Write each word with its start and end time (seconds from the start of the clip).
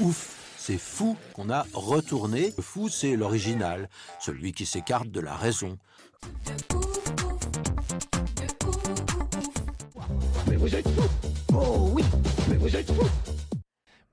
Ouf, 0.00 0.54
c'est 0.56 0.78
fou 0.78 1.16
qu'on 1.32 1.50
a 1.50 1.66
retourné. 1.74 2.52
Le 2.56 2.62
fou, 2.62 2.88
c'est 2.88 3.16
l'original, 3.16 3.88
celui 4.20 4.52
qui 4.52 4.64
s'écarte 4.64 5.08
de 5.08 5.18
la 5.18 5.34
raison. 5.34 5.76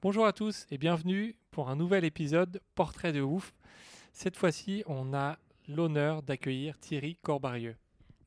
Bonjour 0.02 0.26
à 0.26 0.34
tous 0.34 0.66
et 0.71 0.79
bienvenue 0.79 1.38
pour 1.52 1.70
un 1.70 1.76
nouvel 1.76 2.04
épisode 2.04 2.62
Portrait 2.73 3.13
de 3.13 3.21
ouf. 3.21 3.54
Cette 4.12 4.38
fois-ci, 4.38 4.84
on 4.88 5.13
a 5.13 5.38
l'honneur 5.67 6.23
d'accueillir 6.23 6.79
Thierry 6.79 7.15
Corbarieux. 7.21 7.76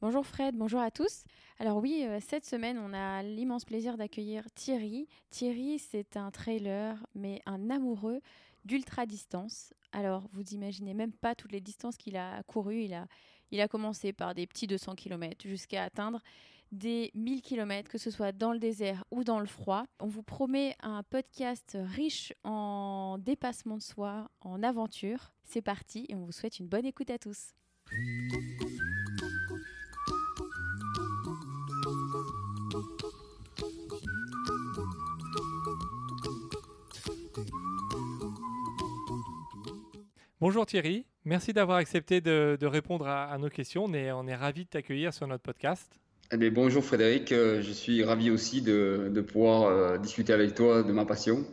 Bonjour 0.01 0.25
Fred, 0.25 0.55
bonjour 0.55 0.79
à 0.79 0.93
tous. 0.93 1.25
Alors 1.59 1.79
oui, 1.79 2.05
euh, 2.07 2.21
cette 2.21 2.45
semaine, 2.45 2.79
on 2.79 2.95
a 2.95 3.25
l'immense 3.25 3.65
plaisir 3.65 3.97
d'accueillir 3.97 4.45
Thierry. 4.55 5.09
Thierry, 5.31 5.81
c'est 5.81 6.17
un 6.17 6.31
trailer, 6.31 7.05
mais 7.17 7.43
un 7.47 7.69
amoureux 7.69 8.21
d'ultra 8.65 9.07
distance. 9.07 9.75
Alors, 9.91 10.29
vous 10.33 10.55
imaginez 10.55 10.95
même 10.95 11.11
pas 11.11 11.35
toutes 11.35 11.51
les 11.51 11.61
distances 11.61 11.97
qu'il 11.97 12.17
a 12.17 12.45
courues. 12.45 12.85
Il 12.85 12.95
a, 12.95 13.09
il 13.51 13.61
a 13.61 13.67
commencé 13.67 14.13
par 14.13 14.37
des 14.37 14.47
petits 14.47 14.69
200 14.69 14.95
km 14.95 15.49
jusqu'à 15.49 15.83
atteindre 15.83 16.23
des 16.71 17.11
1000 17.15 17.43
km, 17.43 17.91
que 17.91 17.99
ce 17.99 18.13
soit 18.13 18.31
dans 18.31 18.53
le 18.53 18.61
désert 18.61 19.05
ou 19.11 19.25
dans 19.25 19.41
le 19.41 19.47
froid. 19.47 19.83
On 19.99 20.07
vous 20.07 20.23
promet 20.23 20.77
un 20.81 21.03
podcast 21.03 21.77
riche 21.97 22.33
en 22.45 23.19
dépassement 23.19 23.79
de 23.79 23.83
soi, 23.83 24.31
en 24.43 24.63
aventure. 24.63 25.33
C'est 25.43 25.63
parti 25.63 26.07
et 26.09 26.15
on 26.15 26.25
vous 26.25 26.31
souhaite 26.31 26.61
une 26.61 26.69
bonne 26.69 26.87
écoute 26.87 27.11
à 27.11 27.19
tous. 27.19 27.53
Bonjour 40.41 40.67
Thierry, 40.67 41.05
merci 41.25 41.53
d'avoir 41.53 41.79
accepté 41.79 42.21
de, 42.21 42.57
de 42.61 42.67
répondre 42.67 43.09
à, 43.09 43.25
à 43.25 43.39
nos 43.39 43.49
questions. 43.49 43.87
On 43.87 43.93
est, 43.93 44.13
on 44.13 44.25
est 44.29 44.37
ravis 44.37 44.67
de 44.67 44.69
t'accueillir 44.71 45.13
sur 45.13 45.27
notre 45.27 45.43
podcast. 45.43 45.99
Eh 46.31 46.37
bien, 46.37 46.53
bonjour 46.53 46.85
Frédéric, 46.85 47.33
Euh, 47.33 47.61
je 47.61 47.73
suis 47.73 48.05
ravi 48.05 48.31
aussi 48.31 48.63
de, 48.63 49.11
de 49.13 49.21
pouvoir 49.21 49.65
euh, 49.65 49.99
discuter 49.99 50.33
avec 50.33 50.55
toi 50.55 50.85
de 50.85 50.93
ma 50.93 51.05
passion. 51.05 51.45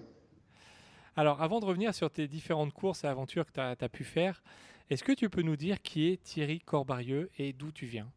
Alors, 1.16 1.42
avant 1.42 1.60
de 1.62 1.66
revenir 1.66 1.96
sur 1.96 2.12
tes 2.12 2.28
différentes 2.28 2.74
courses 2.74 3.06
et 3.06 3.08
aventures 3.08 3.48
que 3.48 3.54
tu 3.54 3.60
as, 3.60 3.90
pu 3.90 4.04
faire, 4.04 4.44
est-ce 4.92 5.04
que 5.04 5.14
tu 5.14 5.30
peux 5.30 5.42
nous 5.42 5.56
dire 5.56 5.82
qui 5.82 6.10
est 6.10 6.22
Thierry 6.22 6.60
Corbarieux 6.60 7.32
et 7.40 7.54
d'où 7.54 7.72
tu 7.72 7.88
viens? 7.88 8.08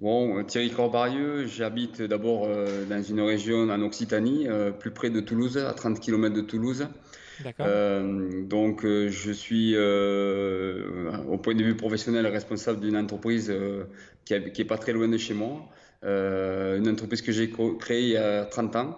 Bon, 0.00 0.36
euh, 0.36 0.42
Thierry 0.42 0.70
Corbarieux, 0.70 1.46
j'habite 1.46 2.02
d'abord 2.02 2.46
dans 2.46 3.02
une 3.02 3.20
région 3.22 3.70
en 3.70 3.80
Occitanie, 3.80 4.48
plus 4.80 4.90
près 4.90 5.08
de 5.08 5.20
Toulouse, 5.20 5.56
à 5.56 5.72
30 5.72 5.98
km 5.98 6.34
de 6.34 6.42
Toulouse. 6.42 6.88
Euh, 7.60 8.42
donc, 8.44 8.84
euh, 8.84 9.08
je 9.08 9.32
suis, 9.32 9.72
euh, 9.74 11.16
au 11.28 11.38
point 11.38 11.54
de 11.54 11.62
vue 11.62 11.76
professionnel, 11.76 12.26
responsable 12.26 12.80
d'une 12.80 12.96
entreprise 12.96 13.50
euh, 13.50 13.84
qui, 14.24 14.34
est, 14.34 14.52
qui 14.52 14.62
est 14.62 14.66
pas 14.66 14.78
très 14.78 14.92
loin 14.92 15.08
de 15.08 15.18
chez 15.18 15.34
moi. 15.34 15.68
Une 16.02 16.88
entreprise 16.88 17.20
que 17.20 17.32
j'ai 17.32 17.50
créée 17.78 18.02
il 18.02 18.08
y 18.10 18.16
a 18.16 18.46
30 18.46 18.76
ans. 18.76 18.96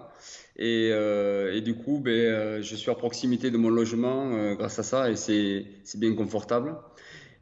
Et, 0.56 0.90
euh, 0.92 1.54
et 1.54 1.60
du 1.62 1.74
coup, 1.74 1.98
ben, 1.98 2.12
euh, 2.12 2.62
je 2.62 2.76
suis 2.76 2.90
à 2.90 2.94
proximité 2.94 3.50
de 3.50 3.56
mon 3.56 3.70
logement 3.70 4.34
euh, 4.34 4.54
grâce 4.54 4.78
à 4.78 4.82
ça 4.82 5.10
et 5.10 5.16
c'est 5.16 5.98
bien 5.98 6.14
confortable. 6.14 6.76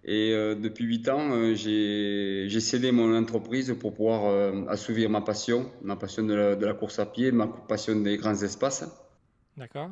Et 0.02 0.30
depuis 0.58 0.86
8 0.86 1.08
ans, 1.10 1.54
j'ai 1.54 2.60
cédé 2.60 2.90
mon 2.90 3.14
entreprise 3.14 3.76
pour 3.78 3.92
pouvoir 3.92 4.70
assouvir 4.70 5.10
ma 5.10 5.20
passion, 5.20 5.70
ma 5.82 5.94
passion 5.94 6.22
de 6.22 6.32
la, 6.32 6.56
de 6.56 6.64
la 6.64 6.72
course 6.72 6.98
à 6.98 7.04
pied, 7.04 7.32
ma 7.32 7.46
passion 7.46 8.00
des 8.00 8.16
grands 8.16 8.42
espaces. 8.42 8.86
D'accord 9.58 9.90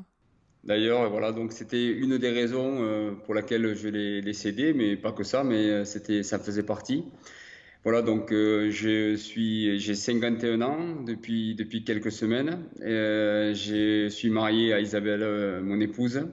D'ailleurs, 0.65 1.09
voilà, 1.11 1.33
donc 1.33 1.53
c'était 1.53 1.87
une 1.87 2.19
des 2.19 2.31
raisons 2.31 2.79
euh, 2.83 3.13
pour 3.25 3.35
laquelle 3.35 3.75
je 3.75 3.89
l'ai 3.89 4.33
cédé, 4.33 4.73
mais 4.75 4.97
pas 4.97 5.13
que 5.13 5.25
ça, 5.25 5.45
mais 5.45 5.71
euh, 5.71 5.85
c'était, 5.85 6.23
ça 6.23 6.39
faisait 6.39 6.63
partie. 6.65 7.05
Voilà, 7.85 8.03
donc 8.03 8.33
euh, 8.33 8.71
je 8.71 9.15
suis, 9.17 9.79
j'ai 9.79 9.95
51 9.95 10.61
ans 10.63 11.03
depuis 11.07 11.55
depuis 11.55 11.85
quelques 11.85 12.11
semaines. 12.13 12.65
Euh, 12.83 13.55
je 13.55 14.09
suis 14.09 14.31
marié 14.31 14.73
à 14.75 14.81
Isabelle, 14.81 15.23
euh, 15.23 15.63
mon 15.63 15.81
épouse. 15.81 16.27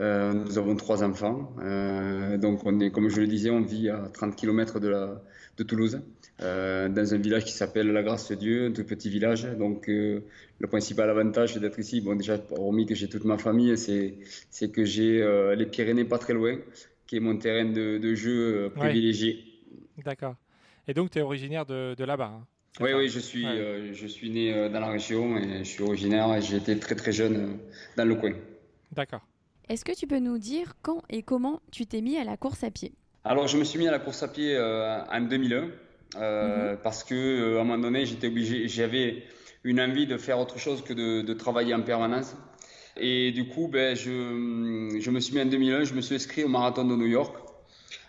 Euh, 0.00 0.32
nous 0.32 0.58
avons 0.58 0.76
trois 0.76 1.02
enfants. 1.02 1.54
Euh, 1.60 2.38
donc 2.38 2.64
on 2.64 2.80
est, 2.80 2.90
comme 2.90 3.08
je 3.08 3.20
le 3.20 3.26
disais, 3.26 3.50
on 3.50 3.62
vit 3.62 3.88
à 3.90 4.08
30 4.12 4.36
km 4.36 4.78
de 4.80 5.62
Toulouse, 5.64 6.00
euh, 6.42 6.88
dans 6.88 7.14
un 7.14 7.18
village 7.18 7.44
qui 7.44 7.52
s'appelle 7.52 7.88
La 7.92 8.02
Grâce-Dieu, 8.02 8.66
un 8.66 8.72
tout 8.72 8.84
petit 8.84 9.08
village. 9.10 9.44
Donc 9.58 9.88
euh, 9.88 10.20
le 10.58 10.66
principal 10.66 11.08
avantage 11.10 11.56
d'être 11.56 11.78
ici, 11.78 12.00
bon 12.00 12.16
déjà, 12.16 12.38
hormis 12.58 12.86
que 12.86 12.94
j'ai 12.94 13.08
toute 13.08 13.24
ma 13.24 13.38
famille, 13.38 13.76
c'est 13.78 14.70
que 14.72 14.84
j'ai 14.84 15.22
euh, 15.22 15.54
les 15.54 15.66
Pyrénées 15.66 16.04
pas 16.04 16.18
très 16.18 16.34
loin, 16.34 16.58
qui 17.06 17.16
est 17.16 17.20
mon 17.20 17.36
terrain 17.38 17.64
de, 17.64 17.98
de 17.98 18.14
jeu 18.14 18.30
euh, 18.56 18.68
Ouais. 18.68 18.72
privilégié. 18.88 19.44
D'accord. 20.04 20.34
Et 20.88 20.94
donc, 20.94 21.10
tu 21.10 21.18
es 21.18 21.22
originaire 21.22 21.66
de, 21.66 21.94
de 21.96 22.04
là-bas 22.04 22.32
hein 22.34 22.46
Oui, 22.80 22.90
oui, 22.94 23.08
je 23.08 23.18
suis, 23.18 23.44
Ouais. 23.44 23.50
euh, 23.52 23.92
je 23.94 24.06
suis 24.06 24.30
né 24.30 24.54
euh, 24.54 24.68
dans 24.68 24.80
la 24.80 24.90
région 24.90 25.36
et 25.38 25.58
je 25.64 25.64
suis 25.64 25.82
originaire 25.82 26.34
et 26.34 26.42
j'ai 26.42 26.56
été 26.58 26.78
très 26.78 26.94
très 26.94 27.12
jeune 27.12 27.36
euh, 27.36 27.48
dans 27.96 28.04
le 28.04 28.14
coin. 28.14 28.32
D'accord. 28.92 29.26
Est-ce 29.68 29.84
que 29.84 29.92
tu 29.92 30.06
peux 30.06 30.20
nous 30.20 30.38
dire 30.38 30.74
quand 30.82 31.02
et 31.10 31.22
comment 31.22 31.60
tu 31.72 31.86
t'es 31.86 32.00
mis 32.00 32.18
à 32.18 32.24
la 32.24 32.36
course 32.36 32.62
à 32.62 32.70
pied? 32.70 32.92
Alors, 33.24 33.48
je 33.48 33.56
me 33.58 33.64
suis 33.64 33.78
mis 33.80 33.88
à 33.88 33.90
la 33.90 33.98
course 33.98 34.22
à 34.22 34.28
pied 34.28 34.54
euh, 34.54 35.00
en 35.10 35.20
2001 35.22 35.70
euh, 36.18 36.76
parce 36.82 37.04
que 37.04 37.14
euh, 37.14 37.58
à 37.58 37.60
un 37.60 37.64
moment 37.64 37.78
donné, 37.78 38.06
j'étais 38.06 38.26
obligé, 38.28 38.68
j'avais 38.68 39.22
une 39.64 39.80
envie 39.80 40.06
de 40.06 40.16
faire 40.16 40.38
autre 40.38 40.58
chose 40.58 40.82
que 40.82 40.92
de, 40.92 41.22
de 41.22 41.34
travailler 41.34 41.74
en 41.74 41.82
permanence. 41.82 42.36
Et 42.98 43.30
du 43.32 43.46
coup, 43.48 43.68
ben, 43.68 43.94
je, 43.94 44.98
je 45.00 45.10
me 45.10 45.20
suis 45.20 45.34
mis 45.34 45.42
en 45.42 45.46
2001, 45.46 45.84
je 45.84 45.94
me 45.94 46.00
suis 46.00 46.14
inscrit 46.14 46.44
au 46.44 46.48
marathon 46.48 46.84
de 46.84 46.94
New 46.96 47.06
York. 47.06 47.34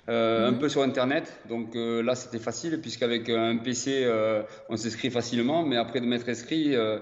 Euh, 0.10 0.48
Un 0.50 0.54
peu 0.54 0.70
sur 0.70 0.84
internet, 0.84 1.42
donc 1.50 1.76
euh, 1.76 2.02
là 2.02 2.16
c'était 2.16 2.40
facile 2.40 2.80
puisqu'avec 2.80 3.28
un 3.30 3.58
PC 3.58 4.04
euh, 4.06 4.42
on 4.70 4.78
s'inscrit 4.78 5.10
facilement, 5.10 5.64
mais 5.66 5.76
après 5.76 6.00
de 6.00 6.06
m'être 6.06 6.30
inscrit, 6.30 6.74
euh, 6.78 7.00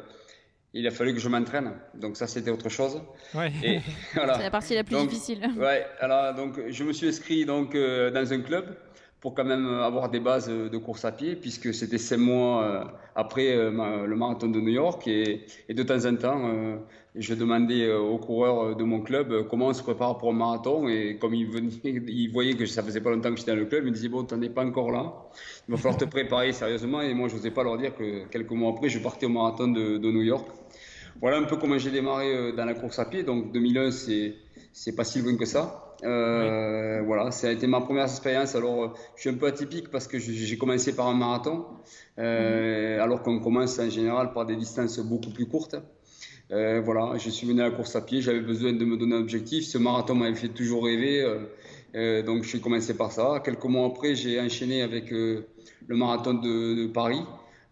il 0.74 0.88
a 0.88 0.90
fallu 0.90 1.14
que 1.14 1.20
je 1.20 1.30
m'entraîne, 1.30 1.74
donc 1.94 2.18
ça 2.18 2.26
c'était 2.26 2.50
autre 2.50 2.70
chose. 2.70 3.00
Ouais. 3.36 3.52
Et 3.64 3.80
voilà. 4.16 4.34
C'est 4.38 4.44
la 4.46 4.50
partie 4.50 4.74
la 4.74 4.84
plus 4.84 4.96
Donc, 4.96 5.10
difficile. 5.10 5.40
Ouais, 5.56 5.86
alors 6.00 6.34
donc 6.34 6.60
je 6.68 6.84
me 6.84 6.94
suis 6.94 7.08
inscrit 7.08 7.46
donc 7.46 7.76
euh, 7.76 8.10
dans 8.10 8.34
un 8.34 8.42
club 8.42 8.76
pour 9.22 9.34
quand 9.34 9.46
même 9.46 9.68
avoir 9.68 10.10
des 10.10 10.20
bases 10.20 10.50
euh, 10.50 10.70
de 10.70 10.78
course 10.78 11.06
à 11.06 11.12
pied 11.12 11.36
puisque 11.36 11.74
c'était 11.74 11.98
cinq 11.98 12.18
mois 12.18 12.64
euh, 12.64 12.84
après 13.16 13.56
euh, 13.56 14.06
le 14.06 14.16
marathon 14.16 14.48
de 14.48 14.60
New 14.60 14.70
York 14.70 15.08
et, 15.08 15.46
de 15.70 15.84
temps 15.84 16.06
en 16.06 16.16
temps 16.16 16.42
euh, 16.48 16.78
je 17.16 17.34
demandais 17.34 17.86
euh, 17.86 18.00
aux 18.00 18.18
coureurs 18.18 18.76
de 18.76 18.84
mon 18.84 19.02
club 19.02 19.32
euh, 19.32 19.44
comment 19.44 19.68
on 19.68 19.74
se 19.74 19.84
prépare 19.84 20.18
pour 20.18 20.30
un 20.30 20.34
marathon 20.34 20.88
et 20.88 21.18
comme 21.20 21.34
ils 21.34 21.48
venaient, 21.48 21.72
ils 21.84 22.32
voyaient 22.32 22.56
que 22.56 22.66
ça 22.66 22.84
faisait 22.84 23.02
pas 23.02 23.12
longtemps 23.12 23.32
que 23.32 23.38
j'étais 23.38 23.52
dans 23.52 23.58
le 23.58 23.66
club, 23.66 23.84
ils 23.86 23.90
me 23.90 23.96
disaient 23.96 24.10
bon 24.10 24.24
t'en 24.26 24.42
es 24.42 24.50
pas 24.50 24.66
encore 24.66 24.92
là, 24.92 25.14
il 25.68 25.72
va 25.72 25.78
falloir 25.78 25.98
te 25.98 26.06
préparer 26.06 26.54
sérieusement 26.54 27.02
et 27.02 27.14
moi 27.14 27.28
je 27.28 27.36
n'osais 27.36 27.52
pas 27.52 27.64
leur 27.64 27.78
dire 27.78 27.96
que 27.96 28.28
quelques 28.28 28.52
mois 28.52 28.72
après 28.72 28.90
je 28.90 29.00
partais 29.00 29.26
au 29.26 29.30
marathon 29.30 29.70
de, 29.70 29.98
de 29.98 30.12
New 30.12 30.24
York. 30.24 30.48
Voilà 31.22 31.38
un 31.38 31.44
peu 31.44 31.56
comment 31.56 31.78
j'ai 31.78 31.92
démarré 31.92 32.36
euh, 32.36 32.52
dans 32.52 32.66
la 32.66 32.74
course 32.74 33.00
à 33.00 33.06
pied. 33.06 33.24
Donc 33.24 33.52
2001, 33.54 33.92
c'est 33.92 34.36
c'est 34.74 34.96
pas 34.96 35.06
si 35.06 35.22
loin 35.22 35.38
que 35.38 35.46
ça. 35.46 35.85
Euh, 36.04 37.02
Voilà, 37.06 37.32
ça 37.32 37.48
a 37.48 37.52
été 37.52 37.68
ma 37.68 37.82
première 37.82 38.06
expérience. 38.06 38.56
Alors, 38.56 38.84
euh, 38.84 38.88
je 39.16 39.22
suis 39.22 39.30
un 39.30 39.36
peu 39.36 39.48
atypique 39.48 39.90
parce 39.90 40.08
que 40.08 40.20
j'ai 40.20 40.58
commencé 40.58 40.96
par 40.96 41.08
un 41.08 41.14
marathon, 41.14 41.66
euh, 42.20 43.02
alors 43.02 43.22
qu'on 43.22 43.40
commence 43.40 43.80
en 43.80 43.90
général 43.90 44.34
par 44.34 44.46
des 44.46 44.56
distances 44.56 45.00
beaucoup 45.00 45.30
plus 45.30 45.48
courtes. 45.48 45.76
Voilà, 46.50 47.18
je 47.18 47.30
suis 47.30 47.48
venu 47.48 47.62
à 47.62 47.70
la 47.70 47.72
course 47.72 47.96
à 47.96 48.02
pied. 48.02 48.22
J'avais 48.22 48.42
besoin 48.42 48.74
de 48.74 48.86
me 48.86 48.98
donner 48.98 49.16
un 49.16 49.22
objectif. 49.22 49.66
Ce 49.66 49.78
marathon 49.78 50.16
m'avait 50.16 50.36
fait 50.36 50.50
toujours 50.50 50.86
rêver. 50.86 51.24
donc, 52.24 52.44
j'ai 52.44 52.60
commencé 52.60 52.96
par 52.96 53.12
ça. 53.12 53.42
Quelques 53.44 53.66
mois 53.66 53.88
après, 53.88 54.16
j'ai 54.16 54.40
enchaîné 54.40 54.84
avec 54.84 55.10
le 55.10 55.46
marathon 55.90 56.36
de 56.36 56.88
Paris. 56.88 57.22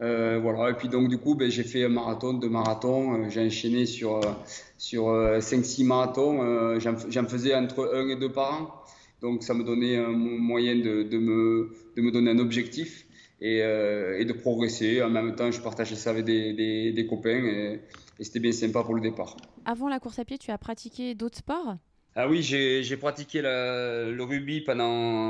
Euh, 0.04 0.38
voilà, 0.42 0.70
et 0.72 0.74
puis 0.74 0.90
donc 0.90 1.08
du 1.08 1.18
coup, 1.18 1.34
ben, 1.36 1.50
j'ai 1.50 1.64
fait 1.64 1.86
un 1.86 1.90
marathon, 1.90 2.34
deux 2.34 2.50
marathons, 2.50 3.14
euh, 3.14 3.30
j'ai 3.30 3.46
enchaîné 3.46 3.86
sur, 3.86 4.18
euh, 4.18 4.32
sur 4.78 5.08
euh, 5.10 5.40
5-6 5.40 5.86
marathons, 5.86 6.78
j'en 6.80 7.26
faisais 7.28 7.56
entre 7.56 7.90
1 7.96 8.10
et 8.10 8.16
2 8.18 8.30
par 8.32 8.50
an, 8.62 8.74
donc 9.22 9.44
ça 9.44 9.54
me 9.54 9.64
donnait 9.64 9.96
un 9.96 10.10
mo- 10.10 10.38
moyen 10.38 10.76
de, 10.76 11.04
de, 11.04 11.18
me, 11.18 11.72
de 11.96 12.02
me 12.02 12.12
donner 12.12 12.32
un 12.32 12.40
objectif 12.40 13.06
et, 13.40 13.62
euh, 13.62 14.20
et 14.20 14.26
de 14.26 14.34
progresser. 14.34 15.02
En 15.02 15.10
même 15.10 15.36
temps, 15.36 15.50
je 15.52 15.62
partageais 15.62 15.96
ça 15.96 16.10
avec 16.10 16.26
des, 16.26 16.52
des, 16.54 16.92
des 16.92 17.06
copains 17.08 17.46
et, 17.46 17.80
et 18.20 18.24
c'était 18.26 18.40
bien 18.42 18.52
sympa 18.52 18.84
pour 18.84 18.96
le 18.96 19.02
départ. 19.02 19.38
Avant 19.66 19.88
la 19.88 20.00
course 20.00 20.20
à 20.20 20.26
pied, 20.26 20.38
tu 20.38 20.52
as 20.52 20.58
pratiqué 20.58 21.16
d'autres 21.16 21.38
sports? 21.38 21.78
Ah 22.16 22.28
oui, 22.28 22.42
j'ai 22.44 22.98
pratiqué 22.98 23.42
le 23.42 24.22
rugby 24.22 24.62
pendant 24.62 24.84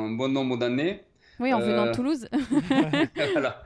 un 0.08 0.10
bon 0.12 0.30
nombre 0.30 0.58
d'années. 0.58 1.02
Oui, 1.40 1.54
en 1.54 1.60
venant 1.60 1.86
de 1.86 1.90
euh, 1.90 1.94
Toulouse. 1.94 2.28
voilà. 3.34 3.64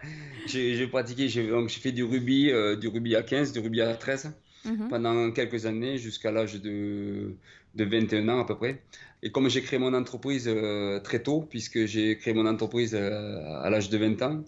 J'ai 0.48 0.88
pratiqué, 0.88 1.28
j'ai 1.28 1.50
fait 1.70 1.92
du 1.92 2.04
rugby, 2.04 2.52
euh, 2.52 2.76
du 2.76 2.88
rugby 2.88 3.16
à 3.16 3.24
15, 3.24 3.52
du 3.52 3.60
rugby 3.60 3.82
à 3.82 3.94
13 3.96 4.34
mhm. 4.66 4.88
pendant 4.90 5.32
quelques 5.32 5.66
années 5.66 5.98
jusqu'à 5.98 6.32
l'âge 6.32 6.62
de, 6.62 7.36
de 7.78 7.86
21 7.86 8.28
ans 8.30 8.42
à 8.42 8.46
peu 8.46 8.56
près. 8.56 8.82
Et 9.24 9.32
comme 9.32 9.50
j'ai 9.50 9.62
créé 9.62 9.80
mon 9.80 9.94
entreprise 9.94 10.48
euh, 10.48 11.00
très 11.00 11.24
tôt, 11.24 11.48
puisque 11.50 11.86
j'ai 11.86 12.18
créé 12.18 12.34
mon 12.34 12.46
entreprise 12.46 12.94
à 12.96 13.70
l'âge 13.70 13.90
de 13.90 13.98
20 13.98 14.22
ans, 14.22 14.44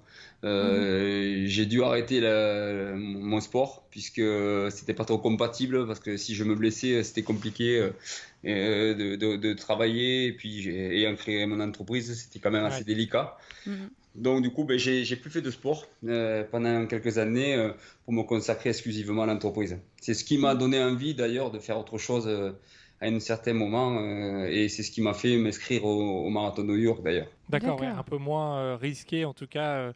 euh, 0.45 1.43
j'ai 1.47 1.65
dû 1.65 1.83
arrêter 1.83 2.21
mon 2.95 3.41
sport 3.41 3.83
puisque 3.91 4.21
c'était 4.69 4.93
pas 4.93 5.03
trop 5.03 5.17
compatible 5.17 5.85
parce 5.85 5.99
que 5.99 6.15
si 6.15 6.33
je 6.33 6.45
me 6.45 6.55
blessais 6.55 7.03
c'était 7.03 7.23
compliqué 7.23 7.89
euh, 8.45 8.93
de, 8.95 9.53
travailler 9.53 10.27
et 10.27 10.31
puis 10.31 10.69
ayant 10.69 11.13
créé 11.15 11.45
mon 11.45 11.59
entreprise 11.59 12.17
c'était 12.17 12.39
quand 12.39 12.51
même 12.51 12.63
assez 12.63 12.85
délicat 12.85 13.37
mhm. 13.65 13.89
donc 14.15 14.41
du 14.41 14.49
coup 14.49 14.63
ben, 14.63 14.79
j'ai 14.79 15.15
plus 15.17 15.29
fait 15.29 15.41
de 15.41 15.51
sport 15.51 15.89
euh, 16.07 16.45
pendant 16.49 16.85
quelques 16.85 17.17
années 17.17 17.71
pour 18.05 18.13
me 18.13 18.23
consacrer 18.23 18.69
exclusivement 18.69 19.23
à 19.23 19.25
l'entreprise 19.25 19.77
c'est 19.99 20.13
ce 20.13 20.23
qui 20.23 20.37
m'a 20.37 20.53
mhm. 20.53 20.59
donné 20.59 20.81
envie 20.81 21.15
d'ailleurs 21.15 21.51
de 21.51 21.59
faire 21.59 21.77
autre 21.77 21.97
chose 21.97 22.29
à 23.01 23.07
un 23.07 23.19
certain 23.19 23.53
moment 23.53 24.45
et 24.45 24.69
c'est 24.69 24.83
ce 24.83 24.91
qui 24.91 25.01
m'a 25.01 25.13
fait 25.13 25.37
m'inscrire 25.37 25.85
au, 25.85 26.29
marathon 26.29 26.63
de 26.63 26.67
New 26.67 26.75
York 26.75 27.01
d'ailleurs 27.03 27.27
d'accord 27.49 27.81
un 27.81 28.03
peu 28.03 28.17
moins 28.17 28.75
risqué 28.75 29.25
en 29.25 29.33
tout 29.33 29.47
cas 29.47 29.93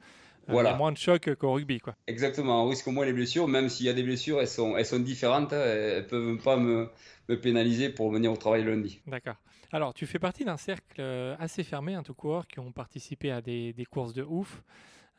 voilà. 0.48 0.70
Il 0.70 0.74
y 0.74 0.76
a 0.76 0.78
moins 0.78 0.92
de 0.92 0.98
choc 0.98 1.34
qu'au 1.36 1.54
rugby. 1.54 1.80
Quoi. 1.80 1.96
Exactement, 2.08 2.66
on 2.66 2.70
risque 2.70 2.88
moins 2.88 3.06
les 3.06 3.14
blessures, 3.14 3.48
même 3.48 3.70
s'il 3.70 3.86
y 3.86 3.90
a 3.90 3.94
des 3.94 4.04
blessures, 4.04 4.42
elles 4.42 4.48
sont, 4.48 4.76
elles 4.78 4.86
sont 4.86 5.00
différentes, 5.00 5.54
elles 5.54 6.04
ne 6.04 6.08
peuvent 6.08 6.38
pas 6.38 6.58
me, 6.58 6.90
me, 7.30 7.40
pénaliser 7.40 7.90
pour 7.90 8.12
venir 8.12 8.32
au 8.32 8.38
travail 8.38 8.64
lundi. 8.64 9.00
D'accord. 9.08 9.36
Alors, 9.72 9.94
tu 9.94 10.06
fais 10.06 10.20
partie 10.20 10.46
d'un 10.46 10.58
cercle 10.58 11.00
euh, 11.00 11.36
assez 11.40 11.64
fermé, 11.64 11.96
un 11.96 12.04
tout 12.04 12.14
coureur, 12.14 12.48
qui 12.48 12.60
ont 12.60 12.72
participé 12.72 13.32
à 13.32 13.42
des, 13.42 13.74
des 13.74 13.86
courses 13.86 14.14
de 14.14 14.24
ouf, 14.24 14.64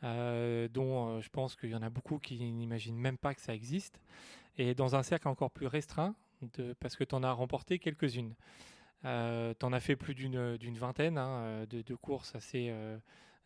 euh, 0.03 0.67
dont 0.67 1.09
euh, 1.09 1.21
je 1.21 1.29
pense 1.29 1.55
qu'il 1.55 1.71
y 1.71 1.75
en 1.75 1.81
a 1.81 1.89
beaucoup 1.89 2.19
qui 2.19 2.39
n'imaginent 2.51 2.97
même 2.97 3.17
pas 3.17 3.33
que 3.33 3.41
ça 3.41 3.53
existe, 3.53 3.99
et 4.57 4.75
dans 4.75 4.95
un 4.95 5.03
cercle 5.03 5.27
encore 5.27 5.51
plus 5.51 5.67
restreint, 5.67 6.15
parce 6.79 6.95
que 6.95 7.03
tu 7.03 7.15
en 7.15 7.23
as 7.23 7.31
remporté 7.31 7.79
quelques-unes. 7.79 8.33
tu 9.03 9.07
en 9.07 9.73
as 9.73 9.79
fait 9.79 9.95
plus 9.95 10.15
d'une 10.15 10.77
vingtaine 10.77 11.17
hein, 11.17 11.65
de, 11.69 11.81
de, 11.81 11.95
courses 11.95 12.35
assez 12.35 12.71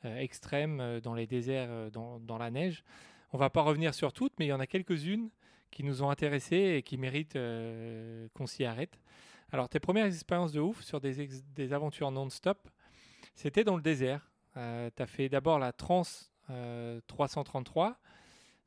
euh, 0.06 0.18
extrêmes 0.18 0.80
euh, 0.80 1.01
dans 1.01 1.13
les 1.13 1.27
déserts, 1.27 1.68
euh, 1.69 1.89
dans, 1.89 2.38
la 2.38 2.50
neige. 2.50 2.86
On 3.33 3.38
va 3.38 3.50
pas 3.50 3.62
revenir 3.62 3.94
sur 3.94 4.13
toutes, 4.13 4.31
mais 4.39 4.45
il 4.45 4.47
y 4.47 4.53
en 4.53 4.59
a 4.62 4.68
quelques-unes 4.68 5.30
qui 5.71 5.83
nous 5.83 6.01
ont 6.01 6.09
intéressés 6.09 6.75
et 6.77 6.83
qui 6.83 6.97
méritent 6.97 7.38
qu'on 8.33 8.47
s'y 8.47 8.63
arrête. 8.63 8.97
Alors, 9.51 9.68
tes 9.68 9.80
premières 9.80 10.06
expériences 10.06 10.53
de 10.53 10.62
ouf 10.62 10.81
sur 10.81 11.01
des, 11.01 11.27
des 11.53 11.74
aventures 11.74 12.12
non-stop, 12.12 12.69
c'était 13.36 13.63
dans 13.63 13.75
le 13.75 13.81
désert. 13.83 14.31
tu 14.56 14.59
as 15.03 15.06
fait 15.06 15.30
d'abord 15.30 15.59
la 15.59 15.71
Trans 15.71 16.01
333, 17.07 18.00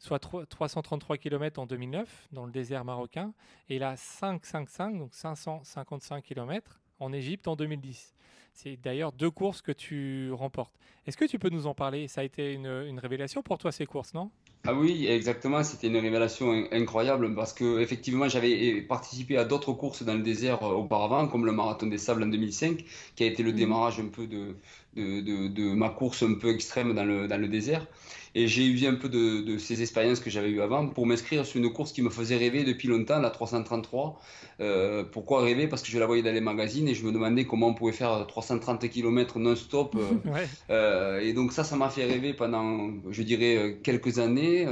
soit 0.02 0.19
333 0.19 1.16
km 1.16 1.60
en 1.60 1.66
2009 1.66 2.28
dans 2.32 2.44
le 2.44 2.50
désert 2.50 2.84
marocain, 2.84 3.32
et 3.69 3.78
la 3.78 3.96
555, 3.96 4.99
donc 4.99 5.14
555 5.14 6.25
km 6.25 6.81
en 6.99 7.12
Égypte 7.12 7.46
en 7.46 7.54
2010. 7.54 8.14
C'est 8.52 8.76
d'ailleurs 8.76 9.12
deux 9.12 9.31
courses 9.31 9.62
que 9.62 9.72
tu 9.72 10.31
remportes. 10.32 10.75
Est-ce 11.06 11.16
que 11.16 11.25
tu 11.25 11.38
peux 11.38 11.49
nous 11.49 11.66
en 11.66 11.75
parler? 11.75 12.06
Ça 12.08 12.20
a 12.20 12.25
été 12.25 12.52
une, 12.52 12.99
révélation 12.99 13.43
pour 13.43 13.58
toi 13.58 13.72
ces 13.72 13.87
courses, 13.87 14.12
non? 14.12 14.31
Ah 14.64 14.75
oui, 14.75 15.06
exactement. 15.06 15.62
C'était 15.64 15.87
une 15.87 15.96
révélation 15.96 16.66
incroyable 16.70 17.34
parce 17.34 17.52
que 17.52 17.81
effectivement, 17.81 18.28
j'avais 18.28 18.82
participé 18.82 19.37
à 19.37 19.44
d'autres 19.44 19.72
courses 19.72 20.02
dans 20.02 20.14
le 20.14 20.22
désert 20.22 20.62
euh, 20.62 20.75
auparavant, 20.75 21.26
comme 21.28 21.46
le 21.46 21.52
marathon 21.52 21.87
des 21.87 21.98
sables 21.98 22.22
en 22.22 22.26
2005, 22.26 22.84
qui 23.16 23.25
a 23.25 23.26
été 23.26 23.43
le 23.43 23.52
mmh. 23.52 23.56
démarrage 23.56 24.00
un 24.00 24.08
peu 24.08 24.26
de, 24.26 24.55
de, 24.96 25.74
ma 25.74 25.88
course 25.88 26.22
un 26.22 26.34
peu 26.34 26.50
extrême 26.50 26.94
dans 26.94 27.04
le, 27.04 27.28
dans 27.28 27.38
le 27.38 27.48
désert. 27.48 27.86
Et 28.34 28.48
j'ai 28.48 28.64
eu 28.64 28.86
un 28.86 28.94
peu 28.94 29.08
de, 29.10 29.58
ces 29.58 29.82
expériences 29.82 30.20
que 30.20 30.30
j'avais 30.30 30.48
eues 30.48 30.62
avant 30.62 30.88
pour 30.88 31.06
m'inscrire 31.06 31.44
sur 31.44 31.60
une 31.60 31.70
course 31.70 31.92
qui 31.92 32.00
me 32.00 32.08
faisait 32.08 32.36
rêver 32.36 32.64
depuis 32.64 32.88
longtemps, 32.88 33.18
la 33.18 33.28
333. 33.28 34.18
Euh, 34.60 35.04
pourquoi 35.04 35.42
rêver? 35.42 35.68
Parce 35.68 35.82
que 35.82 35.90
je 35.90 35.98
la 35.98 36.06
voyais 36.06 36.22
dans 36.22 36.32
les 36.32 36.40
magazines 36.40 36.88
et 36.88 36.94
je 36.94 37.04
me 37.04 37.12
demandais 37.12 37.44
comment 37.44 37.68
on 37.68 37.74
pouvait 37.74 37.92
faire 37.92 38.26
330 38.26 38.88
km 38.88 39.38
non-stop. 39.38 39.96
Euh, 39.96 40.46
euh, 40.70 41.20
et 41.20 41.34
donc 41.34 41.52
ça, 41.52 41.62
ça 41.62 41.76
m'a 41.76 41.90
fait 41.90 42.06
rêver 42.06 42.32
pendant, 42.32 42.90
je 43.10 43.22
dirais, 43.22 43.78
quelques 43.82 44.18
années 44.18 44.66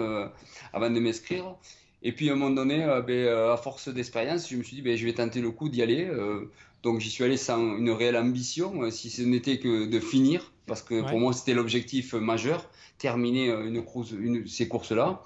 avant 0.73 0.90
de 0.90 0.99
m'inscrire. 0.99 1.55
Et 2.02 2.12
puis 2.12 2.31
à 2.31 2.32
un 2.32 2.37
moment 2.37 2.55
donné, 2.55 2.78
ben, 3.06 3.28
à 3.52 3.58
force 3.58 3.90
d'expérience, 3.90 4.49
je 4.49 4.56
me 4.56 4.62
suis 4.62 4.76
dit, 4.76 4.82
ben, 4.82 4.96
je 4.96 5.05
vais 5.05 5.12
tenter 5.12 5.43
le 5.43 5.50
coup 5.50 5.69
d'y 5.69 5.82
aller. 5.82 6.08
Donc 6.82 7.00
j'y 7.00 7.11
suis 7.11 7.25
allé 7.25 7.37
sans 7.37 7.77
une 7.77 7.91
réelle 7.91 8.17
ambition, 8.17 8.91
si 8.91 9.11
ce 9.11 9.23
n'était 9.23 9.59
que 9.59 9.87
de 9.87 10.00
finir, 10.00 10.53
parce 10.67 10.82
que 10.82 11.09
pour 11.09 11.19
moi 11.19 11.32
c'était 11.32 11.55
l'objectif 11.55 12.15
majeur 12.15 12.69
terminer 13.00 13.49
euh, 13.49 13.67
une 13.67 13.82
course, 13.82 14.12
une, 14.12 14.47
ces 14.47 14.69
courses-là. 14.69 15.23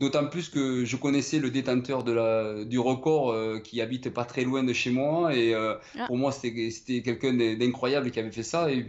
D'autant 0.00 0.26
plus 0.26 0.48
que 0.48 0.84
je 0.86 0.96
connaissais 0.96 1.38
le 1.38 1.50
détenteur 1.50 2.02
de 2.02 2.12
la, 2.12 2.64
du 2.64 2.78
record 2.78 3.30
euh, 3.30 3.60
qui 3.60 3.82
habite 3.82 4.08
pas 4.08 4.24
très 4.24 4.44
loin 4.44 4.64
de 4.64 4.72
chez 4.72 4.90
moi. 4.90 5.36
Et 5.36 5.54
euh, 5.54 5.74
ah. 5.98 6.06
pour 6.06 6.16
moi, 6.16 6.32
c'était 6.32 7.02
quelqu'un 7.02 7.34
d'incroyable 7.34 8.10
qui 8.10 8.18
avait 8.18 8.32
fait 8.32 8.42
ça. 8.42 8.72
Et, 8.72 8.86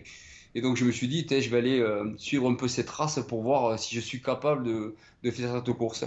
et, 0.55 0.61
donc, 0.61 0.77
je 0.77 0.85
me 0.85 0.91
suis 0.91 1.09
dit, 1.09 1.27
je 1.29 1.49
vais 1.49 1.57
aller 1.57 1.85
suivre 2.15 2.49
un 2.49 2.55
peu 2.55 2.69
cette 2.69 2.85
trace 2.85 3.19
pour 3.27 3.41
voir 3.41 3.77
si 3.77 3.93
je 3.93 3.99
suis 3.99 4.21
capable 4.21 4.63
de, 4.63 4.95
de, 5.23 5.31
faire 5.31 5.53
cette 5.55 5.75
course. 5.75 6.05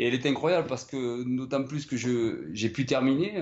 Et 0.00 0.08
elle 0.08 0.14
est 0.14 0.26
incroyable 0.26 0.66
parce 0.66 0.84
que, 0.84 1.22
d'autant 1.22 1.62
plus 1.62 1.86
que 1.86 1.96
j'ai 1.96 2.68
pu 2.70 2.86
terminer, 2.86 3.40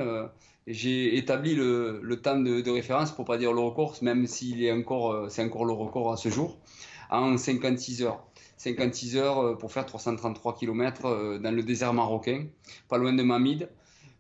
j'ai 0.69 1.17
établi 1.17 1.55
le, 1.55 2.21
temps 2.23 2.39
de, 2.39 2.71
référence, 2.71 3.11
pour 3.13 3.25
pas 3.25 3.39
dire 3.39 3.53
le 3.53 3.61
record, 3.61 3.97
même 4.03 4.27
s'il 4.27 4.63
est 4.63 4.73
encore, 4.73 5.31
c'est 5.31 5.43
encore 5.43 5.65
le 5.65 5.73
record 5.73 6.13
à 6.13 6.17
ce 6.17 6.29
jour 6.29 6.59
en 7.11 7.37
56 7.37 8.03
heures. 8.03 8.25
56 8.59 9.17
heures 9.17 9.39
euh, 9.39 9.55
pour 9.55 9.73
faire 9.73 9.87
333 9.87 10.57
km 10.57 11.07
euh, 11.07 11.39
dans 11.39 11.53
le 11.55 11.63
désert 11.63 11.95
marocain, 11.95 12.47
pas 12.89 12.99
loin 12.99 13.13
de 13.13 13.23
Mamid. 13.23 13.69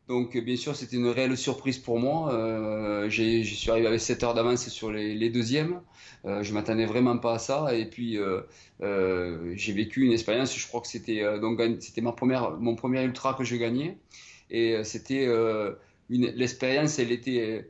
Donc 0.07 0.39
bien 0.39 0.57
sûr 0.57 0.75
c'était 0.75 0.97
une 0.97 1.09
réelle 1.09 1.37
surprise 1.37 1.77
pour 1.77 1.99
moi. 1.99 2.33
Euh, 2.33 3.11
je 3.11 3.43
suis 3.43 3.71
arrivé 3.71 3.87
avec 3.87 4.01
7 4.01 4.23
heures 4.23 4.33
d'avance 4.33 4.67
sur 4.69 4.91
les, 4.91 5.29
deuxièmes. 5.29 5.83
Euh, 6.25 6.43
je 6.43 6.55
m'attendais 6.55 6.87
vraiment 6.87 7.19
pas 7.19 7.35
à 7.35 7.39
ça. 7.39 7.75
Et 7.75 7.85
puis 7.85 8.17
j'ai 8.81 9.73
vécu 9.75 10.07
une 10.07 10.13
expérience. 10.13 10.57
Je 10.57 10.67
crois 10.67 10.81
que 10.81 10.87
c'était 10.87 11.39
donc 11.41 11.61
c'était 11.81 12.01
ma 12.01 12.13
première 12.13 12.53
mon 12.53 12.75
premier 12.75 13.03
ultra 13.03 13.35
que 13.35 13.45
je 13.45 13.57
gagnais. 13.57 13.99
Et 14.51 14.83
c'était 14.83 15.27
l'expérience. 16.09 16.99
Elle 16.99 17.13
était 17.13 17.69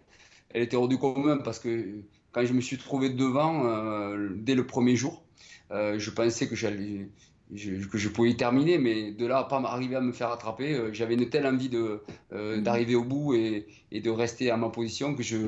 elle 0.50 0.62
était 0.62 0.76
hors 0.76 0.88
du 0.88 0.99
commun 0.99 1.38
parce 1.38 1.59
que 1.59 2.02
quand 2.33 2.45
je 2.45 2.52
me 2.52 2.61
suis 2.61 2.78
trouvé 2.78 3.11
devant 3.11 3.66
euh, 3.66 4.28
dès 4.35 4.54
le 4.54 4.66
premier 4.66 4.97
jour, 4.97 5.23
euh, 5.71 5.99
je 5.99 6.11
pensais 6.11 6.49
que 6.49 6.57
j'allais 6.57 7.09
que 7.50 7.97
je 7.97 8.09
pouvais 8.11 8.30
y 8.30 8.37
terminer, 8.37 8.76
mais 8.76 9.11
de 9.11 9.25
là 9.25 9.38
à 9.38 9.45
pas 9.45 9.57
arriver 9.57 9.97
à 9.97 10.02
me 10.02 10.12
faire 10.12 10.30
attraper, 10.30 10.75
euh, 10.75 10.92
j'avais 10.92 11.14
une 11.14 11.30
telle 11.30 11.47
envie 11.47 11.71
de 11.71 12.02
mhm. 12.30 12.62
d'arriver 12.62 12.95
au 12.95 13.04
bout 13.04 13.35
et, 13.35 13.66
et, 13.90 14.00
de 14.02 14.11
rester 14.11 14.50
à 14.50 14.59
ma 14.59 14.68
position 14.68 15.14
que 15.14 15.23
je 15.23 15.38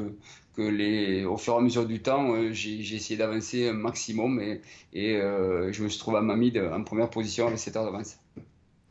que 0.56 0.62
les 0.62 1.25
au 1.26 1.37
fur 1.37 1.54
et 1.54 1.56
à 1.59 1.61
mesure 1.61 1.87
du 1.87 2.00
temps, 2.00 2.52
j'ai 2.52 2.94
essayé 2.94 3.18
d'avancer 3.18 3.68
un 3.68 3.75
maximum 3.75 4.40
et, 4.40 4.62
et 4.94 5.18
je 5.20 5.82
me 5.82 5.88
suis 5.88 5.99
trouvé 5.99 6.18
à 6.18 6.23
Mamide 6.23 6.59
en 6.73 6.82
première 6.85 7.11
position 7.11 7.47
avec 7.47 7.59
7 7.59 7.76
heures 7.76 7.85
d'avance. 7.85 8.18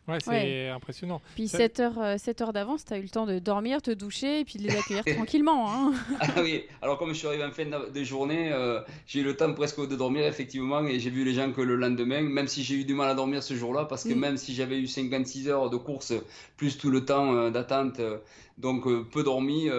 Ouais, 0.10 0.18
c'est 0.20 0.70
impressionnant. 0.70 1.22
Puis 1.36 1.48
7 1.48 1.80
heures, 1.80 2.20
7 2.20 2.42
euh, 2.42 2.46
heures 2.46 2.54
d'avance, 2.54 2.86
tu 2.86 2.94
as 2.94 2.98
eu 2.98 3.04
le 3.04 3.10
temps 3.10 3.26
de 3.26 3.40
dormir, 3.40 3.82
te 3.82 3.92
doucher 3.92 4.40
et 4.40 4.46
puis 4.46 4.58
de 4.58 4.64
les 4.64 4.76
accueillir 4.76 5.04
tranquillement. 5.16 5.72
Hein. 5.72 5.94
Ah 6.20 6.42
oui, 6.42 6.64
alors 6.82 6.98
comme 6.98 7.10
je 7.10 7.14
suis 7.14 7.28
arrivé 7.28 7.44
en 7.44 7.52
fin 7.52 7.66
de 7.66 8.04
journée, 8.04 8.52
euh, 8.52 8.82
j'ai 9.06 9.20
eu 9.20 9.24
le 9.24 9.36
temps 9.36 9.54
presque 9.54 9.88
de 9.88 9.96
dormir 9.96 10.26
effectivement 10.26 10.84
et 10.86 11.00
j'ai 11.00 11.10
vu 11.10 11.24
les 11.24 11.34
gens 11.34 11.52
que 11.52 11.62
le 11.62 11.76
lendemain, 11.76 12.22
même 12.22 12.48
si 12.48 12.64
j'ai 12.64 12.76
eu 12.76 12.86
du 12.86 12.96
mal 12.96 13.10
à 13.10 13.14
dormir 13.14 13.44
ce 13.44 13.54
jour-là, 13.54 13.86
parce 13.86 14.04
que 14.04 14.14
même 14.14 14.38
si 14.38 14.56
j'avais 14.56 14.80
eu 14.80 14.88
56 14.88 15.50
heures 15.50 15.70
de 15.70 15.78
course, 15.78 16.14
plus 16.58 16.78
tout 16.78 16.90
le 16.90 17.06
temps 17.06 17.36
euh, 17.36 17.50
d'attente, 17.52 18.02
donc 18.58 18.84
peu 19.12 19.24
dormi, 19.24 19.70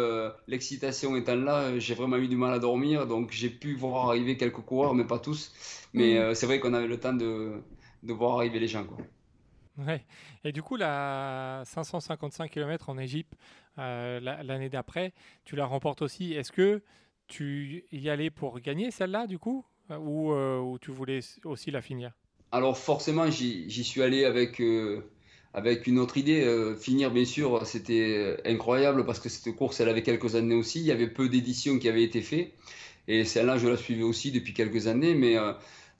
l'excitation 0.48 1.14
étant 1.16 1.34
là, 1.34 1.78
j'ai 1.78 1.94
vraiment 1.94 2.16
eu 2.16 2.28
du 2.28 2.36
mal 2.36 2.54
à 2.54 2.58
dormir, 2.58 3.06
donc 3.06 3.30
j'ai 3.30 3.50
pu 3.50 3.74
voir 3.74 4.08
arriver 4.08 4.36
quelques 4.36 4.62
coureurs, 4.62 4.94
mais 4.94 5.04
pas 5.04 5.18
tous. 5.18 5.52
Mais 5.92 6.34
c'est 6.34 6.46
vrai 6.46 6.60
qu'on 6.60 6.72
avait 6.72 6.86
le 6.86 6.98
temps 6.98 7.12
de, 7.12 7.52
de 8.02 8.12
voir 8.12 8.38
arriver 8.38 8.58
les 8.58 8.68
gens. 8.68 8.84
Quoi. 8.84 9.04
Et 10.44 10.52
du 10.52 10.62
coup, 10.62 10.76
la 10.76 11.62
555 11.64 12.50
km 12.50 12.90
en 12.90 12.98
Égypte 12.98 13.34
euh, 13.78 14.20
l'année 14.20 14.68
d'après, 14.68 15.12
tu 15.44 15.56
la 15.56 15.66
remportes 15.66 16.02
aussi. 16.02 16.34
Est-ce 16.34 16.52
que 16.52 16.82
tu 17.28 17.84
y 17.92 18.08
allais 18.10 18.30
pour 18.30 18.60
gagner 18.60 18.90
celle-là, 18.90 19.26
du 19.26 19.38
coup, 19.38 19.64
ou, 19.90 20.32
euh, 20.32 20.58
ou, 20.58 20.78
tu 20.78 20.90
voulais 20.90 21.20
aussi 21.44 21.70
la 21.70 21.80
finir? 21.80 22.12
Alors 22.52 22.76
forcément, 22.76 23.30
j'y 23.30 23.84
suis 23.84 24.02
allé 24.02 24.24
avec, 24.24 24.60
euh, 24.60 25.08
avec 25.54 25.86
une 25.86 25.98
autre 25.98 26.16
idée. 26.16 26.74
finir, 26.78 27.10
bien 27.10 27.24
sûr, 27.24 27.64
c'était 27.66 28.36
incroyable 28.44 29.06
parce 29.06 29.20
que 29.20 29.28
cette 29.28 29.54
course, 29.54 29.80
elle 29.80 29.88
avait 29.88 30.02
quelques 30.02 30.34
années 30.34 30.56
aussi. 30.56 30.80
Il 30.80 30.86
y 30.86 30.92
avait 30.92 31.08
peu 31.08 31.28
d'éditions 31.28 31.78
qui 31.78 31.88
avaient 31.88 32.02
été 32.02 32.22
faites. 32.22 32.52
Et 33.08 33.24
celle-là, 33.24 33.56
je 33.56 33.68
la 33.68 33.76
suivais 33.76 34.02
aussi 34.02 34.32
depuis 34.32 34.52
quelques 34.52 34.88
années. 34.88 35.14
Mais 35.14 35.36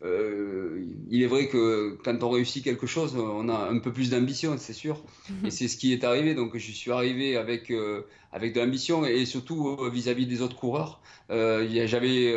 euh, 0.03 0.85
il 1.11 1.23
est 1.23 1.27
vrai 1.27 1.49
que 1.49 1.99
quand 2.05 2.23
on 2.23 2.31
réussit 2.31 2.65
quelque 2.65 2.87
chose, 2.87 3.17
on 3.17 3.49
a 3.49 3.69
un 3.69 3.79
peu 3.79 3.93
plus 3.93 4.11
d'ambition, 4.11 4.57
c'est 4.59 4.73
sûr. 4.73 5.03
Mhm. 5.29 5.47
Et 5.47 5.51
c'est 5.51 5.69
ce 5.69 5.77
qui 5.77 5.93
est 5.93 6.05
arrivé. 6.05 6.35
Donc, 6.35 6.57
je 6.57 6.73
suis 6.73 6.91
arrivé 6.91 7.37
avec, 7.37 7.71
euh, 7.71 8.03
avec 8.33 8.55
de 8.55 8.61
l'ambition 8.61 9.05
et 9.05 9.25
surtout 9.27 9.77
euh, 9.81 9.91
vis-à-vis 9.91 10.27
des 10.27 10.43
autres 10.43 10.57
coureurs. 10.57 11.01
j'avais, 11.29 12.35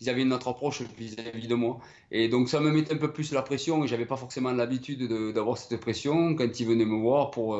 ils 0.00 0.10
avaient 0.10 0.22
une 0.22 0.32
autre 0.32 0.48
approche 0.48 0.82
vis-à-vis 0.98 1.48
de 1.48 1.54
moi. 1.54 1.80
Et 2.10 2.28
donc, 2.28 2.48
ça 2.48 2.60
me 2.60 2.70
mettait 2.70 2.94
un 2.94 2.98
peu 2.98 3.12
plus 3.12 3.32
la 3.32 3.42
pression. 3.42 3.86
J'avais 3.86 4.06
pas 4.06 4.16
forcément 4.16 4.52
l'habitude 4.52 5.06
d'avoir 5.32 5.58
cette 5.58 5.80
pression 5.80 6.34
quand 6.34 6.60
ils 6.60 6.66
venaient 6.66 6.84
me 6.84 6.96
voir 6.96 7.30
pour, 7.30 7.56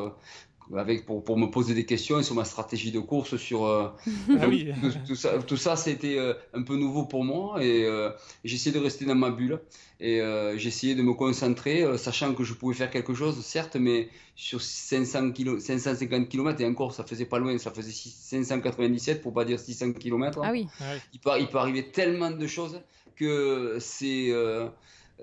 avec 0.73 1.05
pour, 1.05 1.23
pour, 1.23 1.37
me 1.37 1.47
poser 1.47 1.73
des 1.73 1.85
questions 1.85 2.21
sur 2.23 2.35
ma 2.35 2.45
stratégie 2.45 2.91
de 2.91 2.99
course, 2.99 3.37
sur 3.37 3.65
euh, 3.65 3.89
ah 4.39 4.47
oui. 4.47 4.71
tout, 5.07 5.15
ça, 5.15 5.37
tout 5.39 5.57
ça 5.57 5.75
c'était 5.75 6.17
euh, 6.17 6.33
un 6.53 6.63
peu 6.63 6.75
nouveau 6.75 7.05
pour 7.05 7.23
moi 7.23 7.63
et 7.63 7.85
euh, 7.85 8.09
j'essayais 8.43 8.75
de 8.75 8.81
rester 8.81 9.05
dans 9.05 9.15
ma 9.15 9.29
bulle 9.29 9.59
et 10.01 10.19
j'essayais 10.57 10.93
de 10.93 11.01
me 11.01 11.13
concentrer, 11.13 11.97
sachant 11.97 12.33
que 12.33 12.43
je 12.43 12.53
pouvais 12.53 12.73
faire 12.73 12.89
quelque 12.89 13.13
chose, 13.13 13.39
certes, 13.45 13.77
mais 13.77 14.09
sur 14.35 14.61
500 14.61 15.31
kilo, 15.31 15.57
550 15.57 16.27
km 16.27 16.59
et 16.59 16.65
encore, 16.65 16.93
ça 16.93 17.05
faisait 17.05 17.23
pas 17.23 17.39
loin, 17.39 17.57
ça 17.57 17.71
faisait 17.71 17.93
597 17.93 19.21
pour 19.21 19.33
pas 19.33 19.45
dire 19.45 19.57
600 19.57 19.93
km. 19.93 20.41
Ah 20.43 20.51
oui. 20.51 20.67
Il, 21.13 21.21
peut, 21.21 21.31
il 21.39 21.47
peut 21.47 21.59
arriver 21.59 21.91
tellement 21.91 22.29
de 22.29 22.45
choses 22.45 22.81
que 23.15 23.77
c'est 23.79 24.33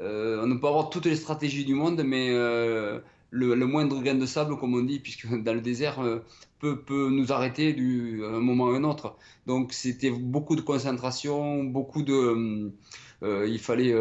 on 0.00 0.46
ne 0.46 0.54
peut 0.54 0.68
avoir 0.68 0.88
toutes 0.88 1.04
les 1.04 1.16
stratégies 1.16 1.66
du 1.66 1.74
monde, 1.74 2.02
mais 2.02 2.30
le, 3.32 3.66
moindre 3.66 4.00
grain 4.02 4.14
de 4.14 4.26
sable, 4.26 4.56
comme 4.58 4.74
on 4.74 4.82
dit, 4.82 5.00
puisque 5.00 5.26
dans 5.42 5.54
le 5.54 5.60
désert, 5.60 6.00
euh, 6.00 6.24
peut, 6.60 7.08
nous 7.10 7.32
arrêter 7.32 7.72
du, 7.72 8.22
un 8.24 8.40
moment 8.40 8.68
à 8.68 8.76
un 8.76 8.84
autre. 8.84 9.16
Donc 9.46 9.72
c'était 9.72 10.10
beaucoup 10.10 10.54
de 10.54 10.60
concentration, 10.60 11.64
beaucoup 11.64 12.02
de... 12.02 12.12
Euh, 12.12 12.72
euh, 13.22 13.48
il 13.48 13.58
fallait 13.58 13.94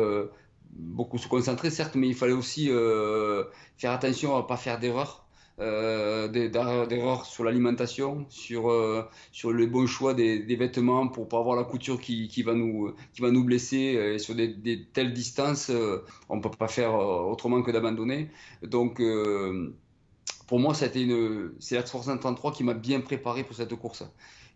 beaucoup 0.72 1.18
se 1.18 1.28
concentrer, 1.28 1.70
certes, 1.70 1.96
mais 1.96 2.08
il 2.08 2.16
fallait 2.16 2.34
aussi 2.34 2.70
faire 3.78 3.92
attention 3.92 4.36
à 4.36 4.42
ne 4.42 4.48
pas 4.48 4.58
faire 4.58 4.80
d'erreurs. 4.80 5.26
Euh, 5.62 6.28
d'erreurs 6.28 7.26
sur 7.26 7.44
l'alimentation, 7.44 8.26
sur, 8.30 8.72
euh, 8.72 9.08
sur 9.32 9.52
le 9.52 9.68
bon 9.68 9.86
choix 9.86 10.16
des, 10.16 10.56
vêtements 10.56 11.08
pour 11.08 11.28
pas 11.28 11.38
avoir 11.38 11.56
la 11.56 11.64
couture 11.64 12.02
qui, 12.02 12.28
qui, 12.30 12.42
va, 12.42 12.56
nous, 12.56 12.96
qui 13.14 13.22
va 13.22 13.30
nous 13.30 13.44
blesser. 13.44 13.78
Et 14.16 14.18
sur 14.18 14.34
des, 14.34 14.88
telles 14.92 15.14
distances, 15.14 15.70
euh, 15.70 16.04
on 16.30 16.38
ne 16.38 16.42
peut 16.42 16.50
pas 16.50 16.68
faire 16.68 16.96
autrement 16.96 17.62
que 17.62 17.70
d'abandonner. 17.70 18.32
Donc, 18.64 19.02
pour 20.48 20.60
moi, 20.60 20.74
c'est 20.74 20.96
l'Air 20.96 21.84
333 21.84 22.54
qui 22.54 22.64
m'a 22.64 22.74
bien 22.74 23.00
préparé 23.02 23.44
pour 23.44 23.56
cette 23.56 23.76
course. 23.76 24.04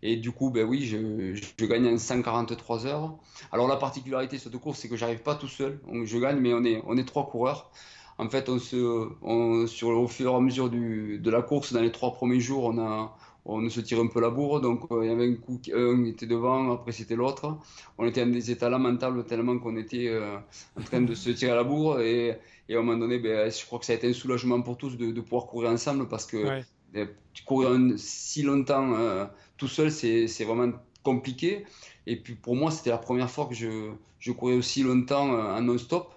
Et 0.02 0.16
du 0.16 0.32
coup, 0.32 0.50
ben 0.50 0.66
oui, 0.66 0.84
je, 0.84 1.34
je, 1.34 1.66
gagne 1.66 1.86
en 1.86 1.98
143 1.98 2.86
heures. 2.86 3.16
Alors 3.52 3.66
la 3.68 3.76
particularité 3.76 4.36
de 4.36 4.42
cette 4.42 4.56
course, 4.58 4.80
c'est 4.80 4.88
que 4.88 4.96
j'arrive 4.96 5.22
pas 5.22 5.36
tout 5.36 5.48
seul. 5.48 5.80
Je 6.04 6.18
gagne, 6.18 6.38
mais 6.38 6.52
on 6.52 6.64
est, 6.64 6.82
on 6.86 6.96
est 6.96 7.04
trois 7.04 7.28
coureurs 7.28 7.70
en 8.18 8.30
fait, 8.30 8.48
on 8.48 8.58
se, 8.58 9.66
sur, 9.66 9.88
au 9.88 10.08
fur 10.08 10.32
et 10.32 10.34
à 10.34 10.40
mesure 10.40 10.70
du, 10.70 11.18
de 11.18 11.30
la 11.30 11.42
course, 11.42 11.72
dans 11.72 11.82
les 11.82 11.92
trois 11.92 12.14
premiers 12.14 12.40
jours, 12.40 12.64
on, 12.64 12.78
a, 12.78 13.14
on 13.44 13.68
se 13.68 13.80
tire 13.80 14.00
un 14.00 14.06
peu 14.06 14.20
la 14.20 14.30
bourre. 14.30 14.60
Donc, 14.60 14.90
euh, 14.90 15.04
il 15.04 15.08
y 15.08 15.12
avait 15.12 15.28
un 15.28 15.34
coup, 15.34 15.60
un 15.74 16.04
était 16.04 16.26
devant, 16.26 16.72
après 16.72 16.92
c'était 16.92 17.14
l'autre. 17.14 17.58
On 17.98 18.06
était 18.06 18.24
dans 18.24 18.32
des 18.32 18.50
états 18.50 18.70
lamentables 18.70 19.24
tellement 19.26 19.58
qu'on 19.58 19.76
était 19.76 20.08
euh, 20.08 20.38
en 20.78 20.82
train 20.82 21.02
de 21.02 21.14
se 21.14 21.30
tirer 21.30 21.54
la 21.54 21.64
bourre. 21.64 22.00
Et, 22.00 22.38
et, 22.68 22.74
à 22.74 22.78
un 22.78 22.82
moment 22.82 22.98
donné, 22.98 23.18
ben, 23.18 23.50
je 23.50 23.64
crois 23.66 23.78
que 23.78 23.84
ça 23.84 23.92
a 23.92 23.96
été 23.96 24.08
un 24.08 24.14
soulagement 24.14 24.62
pour 24.62 24.78
tous 24.78 24.96
de, 24.96 25.12
de 25.12 25.20
pouvoir 25.20 25.46
courir 25.46 25.70
ensemble 25.70 26.08
parce 26.08 26.26
que 26.26 26.62
ben, 26.92 27.08
courir 27.44 27.78
si 27.98 28.42
longtemps 28.42 28.94
euh, 28.94 29.26
tout 29.58 29.68
seul, 29.68 29.90
c'est 29.90 30.44
vraiment 30.44 30.72
compliqué. 31.02 31.66
Et 32.06 32.16
puis 32.16 32.34
pour 32.34 32.56
moi, 32.56 32.70
c'était 32.70 32.90
la 32.90 32.98
première 32.98 33.30
fois 33.30 33.46
que 33.46 33.54
je, 33.54 33.90
je 34.18 34.32
courais 34.32 34.54
aussi 34.54 34.82
longtemps 34.82 35.28
en 35.30 35.60
non-stop. 35.60 36.14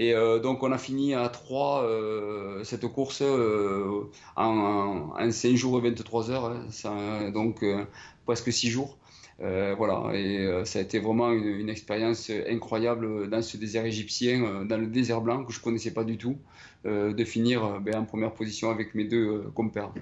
Et 0.00 0.14
euh, 0.14 0.38
donc 0.38 0.62
on 0.62 0.72
a 0.72 0.78
fini 0.78 1.12
à 1.12 1.28
3 1.28 1.84
euh, 1.84 2.64
cette 2.64 2.86
course 2.86 3.20
euh, 3.20 4.04
en, 4.34 5.12
en, 5.14 5.30
5 5.30 5.54
jours 5.56 5.76
et 5.76 5.90
23 5.90 6.30
heures, 6.30 6.56
hein, 6.84 7.30
donc 7.32 7.62
presque 8.24 8.50
6 8.50 8.70
jours. 8.70 8.96
voilà, 9.38 10.10
et 10.14 10.62
ça 10.64 10.78
a 10.78 10.82
été 10.82 11.00
vraiment 11.00 11.32
une, 11.32 11.68
expérience 11.68 12.30
incroyable 12.30 13.28
dans 13.28 13.42
ce 13.42 13.58
désert 13.58 13.84
égyptien, 13.84 14.64
dans 14.64 14.78
le 14.78 14.86
désert 14.86 15.20
blanc 15.20 15.44
que 15.44 15.52
je 15.52 15.60
connaissais 15.60 15.92
pas 15.92 16.04
du 16.04 16.16
tout, 16.16 16.38
de 16.86 17.24
finir 17.24 17.78
ben, 17.82 17.96
en 17.96 18.04
première 18.06 18.32
position 18.32 18.70
avec 18.70 18.94
mes 18.94 19.04
deux 19.04 19.50
compères. 19.54 19.92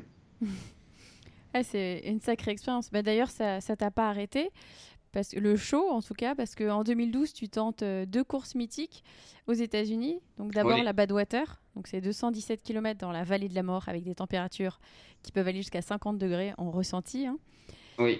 Ah, 1.54 1.62
c'est 1.70 2.02
une 2.04 2.20
sacrée 2.20 2.52
expérience. 2.52 2.88
Bah, 2.92 3.02
D'ailleurs, 3.02 3.30
ça 3.30 3.56
ne 3.56 3.74
t'a 3.74 3.90
pas 3.90 4.08
arrêté 4.08 4.50
parce 5.12 5.30
que 5.30 5.40
le 5.40 5.56
show 5.56 5.88
en 5.90 6.02
tout 6.02 6.14
cas, 6.14 6.34
parce 6.34 6.54
qu'en 6.54 6.84
2012, 6.84 7.32
tu 7.32 7.48
tentes 7.48 7.82
euh, 7.82 8.06
deux 8.06 8.24
courses 8.24 8.54
mythiques 8.54 9.02
aux 9.46 9.52
États-Unis. 9.52 10.20
Donc 10.36 10.52
d'abord 10.52 10.82
la 10.82 10.92
Badwater, 10.92 11.60
donc 11.74 11.86
c'est 11.86 12.00
217 12.00 12.62
km 12.62 12.98
dans 13.00 13.12
la 13.12 13.24
vallée 13.24 13.48
de 13.48 13.54
la 13.54 13.62
mort 13.62 13.88
avec 13.88 14.04
des 14.04 14.14
températures 14.14 14.80
qui 15.22 15.32
peuvent 15.32 15.48
aller 15.48 15.58
jusqu'à 15.58 15.82
50 15.82 16.18
degrés 16.18 16.52
en 16.58 16.70
ressenti. 16.70 17.26
Hein. 17.26 17.38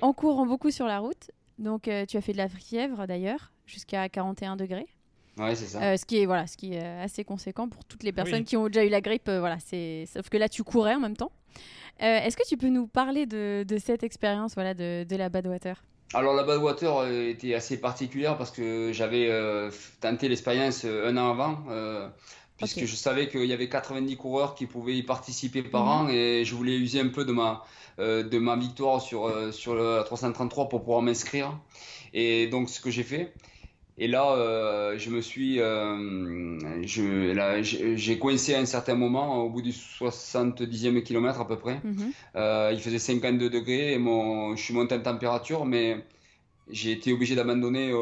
En 0.01 0.13
courant 0.13 0.47
beaucoup 0.47 0.71
sur 0.71 0.87
la 0.87 0.99
route. 0.99 1.31
Donc 1.59 1.89
euh, 1.89 2.07
tu 2.07 2.17
as 2.17 2.21
fait 2.21 2.33
de 2.33 2.39
la 2.39 2.49
fièvre 2.49 3.07
d'ailleurs 3.07 3.53
jusqu'à 3.67 4.09
41 4.09 4.57
degrés. 4.57 4.87
Ouais, 5.37 5.55
c'est 5.55 5.67
ça. 5.67 5.83
Euh, 5.83 5.97
ce 5.97 6.05
qui 6.05 6.19
est 6.19 6.27
voilà, 6.27 6.47
ce 6.47 6.57
qui 6.57 6.75
est 6.75 6.85
assez 7.01 7.25
conséquent 7.25 7.69
pour 7.69 7.85
toutes 7.85 8.03
les 8.03 8.13
personnes 8.13 8.45
qui 8.45 8.57
ont 8.57 8.67
déjà 8.67 8.85
eu 8.85 8.89
la 8.89 9.01
grippe. 9.01 9.29
voilà, 9.29 9.59
c'est 9.61 10.05
sauf 10.07 10.29
que 10.29 10.37
là 10.37 10.49
tu 10.49 10.65
courais 10.65 10.95
en 10.95 11.01
même 11.01 11.17
temps. 11.17 11.33
Est-ce 12.01 12.37
que 12.37 12.47
tu 12.47 12.57
peux 12.57 12.69
nous 12.69 12.87
parler 12.87 13.27
de, 13.27 13.65
de 13.67 13.79
cette 13.79 14.05
expérience 14.05 14.55
voilà 14.55 14.73
de, 14.75 15.05
de 15.09 15.17
la 15.17 15.29
Badwater? 15.29 15.83
Alors 16.15 16.35
la 16.35 16.43
Badwater 16.43 16.97
euh, 16.97 17.29
était 17.29 17.55
assez 17.55 17.79
particulière 17.79 18.39
parce 18.39 18.51
que 18.51 18.93
j'avais 18.93 19.29
euh, 19.29 19.71
tenté 20.01 20.29
l'expérience 20.29 20.83
euh, 20.85 21.09
un 21.09 21.17
an 21.19 21.31
avant, 21.31 21.59
puisque 22.57 22.87
je 22.87 22.97
savais 22.97 23.29
qu'il 23.29 23.45
y 23.45 23.53
avait 23.53 23.69
90 23.69 24.17
coureurs 24.17 24.55
qui 24.55 24.67
pouvaient 24.67 24.97
y 24.97 25.03
participer 25.03 25.63
par 25.63 25.85
mhm. 25.85 25.89
an 25.89 26.09
et 26.09 26.45
je 26.45 26.55
voulais 26.55 26.77
user 26.77 27.01
un 27.01 27.09
peu 27.09 27.25
de 27.25 27.33
ma, 27.33 27.63
de 27.99 28.39
ma 28.39 28.57
victoire 28.57 29.01
sur, 29.01 29.31
sur 29.53 29.75
le 29.75 30.03
333 30.05 30.69
pour 30.69 30.81
pouvoir 30.81 31.03
m'inscrire. 31.03 31.59
Et 32.15 32.47
donc 32.47 32.71
ce 32.71 32.81
que 32.81 32.91
j'ai 32.91 33.03
fait. 33.05 33.33
Et 34.01 34.07
là, 34.07 34.33
euh, 34.33 34.97
je 34.97 35.11
me 35.11 35.21
suis, 35.21 35.61
euh, 35.61 36.57
j'ai 36.87 38.19
coincé 38.19 38.55
à 38.55 38.61
un 38.61 38.65
certain 38.65 38.95
moment, 38.95 39.43
au 39.43 39.51
bout 39.51 39.61
du 39.61 39.73
70e 39.73 41.03
kilomètre 41.03 41.41
à 41.41 41.47
peu 41.49 41.57
près. 41.57 41.81
Mhm. 41.83 42.13
Euh, 42.37 42.71
il 42.73 42.81
faisait 42.81 43.01
52 43.01 43.51
degrés 43.51 43.95
et 43.95 43.99
mon, 43.99 44.55
je 44.55 44.63
suis 44.63 44.75
monté 44.75 44.95
en 44.95 45.01
température, 45.01 45.67
mais 45.67 46.05
j'ai 46.71 46.93
été 46.93 47.13
obligé 47.13 47.35
d'abandonner 47.35 47.93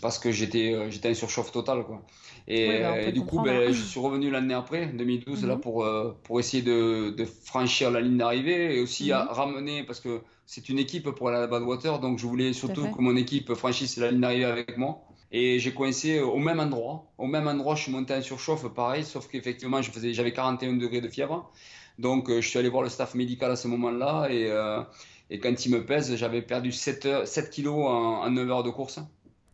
parce 0.00 0.18
que 0.18 0.30
j'étais, 0.30 0.90
j'étais 0.90 1.10
en 1.10 1.14
surchauffe 1.14 1.52
total, 1.52 1.84
quoi. 1.84 2.02
Et, 2.48 2.80
bah, 2.80 3.10
du 3.10 3.22
coup, 3.22 3.42
ben, 3.42 3.72
je 3.72 3.82
suis 3.82 3.98
revenu 3.98 4.30
l'année 4.30 4.54
après, 4.54 4.86
2012, 4.86 5.44
là, 5.46 5.54
mhm. 5.54 5.60
pour, 5.60 5.88
pour 6.22 6.38
essayer 6.38 6.62
de, 6.62 7.10
de 7.10 7.24
franchir 7.24 7.90
la 7.90 8.00
ligne 8.00 8.18
d'arrivée 8.18 8.76
et 8.76 8.80
aussi 8.80 9.10
à 9.10 9.24
mhm. 9.24 9.30
ramener, 9.30 9.82
parce 9.82 10.00
que 10.00 10.20
c'est 10.46 10.68
une 10.68 10.78
équipe 10.78 11.10
pour 11.10 11.30
la 11.30 11.48
Badwater, 11.48 11.98
donc 11.98 12.18
je 12.18 12.26
voulais 12.26 12.52
surtout 12.52 12.88
que 12.88 13.00
mon 13.00 13.16
équipe 13.16 13.52
franchisse 13.54 13.96
la 13.96 14.12
ligne 14.12 14.20
d'arrivée 14.20 14.44
avec 14.44 14.78
moi. 14.78 15.02
Et 15.32 15.58
j'ai 15.58 15.74
coincé 15.74 16.20
au 16.20 16.38
même 16.38 16.60
endroit. 16.60 17.12
Au 17.18 17.26
même 17.26 17.48
endroit, 17.48 17.74
je 17.74 17.82
suis 17.82 17.92
monté 17.92 18.14
en 18.14 18.22
surchauffe, 18.22 18.68
pareil, 18.68 19.04
sauf 19.04 19.26
qu'effectivement, 19.28 19.80
j'avais 19.82 20.32
41 20.32 20.74
degrés 20.74 21.00
de 21.00 21.08
fièvre. 21.08 21.50
Donc, 21.98 22.30
euh, 22.30 22.40
je 22.40 22.48
suis 22.48 22.58
allé 22.58 22.68
voir 22.68 22.82
le 22.82 22.88
staff 22.88 23.14
médical 23.14 23.50
à 23.50 23.56
ce 23.56 23.66
moment-là. 23.68 24.28
Et, 24.30 24.46
euh, 24.48 24.82
et, 25.30 25.38
quand 25.40 25.66
il 25.66 25.72
me 25.72 25.84
pèse, 25.84 26.14
j'avais 26.16 26.42
perdu 26.42 26.72
7, 26.72 27.26
7 27.26 27.50
kilos 27.50 27.86
en, 27.86 28.30
9 28.30 28.50
heures 28.50 28.62
de 28.62 28.70
course. 28.70 29.00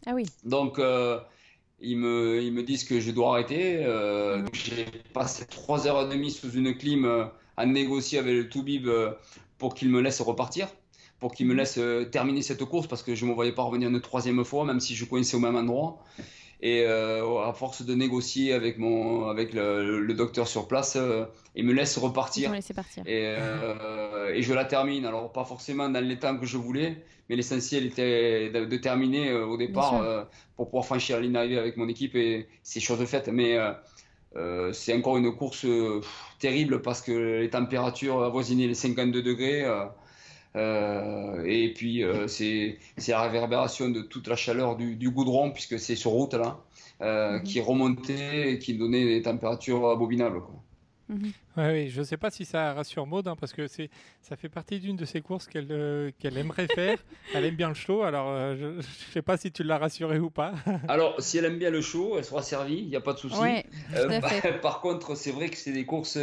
Ah 0.06 0.12
oui. 0.14 0.26
Donc, 0.44 0.78
euh, 0.78 1.18
ils, 1.80 1.96
me, 1.96 2.42
ils 2.42 2.52
me 2.52 2.62
disent 2.62 2.84
que 2.84 3.00
je 3.00 3.10
dois 3.10 3.30
arrêter. 3.30 3.84
Mhm. 3.84 4.46
J'ai 4.52 4.86
passé 5.14 5.46
3 5.46 5.86
heures 5.86 6.02
et 6.02 6.14
demie 6.14 6.30
sous 6.30 6.50
une 6.50 6.76
clim 6.76 7.30
à 7.56 7.66
négocier 7.66 8.18
avec 8.18 8.34
le 8.34 8.48
Toubib 8.48 8.88
pour 9.58 9.74
qu'il 9.74 9.88
me 9.88 10.00
laisse 10.00 10.20
repartir 10.20 10.68
pour 11.22 11.32
qu'il 11.32 11.46
me 11.46 11.54
laisse 11.54 11.78
euh, 11.78 12.04
terminer 12.04 12.42
cette 12.42 12.64
course 12.64 12.88
parce 12.88 13.04
que 13.04 13.14
je 13.14 13.24
ne 13.24 13.30
me 13.30 13.34
voyais 13.34 13.52
pas 13.52 13.62
revenir 13.62 13.88
une 13.88 14.00
troisième 14.00 14.44
fois, 14.44 14.64
même 14.64 14.80
si 14.80 14.96
je 14.96 15.04
coinçais 15.04 15.36
au 15.36 15.40
même 15.40 15.54
endroit. 15.54 16.04
Et 16.64 16.84
euh, 16.86 17.42
à 17.42 17.52
force 17.52 17.82
de 17.82 17.92
négocier 17.92 18.52
avec, 18.52 18.78
mon, 18.78 19.26
avec 19.26 19.52
le, 19.52 20.14
docteur 20.14 20.46
sur 20.46 20.68
place, 20.68 20.94
euh, 20.94 21.24
il 21.56 21.64
me 21.64 21.72
laisse 21.72 21.98
repartir. 21.98 22.52
partir. 22.72 23.02
Et, 23.04 23.24
et, 24.34 24.42
je 24.42 24.54
la 24.54 24.64
termine. 24.64 25.04
Alors, 25.04 25.32
pas 25.32 25.44
forcément 25.44 25.88
dans 25.88 26.04
les 26.04 26.18
temps 26.20 26.38
que 26.38 26.46
je 26.46 26.56
voulais, 26.56 27.02
mais 27.28 27.34
l'essentiel 27.34 27.84
était 27.86 28.50
de, 28.50 28.76
terminer 28.76 29.32
au 29.32 29.56
départ 29.56 30.28
pour 30.56 30.66
pouvoir 30.66 30.86
franchir 30.86 31.16
la 31.16 31.22
ligne 31.22 31.32
d'arrivée 31.32 31.58
avec 31.58 31.76
mon 31.76 31.88
équipe. 31.88 32.14
Et 32.14 32.46
c'est 32.62 32.78
chose 32.78 33.04
faite. 33.06 33.28
Mais 33.28 33.58
c'est 34.72 34.94
encore 34.94 35.16
une 35.16 35.34
course 35.34 35.66
terrible 36.38 36.80
parce 36.80 37.02
que 37.02 37.40
les 37.40 37.50
températures 37.50 38.22
avoisinaient 38.22 38.68
les 38.68 38.74
52 38.74 39.20
degrés. 39.20 39.64
Euh, 40.54 41.44
et 41.46 41.72
puis 41.72 42.04
euh, 42.04 42.26
c'est 42.26 42.78
la 43.08 43.22
réverbération 43.22 43.88
de 43.88 44.02
toute 44.02 44.28
la 44.28 44.36
chaleur 44.36 44.76
du, 44.76 45.10
goudron, 45.10 45.50
puisque 45.50 45.78
c'est 45.78 45.96
sur 45.96 46.10
route 46.10 46.34
là, 46.34 46.58
euh, 47.00 47.38
mhm. 47.38 47.42
qui 47.42 47.60
remontait 47.60 48.52
et 48.52 48.58
qui 48.58 48.74
donnait 48.74 49.04
des 49.04 49.22
températures 49.22 49.88
abominables. 49.88 50.42
Mhm. 51.08 51.32
oui, 51.56 51.88
je 51.90 52.00
ne 52.00 52.04
sais 52.04 52.16
pas 52.16 52.30
si 52.30 52.44
ça 52.44 52.72
rassure 52.74 53.06
Maud, 53.06 53.26
hein, 53.28 53.36
parce 53.38 53.52
que 53.52 53.66
c'est, 53.66 53.90
ça 54.20 54.36
fait 54.36 54.48
partie 54.48 54.80
d'une 54.80 54.96
de 54.96 55.04
ces 55.04 55.20
courses 55.20 55.46
qu'elle, 55.46 55.68
euh, 55.70 56.10
qu'elle 56.18 56.38
aimerait 56.38 56.68
faire. 56.68 56.98
elle 57.34 57.44
aime 57.44 57.56
bien 57.56 57.68
le 57.68 57.74
show, 57.74 58.02
alors 58.02 58.28
euh, 58.30 58.56
je 58.56 58.66
ne 58.66 58.82
sais 59.12 59.22
pas 59.22 59.36
si 59.36 59.52
tu 59.52 59.62
l'as 59.62 59.78
rassurée 59.78 60.18
ou 60.18 60.30
pas. 60.30 60.54
alors, 60.88 61.20
si 61.20 61.38
elle 61.38 61.44
aime 61.44 61.58
bien 61.58 61.70
le 61.70 61.80
show, 61.80 62.16
elle 62.16 62.24
sera 62.24 62.42
servie, 62.42 62.78
il 62.78 62.88
n'y 62.88 62.96
a 62.96 63.00
pas 63.00 63.12
de 63.12 63.18
souci. 63.18 63.36
Euh, 63.94 64.20
par 64.62 64.80
contre, 64.80 65.14
c'est 65.14 65.32
vrai 65.32 65.48
que 65.48 65.56
c'est 65.56 65.72
des 65.72 65.84
courses 65.84 66.18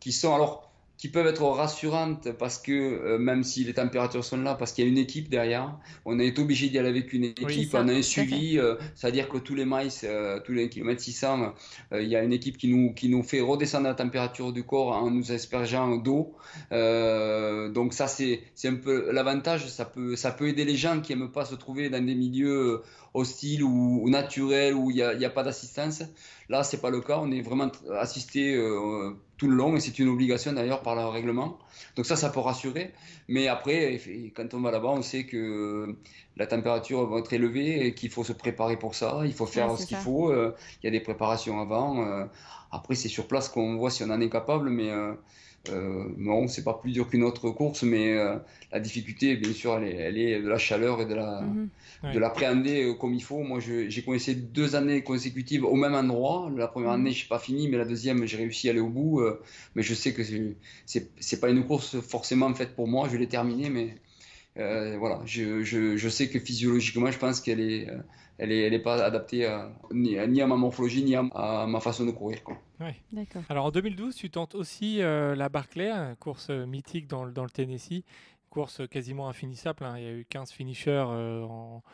qui 0.00 0.12
sont... 0.12 0.34
Alors, 0.34 0.71
qui 1.02 1.08
peuvent 1.08 1.26
être 1.26 1.42
rassurantes 1.42 2.30
parce 2.38 2.58
que 2.58 2.70
euh, 2.70 3.18
même 3.18 3.42
si 3.42 3.64
les 3.64 3.74
températures 3.74 4.24
sont 4.24 4.40
là, 4.40 4.54
parce 4.54 4.70
qu'il 4.70 4.84
y 4.84 4.86
a 4.86 4.88
une 4.88 4.98
équipe 4.98 5.28
derrière, 5.28 5.76
on 6.04 6.20
est 6.20 6.38
obligé 6.38 6.68
d'y 6.68 6.78
aller 6.78 6.90
avec 6.90 7.12
une 7.12 7.24
équipe, 7.24 7.74
on 7.74 7.88
a 7.88 7.92
un 7.92 8.02
suivi, 8.02 8.56
euh, 8.56 8.76
c'est-à-dire 8.94 9.28
que 9.28 9.38
tous 9.38 9.56
les 9.56 9.64
miles, 9.64 9.90
euh, 10.04 10.38
tous 10.44 10.52
les 10.52 10.68
kilomètres 10.68 11.02
600, 11.02 11.54
il 11.94 12.06
y 12.06 12.14
a 12.14 12.22
une 12.22 12.32
équipe 12.32 12.56
qui 12.56 12.68
nous, 12.68 12.94
qui 12.94 13.08
nous 13.08 13.24
fait 13.24 13.40
redescendre 13.40 13.88
la 13.88 13.94
température 13.94 14.52
du 14.52 14.62
corps 14.62 14.92
en 14.92 15.10
nous 15.10 15.32
aspergeant 15.32 15.96
d'eau. 15.96 16.36
donc 16.70 17.94
ça, 17.94 18.06
c'est 18.06 18.40
un 18.64 18.76
peu 18.76 19.10
l'avantage, 19.10 19.66
ça 19.66 19.84
peut, 19.84 20.14
ça 20.14 20.30
peut 20.30 20.46
aider 20.46 20.64
les 20.64 20.76
gens 20.76 21.00
qui 21.00 21.16
n'aiment 21.16 21.32
pas 21.32 21.46
se 21.46 21.56
trouver 21.56 21.90
dans 21.90 22.06
des 22.06 22.14
milieux 22.14 22.80
hostile 23.14 23.62
ou, 23.62 24.08
naturel 24.08 24.74
où 24.74 24.90
il 24.90 24.96
n'y 24.96 25.02
a, 25.02 25.10
a, 25.10 25.30
pas 25.30 25.42
d'assistance. 25.42 26.02
Là, 26.48 26.64
c'est 26.64 26.80
pas 26.80 26.90
le 26.90 27.00
cas. 27.00 27.18
On 27.20 27.30
est 27.30 27.42
vraiment 27.42 27.70
assisté 27.98 28.54
euh, 28.54 29.10
tout 29.36 29.48
le 29.48 29.54
long 29.54 29.76
et 29.76 29.80
c'est 29.80 29.98
une 29.98 30.08
obligation 30.08 30.52
d'ailleurs 30.52 30.82
par 30.82 30.94
le 30.94 31.04
règlement. 31.04 31.58
Donc 31.96 32.06
ça, 32.06 32.16
ça 32.16 32.30
peut 32.30 32.40
rassurer. 32.40 32.92
Mais 33.28 33.48
après, 33.48 34.00
quand 34.34 34.54
on 34.54 34.60
va 34.60 34.70
là-bas, 34.70 34.88
on 34.88 35.02
sait 35.02 35.24
que 35.24 35.94
la 36.36 36.46
température 36.46 37.06
va 37.06 37.18
être 37.18 37.32
élevée 37.32 37.86
et 37.86 37.94
qu'il 37.94 38.10
faut 38.10 38.24
se 38.24 38.32
préparer 38.32 38.78
pour 38.78 38.94
ça. 38.94 39.22
Il 39.24 39.34
faut 39.34 39.46
faire 39.46 39.78
ce 39.78 39.86
qu'il 39.86 39.98
faut. 39.98 40.30
Euh, 40.30 40.54
il 40.82 40.86
y 40.86 40.88
a 40.88 40.90
des 40.90 41.00
préparations 41.00 41.60
avant. 41.60 42.04
Euh. 42.04 42.24
après, 42.70 42.94
c'est 42.94 43.08
sur 43.08 43.26
place 43.28 43.48
qu'on 43.48 43.76
voit 43.76 43.90
si 43.90 44.02
on 44.02 44.10
en 44.10 44.20
est 44.20 44.30
capable, 44.30 44.70
mais 44.70 44.90
non, 45.70 46.48
c'est 46.48 46.64
pas 46.64 46.74
plus 46.74 46.90
dur 46.90 47.08
qu'une 47.08 47.22
autre 47.22 47.50
course, 47.50 47.84
mais 47.84 48.16
euh, 48.16 48.36
la 48.72 48.80
difficulté, 48.80 49.36
bien 49.36 49.52
sûr, 49.52 49.78
elle 49.78 50.18
est, 50.18 50.40
de 50.40 50.48
la 50.48 50.58
chaleur 50.58 51.00
et 51.00 51.06
de 51.06 51.14
la 51.14 51.42
mhm. 51.42 51.68
de 52.12 52.18
l'appréhender 52.18 52.84
euh, 52.84 52.94
comme 52.94 53.14
il 53.14 53.22
faut. 53.22 53.42
Moi, 53.42 53.60
j'ai 53.60 54.02
commencé 54.02 54.34
deux 54.34 54.74
années 54.74 55.02
consécutives 55.02 55.64
au 55.64 55.74
même 55.74 55.94
endroit. 55.94 56.50
La 56.56 56.66
première 56.66 56.90
mhm. 56.90 57.00
année, 57.00 57.12
je 57.12 57.24
n'ai 57.24 57.28
pas 57.28 57.38
fini, 57.38 57.68
mais 57.68 57.76
la 57.76 57.84
deuxième, 57.84 58.26
j'ai 58.26 58.36
réussi 58.38 58.68
à 58.68 58.72
aller 58.72 58.80
au 58.80 58.88
bout. 58.88 59.22
mais 59.74 59.82
je 59.82 59.94
sais 59.94 60.12
que 60.12 60.22
c'est 60.86 61.40
pas 61.40 61.48
une 61.48 61.64
course 61.64 62.00
forcément 62.00 62.52
faite 62.54 62.74
pour 62.74 62.88
moi. 62.88 63.08
Je 63.08 63.16
l'ai 63.16 63.28
terminée, 63.28 63.70
mais 63.70 63.96
voilà, 64.56 65.20
je, 65.26 65.62
je, 65.62 65.96
je, 65.96 66.08
sais 66.08 66.28
que 66.28 66.40
physiologiquement, 66.40 67.10
je 67.10 67.18
pense 67.18 67.40
qu'elle 67.40 67.60
est 67.60 67.86
elle 68.42 68.48
n'est 68.48 68.62
elle 68.62 68.74
est 68.74 68.80
pas 68.80 69.02
adaptée 69.04 69.46
à, 69.46 69.70
ni, 69.92 70.16
à, 70.16 70.46
ma 70.48 70.56
morphologie 70.56 71.04
ni 71.04 71.14
à, 71.14 71.22
ma 71.22 71.80
façon 71.80 72.04
de 72.04 72.10
courir. 72.10 72.42
Quoi. 72.42 72.58
D'accord. 73.12 73.42
Alors 73.48 73.66
en 73.66 73.70
2012, 73.70 74.16
tu 74.16 74.30
tentes 74.30 74.56
aussi 74.56 75.00
euh, 75.00 75.36
la 75.36 75.48
Barclay, 75.48 75.90
une 75.90 76.16
course 76.16 76.48
euh, 76.50 76.66
mythique 76.66 77.06
dans, 77.06 77.24
dans, 77.26 77.44
le 77.44 77.50
Tennessee, 77.50 78.02
course 78.50 78.82
quasiment 78.90 79.28
infinissable. 79.28 79.84
Hein. 79.84 79.94
Il 79.96 80.02
y 80.02 80.06
a 80.08 80.12
eu 80.12 80.26
15 80.28 80.50
finishers 80.50 81.04
euh, 81.06 81.44
en, 81.44 81.84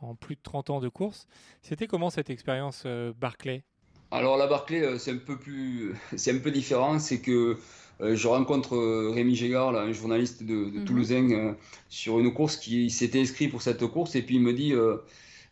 en, 0.00 0.14
plus 0.14 0.36
de 0.36 0.40
30 0.42 0.70
ans 0.70 0.80
de 0.80 0.88
course. 0.88 1.26
C'était 1.60 1.86
comment 1.86 2.08
cette 2.08 2.30
expérience 2.30 2.86
Barclay 3.20 3.62
Alors 4.10 4.38
la 4.38 4.46
Barclay, 4.46 4.98
c'est 4.98 5.12
un 5.12 5.18
peu 5.18 5.36
plus, 5.36 5.94
c'est 6.16 6.34
un 6.34 6.38
peu 6.38 6.50
différent. 6.50 6.98
C'est 6.98 7.20
que 7.20 7.58
je 8.00 8.28
rencontre 8.28 9.12
Rémi 9.12 9.34
Gégard, 9.34 9.76
un 9.76 9.92
journaliste 9.92 10.42
de, 10.42 10.70
de 10.70 10.78
mhm. 10.78 10.84
Toulousain, 10.86 11.56
sur 11.90 12.18
une 12.18 12.32
course 12.32 12.56
qui 12.56 12.88
s'était 12.88 13.20
inscrit 13.20 13.48
pour 13.48 13.60
cette 13.60 13.84
course 13.88 14.14
et 14.14 14.22
puis 14.22 14.36
il 14.36 14.40
me 14.40 14.54
dit 14.54 14.72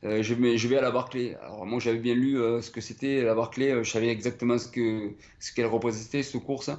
euh, 0.06 0.22
je, 0.22 0.34
vais, 0.34 0.56
je 0.56 0.68
vais 0.68 0.76
à 0.76 0.82
la 0.82 0.90
Barclay. 0.90 1.36
Alors 1.42 1.66
moi 1.66 1.80
j'avais 1.80 1.98
bien 1.98 2.14
lu 2.14 2.38
euh, 2.38 2.60
ce 2.60 2.70
que 2.70 2.80
c'était 2.80 3.22
la 3.22 3.34
Barclay, 3.34 3.70
euh, 3.72 3.82
je 3.82 3.90
savais 3.90 4.08
exactement 4.08 4.58
ce 4.58 4.68
que 4.68 5.10
ce 5.40 5.52
qu'elle 5.52 5.66
représentait 5.66 6.22
cette 6.22 6.42
course. 6.42 6.70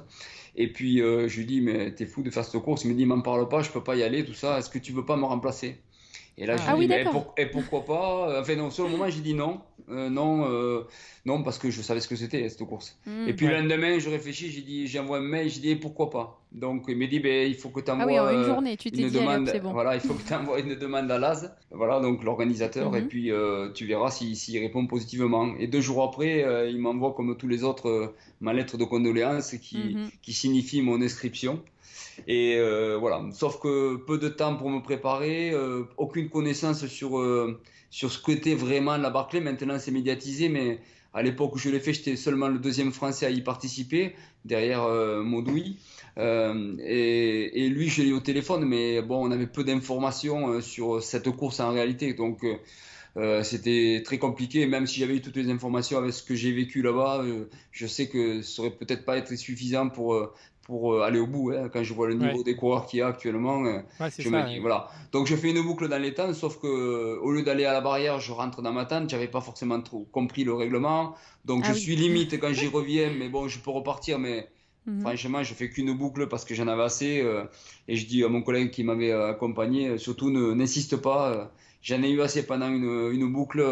Et 0.56 0.72
puis 0.72 0.98
je 0.98 1.36
lui 1.36 1.46
dis 1.46 1.60
mais 1.60 1.94
t'es 1.94 2.06
fou 2.06 2.22
de 2.22 2.30
faire 2.30 2.44
cette 2.44 2.60
course. 2.62 2.84
Il 2.84 2.90
me 2.90 2.94
dit 2.94 3.06
m'en 3.06 3.20
parle 3.20 3.48
pas, 3.48 3.62
je 3.62 3.70
peux 3.70 3.82
pas 3.82 3.94
y 3.94 4.02
aller 4.02 4.24
tout 4.24 4.34
ça. 4.34 4.58
Est-ce 4.58 4.70
que 4.70 4.78
tu 4.78 4.92
veux 4.92 5.04
pas 5.04 5.16
me 5.16 5.24
remplacer? 5.24 5.76
Et 6.36 6.46
là, 6.46 6.56
ah, 6.58 6.76
je 6.76 6.86
dis, 6.86 6.92
et 7.36 7.46
pourquoi 7.46 7.84
pas? 7.84 8.40
Enfin, 8.40 8.56
non, 8.56 8.70
sur 8.70 8.84
le 8.84 8.90
moment, 8.90 9.08
j'ai 9.08 9.20
dit 9.20 9.34
non. 9.34 9.60
Euh, 9.90 10.10
non, 10.10 10.50
euh, 10.50 10.82
non, 11.24 11.42
parce 11.42 11.58
que 11.58 11.70
je 11.70 11.80
savais 11.82 12.00
ce 12.00 12.08
que 12.08 12.16
c'était, 12.16 12.48
cette 12.48 12.64
course. 12.64 12.98
Hmm. 13.06 13.26
et 13.26 13.32
puis 13.32 13.46
le 13.46 13.54
lendemain, 13.54 13.98
je 13.98 14.10
réfléchis, 14.10 14.50
j'ai 14.50 14.60
dit, 14.60 14.86
j'ai 14.86 14.98
envoyé 14.98 15.24
un 15.24 15.28
mail, 15.28 15.48
j'ai 15.48 15.60
dit, 15.60 15.76
pourquoi 15.76 16.10
pas? 16.10 16.40
Donc, 16.52 16.84
il 16.88 16.96
m'a 16.96 17.06
dit, 17.06 17.20
ben, 17.20 17.48
il 17.48 17.54
faut 17.54 17.70
que 17.70 17.80
tu 17.80 17.90
envoies. 17.90 18.04
Ah 18.04 18.06
oui, 18.06 18.18
en 18.18 18.40
une 18.40 18.44
journée, 18.44 18.76
tu 18.76 18.90
t'es 18.90 19.04
dit, 19.04 19.10
demande, 19.10 19.50
bon. 19.62 19.72
Voilà, 19.72 19.94
il 19.94 20.00
faut 20.00 20.14
que 20.14 20.26
tu 20.26 20.34
envoies 20.34 20.60
une 20.60 20.74
demande 20.74 21.10
à 21.10 21.18
Laz, 21.18 21.54
voilà, 21.70 22.00
donc 22.00 22.22
l'organisateur, 22.24 22.94
et 22.96 23.02
mhm. 23.02 23.08
puis 23.08 23.30
euh, 23.30 23.70
tu 23.72 23.86
verras 23.86 24.10
s'il 24.10 24.36
si, 24.36 24.58
répond 24.58 24.86
positivement. 24.86 25.54
Et 25.58 25.66
deux 25.66 25.80
jours 25.80 26.02
après, 26.02 26.68
il 26.70 26.78
m'envoie, 26.78 27.14
comme 27.14 27.36
tous 27.36 27.48
les 27.48 27.64
autres, 27.64 28.14
ma 28.40 28.52
lettre 28.52 28.76
de 28.76 28.84
condoléances 28.84 29.54
qui, 29.56 29.94
mhm. 29.94 30.10
qui 30.22 30.32
signifie 30.32 30.82
mon 30.82 31.00
inscription. 31.00 31.60
Et 32.26 32.56
euh, 32.56 32.96
voilà, 32.98 33.22
sauf 33.32 33.60
que 33.60 33.96
peu 33.96 34.18
de 34.18 34.28
temps 34.28 34.56
pour 34.56 34.70
me 34.70 34.80
préparer, 34.80 35.50
euh, 35.52 35.84
aucune 35.96 36.28
connaissance 36.28 36.86
sur, 36.86 37.18
euh, 37.18 37.60
sur 37.90 38.12
ce 38.12 38.22
qu'était 38.22 38.54
vraiment 38.54 38.96
la 38.96 39.10
Barclay. 39.10 39.40
Maintenant, 39.40 39.78
c'est 39.78 39.90
médiatisé, 39.90 40.48
mais 40.48 40.80
à 41.14 41.22
l'époque 41.22 41.54
où 41.54 41.58
je 41.58 41.70
l'ai 41.70 41.80
fait, 41.80 41.92
j'étais 41.92 42.16
seulement 42.16 42.48
le 42.48 42.58
deuxième 42.58 42.92
Français 42.92 43.26
à 43.26 43.30
y 43.30 43.40
participer, 43.40 44.14
derrière 44.44 44.86
Maudoui. 45.22 45.78
Et, 46.18 47.64
et, 47.64 47.68
lui, 47.68 47.88
je 47.88 48.02
l'ai 48.02 48.08
eu 48.08 48.12
au 48.12 48.20
téléphone, 48.20 48.64
mais 48.64 49.02
bon, 49.02 49.26
on 49.26 49.30
avait 49.30 49.46
peu 49.46 49.64
d'informations 49.64 50.60
sur 50.60 51.02
cette 51.02 51.30
course 51.30 51.60
en 51.60 51.72
réalité. 51.72 52.12
Donc, 52.12 52.44
c'était 53.42 54.02
très 54.04 54.18
compliqué. 54.18 54.66
Même 54.66 54.86
si 54.86 55.00
j'avais 55.00 55.16
eu 55.16 55.20
toutes 55.20 55.36
les 55.36 55.50
informations 55.50 55.98
avec 55.98 56.12
ce 56.12 56.22
que 56.22 56.34
j'ai 56.34 56.52
vécu 56.52 56.82
là-bas, 56.82 57.24
je 57.72 57.86
sais 57.86 58.08
que 58.08 58.42
ce 58.42 58.56
serait 58.56 58.70
peut-être 58.70 59.04
pas 59.04 59.16
être 59.16 59.34
suffisant 59.34 59.88
pour, 59.88 60.32
pour 60.68 60.92
euh, 60.92 61.00
aller 61.00 61.18
au 61.18 61.26
bout. 61.26 61.50
Hein. 61.50 61.70
Quand 61.72 61.82
je 61.82 61.94
vois 61.94 62.08
le 62.08 62.14
niveau 62.14 62.42
des 62.42 62.54
coureurs 62.54 62.86
qu'il 62.86 62.98
y 62.98 63.02
a 63.02 63.06
actuellement, 63.06 63.64
euh, 63.64 63.80
je 64.18 64.28
me 64.28 64.46
dis, 64.46 64.58
voilà. 64.58 64.88
Donc 65.12 65.26
je 65.26 65.34
fais 65.34 65.50
une 65.50 65.62
boucle 65.62 65.88
dans 65.88 66.00
les 66.00 66.12
temps, 66.12 66.32
sauf 66.34 66.60
que 66.60 66.66
euh, 66.66 67.18
au 67.22 67.32
lieu 67.32 67.42
d'aller 67.42 67.64
à 67.64 67.72
la 67.72 67.80
barrière, 67.80 68.20
je 68.20 68.32
rentre 68.32 68.60
dans 68.60 68.72
ma 68.72 68.84
tente. 68.84 69.08
J'avais 69.08 69.28
pas 69.28 69.40
forcément 69.40 69.80
trop 69.80 70.06
compris 70.12 70.44
le 70.44 70.52
règlement, 70.52 71.14
donc 71.46 71.64
ah 71.66 71.72
je 71.72 71.78
suis 71.78 71.96
limite 71.96 72.38
quand 72.40 72.52
j'y 72.52 72.66
reviens. 72.66 73.10
Mais 73.18 73.30
bon, 73.30 73.48
je 73.48 73.58
peux 73.60 73.70
repartir, 73.70 74.18
mais 74.18 74.46
mhm. 74.84 75.00
Franchement, 75.00 75.42
je 75.42 75.54
fais 75.54 75.70
qu'une 75.70 75.94
boucle 75.94 76.28
parce 76.28 76.44
que 76.44 76.54
j'en 76.54 76.68
avais 76.68 76.82
assez. 76.82 77.24
et 77.88 77.96
je 77.96 78.06
dis 78.06 78.22
à 78.22 78.28
mon 78.28 78.42
collègue 78.42 78.70
qui 78.70 78.84
m'avait 78.84 79.12
accompagné, 79.12 79.96
surtout 79.96 80.30
n'insiste 80.30 80.96
pas. 80.98 81.50
J'en 81.80 82.02
ai 82.02 82.10
eu 82.10 82.20
assez 82.20 82.44
pendant 82.44 82.68
une, 82.68 83.10
une 83.10 83.32
boucle. 83.32 83.64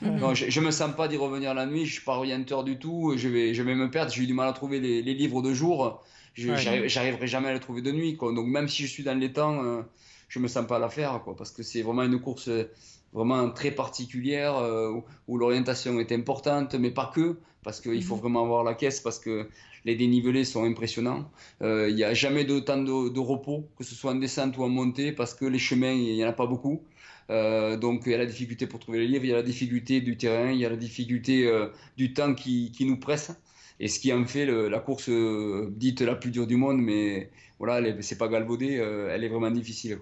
non, 0.00 0.32
je, 0.32 0.58
ne 0.58 0.64
me 0.64 0.70
sens 0.70 0.96
pas 0.96 1.06
d'y 1.06 1.18
revenir 1.18 1.52
la 1.52 1.66
nuit. 1.66 1.84
Je 1.84 1.92
suis 1.92 2.04
pas 2.04 2.16
orienteur 2.16 2.64
du 2.64 2.78
tout. 2.78 3.12
Je 3.16 3.28
vais, 3.28 3.52
je 3.52 3.62
vais 3.62 3.74
me 3.74 3.90
perdre. 3.90 4.10
J'ai 4.10 4.22
eu 4.22 4.26
du 4.26 4.32
mal 4.32 4.48
à 4.48 4.54
trouver 4.54 4.80
les, 4.80 5.02
les 5.02 5.12
livres 5.12 5.42
de 5.42 5.52
jour 5.52 6.02
j'arriverai 6.34 7.26
jamais 7.26 7.48
à 7.48 7.52
le 7.52 7.60
trouver 7.60 7.82
de 7.82 7.92
nuit. 7.92 8.16
Quoi. 8.16 8.32
Donc 8.32 8.46
même 8.46 8.68
si 8.68 8.82
je 8.82 8.88
suis 8.88 9.02
dans 9.02 9.18
les 9.18 9.32
temps, 9.32 9.62
euh, 9.64 9.82
je 10.28 10.38
me 10.38 10.48
sens 10.48 10.66
pas 10.66 10.76
à 10.76 10.78
la 10.78 10.88
faire, 10.88 11.20
quoi, 11.24 11.36
parce 11.36 11.50
que 11.50 11.62
c'est 11.62 11.82
vraiment 11.82 12.02
une 12.02 12.20
course 12.20 12.48
euh, 12.48 12.70
vraiment 13.12 13.50
très 13.50 13.70
particulière 13.70 14.56
euh, 14.56 14.92
où, 15.26 15.38
l'orientation 15.38 15.98
est 15.98 16.12
importante, 16.12 16.74
mais 16.74 16.90
pas 16.90 17.10
que, 17.12 17.36
parce 17.62 17.80
qu'il 17.80 18.02
faut 18.04 18.16
mhm. 18.16 18.20
vraiment 18.20 18.44
avoir 18.44 18.64
la 18.64 18.74
caisse, 18.74 19.00
parce 19.00 19.18
que 19.18 19.48
les 19.84 19.96
dénivelés 19.96 20.44
sont 20.44 20.64
impressionnants. 20.64 21.30
Il 21.62 21.94
n'y 21.94 22.04
a 22.04 22.12
jamais 22.12 22.44
de 22.44 22.58
temps 22.60 22.76
de, 22.76 23.18
repos, 23.18 23.66
que 23.78 23.84
ce 23.84 23.94
soit 23.94 24.12
en 24.12 24.16
descente 24.16 24.58
ou 24.58 24.62
en 24.62 24.68
montée, 24.68 25.10
parce 25.10 25.32
que 25.32 25.46
les 25.46 25.58
chemins, 25.58 25.92
il 25.92 26.16
n'y 26.16 26.24
en 26.24 26.28
a 26.28 26.32
pas 26.34 26.46
beaucoup. 26.46 26.82
donc 27.30 28.02
il 28.04 28.12
y 28.12 28.14
a 28.14 28.18
la 28.18 28.26
difficulté 28.26 28.66
pour 28.66 28.78
trouver 28.78 28.98
les 28.98 29.06
livres, 29.06 29.24
il 29.24 29.30
y 29.30 29.32
a 29.32 29.36
la 29.36 29.42
difficulté 29.42 30.02
du 30.02 30.18
terrain, 30.18 30.50
il 30.50 30.58
y 30.58 30.66
a 30.66 30.68
la 30.68 30.76
difficulté 30.76 31.50
du 31.96 32.12
temps 32.12 32.34
qui, 32.34 32.72
qui, 32.72 32.84
nous 32.84 32.98
presse 32.98 33.32
et 33.80 33.88
ce 33.88 33.98
qui 33.98 34.12
en 34.12 34.24
fait 34.26 34.44
la 34.44 34.78
course 34.78 35.08
euh, 35.08 35.72
dite 35.72 36.02
la 36.02 36.14
plus 36.14 36.30
dure 36.30 36.46
du 36.46 36.56
monde, 36.56 36.78
mais 36.78 37.30
voilà, 37.58 38.00
c'est 38.02 38.18
pas 38.18 38.28
galvaudé, 38.28 38.78
euh, 38.78 39.10
elle 39.10 39.24
est 39.24 39.28
vraiment 39.28 39.50
difficile. 39.50 39.98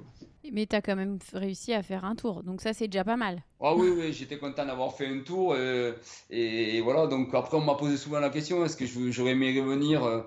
Mais 0.53 0.67
tu 0.67 0.75
as 0.75 0.83
quand 0.83 0.97
même 0.97 1.19
réussi 1.33 1.73
à 1.73 1.83
faire 1.83 2.05
un 2.05 2.17
tour, 2.17 2.43
donc 2.43 2.61
ça 2.61 2.73
c'est 2.73 2.89
déjà 2.89 3.05
pas 3.05 3.17
mal. 3.17 3.43
Ah 3.61 3.75
oui, 3.77 3.89
oui 3.97 4.13
j'étais 4.13 4.39
content 4.39 4.67
d'avoir 4.67 4.97
fait 4.97 5.07
un 5.07 5.21
tour. 5.21 5.55
Euh, 5.57 5.93
et, 6.29 6.81
voilà, 6.81 7.07
donc 7.07 7.33
après 7.35 7.57
on 7.57 7.61
m'a 7.61 7.77
posé 7.77 7.97
souvent 7.97 8.19
la 8.19 8.31
question, 8.31 8.65
est-ce 8.65 8.77
que 8.77 8.87
j'aurais 9.11 9.33
aimé 9.33 9.59
revenir 9.59 10.25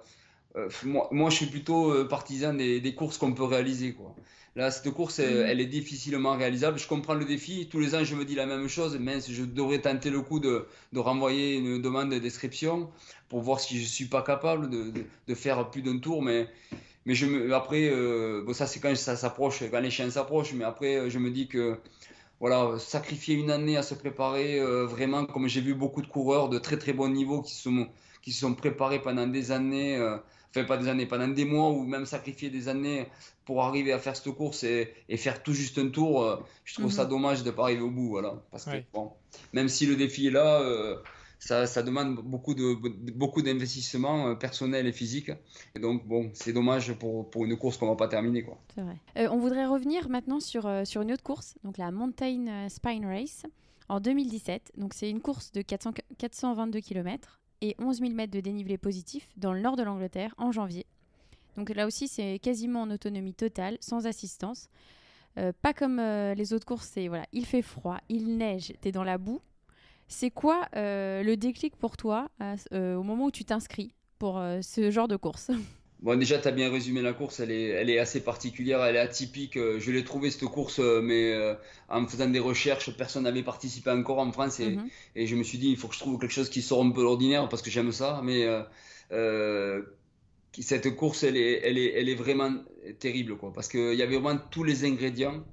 moi, 0.83 1.07
moi, 1.11 1.29
je 1.29 1.37
suis 1.37 1.45
plutôt 1.45 2.05
partisan 2.09 2.53
des, 2.53 2.81
des 2.81 2.93
courses 2.93 3.17
qu'on 3.17 3.31
peut 3.31 3.45
réaliser. 3.45 3.93
Quoi. 3.93 4.13
Là, 4.55 4.69
cette 4.69 4.91
course, 4.91 5.19
mm. 5.19 5.23
elle, 5.47 5.61
est 5.61 5.65
difficilement 5.65 6.35
réalisable. 6.37 6.77
Je 6.77 6.87
comprends 6.87 7.13
le 7.13 7.25
défi. 7.25 7.67
Tous 7.69 7.79
les 7.79 7.95
ans, 7.95 8.03
je 8.03 8.15
me 8.15 8.25
dis 8.25 8.35
la 8.35 8.45
même 8.45 8.67
chose. 8.67 8.97
Mais 8.99 9.19
je 9.21 9.43
devrais 9.43 9.79
tenter 9.79 10.09
le 10.09 10.21
coup 10.21 10.39
de, 10.39 10.67
de 10.91 10.99
renvoyer 10.99 11.55
une 11.55 11.81
demande 11.81 12.11
de 12.11 12.19
description 12.19 12.89
pour 13.29 13.41
voir 13.41 13.59
si 13.59 13.79
je 13.79 13.85
suis 13.85 14.05
pas 14.05 14.21
capable 14.21 14.69
de, 14.69 14.91
de, 15.27 15.35
faire 15.35 15.69
plus 15.69 15.81
d'un 15.81 15.99
tour. 15.99 16.21
Mais, 16.21 16.47
mais 17.05 17.15
je 17.15 17.25
me, 17.25 17.53
après, 17.55 17.89
euh, 17.89 18.43
bon, 18.45 18.53
ça, 18.53 18.67
c'est 18.67 18.79
quand 18.79 18.95
ça 18.95 19.15
s'approche, 19.15 19.63
quand 19.71 19.79
les 19.79 19.91
chiens 19.91 20.09
s'approchent. 20.09 20.53
Mais 20.53 20.65
après, 20.65 21.09
je 21.09 21.17
me 21.17 21.31
dis 21.31 21.47
que 21.47 21.77
voilà, 22.41 22.79
sacrifier 22.79 23.35
une 23.35 23.51
année 23.51 23.77
à 23.77 23.83
se 23.83 23.93
préparer, 23.93 24.59
euh, 24.59 24.85
vraiment, 24.85 25.25
comme 25.25 25.47
j'ai 25.47 25.61
vu 25.61 25.75
beaucoup 25.75 26.01
de 26.01 26.07
coureurs 26.07 26.49
de 26.49 26.57
très 26.57 26.77
très 26.77 26.91
bon 26.91 27.07
niveau 27.07 27.43
qui, 27.43 27.53
sont, 27.53 27.87
qui 28.23 28.33
se 28.33 28.41
sont 28.41 28.55
préparés 28.55 28.99
pendant 28.99 29.27
des 29.27 29.51
années. 29.51 29.95
Euh, 29.95 30.17
enfin 30.51 30.65
pas 30.65 30.77
des 30.77 30.87
années, 30.87 31.05
pendant 31.05 31.27
des 31.27 31.45
mois 31.45 31.69
ou 31.69 31.83
même 31.83 32.05
sacrifier 32.05 32.49
des 32.49 32.67
années 32.67 33.07
pour 33.45 33.63
arriver 33.63 33.93
à 33.93 33.99
faire 33.99 34.15
cette 34.15 34.33
course 34.33 34.63
et, 34.63 34.93
faire 35.17 35.41
tout 35.43 35.53
juste 35.53 35.77
un 35.77 35.89
tour, 35.89 36.23
euh, 36.23 36.37
je 36.63 36.75
trouve 36.75 36.91
ça 36.91 37.03
mhm. 37.05 37.09
dommage 37.09 37.43
de 37.43 37.49
ne 37.49 37.55
pas 37.55 37.63
arriver 37.63 37.81
au 37.81 37.89
bout. 37.89 38.09
Voilà. 38.09 38.41
Parce 38.51 38.65
que, 38.65 38.83
bon, 38.93 39.11
même 39.53 39.69
si 39.69 39.85
le 39.85 39.95
défi 39.95 40.27
est 40.27 40.31
là, 40.31 40.61
euh, 40.61 40.97
ça, 41.39 41.65
ça, 41.65 41.81
demande 41.81 42.15
beaucoup 42.15 42.53
de 42.53 42.75
beaucoup 43.13 43.41
d'investissements 43.41 44.35
personnels 44.35 44.87
et 44.87 44.91
physiques. 44.91 45.31
Et 45.75 45.79
donc 45.79 46.05
bon, 46.05 46.29
c'est 46.33 46.53
dommage 46.53 46.93
pour, 46.93 47.29
pour, 47.29 47.45
une 47.45 47.57
course 47.57 47.77
qu'on 47.77 47.87
va 47.87 47.95
pas 47.95 48.07
terminer 48.07 48.43
quoi. 48.43 48.59
C'est 48.75 48.81
vrai. 48.81 49.27
on 49.27 49.39
voudrait 49.39 49.65
revenir 49.65 50.07
maintenant 50.09 50.39
sur 50.39 50.69
sur 50.85 51.01
une 51.01 51.11
autre 51.11 51.23
course, 51.23 51.55
donc 51.63 51.79
la 51.79 51.89
Mountain 51.91 52.69
Spine 52.69 53.05
Race 53.05 53.43
en 53.89 53.99
2017. 53.99 54.73
Donc 54.77 54.93
c'est 54.93 55.09
une 55.09 55.21
course 55.21 55.51
de 55.51 55.61
400, 55.61 55.93
422 56.17 56.79
km 56.79 57.40
et 57.62 57.76
11 57.80 58.00
000 58.00 58.12
mètres 58.13 58.34
de 58.34 58.39
dénivelé 58.39 58.78
positif 58.78 59.30
dans 59.38 59.54
le 59.54 59.62
nord 59.62 59.76
de 59.76 59.84
l'Angleterre 59.84 60.34
en 60.38 60.52
janvier. 60.52 60.86
Donc 61.56 61.69
là 61.69 61.86
aussi, 61.86 62.08
c'est 62.08 62.39
quasiment 62.39 62.82
en 62.82 62.91
autonomie 62.91 63.34
totale, 63.34 63.78
sans 63.82 64.08
assistance. 64.08 64.69
Euh, 65.38 65.52
pas 65.62 65.74
comme 65.74 66.00
euh, 66.00 66.34
les 66.34 66.54
autres 66.54 66.65
courses, 66.65 66.89
c'est 66.93 67.08
voilà, 67.08 67.26
il 67.32 67.45
fait 67.45 67.62
froid, 67.62 68.00
il 68.10 68.38
neige, 68.38 68.74
tu 68.82 68.89
es 68.89 68.91
dans 68.91 69.04
la 69.04 69.17
boue. 69.17 69.41
C'est 70.08 70.32
quoi 70.32 70.67
euh, 70.76 71.24
le 71.24 71.38
déclic 71.38 71.76
pour 71.78 71.95
toi 71.95 72.30
au 72.71 73.04
moment 73.04 73.26
où 73.26 73.32
tu 73.32 73.45
t'inscris 73.45 73.93
pour 74.19 74.41
ce 74.62 74.91
genre 74.91 75.08
de 75.08 75.15
course? 75.15 75.52
Bon, 76.01 76.17
déjà, 76.17 76.39
tu 76.39 76.47
as 76.47 76.51
bien 76.51 76.71
résumé 76.71 77.01
la 77.01 77.13
course, 77.13 77.39
elle 77.39 77.51
est, 77.51 77.67
elle 77.67 77.89
est 77.89 77.99
assez 77.99 78.21
particulière, 78.21 78.83
elle 78.83 78.95
est 78.95 78.99
atypique. 78.99 79.55
Je 79.55 79.91
l'ai 79.91 80.03
trouvée 80.03 80.31
cette 80.31 80.45
course, 80.45 80.79
mais 80.79 81.35
en 81.89 82.07
faisant 82.07 82.27
des 82.27 82.39
recherches, 82.39 82.95
personne 82.97 83.23
n'avait 83.23 83.43
participé 83.43 83.91
encore 83.91 84.17
en 84.17 84.31
France 84.31 84.59
et, 84.59 84.71
mhm. 84.71 84.89
et, 85.15 85.27
je 85.27 85.35
me 85.35 85.43
suis 85.43 85.59
dit, 85.59 85.69
il 85.69 85.77
faut 85.77 85.87
que 85.87 85.93
je 85.93 85.99
trouve 85.99 86.19
quelque 86.19 86.33
chose 86.33 86.49
qui 86.49 86.63
sort 86.63 86.83
un 86.83 86.89
peu 86.89 87.03
l'ordinaire 87.03 87.47
parce 87.49 87.61
que 87.61 87.69
j'aime 87.69 87.91
ça. 87.91 88.21
Mais 88.23 88.47
cette 90.59 90.95
course, 90.95 91.23
elle 91.23 91.37
est, 91.37 91.61
elle 91.63 91.77
est, 91.77 91.93
elle 91.93 92.09
est 92.09 92.15
vraiment 92.15 92.51
terrible, 92.99 93.37
quoi, 93.37 93.53
parce 93.53 93.67
qu'il 93.67 93.93
y 93.93 94.01
avait 94.01 94.17
vraiment 94.17 94.39
tous 94.49 94.63
les 94.63 94.85
ingrédients 94.85 95.43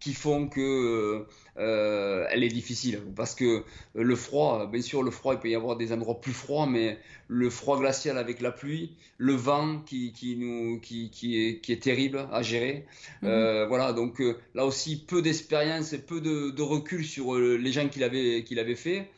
qui 0.00 0.14
font 0.14 0.46
que 0.48 1.26
euh, 1.58 2.26
elle 2.30 2.44
est 2.44 2.48
difficile. 2.48 3.00
Parce 3.16 3.34
que 3.34 3.64
le 3.94 4.16
froid, 4.16 4.68
bien 4.70 4.82
sûr, 4.82 5.02
le 5.02 5.10
froid, 5.10 5.34
il 5.34 5.40
peut 5.40 5.50
y 5.50 5.54
avoir 5.54 5.76
des 5.76 5.92
endroits 5.92 6.20
plus 6.20 6.32
froids, 6.32 6.66
mais 6.66 6.98
le 7.26 7.50
froid 7.50 7.78
glacial 7.78 8.16
avec 8.16 8.40
la 8.40 8.52
pluie, 8.52 8.92
le 9.18 9.34
vent 9.34 9.80
qui, 9.80 10.12
qui 10.12 10.36
nous, 10.36 10.78
qui, 10.80 11.10
qui, 11.10 11.36
est, 11.36 11.60
qui 11.60 11.72
est 11.72 11.82
terrible 11.82 12.28
à 12.32 12.42
gérer. 12.42 12.86
Mhm. 13.22 13.28
Euh, 13.28 13.66
voilà, 13.66 13.92
donc 13.92 14.20
euh, 14.20 14.38
là 14.54 14.64
aussi, 14.64 15.04
peu 15.04 15.20
d'expérience, 15.20 15.94
peu 16.06 16.20
de, 16.20 16.50
de, 16.50 16.62
recul 16.62 17.04
sur 17.04 17.36
les 17.36 17.72
gens 17.72 17.88
qui 17.88 17.98
l'avaient, 17.98 18.44
qui 18.44 18.54
l'avaient 18.54 18.76
fait, 18.76 19.10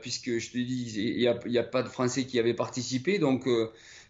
puisque 0.00 0.38
je 0.38 0.50
te 0.50 0.58
dis, 0.58 0.92
il 0.96 1.18
n'y 1.18 1.26
a, 1.26 1.38
y 1.46 1.58
a, 1.58 1.64
pas 1.64 1.82
de 1.82 1.88
Français 1.88 2.24
qui 2.24 2.38
avaient 2.38 2.54
participé, 2.54 3.18
donc 3.18 3.46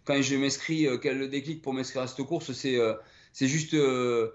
quand 0.05 0.21
je 0.21 0.37
m'inscris, 0.37 0.87
euh, 0.87 0.99
quel 0.99 1.29
déclic 1.31 1.63
pour 1.63 1.75
m'inscrire 1.75 2.03
à 2.03 2.07
cette 2.07 2.25
course, 2.27 2.53
c'est 2.53 2.77
euh, 2.77 2.95
c'est 3.33 3.47
juste 3.47 3.75
euh, 3.75 4.31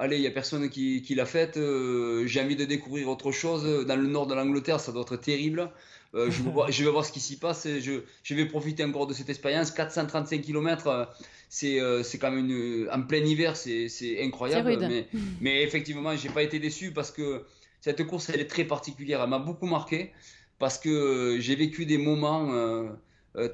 allez, 0.00 0.16
il 0.16 0.20
n'y 0.20 0.26
a 0.26 0.30
personne 0.30 0.68
qui, 0.68 1.02
qui 1.02 1.14
l'a 1.14 1.26
faite, 1.26 1.54
j'ai 1.56 2.40
envie 2.40 2.56
de 2.56 2.64
découvrir 2.64 3.08
autre 3.08 3.32
chose. 3.32 3.86
Dans 3.86 3.96
le 3.96 4.06
nord 4.06 4.26
de 4.26 4.34
l'Angleterre, 4.34 4.80
ça 4.80 4.92
doit 4.92 5.02
être 5.02 5.16
terrible. 5.16 5.70
je, 6.14 6.42
vais 6.42 6.50
voir, 6.52 6.70
je, 6.70 6.84
vais 6.84 6.90
voir, 6.90 7.04
ce 7.04 7.12
qui 7.12 7.20
s'y 7.20 7.38
passe. 7.38 7.66
je, 7.66 8.00
je, 8.22 8.34
vais 8.34 8.46
profiter 8.46 8.84
encore 8.84 9.06
de 9.06 9.14
cette 9.14 9.30
expérience. 9.30 9.70
435 9.70 10.40
km, 10.40 11.08
c'est 11.48 11.78
quand 12.20 12.30
même 12.30 12.50
une, 12.50 12.88
en 12.90 13.02
plein 13.02 13.24
hiver, 13.24 13.56
c'est 13.56 14.22
incroyable. 14.22 14.76
Mais, 14.80 15.08
mais, 15.40 15.62
effectivement, 15.62 16.16
j'ai 16.16 16.30
pas 16.30 16.42
été 16.42 16.58
déçu 16.58 16.92
parce 16.92 17.10
que 17.10 17.44
cette 17.80 18.04
course, 18.06 18.30
elle 18.30 18.40
est 18.40 18.50
très 18.50 18.64
particulière. 18.64 19.22
Elle 19.22 19.30
m'a 19.30 19.38
beaucoup 19.38 19.66
marqué 19.66 20.12
parce 20.58 20.78
que 20.78 21.38
j'ai 21.40 21.54
vécu 21.54 21.86
des 21.86 21.98
moments 21.98 22.52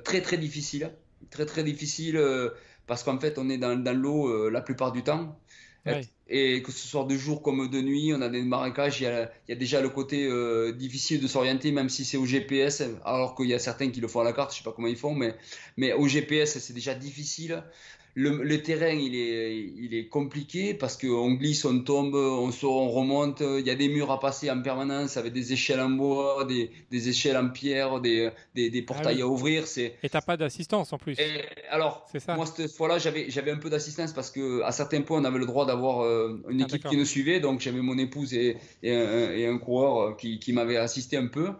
très 0.04 0.22
très 0.22 0.38
difficiles 0.38 0.90
très 1.30 1.46
très 1.46 1.62
difficile 1.62 2.16
euh, 2.16 2.50
parce 2.86 3.02
qu'en 3.02 3.18
fait 3.18 3.38
on 3.38 3.48
est 3.48 3.58
dans, 3.58 3.76
dans 3.76 3.96
l'eau 3.96 4.28
euh, 4.28 4.50
la 4.50 4.60
plupart 4.60 4.92
du 4.92 5.02
temps. 5.02 5.38
Et 6.28 6.60
que 6.62 6.72
ce 6.72 6.88
soit 6.88 7.04
de 7.04 7.16
jour 7.16 7.40
comme 7.40 7.70
de 7.70 7.80
nuit, 7.80 8.12
on 8.12 8.20
a 8.20 8.28
des 8.28 8.42
marécages, 8.42 9.00
il 9.00 9.04
y 9.04 9.52
a, 9.52 9.54
déjà 9.54 9.80
le 9.80 9.88
côté 9.88 10.26
euh, 10.26 10.72
difficile 10.72 11.20
de 11.20 11.28
s'orienter, 11.28 11.70
même 11.70 11.88
si 11.88 12.04
c'est 12.04 12.16
au 12.16 12.26
GPS, 12.26 12.82
alors 13.04 13.36
qu'il 13.36 13.46
y 13.46 13.54
a 13.54 13.60
certains 13.60 13.90
qui 13.90 14.00
le 14.00 14.08
font 14.08 14.20
à 14.20 14.24
la 14.24 14.32
carte, 14.32 14.52
je 14.52 14.58
sais 14.58 14.64
pas 14.64 14.72
comment 14.72 14.88
ils 14.88 14.96
font, 14.96 15.14
mais, 15.14 15.36
mais 15.76 15.92
au 15.92 16.08
GPS 16.08 16.58
c'est 16.58 16.72
déjà 16.72 16.94
difficile 16.94 17.62
le, 18.18 18.62
terrain, 18.62 18.94
il 18.94 19.14
est, 19.14 19.56
il 19.76 19.94
est 19.94 20.08
compliqué 20.08 20.72
parce 20.72 20.96
qu'on 20.96 21.32
glisse, 21.32 21.66
on 21.66 21.80
tombe, 21.80 22.14
on 22.14 22.50
sort, 22.50 22.76
on 22.76 22.90
remonte. 22.90 23.42
Il 23.42 23.66
y 23.66 23.70
a 23.70 23.74
des 23.74 23.88
murs 23.88 24.10
à 24.10 24.18
passer 24.18 24.50
en 24.50 24.62
permanence 24.62 25.18
avec 25.18 25.34
des 25.34 25.52
échelles 25.52 25.80
en 25.80 25.90
bois, 25.90 26.46
des, 26.46 26.70
des 26.90 27.08
échelles 27.10 27.36
en 27.36 27.50
pierre, 27.50 28.00
des, 28.00 28.30
des, 28.54 28.70
des 28.70 28.82
portails 28.82 29.20
ah 29.20 29.24
à 29.24 29.26
ouvrir. 29.26 29.66
C'est... 29.66 29.96
Et 30.02 30.08
t'as 30.08 30.22
pas 30.22 30.38
d'assistance 30.38 30.94
en 30.94 30.98
plus. 30.98 31.18
alors, 31.68 32.06
ça. 32.18 32.36
moi, 32.36 32.46
cette 32.46 32.72
fois-là, 32.72 32.96
j'avais, 32.96 33.28
j'avais 33.28 33.50
un 33.50 33.58
peu 33.58 33.68
d'assistance 33.68 34.14
parce 34.14 34.30
qu'à 34.30 34.72
certains 34.72 35.02
points, 35.02 35.20
on 35.20 35.24
avait 35.24 35.38
le 35.38 35.46
droit 35.46 35.66
d'avoir 35.66 36.00
euh, 36.00 36.42
une 36.48 36.62
ah, 36.62 36.64
équipe 36.64 36.88
qui 36.88 36.96
nous 36.96 37.04
suivait. 37.04 37.40
Donc, 37.40 37.60
j'avais 37.60 37.82
mon 37.82 37.98
épouse 37.98 38.32
et, 38.32 38.56
et, 38.82 38.94
un, 38.94 39.30
et 39.32 39.46
un, 39.46 39.58
coureur 39.58 40.16
qui, 40.16 40.38
qui 40.38 40.54
m'avait 40.54 40.78
assisté 40.78 41.18
un 41.18 41.26
peu. 41.26 41.50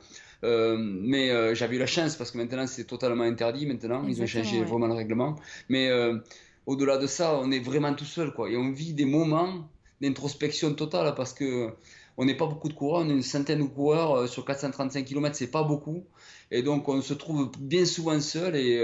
Euh, 0.44 0.76
mais 0.78 1.30
euh, 1.30 1.54
j'avais 1.54 1.76
eu 1.76 1.78
la 1.78 1.86
chance 1.86 2.16
parce 2.16 2.30
que 2.30 2.38
maintenant 2.38 2.66
c'est 2.66 2.84
totalement 2.84 3.24
interdit. 3.24 3.66
Maintenant, 3.66 4.06
ils 4.06 4.22
ont 4.22 4.26
changé 4.26 4.62
vraiment 4.64 4.86
le 4.86 4.94
règlement. 4.94 5.36
Mais 5.68 5.88
euh, 5.88 6.18
au-delà 6.66 6.98
de 6.98 7.06
ça, 7.06 7.38
on 7.42 7.50
est 7.50 7.60
vraiment 7.60 7.94
tout 7.94 8.04
seul, 8.04 8.32
quoi. 8.32 8.50
Et 8.50 8.56
on 8.56 8.70
vit 8.72 8.92
des 8.92 9.04
moments 9.06 9.68
d'introspection 10.00 10.74
totale 10.74 11.14
parce 11.14 11.32
que 11.32 11.70
on 12.18 12.24
n'est 12.24 12.36
pas 12.36 12.46
beaucoup 12.46 12.68
de 12.68 12.74
coureurs, 12.74 13.02
on 13.04 13.10
est 13.10 13.12
une 13.12 13.22
centaine 13.22 13.60
de 13.60 13.64
coureurs 13.64 14.26
sur 14.28 14.44
435 14.44 15.04
km, 15.04 15.36
c'est 15.36 15.50
pas 15.50 15.62
beaucoup. 15.62 16.04
Et 16.50 16.62
donc 16.62 16.88
on 16.88 17.02
se 17.02 17.14
trouve 17.14 17.50
bien 17.58 17.84
souvent 17.84 18.18
seul 18.20 18.56
et, 18.56 18.82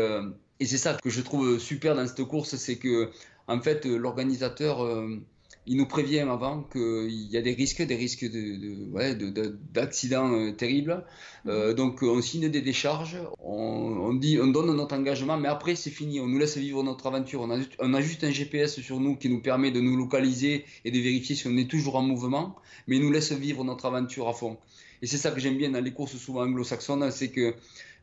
et 0.61 0.67
c'est 0.67 0.77
ça 0.77 0.99
que 1.03 1.09
je 1.09 1.21
trouve 1.23 1.59
super 1.59 1.95
dans 1.95 2.07
cette 2.07 2.25
course, 2.25 2.57
c'est 2.57 2.77
que 2.77 3.11
en 3.49 3.61
fait 3.61 3.87
l'organisateur 3.87 4.87
il 5.67 5.77
nous 5.77 5.87
prévient 5.87 6.21
avant 6.21 6.63
qu'il 6.65 7.31
y 7.31 7.37
a 7.37 7.43
des 7.43 7.55
risques, 7.55 7.83
des 7.83 7.95
risques 7.95 8.25
d'accidents 9.73 10.29
de, 10.29 10.35
de, 10.35 10.49
euh, 10.49 10.53
terribles. 10.53 11.05
Euh, 11.47 11.69
mhm. 11.71 11.75
donc 11.75 12.03
on 12.03 12.21
signe 12.21 12.49
des 12.49 12.61
décharges, 12.61 13.19
on, 13.39 14.13
dit, 14.15 14.39
on 14.41 14.49
donne 14.49 14.75
notre 14.75 14.97
engagement, 14.97 15.37
mais 15.37 15.49
après 15.49 15.77
c'est 15.77 15.91
fini, 15.91 16.21
on 16.21 16.27
nous 16.27 16.39
laisse 16.39 16.57
vivre 16.57 16.83
notre 16.83 17.07
aventure. 17.07 17.43
On 17.43 17.51
a, 17.51 17.59
on 17.79 17.95
a, 17.95 18.01
juste 18.01 18.25
un 18.25 18.31
GPS 18.31 18.81
sur 18.81 18.99
nous 18.99 19.17
qui 19.17 19.29
nous 19.29 19.41
permet 19.41 19.71
de 19.71 19.81
nous 19.81 19.97
localiser 19.97 20.65
et 20.85 20.91
de 20.91 20.99
vérifier 20.99 21.37
si 21.37 21.47
on 21.47 21.57
est 21.57 21.71
toujours 21.71 21.97
en 21.97 22.03
mouvement, 22.03 22.57
mais 22.89 22.97
il 22.97 23.03
nous 23.03 23.13
laisse 23.13 23.33
vivre 23.33 23.63
notre 23.63 23.87
aventure 23.87 24.29
à 24.29 24.33
fond. 24.33 24.57
Et 25.01 25.07
c'est 25.07 25.19
ça 25.19 25.31
que 25.31 25.41
j'aime 25.41 25.57
bien 25.57 25.71
dans 25.71 25.81
les 25.81 25.93
courses 25.93 26.17
souvent 26.17 26.43
anglo-saxonnes, 26.43 27.11
c'est 27.11 27.31
que 27.31 27.55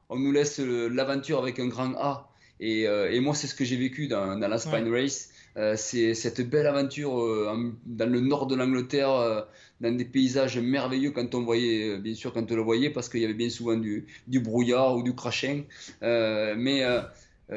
on 0.09 0.17
nous 0.17 0.31
laisse 0.31 0.59
l'aventure 0.59 1.39
avec 1.39 1.59
un 1.59 1.67
grand 1.67 1.93
A. 1.97 2.31
Et, 2.61 2.87
euh, 2.87 3.11
et 3.11 3.19
moi 3.19 3.35
c'est 3.35 3.47
ce 3.47 3.55
que 3.55 3.63
j'ai 3.63 3.77
vécu 3.77 4.07
dans, 4.07 4.37
dans 4.37 4.47
la 4.47 4.57
Spine 4.57 4.89
Race. 4.91 5.29
Euh, 5.57 5.75
c'est 5.75 6.13
cette 6.13 6.41
belle 6.41 6.67
aventure 6.67 7.19
euh, 7.19 7.73
dans 7.85 8.09
le 8.09 8.19
nord 8.19 8.47
de 8.47 8.55
l'Angleterre, 8.55 9.11
euh, 9.11 9.41
dans 9.81 9.95
des 9.95 10.05
paysages 10.05 10.57
merveilleux 10.57 11.11
quand 11.11 11.33
on 11.35 11.43
voyait, 11.43 11.97
bien 11.97 12.15
sûr 12.15 12.33
quand 12.33 12.51
on 12.51 12.55
le 12.55 12.61
voyait, 12.61 12.89
parce 12.89 13.09
qu'il 13.09 13.21
y 13.21 13.25
avait 13.25 13.33
bien 13.33 13.49
souvent 13.49 13.75
du, 13.75 14.05
brouillard 14.27 14.95
ou 14.95 15.03
du 15.03 15.15
crachin. 15.15 15.63
mais 16.01 16.83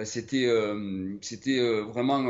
c'était 0.04 0.48
c'était 1.20 1.60
vraiment 1.82 2.24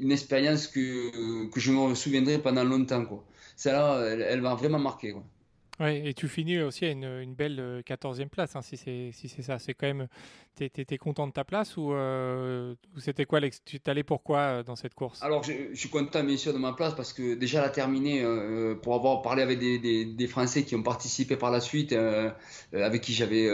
une 0.00 0.12
expérience 0.12 0.68
que, 0.68 1.50
que 1.50 1.60
je 1.60 1.72
me 1.72 1.94
souviendrai 1.94 2.38
pendant 2.38 2.64
longtemps. 2.64 3.04
Quoi. 3.04 3.24
Celle-là, 3.56 4.06
elle, 4.08 4.22
elle 4.22 4.40
m'a 4.40 4.54
vraiment 4.54 4.78
marqué. 4.78 5.14
Ouais, 5.80 6.06
et 6.06 6.14
tu 6.14 6.28
finis 6.28 6.60
aussi 6.60 6.84
à 6.84 6.90
une, 6.90 7.34
belle 7.34 7.82
14e 7.84 8.28
place, 8.28 8.54
hein, 8.54 8.62
si 8.62 8.76
c'est 8.76 9.10
si 9.12 9.28
ça. 9.42 9.58
C'est 9.58 9.74
quand 9.74 9.88
même. 9.88 10.06
Tu 10.56 10.98
content 10.98 11.26
de 11.26 11.32
ta 11.32 11.42
place 11.42 11.76
ou, 11.76 11.92
euh, 11.92 12.76
c'était 12.98 13.24
quoi 13.24 13.40
Tu 13.64 13.80
t'allais 13.80 14.04
pourquoi 14.04 14.38
euh, 14.38 14.62
dans 14.62 14.76
cette 14.76 14.94
course? 14.94 15.20
Alors, 15.20 15.42
je, 15.42 15.74
suis 15.74 15.88
content, 15.88 16.22
bien 16.22 16.36
sûr, 16.36 16.52
de 16.52 16.58
ma 16.58 16.74
place 16.74 16.94
parce 16.94 17.12
que 17.12 17.34
déjà, 17.34 17.60
la 17.60 17.70
terminer, 17.70 18.22
euh, 18.22 18.76
pour 18.76 18.94
avoir 18.94 19.20
parlé 19.20 19.42
avec 19.42 19.58
des, 19.58 20.26
Français 20.28 20.62
qui 20.62 20.76
ont 20.76 20.82
participé 20.82 21.36
par 21.36 21.50
la 21.50 21.60
suite, 21.60 21.92
avec 22.72 23.02
qui 23.02 23.12
j'avais 23.12 23.48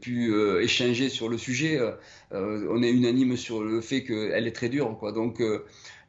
pu 0.00 0.34
échanger 0.60 1.08
sur 1.08 1.28
le 1.28 1.38
sujet, 1.38 1.80
on 2.30 2.82
est 2.82 2.90
unanime 2.90 3.36
sur 3.36 3.62
le 3.62 3.80
fait 3.80 4.04
qu'elle 4.04 4.46
est 4.46 4.54
très 4.54 4.68
dure. 4.68 4.96
Quoi. 4.98 5.12
Donc, 5.12 5.42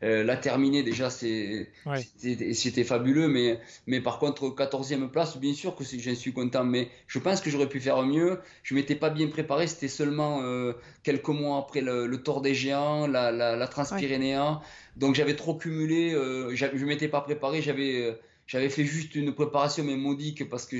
euh, 0.03 0.23
la 0.23 0.37
terminer 0.37 0.83
déjà 0.83 1.09
c'était 1.09 2.83
fabuleux 2.83 3.27
mais 3.27 3.59
mais 3.87 3.99
par 3.99 4.19
contre 4.19 4.49
14e 4.49 5.09
place 5.09 5.37
bien 5.37 5.53
sûr 5.55 5.75
que 5.75 5.83
j'en 5.83 6.15
suis 6.15 6.33
content 6.33 6.63
mais 6.63 6.89
je 7.07 7.17
pense 7.17 7.41
que 7.41 7.49
j'aurais 7.49 7.69
pu 7.69 7.79
faire 7.79 8.03
mieux. 8.03 8.39
Je 8.61 8.75
m'étais 8.75 8.95
pas 8.95 9.09
bien 9.09 9.27
préparé 9.27 9.65
c'était 9.65 9.87
seulement 9.87 10.41
euh, 10.43 10.73
quelques 11.01 11.29
mois 11.29 11.57
après 11.57 11.81
le, 11.81 12.05
le 12.05 12.21
Tour 12.21 12.41
des 12.41 12.53
Géants 12.53 13.07
la, 13.07 13.31
la, 13.31 13.55
la 13.55 13.67
Transpyrénéen. 13.67 14.61
Donc 14.97 15.15
j'avais 15.15 15.35
trop 15.35 15.55
cumulé 15.55 16.13
euh, 16.13 16.55
je 16.55 16.85
m'étais 16.85 17.07
pas 17.07 17.21
préparé 17.21 17.61
j'avais 17.63 18.01
euh, 18.01 18.13
j'avais 18.45 18.69
fait 18.69 18.85
juste 18.85 19.15
une 19.15 19.33
préparation 19.33 19.83
mais 19.83 19.97
modique 19.97 20.47
parce 20.47 20.65
que 20.65 20.77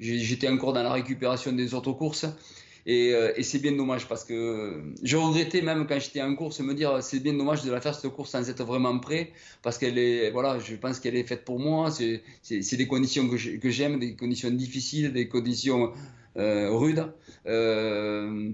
j'étais 0.00 0.48
encore 0.48 0.72
dans 0.72 0.82
la 0.82 0.92
récupération 0.92 1.52
des 1.52 1.74
autres 1.74 1.92
courses 1.92 2.26
euh, 2.86 3.32
et, 3.36 3.42
c'est 3.42 3.58
bien 3.58 3.72
dommage 3.72 4.06
parce 4.08 4.24
que 4.24 4.82
je 5.02 5.16
regrettais 5.16 5.62
même 5.62 5.86
quand 5.86 5.98
j'étais 5.98 6.22
en 6.22 6.34
course 6.34 6.60
me 6.60 6.74
dire 6.74 7.02
c'est 7.02 7.20
bien 7.20 7.34
dommage 7.34 7.62
de 7.64 7.70
la 7.70 7.80
faire 7.80 7.94
cette 7.94 8.10
course 8.12 8.30
sans 8.30 8.48
être 8.48 8.64
vraiment 8.64 8.98
prêt. 8.98 9.32
Parce 9.62 9.78
qu'elle 9.78 9.98
est 9.98 10.30
voilà 10.30 10.58
je 10.58 10.74
pense 10.76 11.00
qu'elle 11.00 11.16
est 11.16 11.24
faite 11.24 11.44
pour 11.44 11.58
moi. 11.58 11.90
C'est 11.90 12.76
des 12.76 12.86
conditions 12.86 13.28
que 13.28 13.70
j'aime 13.70 13.98
des 13.98 14.14
conditions 14.16 14.50
difficiles 14.50 15.12
des 15.12 15.28
conditions 15.28 15.92
euh, 16.36 16.70
rudes. 16.70 17.12
Euh, 17.46 18.50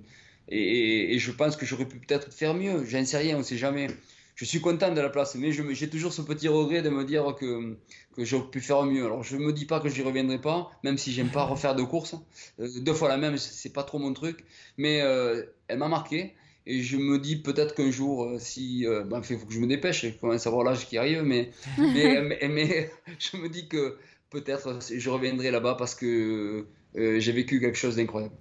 et, 0.49 1.15
et, 1.15 1.19
je 1.19 1.31
pense 1.31 1.57
que 1.57 1.65
j'aurais 1.65 1.87
pu 1.87 1.99
peut-être 1.99 2.33
faire 2.33 2.55
mieux. 2.55 2.85
J'en 2.85 3.05
sais 3.05 3.19
rien 3.19 3.39
on 3.39 3.43
sait 3.43 3.57
jamais 3.57 3.89
je 4.35 4.45
suis 4.45 4.61
content 4.61 4.93
de 4.93 5.01
la 5.01 5.11
place, 5.11 5.37
mais 5.37 5.53
j'ai 5.53 5.89
toujours 5.89 6.13
ce 6.13 6.23
petit 6.23 6.49
regret 6.49 6.83
de 6.83 6.91
me 6.91 7.05
dire 7.05 7.37
que, 7.39 7.77
que 8.17 8.25
j'aurais 8.25 8.51
pu 8.51 8.61
faire 8.61 8.83
mieux. 8.85 9.05
Alors 9.05 9.23
je 9.23 9.37
me 9.37 9.53
dis 9.53 9.65
pas 9.65 9.81
que 9.81 9.89
j'y 9.89 10.03
reviendrai 10.03 10.41
pas, 10.41 10.71
même 10.83 10.99
si 10.99 11.13
j'aime 11.13 11.31
pas 11.31 11.45
refaire 11.45 11.77
de 11.77 11.83
course. 11.83 12.17
Euh, 12.59 12.69
deux 12.81 12.95
fois 12.95 13.09
la 13.09 13.17
même, 13.17 13.39
c'est 13.39 13.73
pas 13.73 13.85
trop 13.85 13.99
mon 13.99 14.13
truc, 14.13 14.45
mais 14.77 15.03
euh, 15.03 15.45
elle 15.69 15.79
m'a 15.79 15.89
marqué. 15.89 16.35
Et 16.67 16.83
je 16.83 16.97
me 16.97 17.19
dis 17.19 17.37
peut-être 17.37 17.75
qu'un 17.75 17.91
jour, 17.91 18.25
euh, 18.25 18.39
si, 18.39 18.81
il 18.81 19.05
ben, 19.07 19.23
faut 19.23 19.37
que 19.37 19.53
je 19.53 19.61
me 19.61 19.67
dépêche, 19.67 20.07
je 20.07 20.11
commence 20.11 20.47
à 20.47 20.51
voir 20.51 20.65
l'âge 20.65 20.89
qui 20.89 20.99
arrive, 20.99 21.23
mais, 21.23 21.51
mais, 21.79 22.39
mais, 22.49 22.91
je 23.19 23.37
me 23.37 23.49
dis 23.49 23.69
que 23.69 23.99
peut-être 24.31 24.81
je 24.81 25.11
reviendrai 25.11 25.53
là-bas 25.53 25.77
parce 25.79 25.95
que 25.95 26.67
j'ai 26.97 27.33
vécu 27.33 27.61
quelque 27.61 27.79
chose 27.79 27.97
d'incroyable. 27.97 28.35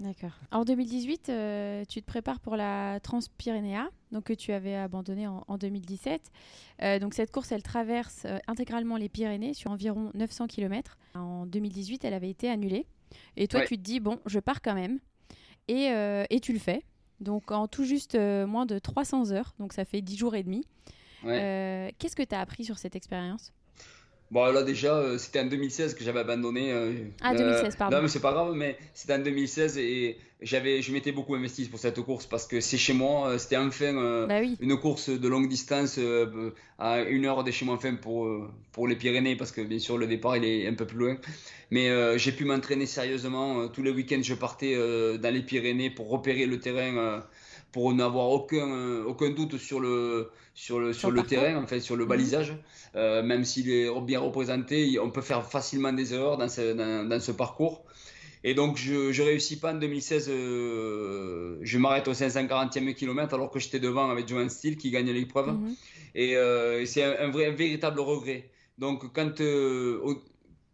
D'accord. 0.00 0.32
En 0.52 0.64
2018, 0.64 1.28
euh, 1.28 1.84
tu 1.88 2.00
te 2.00 2.06
prépares 2.06 2.40
pour 2.40 2.56
la 2.56 3.00
Transpyrénéa, 3.00 3.88
donc 4.12 4.24
que 4.24 4.32
tu 4.32 4.52
avais 4.52 4.74
abandonné 4.74 5.26
en, 5.26 5.58
2017. 5.58 6.20
Euh, 6.82 6.98
donc 6.98 7.14
cette 7.14 7.30
course, 7.30 7.52
elle 7.52 7.62
traverse 7.62 8.24
euh, 8.26 8.38
intégralement 8.46 8.96
les 8.96 9.08
Pyrénées 9.08 9.54
sur 9.54 9.70
environ 9.70 10.10
900 10.14 10.46
km. 10.46 10.98
En 11.14 11.46
2018, 11.46 12.04
elle 12.04 12.14
avait 12.14 12.30
été 12.30 12.48
annulée. 12.48 12.86
Et 13.36 13.48
toi, 13.48 13.62
tu 13.62 13.76
te 13.76 13.82
dis, 13.82 14.00
bon, 14.00 14.18
je 14.26 14.38
pars 14.38 14.62
quand 14.62 14.74
même. 14.74 14.98
Et, 15.68 15.86
et 16.30 16.40
tu 16.40 16.52
le 16.52 16.58
fais. 16.58 16.84
Donc 17.18 17.50
en 17.50 17.66
tout 17.66 17.84
juste 17.84 18.16
moins 18.16 18.66
de 18.66 18.78
300 18.78 19.32
heures, 19.32 19.54
donc 19.58 19.72
ça 19.72 19.84
fait 19.84 20.00
10 20.00 20.16
jours 20.16 20.34
et 20.34 20.42
demi. 20.42 20.64
Qu'est-ce 21.22 22.14
que 22.14 22.22
tu 22.22 22.34
as 22.34 22.40
appris 22.40 22.64
sur 22.64 22.78
cette 22.78 22.94
expérience? 22.94 23.52
Bon, 24.32 24.44
là 24.46 24.62
déjà, 24.64 24.96
euh, 24.96 25.18
c'était 25.18 25.40
en 25.40 25.46
2016 25.46 25.94
que 25.94 26.02
j'avais 26.02 26.20
abandonné. 26.20 26.72
Euh, 26.72 26.92
ah, 27.20 27.34
2016, 27.34 27.74
euh, 27.74 27.78
pardon. 27.78 27.96
Non, 27.96 28.02
mais 28.02 28.08
c'est 28.08 28.20
pas 28.20 28.32
grave, 28.32 28.54
mais 28.54 28.76
c'était 28.92 29.14
en 29.14 29.20
2016 29.20 29.78
et 29.78 30.18
j'avais, 30.42 30.82
je 30.82 30.92
m'étais 30.92 31.12
beaucoup 31.12 31.36
investi 31.36 31.64
pour 31.66 31.78
cette 31.78 32.00
course 32.00 32.26
parce 32.26 32.46
que 32.46 32.60
c'est 32.60 32.76
chez 32.76 32.92
moi. 32.92 33.38
C'était 33.38 33.56
enfin 33.56 34.26
bah 34.26 34.40
une 34.60 34.76
course 34.78 35.10
de 35.10 35.28
longue 35.28 35.48
distance 35.48 36.00
à 36.78 37.02
une 37.02 37.24
heure 37.24 37.44
de 37.44 37.50
chez 37.52 37.64
moi, 37.64 37.76
enfin 37.76 37.94
pour, 37.94 38.28
pour 38.72 38.88
les 38.88 38.96
Pyrénées 38.96 39.36
parce 39.36 39.52
que 39.52 39.60
bien 39.62 39.78
sûr 39.78 39.96
le 39.96 40.06
départ 40.06 40.36
il 40.36 40.44
est 40.44 40.66
un 40.66 40.74
peu 40.74 40.86
plus 40.86 40.98
loin. 40.98 41.16
Mais 41.70 42.18
j'ai 42.18 42.32
pu 42.32 42.44
m'entraîner 42.44 42.84
sérieusement. 42.84 43.68
tous 43.68 43.82
les 43.82 43.92
week-ends, 43.92 44.22
je 44.22 44.34
partais 44.34 44.74
dans 44.76 45.32
les 45.32 45.42
Pyrénées 45.42 45.88
pour 45.88 46.10
repérer 46.10 46.44
le 46.44 46.60
terrain 46.60 47.22
pour 47.76 47.92
n'avoir 47.92 48.30
aucun, 48.30 48.70
euh, 48.70 49.04
aucun 49.04 49.28
doute 49.28 49.58
sur 49.58 49.80
le, 49.80 50.30
sur 50.54 50.80
le, 50.80 50.94
sur, 50.94 51.10
le, 51.10 51.22
terrain, 51.24 51.62
en 51.62 51.66
fait, 51.66 51.80
sur 51.80 51.94
le 51.94 52.04
mhm. 52.04 52.08
balisage. 52.08 52.56
Euh, 52.94 53.22
même 53.22 53.44
s'il 53.44 53.68
est 53.70 53.86
bien 54.00 54.18
représenté, 54.18 54.98
on 54.98 55.10
peut 55.10 55.20
faire 55.20 55.44
facilement 55.44 55.92
des 55.92 56.14
erreurs 56.14 56.38
dans 56.38 56.48
ce, 56.48 56.72
dans, 56.72 57.20
ce 57.20 57.32
parcours. 57.32 57.84
Et 58.44 58.54
donc, 58.54 58.78
je 58.78 58.94
ne 59.20 59.26
réussis 59.26 59.58
pas 59.60 59.74
en 59.74 59.76
2016. 59.76 60.30
Euh, 60.30 61.58
je 61.60 61.76
m'arrête 61.76 62.08
au 62.08 62.14
540e 62.14 62.94
kilomètre 62.94 63.34
alors 63.34 63.50
que 63.50 63.58
j'étais 63.58 63.78
devant 63.78 64.08
avec 64.08 64.26
Johan 64.26 64.48
Steele 64.48 64.78
qui 64.78 64.90
gagne 64.90 65.10
l'épreuve. 65.10 65.48
Mhm. 65.48 65.74
Et, 66.14 66.34
c'est 66.86 67.02
un, 67.02 67.28
vrai, 67.30 67.50
véritable 67.50 68.00
regret. 68.00 68.48
Donc, 68.78 69.12
quand, 69.12 69.42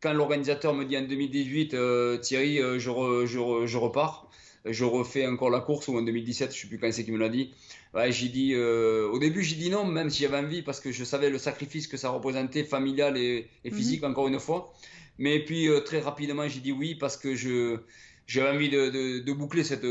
quand 0.01 0.13
l'organisateur 0.13 0.73
me 0.73 0.85
dit 0.85 0.97
en 0.97 1.03
2018, 1.03 1.75
Thierry, 2.21 2.59
je, 2.59 2.79
je, 2.79 3.67
je, 3.67 3.77
repars, 3.77 4.31
je 4.65 4.85
refais 4.85 5.27
encore 5.27 5.51
la 5.51 5.61
course 5.61 5.89
ou 5.89 5.97
en 5.97 6.03
2017, 6.03 6.55
je 6.55 6.61
sais 6.61 6.67
plus 6.69 6.79
quand 6.79 6.91
c'est 6.93 7.05
qui 7.05 7.13
me 7.13 7.19
l'a 7.19 7.29
dit. 7.29 7.53
Ouais, 7.95 8.13
j'ai 8.13 8.29
dit, 8.29 8.55
euh, 8.55 9.09
au 9.09 9.19
début 9.19 9.43
j'ai 9.43 9.57
dit 9.57 9.71
non, 9.71 9.85
même 9.85 10.11
si 10.11 10.23
j'avais 10.23 10.39
envie 10.39 10.63
parce 10.63 10.81
que 10.81 10.93
je 10.93 11.05
savais 11.05 11.31
le 11.31 11.39
sacrifice 11.39 11.87
que 11.87 11.97
ça 11.97 12.11
représentait 12.11 12.65
familial 12.65 13.17
et, 13.17 13.49
mhm. 13.65 13.73
physique 13.73 14.05
encore 14.05 14.29
une 14.29 14.39
fois. 14.39 14.73
Mais 15.19 15.45
puis 15.45 15.69
euh, 15.69 15.81
très 15.81 16.01
rapidement 16.01 16.49
j'ai 16.49 16.61
dit 16.61 16.73
oui 16.73 16.95
parce 16.95 17.17
que 17.17 17.35
je 17.35 17.79
j'avais 18.27 18.51
envie 18.51 18.71
de, 18.71 19.21
de, 19.21 19.33
boucler 19.33 19.65
cette, 19.65 19.85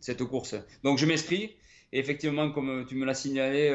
cette 0.00 0.22
course. 0.24 0.54
Donc 0.84 0.98
je 0.98 1.06
m'inscris. 1.06 1.56
Et 1.94 1.98
effectivement, 1.98 2.50
comme 2.50 2.86
tu 2.86 2.94
me 2.94 3.04
l'as 3.04 3.14
signalé, 3.14 3.68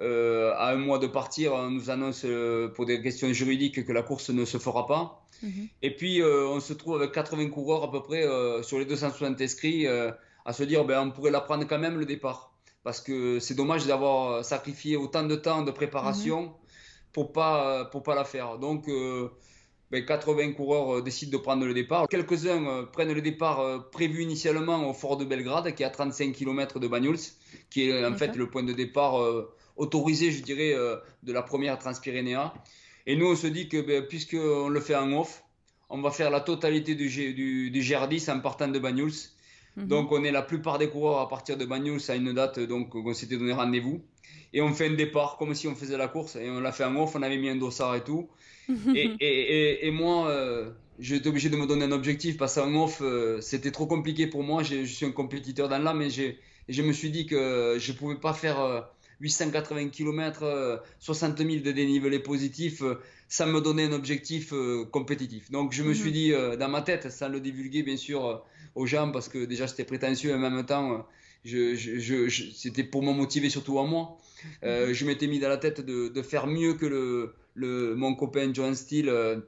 euh, 0.00 0.52
à 0.56 0.72
un 0.72 0.76
mois 0.76 0.98
de 0.98 1.06
partir, 1.06 1.52
on 1.54 1.70
nous 1.70 1.90
annonce 1.90 2.26
pour 2.74 2.86
des 2.86 3.00
questions 3.02 3.32
juridiques 3.32 3.84
que 3.84 3.92
la 3.92 4.02
course 4.02 4.30
ne 4.30 4.44
se 4.44 4.58
fera 4.58 4.86
pas. 4.86 5.25
Mhm. 5.42 5.68
Et 5.82 5.94
puis, 5.94 6.20
euh, 6.20 6.46
on 6.48 6.60
se 6.60 6.72
trouve 6.72 6.96
avec 6.96 7.12
80 7.12 7.50
coureurs 7.50 7.84
à 7.84 7.90
peu 7.90 8.02
près 8.02 8.24
euh, 8.24 8.62
sur 8.62 8.78
les 8.78 8.84
260 8.84 9.40
inscrits 9.40 9.86
euh, 9.86 10.10
à 10.44 10.52
se 10.52 10.62
dire 10.62 10.84
ben, 10.84 11.00
on 11.00 11.10
pourrait 11.10 11.30
la 11.30 11.40
prendre 11.40 11.66
quand 11.66 11.78
même 11.78 11.98
le 11.98 12.06
départ. 12.06 12.52
Parce 12.82 13.00
que 13.00 13.40
c'est 13.40 13.54
dommage 13.54 13.86
d'avoir 13.86 14.44
sacrifié 14.44 14.96
autant 14.96 15.24
de 15.24 15.34
temps 15.34 15.62
de 15.62 15.70
préparation 15.72 16.42
mhm. 16.42 16.50
pour 17.12 17.32
pas 17.32 17.84
pour 17.86 18.04
pas 18.04 18.14
la 18.14 18.24
faire. 18.24 18.58
Donc, 18.58 18.88
ben, 19.90 20.04
80 20.04 20.52
coureurs 20.52 21.02
décident 21.02 21.36
de 21.36 21.42
prendre 21.42 21.66
le 21.66 21.74
départ. 21.74 22.06
Quelques-uns 22.08 22.84
prennent 22.92 23.12
le 23.12 23.22
départ 23.22 23.90
prévu 23.90 24.22
initialement 24.22 24.88
au 24.88 24.92
fort 24.92 25.16
de 25.16 25.24
Belgrade, 25.24 25.74
qui 25.74 25.82
est 25.82 25.86
à 25.86 25.90
35 25.90 26.32
km 26.32 26.78
de 26.78 26.86
Banyuls, 26.86 27.18
qui 27.70 27.88
est 27.88 28.04
en 28.04 28.14
fait 28.14 28.36
le 28.36 28.48
point 28.48 28.62
de 28.62 28.72
départ 28.72 29.20
autorisé, 29.76 30.30
je 30.30 30.44
dirais, 30.44 30.76
de 31.24 31.32
la 31.32 31.42
première 31.42 31.80
Transpyrénéa. 31.80 32.54
Et 33.06 33.16
nous, 33.16 33.26
on 33.26 33.36
se 33.36 33.46
dit 33.46 33.68
que 33.68 33.80
ben, 33.80 34.04
puisqu'on 34.04 34.68
le 34.68 34.80
fait 34.80 34.96
en 34.96 35.12
off, 35.12 35.44
on 35.88 36.00
va 36.00 36.10
faire 36.10 36.30
la 36.30 36.40
totalité 36.40 36.94
du, 36.94 37.08
G, 37.08 37.32
du, 37.32 37.70
du 37.70 37.80
GR10 37.80 38.30
en 38.30 38.40
partant 38.40 38.68
de 38.68 38.78
Banyuls. 38.78 39.12
Mhm. 39.76 39.86
Donc, 39.86 40.12
on 40.12 40.24
est 40.24 40.32
la 40.32 40.42
plupart 40.42 40.78
des 40.78 40.88
coureurs 40.88 41.20
à 41.20 41.28
partir 41.28 41.56
de 41.56 41.64
Banyuls 41.64 42.00
à 42.08 42.16
une 42.16 42.32
date, 42.32 42.58
donc 42.58 42.94
on 42.94 43.14
s'était 43.14 43.36
donné 43.36 43.52
rendez-vous. 43.52 44.02
Et 44.52 44.60
on 44.62 44.72
fait 44.72 44.88
un 44.88 44.94
départ 44.94 45.36
comme 45.38 45.54
si 45.54 45.68
on 45.68 45.74
faisait 45.74 45.96
la 45.96 46.08
course. 46.08 46.36
Et 46.36 46.48
on 46.50 46.60
l'a 46.60 46.72
fait 46.72 46.84
en 46.84 46.96
off, 46.96 47.14
on 47.14 47.22
avait 47.22 47.36
mis 47.36 47.48
un 47.48 47.56
dossard 47.56 47.94
et 47.94 48.02
tout. 48.02 48.28
et, 48.94 49.12
et, 49.20 49.86
et, 49.86 49.90
moi, 49.90 50.28
euh, 50.28 50.70
j'étais 50.98 51.28
obligé 51.28 51.50
de 51.50 51.56
me 51.56 51.66
donner 51.66 51.84
un 51.84 51.92
objectif 51.92 52.36
parce 52.36 52.56
qu'en 52.56 52.74
off, 52.74 53.00
euh, 53.02 53.40
c'était 53.40 53.70
trop 53.70 53.86
compliqué 53.86 54.26
pour 54.26 54.42
moi. 54.42 54.62
Je, 54.62 54.84
suis 54.84 55.06
un 55.06 55.12
compétiteur 55.12 55.68
dans 55.68 55.78
l'âme, 55.78 55.98
mais 55.98 56.10
je 56.10 56.82
me 56.82 56.92
suis 56.92 57.10
dit 57.10 57.26
que 57.26 57.76
je 57.78 57.92
ne 57.92 57.96
pouvais 57.96 58.16
pas 58.16 58.32
faire. 58.32 58.60
Euh, 58.60 58.80
880 59.20 59.88
km, 59.90 60.82
60 60.98 61.38
000 61.38 61.50
de 61.64 61.72
dénivelé 61.72 62.18
positif, 62.18 62.82
euh, 62.82 63.00
ça 63.28 63.46
me 63.46 63.60
donnait 63.60 63.84
un 63.84 63.92
objectif 63.92 64.52
euh, 64.52 64.84
compétitif. 64.84 65.50
Donc 65.50 65.72
je 65.72 65.82
me 65.82 65.94
suis 65.94 66.10
mhm. 66.10 66.14
dit 66.14 66.32
euh, 66.32 66.56
dans 66.56 66.68
ma 66.68 66.82
tête, 66.82 67.10
sans 67.10 67.28
le 67.28 67.40
divulguer 67.40 67.82
bien 67.82 67.96
sûr 67.96 68.44
aux 68.74 68.86
gens, 68.86 69.10
parce 69.10 69.28
que 69.28 69.44
déjà 69.44 69.66
c'était 69.66 69.84
prétentieux 69.84 70.30
et 70.30 70.34
en 70.34 70.38
même 70.38 70.64
temps 70.66 71.06
c'était 71.44 72.84
pour 72.84 73.02
me 73.02 73.12
motiver 73.12 73.50
surtout 73.50 73.78
à 73.78 73.86
moi. 73.86 74.18
Mhm. 74.62 74.92
je 74.92 75.06
m'étais 75.06 75.28
mis 75.28 75.38
dans 75.38 75.48
la 75.48 75.56
tête 75.56 75.80
de, 75.80 76.22
faire 76.22 76.46
mieux 76.46 76.74
que 76.74 76.86
le, 77.54 77.94
mon 77.94 78.14
copain 78.14 78.50
John 78.52 78.74
Steele 78.74 79.42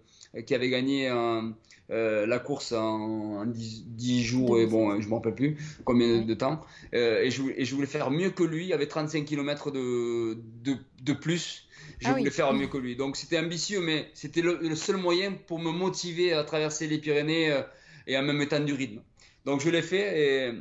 qui 0.46 0.54
avait 0.54 0.70
gagné 0.70 1.08
un, 1.08 1.54
euh, 1.90 2.26
la 2.26 2.38
course 2.38 2.72
en, 2.72 3.46
10, 3.46 4.22
jours, 4.22 4.58
et 4.58 4.66
bon, 4.66 5.00
je 5.00 5.06
ne 5.06 5.10
me 5.10 5.14
rappelle 5.14 5.34
plus 5.34 5.56
combien 5.84 6.20
de 6.20 6.34
temps. 6.34 6.60
Euh, 6.94 7.22
et, 7.22 7.30
je, 7.30 7.42
et, 7.56 7.64
je, 7.64 7.74
voulais 7.74 7.86
faire 7.86 8.10
mieux 8.10 8.28
que 8.28 8.42
lui, 8.42 8.74
avec 8.74 8.90
35 8.90 9.24
km 9.24 9.70
de, 9.70 10.36
de, 10.62 10.76
de 11.02 11.12
plus. 11.14 11.66
Je 12.00 12.08
ah 12.08 12.12
voulais 12.12 12.30
faire 12.30 12.52
mieux 12.52 12.66
que 12.66 12.76
lui. 12.76 12.94
Donc 12.94 13.16
c'était 13.16 13.38
ambitieux, 13.38 13.80
mais 13.80 14.10
c'était 14.12 14.42
le, 14.42 14.74
seul 14.74 14.98
moyen 14.98 15.32
pour 15.32 15.58
me 15.58 15.70
motiver 15.70 16.34
à 16.34 16.44
traverser 16.44 16.86
les 16.88 16.98
Pyrénées 16.98 17.52
euh, 17.52 17.62
et 18.06 18.18
en 18.18 18.22
même 18.22 18.46
temps 18.46 18.60
du 18.60 18.74
rythme. 18.74 19.00
Donc 19.46 19.62
je 19.62 19.70
l'ai 19.70 19.80
fait 19.80 20.52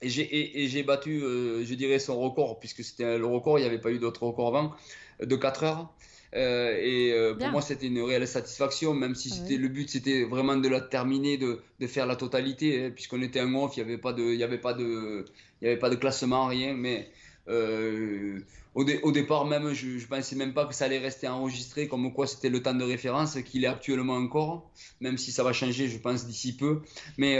et, 0.00 0.08
et 0.08 0.68
j'ai 0.68 0.82
battu, 0.82 1.20
je 1.20 1.74
dirais, 1.74 1.98
son 1.98 2.18
record, 2.18 2.58
puisque 2.60 2.82
c'était 2.82 3.18
le 3.18 3.26
record, 3.26 3.58
il 3.58 3.62
n'y 3.62 3.68
avait 3.68 3.80
pas 3.80 3.90
eu 3.90 3.98
d'autre 3.98 4.22
record 4.22 4.56
avant, 4.56 4.74
de 5.20 5.36
4 5.36 5.64
heures. 5.64 5.94
Euh, 6.36 6.76
et 6.78 7.12
euh, 7.12 7.34
pour 7.34 7.48
moi, 7.48 7.62
c'était 7.62 7.86
une 7.86 8.00
réelle 8.02 8.28
satisfaction, 8.28 8.92
même 8.92 9.14
si 9.14 9.30
ah 9.32 9.36
c'était 9.36 9.56
le 9.56 9.68
but, 9.68 9.88
c'était 9.88 10.24
vraiment 10.24 10.56
de 10.56 10.68
la 10.68 10.80
terminer, 10.80 11.38
de, 11.38 11.60
de 11.80 11.86
faire 11.86 12.06
la 12.06 12.14
totalité, 12.14 12.84
hein, 12.84 12.90
puisqu'on 12.94 13.22
était 13.22 13.40
en 13.40 13.54
off, 13.54 13.76
il 13.76 13.84
n'y 13.84 13.90
avait 13.90 13.98
pas 13.98 14.12
de, 14.12 14.22
il 14.22 14.38
y 14.38 14.44
avait 14.44 14.58
pas 14.58 14.74
de, 14.74 15.24
il 15.62 15.64
y 15.64 15.68
avait 15.68 15.78
pas 15.78 15.88
de 15.88 15.96
classement, 15.96 16.46
rien. 16.46 16.74
Mais 16.74 17.08
euh, 17.48 18.38
au, 18.74 18.84
au, 18.84 19.12
départ, 19.12 19.46
même, 19.46 19.72
je, 19.72 19.86
ne 19.86 20.04
pensais 20.04 20.36
même 20.36 20.52
pas 20.52 20.66
que 20.66 20.74
ça 20.74 20.84
allait 20.84 20.98
rester 20.98 21.26
enregistré, 21.26 21.88
comme 21.88 22.12
quoi 22.12 22.26
c'était 22.26 22.50
le 22.50 22.62
temps 22.62 22.74
de 22.74 22.84
référence, 22.84 23.38
qu'il 23.42 23.64
est 23.64 23.68
actuellement 23.68 24.16
encore, 24.16 24.70
même 25.00 25.16
si 25.16 25.32
ça 25.32 25.42
va 25.42 25.54
changer, 25.54 25.88
je 25.88 25.98
pense 25.98 26.26
d'ici 26.26 26.54
peu. 26.54 26.82
Mais 27.16 27.38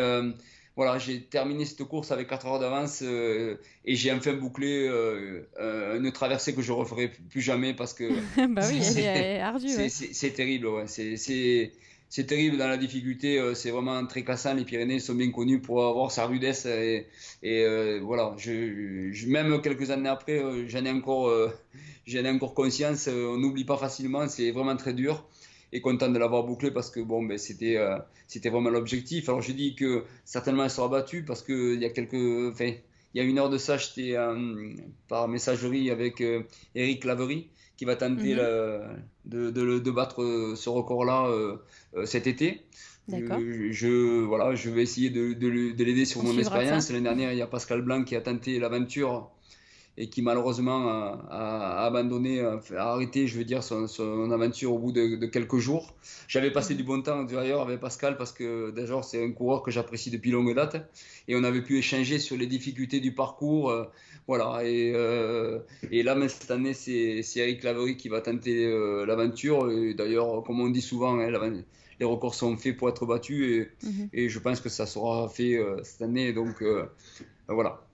voilà, 0.76 0.98
j'ai 0.98 1.22
terminé 1.22 1.64
cette 1.64 1.82
course 1.84 2.12
avec 2.12 2.28
4 2.28 2.46
heures 2.46 2.58
d'avance 2.58 3.00
euh, 3.02 3.56
et 3.86 3.96
j'ai 3.96 4.12
enfin 4.12 4.34
bouclé 4.34 4.86
euh, 4.86 5.48
euh, 5.58 5.98
une 5.98 6.12
traversée 6.12 6.54
que 6.54 6.60
je 6.60 6.70
referai 6.70 7.10
plus 7.30 7.40
jamais 7.40 7.72
parce 7.72 7.94
que 7.94 8.04
bah 8.54 8.60
oui, 8.70 8.82
c'est 8.82 9.40
ardu. 9.40 9.68
C'est 9.88 10.30
terrible, 10.32 10.66
ouais. 10.66 10.84
c'est 10.86 12.26
terrible 12.26 12.58
dans 12.58 12.68
la 12.68 12.76
difficulté. 12.76 13.40
c'est 13.54 13.70
vraiment 13.70 14.04
très 14.06 14.22
cassant. 14.22 14.52
Les 14.52 14.64
Pyrénées 14.64 15.00
sont 15.00 15.14
bien 15.14 15.30
connues 15.30 15.62
pour 15.62 15.82
avoir 15.82 16.10
sa 16.10 16.26
rudesse 16.26 16.66
et, 16.66 17.06
et 17.42 17.98
voilà. 18.00 18.34
Je, 18.36 19.26
même 19.28 19.62
quelques 19.62 19.90
années 19.90 20.10
après, 20.10 20.42
j'en 20.68 20.84
ai 20.84 20.90
encore, 20.90 21.32
j'en 22.06 22.24
ai 22.24 22.30
encore 22.30 22.52
conscience. 22.52 23.08
on 23.08 23.38
n'oublie 23.38 23.64
pas 23.64 23.78
facilement. 23.78 24.28
C'est 24.28 24.50
vraiment 24.50 24.76
très 24.76 24.92
dur 24.92 25.26
et 25.76 25.80
content 25.82 26.08
de 26.08 26.18
l'avoir 26.18 26.44
bouclé 26.44 26.70
parce 26.70 26.90
que 26.90 27.00
bon, 27.00 27.22
ben, 27.22 27.36
c'était 27.36 27.76
euh, 27.76 27.98
c'était 28.26 28.48
vraiment 28.48 28.70
l'objectif. 28.70 29.28
Alors 29.28 29.42
j'ai 29.42 29.52
dit 29.52 29.74
que 29.74 30.04
certainement 30.24 30.64
elle 30.64 30.70
sera 30.70 30.88
battue 30.88 31.22
parce 31.22 31.42
qu'il 31.42 31.80
y 31.80 31.84
a 31.84 31.90
quelques. 31.90 32.50
Enfin, 32.52 32.72
il 33.14 33.18
y 33.18 33.20
a 33.20 33.24
une 33.24 33.38
heure 33.38 33.50
de 33.50 33.58
ça, 33.58 33.76
j'étais 33.76 34.16
euh, 34.16 34.70
par 35.08 35.28
messagerie 35.28 35.90
avec 35.90 36.20
euh, 36.20 36.42
Eric 36.74 37.04
Lavery 37.04 37.48
qui 37.76 37.84
va 37.84 37.94
tenter 37.94 38.34
mhm. 38.34 38.40
de, 39.26 39.50
de, 39.50 39.78
de, 39.78 39.90
battre 39.90 40.54
ce 40.56 40.68
record-là 40.70 41.30
cet 42.06 42.26
été. 42.26 42.62
Je, 43.06 43.68
je, 43.70 44.22
voilà, 44.24 44.54
je 44.54 44.70
vais 44.70 44.82
essayer 44.82 45.10
de, 45.10 45.34
de 45.34 45.84
l'aider 45.84 46.06
sur 46.06 46.24
mon 46.24 46.38
expérience. 46.38 46.90
L'année 46.90 47.04
dernière, 47.04 47.32
il 47.32 47.38
y 47.38 47.42
a 47.42 47.46
Pascal 47.46 47.82
Blanc 47.82 48.02
qui 48.04 48.16
a 48.16 48.22
tenté 48.22 48.58
l'aventure 48.58 49.30
et 49.98 50.08
qui 50.08 50.22
malheureusement 50.22 50.88
a, 51.30 51.84
abandonné, 51.86 52.40
a, 52.40 52.60
arrêté, 52.76 53.26
je 53.26 53.38
veux 53.38 53.44
dire, 53.44 53.62
son, 53.62 54.30
aventure 54.30 54.74
au 54.74 54.78
bout 54.78 54.92
de, 54.92 55.26
quelques 55.26 55.58
jours. 55.58 55.94
J'avais 56.28 56.50
passé 56.50 56.74
du 56.74 56.82
bon 56.82 57.02
temps 57.02 57.22
d'ailleurs 57.24 57.62
avec 57.62 57.80
Pascal 57.80 58.16
parce 58.16 58.32
que 58.32 58.70
déjà 58.70 59.02
c'est 59.02 59.24
un 59.24 59.32
coureur 59.32 59.62
que 59.62 59.70
j'apprécie 59.70 60.10
depuis 60.10 60.30
longue 60.30 60.54
date 60.54 60.76
et 61.28 61.36
on 61.36 61.44
avait 61.44 61.62
pu 61.62 61.78
échanger 61.78 62.18
sur 62.18 62.36
les 62.36 62.46
difficultés 62.46 63.00
du 63.00 63.14
parcours. 63.14 63.70
Euh, 63.70 63.84
voilà, 64.26 64.64
et, 64.64 64.92
euh, 64.94 65.60
et 65.90 66.02
là, 66.02 66.16
cette 66.28 66.50
année, 66.50 66.74
c'est 66.74 67.22
Eric 67.36 67.62
Lavery 67.62 67.96
qui 67.96 68.08
va 68.08 68.20
tenter 68.20 68.66
euh, 68.66 69.06
l'aventure. 69.06 69.68
D'ailleurs, 69.94 70.42
comme 70.42 70.60
on 70.60 70.68
dit 70.68 70.82
souvent, 70.82 71.18
hein, 71.20 71.62
les 72.00 72.04
records 72.04 72.34
sont 72.34 72.56
faits 72.56 72.76
pour 72.76 72.88
être 72.88 73.06
battus 73.06 73.68
et, 73.82 73.86
mhm. 73.86 74.08
et, 74.12 74.28
je 74.28 74.38
pense 74.40 74.60
que 74.60 74.68
ça 74.68 74.84
sera 74.84 75.28
fait 75.28 75.58
cette 75.84 76.02
année. 76.02 76.32
Donc 76.32 76.62
voilà. 77.48 77.85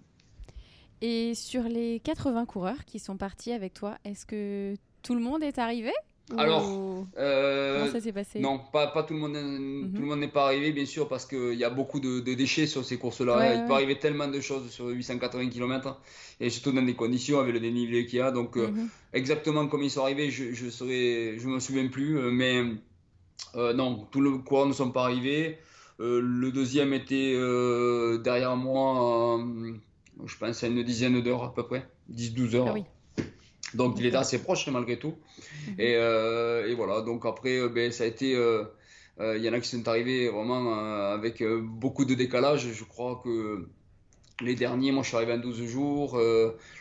Et 1.03 1.35
sur 1.35 1.65
les 1.65 2.01
80 2.01 2.47
coureurs 2.47 2.85
qui 2.87 3.01
sont 3.01 3.17
partis 3.17 3.51
avec 3.51 3.75
toi, 3.75 3.99
est-ce 4.05 4.25
que 4.25 4.77
tout 5.03 5.15
le 5.17 5.21
monde 5.21 5.43
est 5.43 5.59
arrivé 5.59 5.93
alors, 6.39 7.05
euh, 7.19 7.81
comment 7.81 7.93
ça 7.93 8.01
s'est 8.01 8.13
passé 8.13 8.39
Non, 8.39 8.61
pas, 8.73 8.87
pas 8.87 9.03
tout 9.03 9.13
le 9.13 9.19
monde. 9.19 9.33
Mhm. 9.33 9.93
Tout 9.93 10.01
le 10.01 10.07
monde 10.07 10.21
n'est 10.21 10.29
pas 10.29 10.47
arrivé, 10.47 10.73
bien 10.73 10.87
sûr, 10.87 11.09
parce 11.09 11.27
qu'il 11.27 11.55
y 11.55 11.65
a 11.65 11.69
beaucoup 11.69 11.99
de, 11.99 12.21
déchets 12.21 12.69
sur 12.69 12.85
ces 12.85 12.97
courses-là. 12.97 13.57
Il 13.57 13.67
peut 13.67 13.75
arriver 13.75 13.99
tellement 13.99 14.29
de 14.29 14.41
choses 14.41 14.71
sur 14.71 14.87
880 14.87 15.51
km, 15.51 16.01
et 16.41 16.49
surtout 16.49 16.73
dans 16.73 16.81
des 16.81 16.95
conditions 16.95 17.41
avec 17.41 17.53
le 17.53 17.61
dénivelé 17.61 18.07
qu'il 18.07 18.21
y 18.21 18.23
a. 18.23 18.31
Donc, 18.31 18.57
euh, 18.57 18.69
mhm. 18.69 18.89
exactement 19.13 19.67
comme 19.67 19.83
ils 19.83 19.91
sont 19.91 20.03
arrivés, 20.03 20.31
je 20.31 20.53
je 20.55 20.71
serais, 20.71 21.39
je 21.39 21.49
me 21.49 21.59
souviens 21.59 21.89
plus, 21.89 22.19
euh, 22.19 22.31
mais 22.31 22.63
non, 23.75 24.07
tous 24.11 24.23
les 24.23 24.39
coureurs 24.39 24.67
ne 24.67 24.73
sont 24.73 24.93
pas 24.93 25.03
arrivés. 25.03 25.59
le 25.99 26.51
deuxième 26.51 26.95
était 26.95 27.35
derrière 28.23 28.57
moi 28.57 29.45
je 30.25 30.37
pense 30.37 30.63
à 30.63 30.67
une 30.67 30.83
dizaine 30.83 31.21
d'heures 31.23 31.45
à 31.45 31.55
peu 31.55 31.67
près, 31.67 31.87
10-12 32.13 32.57
heures. 32.57 32.75
Ah 32.77 32.81
donc 33.75 33.97
il 33.99 34.07
est 34.07 34.15
assez 34.15 34.39
proche 34.39 34.67
malgré 34.69 34.99
tout. 34.99 35.15
Mhm. 35.69 35.77
Euh, 35.81 36.67
et, 36.67 36.75
voilà, 36.75 37.01
donc 37.03 37.25
après, 37.27 37.59
euh, 37.59 37.69
ben, 37.69 37.91
ça 37.93 38.05
a 38.05 38.07
été. 38.07 38.35
Euh, 38.35 38.65
il 39.21 39.43
y 39.43 39.49
en 39.49 39.53
a 39.53 39.61
qui 39.61 39.69
sont 39.69 39.87
arrivés 39.87 40.29
vraiment 40.29 40.75
avec 41.13 41.45
beaucoup 41.45 42.05
de 42.05 42.15
décalage. 42.15 42.67
Je 42.73 42.83
crois 42.83 43.21
que 43.23 43.69
les 44.41 44.55
derniers, 44.57 44.91
moi 44.91 45.03
je 45.03 45.09
suis 45.09 45.17
arrivé 45.17 45.35
en 45.35 45.39
12 45.39 45.65
jours. 45.65 46.21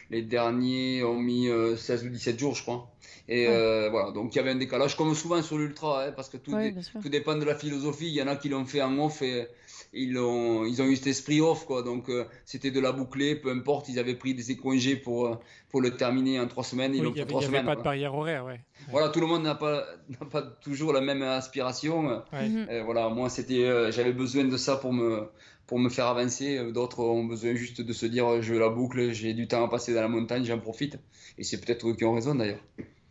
les 0.09 0.21
derniers 0.23 1.03
ont 1.03 1.19
mis 1.19 1.49
16 1.77 2.05
ou 2.05 2.09
17 2.09 2.39
jours, 2.39 2.55
je 2.55 2.63
crois. 2.63 2.89
Et 3.27 3.45
voilà, 3.45 4.11
donc 4.11 4.33
il 4.33 4.37
y 4.37 4.39
avait 4.39 4.51
un 4.51 4.55
décalage, 4.55 4.95
comme 4.97 5.13
souvent 5.13 5.43
sur 5.43 5.59
l'ultra, 5.59 6.05
hein, 6.05 6.13
parce 6.13 6.29
que 6.29 6.37
tout, 6.37 6.55
tout, 7.01 7.09
dépend 7.09 7.35
de 7.35 7.45
la 7.45 7.53
philosophie. 7.53 8.07
Il 8.07 8.13
y 8.13 8.23
en 8.23 8.27
a 8.27 8.37
qui 8.37 8.49
l'ont 8.49 8.65
fait 8.65 8.81
en 8.81 8.97
off 8.97 9.21
et 9.21 9.47
ils 9.93 10.17
ont, 10.17 10.65
ils 10.65 10.81
ont 10.81 10.85
eu 10.85 10.95
cet 10.95 11.07
esprit 11.07 11.41
off, 11.41 11.65
quoi. 11.65 11.83
Donc, 11.83 12.09
euh, 12.09 12.25
c'était 12.45 12.71
de 12.71 12.79
la 12.79 12.93
boucler, 12.93 13.35
peu 13.35 13.49
importe. 13.51 13.89
Ils 13.89 13.99
avaient 13.99 14.15
pris 14.15 14.33
des 14.33 14.55
congés 14.55 14.95
pour, 14.95 15.27
euh, 15.27 15.35
pour 15.69 15.81
le 15.81 15.97
terminer 15.97 16.39
en 16.39 16.47
trois 16.47 16.63
semaines. 16.63 16.95
il 16.95 17.01
n'y 17.01 17.19
avait, 17.19 17.63
pas 17.63 17.75
de 17.75 17.81
barrière 17.81 18.15
horaire, 18.15 18.45
ouais. 18.45 18.61
Voilà, 18.89 19.09
tout 19.09 19.19
le 19.19 19.27
monde 19.27 19.43
n'a 19.43 19.55
pas, 19.55 19.85
pas 20.31 20.41
toujours 20.41 20.93
la 20.93 21.01
même 21.01 21.21
aspiration. 21.21 22.23
Mhm. 22.31 22.83
voilà, 22.85 23.09
moi, 23.09 23.29
c'était, 23.29 23.65
euh, 23.65 23.91
j'avais 23.91 24.13
besoin 24.13 24.45
de 24.45 24.55
ça 24.55 24.77
pour 24.77 24.93
me, 24.93 25.29
pour 25.67 25.77
me 25.77 25.89
faire 25.89 26.07
avancer. 26.07 26.71
D'autres 26.71 27.03
ont 27.03 27.25
besoin 27.25 27.53
juste 27.55 27.81
de 27.81 27.93
se 27.93 28.05
dire, 28.05 28.41
je 28.41 28.53
la 28.53 28.69
boucle, 28.69 29.11
j'ai 29.11 29.33
du 29.33 29.47
temps 29.47 29.65
à 29.65 29.67
passer 29.67 29.93
dans 29.93 30.01
la 30.01 30.07
montagne, 30.07 30.45
j'en 30.45 30.59
profite. 30.59 30.99
Et 31.37 31.43
c'est 31.43 31.59
peut-être 31.59 31.85
eux 31.89 31.95
qui 31.95 32.05
ont 32.05 32.13
raison, 32.13 32.35
d'ailleurs. 32.35 32.63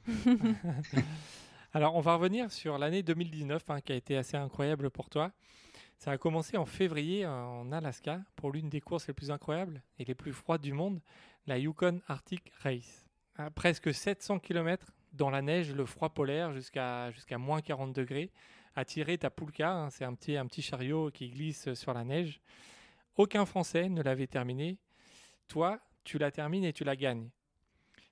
Alors, 1.74 1.94
on 1.94 2.00
va 2.00 2.14
revenir 2.16 2.50
sur 2.50 2.78
l'année 2.78 3.02
2019, 3.02 3.62
hein, 3.68 3.80
qui 3.80 3.92
a 3.92 3.96
été 3.96 4.16
assez 4.16 4.36
incroyable 4.36 4.90
pour 4.90 5.08
toi. 5.10 5.30
Ça 6.00 6.12
a 6.12 6.16
commencé 6.16 6.56
en 6.56 6.64
février 6.64 7.26
en 7.26 7.70
Alaska 7.72 8.22
pour 8.34 8.52
l'une 8.52 8.70
des 8.70 8.80
courses 8.80 9.06
les 9.06 9.12
plus 9.12 9.30
incroyables 9.30 9.82
et 9.98 10.06
les 10.06 10.14
plus 10.14 10.32
froides 10.32 10.62
du 10.62 10.72
monde, 10.72 10.98
la 11.46 11.58
Yukon 11.58 12.00
Arctic 12.08 12.50
Race. 12.60 13.06
Presque 13.54 13.92
700 13.92 14.38
km 14.38 14.94
dans 15.12 15.28
la 15.28 15.42
neige, 15.42 15.74
le 15.74 15.84
froid 15.84 16.08
polaire 16.08 16.54
jusqu'à 16.54 17.10
jusqu'à 17.10 17.36
moins 17.36 17.60
40 17.60 17.92
degrés, 17.92 18.30
à 18.74 18.86
tirer 18.86 19.18
ta 19.18 19.28
poulka, 19.28 19.70
hein, 19.70 19.90
c'est 19.90 20.06
un 20.06 20.14
petit, 20.14 20.38
un 20.38 20.46
petit 20.46 20.62
chariot 20.62 21.10
qui 21.10 21.28
glisse 21.28 21.74
sur 21.74 21.92
la 21.92 22.02
neige. 22.02 22.40
Aucun 23.16 23.44
Français 23.44 23.90
ne 23.90 24.00
l'avait 24.02 24.26
terminé. 24.26 24.78
Toi, 25.48 25.80
tu 26.04 26.16
la 26.16 26.30
termines 26.30 26.64
et 26.64 26.72
tu 26.72 26.82
la 26.82 26.96
gagnes. 26.96 27.28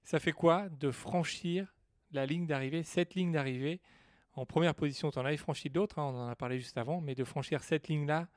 Ça 0.04 0.20
fait 0.20 0.32
quoi 0.32 0.68
de 0.68 0.90
franchir 0.90 1.74
la 2.12 2.26
ligne 2.26 2.46
d'arrivée, 2.46 2.82
cette 2.82 3.14
ligne 3.14 3.32
d'arrivée 3.32 3.80
en 4.38 4.46
première 4.46 4.74
position. 4.74 5.10
Tu 5.10 5.18
en 5.18 5.24
avais 5.24 5.36
franchi 5.36 5.68
d'autres, 5.68 5.98
hein, 5.98 6.12
on 6.14 6.18
en 6.18 6.28
a 6.28 6.36
parlé 6.36 6.58
juste 6.58 6.78
avant, 6.78 7.00
mais 7.00 7.14
de 7.14 7.24
franchir 7.24 7.62
cette 7.62 7.88
ligne-là 7.88 8.28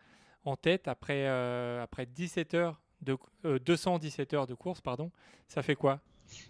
en 0.44 0.56
tête 0.56 0.88
après, 0.88 1.28
euh, 1.28 1.84
après 1.84 2.06
17 2.06 2.54
heures 2.56 2.82
de, 3.02 3.18
217 3.44 4.34
euh, 4.34 4.38
heures 4.38 4.48
de 4.48 4.56
course, 4.56 4.82
pardon, 4.82 5.12
ça 5.48 5.62
fait 5.62 5.76
quoi? 5.76 6.00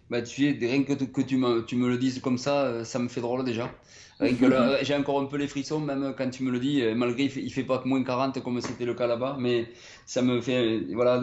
Bah, 0.09 0.21
tu 0.21 0.47
es, 0.47 0.51
rien 0.51 0.83
que, 0.83 0.93
que 0.93 1.21
tu, 1.21 1.37
me, 1.37 1.65
tu 1.65 1.75
me 1.75 1.89
le 1.89 1.97
dises 1.97 2.19
comme 2.19 2.37
ça, 2.37 2.65
euh, 2.65 2.83
ça 2.83 2.99
me 2.99 3.09
fait 3.09 3.21
drôle 3.21 3.43
déjà. 3.43 3.73
J'ai 4.83 4.95
encore 4.95 5.19
un 5.19 5.25
peu 5.25 5.37
les 5.37 5.47
frissons, 5.47 5.79
même 5.79 6.13
quand 6.15 6.29
tu 6.29 6.43
me 6.43 6.51
le 6.51 6.59
dis, 6.59 6.83
malgré 6.95 7.23
il 7.23 7.31
fait, 7.31 7.49
fait 7.49 7.63
pas 7.63 7.79
que 7.79 7.87
moins 7.87 8.03
40 8.03 8.43
comme 8.43 8.61
c'était 8.61 8.85
le 8.85 8.93
cas 8.93 9.07
là-bas, 9.07 9.37
mais 9.39 9.71
ça 10.05 10.21
me 10.21 10.39
fait 10.39 10.81
voilà, 10.93 11.19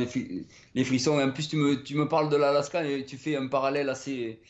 les, 0.75 0.85
frissons. 0.85 1.21
Et 1.21 1.23
en 1.23 1.31
plus, 1.31 1.49
tu 1.49 1.57
me, 1.57 1.81
tu 1.81 1.95
me 1.95 2.09
parles 2.09 2.29
de 2.29 2.37
l'Alaska 2.37 2.85
et 2.85 3.05
tu 3.05 3.17
fais 3.17 3.37
un 3.37 3.47
parallèle 3.47 3.89
assez, 3.89 4.41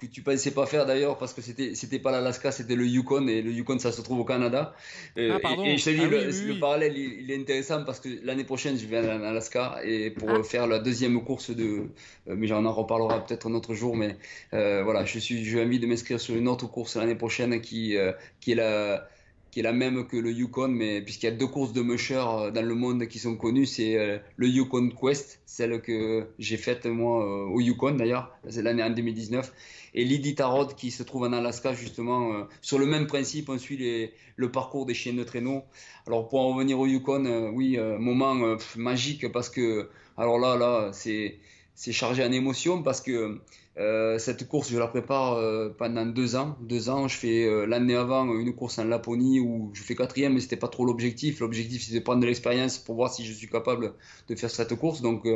que 0.00 0.06
tu 0.06 0.22
pensais 0.22 0.50
pas 0.50 0.66
faire 0.66 0.86
d'ailleurs 0.86 1.18
parce 1.18 1.34
que 1.34 1.42
c'était 1.42 1.74
c'était 1.74 1.98
pas 1.98 2.10
l'Alaska 2.10 2.50
c'était 2.50 2.74
le 2.74 2.86
Yukon 2.86 3.28
et 3.28 3.42
le 3.42 3.52
Yukon 3.52 3.78
ça 3.78 3.92
se 3.92 4.00
trouve 4.00 4.20
au 4.20 4.24
Canada. 4.24 4.74
Euh, 5.18 5.38
ah, 5.44 5.54
et, 5.64 5.76
je 5.76 5.84
te 5.84 5.90
dis 5.90 6.00
ah 6.02 6.08
le, 6.08 6.58
parallèle 6.58 6.96
il, 6.96 7.30
est 7.30 7.36
intéressant 7.36 7.84
parce 7.84 8.00
que 8.00 8.08
l'année 8.24 8.44
prochaine 8.44 8.78
je 8.78 8.86
vais 8.86 8.98
en 8.98 9.22
Alaska 9.22 9.80
et 9.84 10.10
pour 10.10 10.30
ah. 10.30 10.42
faire 10.42 10.66
la 10.66 10.78
deuxième 10.78 11.22
course 11.22 11.50
de 11.50 11.64
euh, 12.28 12.34
mais 12.36 12.46
j'en 12.46 12.64
en 12.64 12.72
reparlera 12.72 13.24
peut-être 13.24 13.48
un 13.48 13.54
autre 13.54 13.74
jour 13.74 13.96
mais 13.96 14.16
euh, 14.54 14.82
voilà 14.82 15.04
je 15.04 15.18
suis 15.18 15.44
j'ai 15.44 15.62
envie 15.62 15.78
de 15.78 15.86
m'inscrire 15.86 16.20
sur 16.20 16.34
une 16.34 16.48
autre 16.48 16.66
course 16.66 16.96
l'année 16.96 17.14
prochaine 17.14 17.60
qui 17.60 17.96
qui 18.40 18.52
est 18.52 18.56
la 18.56 19.06
qui 19.50 19.60
est 19.60 19.62
la 19.62 19.72
même 19.72 20.06
que 20.06 20.16
le 20.16 20.30
Yukon, 20.30 20.68
mais 20.68 21.02
puisqu'il 21.02 21.26
y 21.26 21.28
a 21.28 21.32
deux 21.32 21.46
courses 21.46 21.72
de 21.72 21.82
musher 21.82 22.22
euh, 22.26 22.50
dans 22.50 22.62
le 22.62 22.74
monde 22.74 23.06
qui 23.06 23.18
sont 23.18 23.36
connues, 23.36 23.66
c'est 23.66 23.96
euh, 23.96 24.18
le 24.36 24.48
Yukon 24.48 24.90
Quest, 24.90 25.40
celle 25.44 25.80
que 25.82 26.28
j'ai 26.38 26.56
faite 26.56 26.86
moi 26.86 27.24
euh, 27.24 27.48
au 27.48 27.60
Yukon 27.60 27.92
d'ailleurs, 27.92 28.32
c'est 28.48 28.62
l'année 28.62 28.82
en 28.82 28.90
2019, 28.90 29.52
et 29.94 30.04
l'Iditarod 30.04 30.74
qui 30.74 30.90
se 30.90 31.02
trouve 31.02 31.24
en 31.24 31.32
Alaska 31.32 31.74
justement, 31.74 32.46
sur 32.62 32.78
le 32.78 32.86
même 32.86 33.08
principe, 33.08 33.48
on 33.48 33.58
suit 33.58 34.12
le 34.36 34.52
parcours 34.52 34.86
des 34.86 34.94
chiens 34.94 35.14
de 35.14 35.24
traîneau. 35.24 35.64
Alors 36.06 36.28
pour 36.28 36.40
en 36.40 36.54
revenir 36.54 36.78
au 36.78 36.86
Yukon, 36.86 37.50
oui, 37.52 37.76
moment 37.98 38.56
magique 38.76 39.32
parce 39.32 39.50
que, 39.50 39.90
alors 40.16 40.38
là, 40.38 40.56
là, 40.56 40.92
c'est 40.92 41.40
chargé 41.90 42.24
en 42.24 42.30
émotion 42.30 42.84
parce 42.84 43.00
que 43.00 43.40
euh, 43.78 44.18
cette 44.18 44.48
course, 44.48 44.70
je 44.70 44.78
la 44.78 44.88
prépare 44.88 45.34
euh, 45.34 45.70
pendant 45.76 46.04
deux 46.04 46.34
ans. 46.34 46.56
Deux 46.60 46.90
ans, 46.90 47.06
je 47.06 47.16
fais 47.16 47.44
euh, 47.44 47.66
l'année 47.66 47.94
avant 47.94 48.26
une 48.34 48.52
course 48.54 48.78
en 48.78 48.84
Laponie 48.84 49.38
où 49.40 49.70
je 49.74 49.82
fais 49.82 49.94
quatrième, 49.94 50.34
mais 50.34 50.40
c'était 50.40 50.56
pas 50.56 50.68
trop 50.68 50.84
l'objectif. 50.84 51.40
L'objectif, 51.40 51.82
c'était 51.82 52.00
de 52.00 52.04
prendre 52.04 52.20
de 52.20 52.26
l'expérience 52.26 52.78
pour 52.78 52.96
voir 52.96 53.12
si 53.12 53.24
je 53.24 53.32
suis 53.32 53.48
capable 53.48 53.94
de 54.28 54.34
faire 54.34 54.50
cette 54.50 54.74
course. 54.74 55.02
Donc 55.02 55.26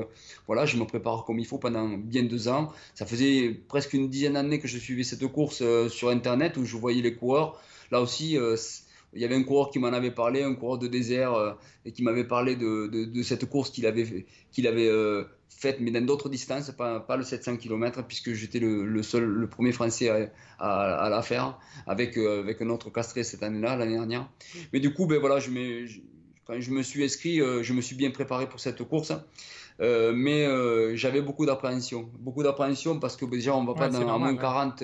voilà, 0.47 0.67
je 0.67 0.77
me 0.77 0.85
prépare 0.85 1.25
comme 1.25 1.39
il 1.39 1.47
faut 1.47 1.59
pendant 1.59 1.89
bien 1.89 2.25
deux 2.25 2.49
ans. 2.49 2.73
Ça 2.95 3.07
faisait 3.07 3.51
presque 3.69 3.93
une 3.95 4.09
dizaine 4.11 4.35
d'années 4.35 4.59
que 4.59 4.69
je 4.69 4.79
suivais 4.79 5.05
cette 5.05 5.27
course 5.29 5.63
sur 5.89 6.09
Internet 6.11 6.57
où 6.57 6.65
je 6.65 6.77
voyais 6.77 7.03
les 7.03 7.15
coureurs. 7.15 7.61
Là 7.93 8.01
aussi, 8.01 8.37
il 9.15 9.23
y 9.23 9.25
avait 9.25 9.37
un 9.37 9.43
coureur 9.43 9.71
qui 9.71 9.79
m'en 9.79 9.89
avait 9.89 10.11
parlé, 10.11 10.43
un 10.43 10.55
coureur 10.55 10.79
de 10.79 10.89
désert, 10.89 11.57
et 11.85 11.93
qui 11.93 12.03
m'avait 12.03 12.25
parlé 12.25 12.57
de, 12.57 12.87
de, 12.87 13.23
cette 13.23 13.47
course 13.49 13.71
qu'il 13.71 13.87
avait, 13.87 14.27
qu'il 14.51 14.67
avait 14.67 14.89
faite, 15.65 15.79
mais 15.81 15.91
dans 15.91 16.05
d'autres 16.05 16.29
distances, 16.29 16.71
pas, 16.73 17.01
pas, 17.01 17.17
le 17.17 17.23
700 17.23 17.57
km, 17.57 18.03
puisque 18.07 18.33
j'étais 18.33 18.59
le, 18.59 18.85
le, 18.85 19.03
seul, 19.03 19.25
le 19.25 19.47
premier 19.47 19.73
Français 19.73 20.31
à, 20.59 21.05
à, 21.05 21.09
la 21.09 21.23
faire, 21.23 21.59
avec, 21.87 22.17
euh, 22.17 22.41
avec 22.41 22.61
un 22.63 22.71
autre 22.71 22.91
castré 22.91 23.25
cette 23.25 23.43
année-là, 23.43 23.77
l'année 23.77 23.95
dernière. 23.95 24.29
Mais 24.73 24.81
du 24.81 24.93
coup, 24.93 25.07
ben 25.07 25.19
voilà, 25.19 25.39
je 25.39 25.51
me, 25.51 25.87
quand 26.45 26.61
je 26.61 26.71
me 26.71 26.83
suis 26.83 27.05
inscrit, 27.05 27.41
euh, 27.41 27.63
je 27.63 27.73
me 27.73 27.81
suis 27.81 27.97
bien 27.97 28.11
préparé 28.11 28.49
pour 28.49 28.61
cette 28.61 28.83
course. 28.83 29.13
Euh, 29.81 30.13
mais 30.15 30.47
j'avais 30.97 31.21
beaucoup 31.21 31.47
d'appréhension. 31.47 32.09
Beaucoup 32.21 32.43
d'appréhension 32.43 33.01
parce 33.01 33.17
que 33.17 33.25
déjà, 33.25 33.57
on 33.57 33.63
ne 33.63 33.67
va 33.67 33.75
pas 33.75 33.89
dans, 33.89 34.19
moins 34.19 34.37
40 34.37 34.83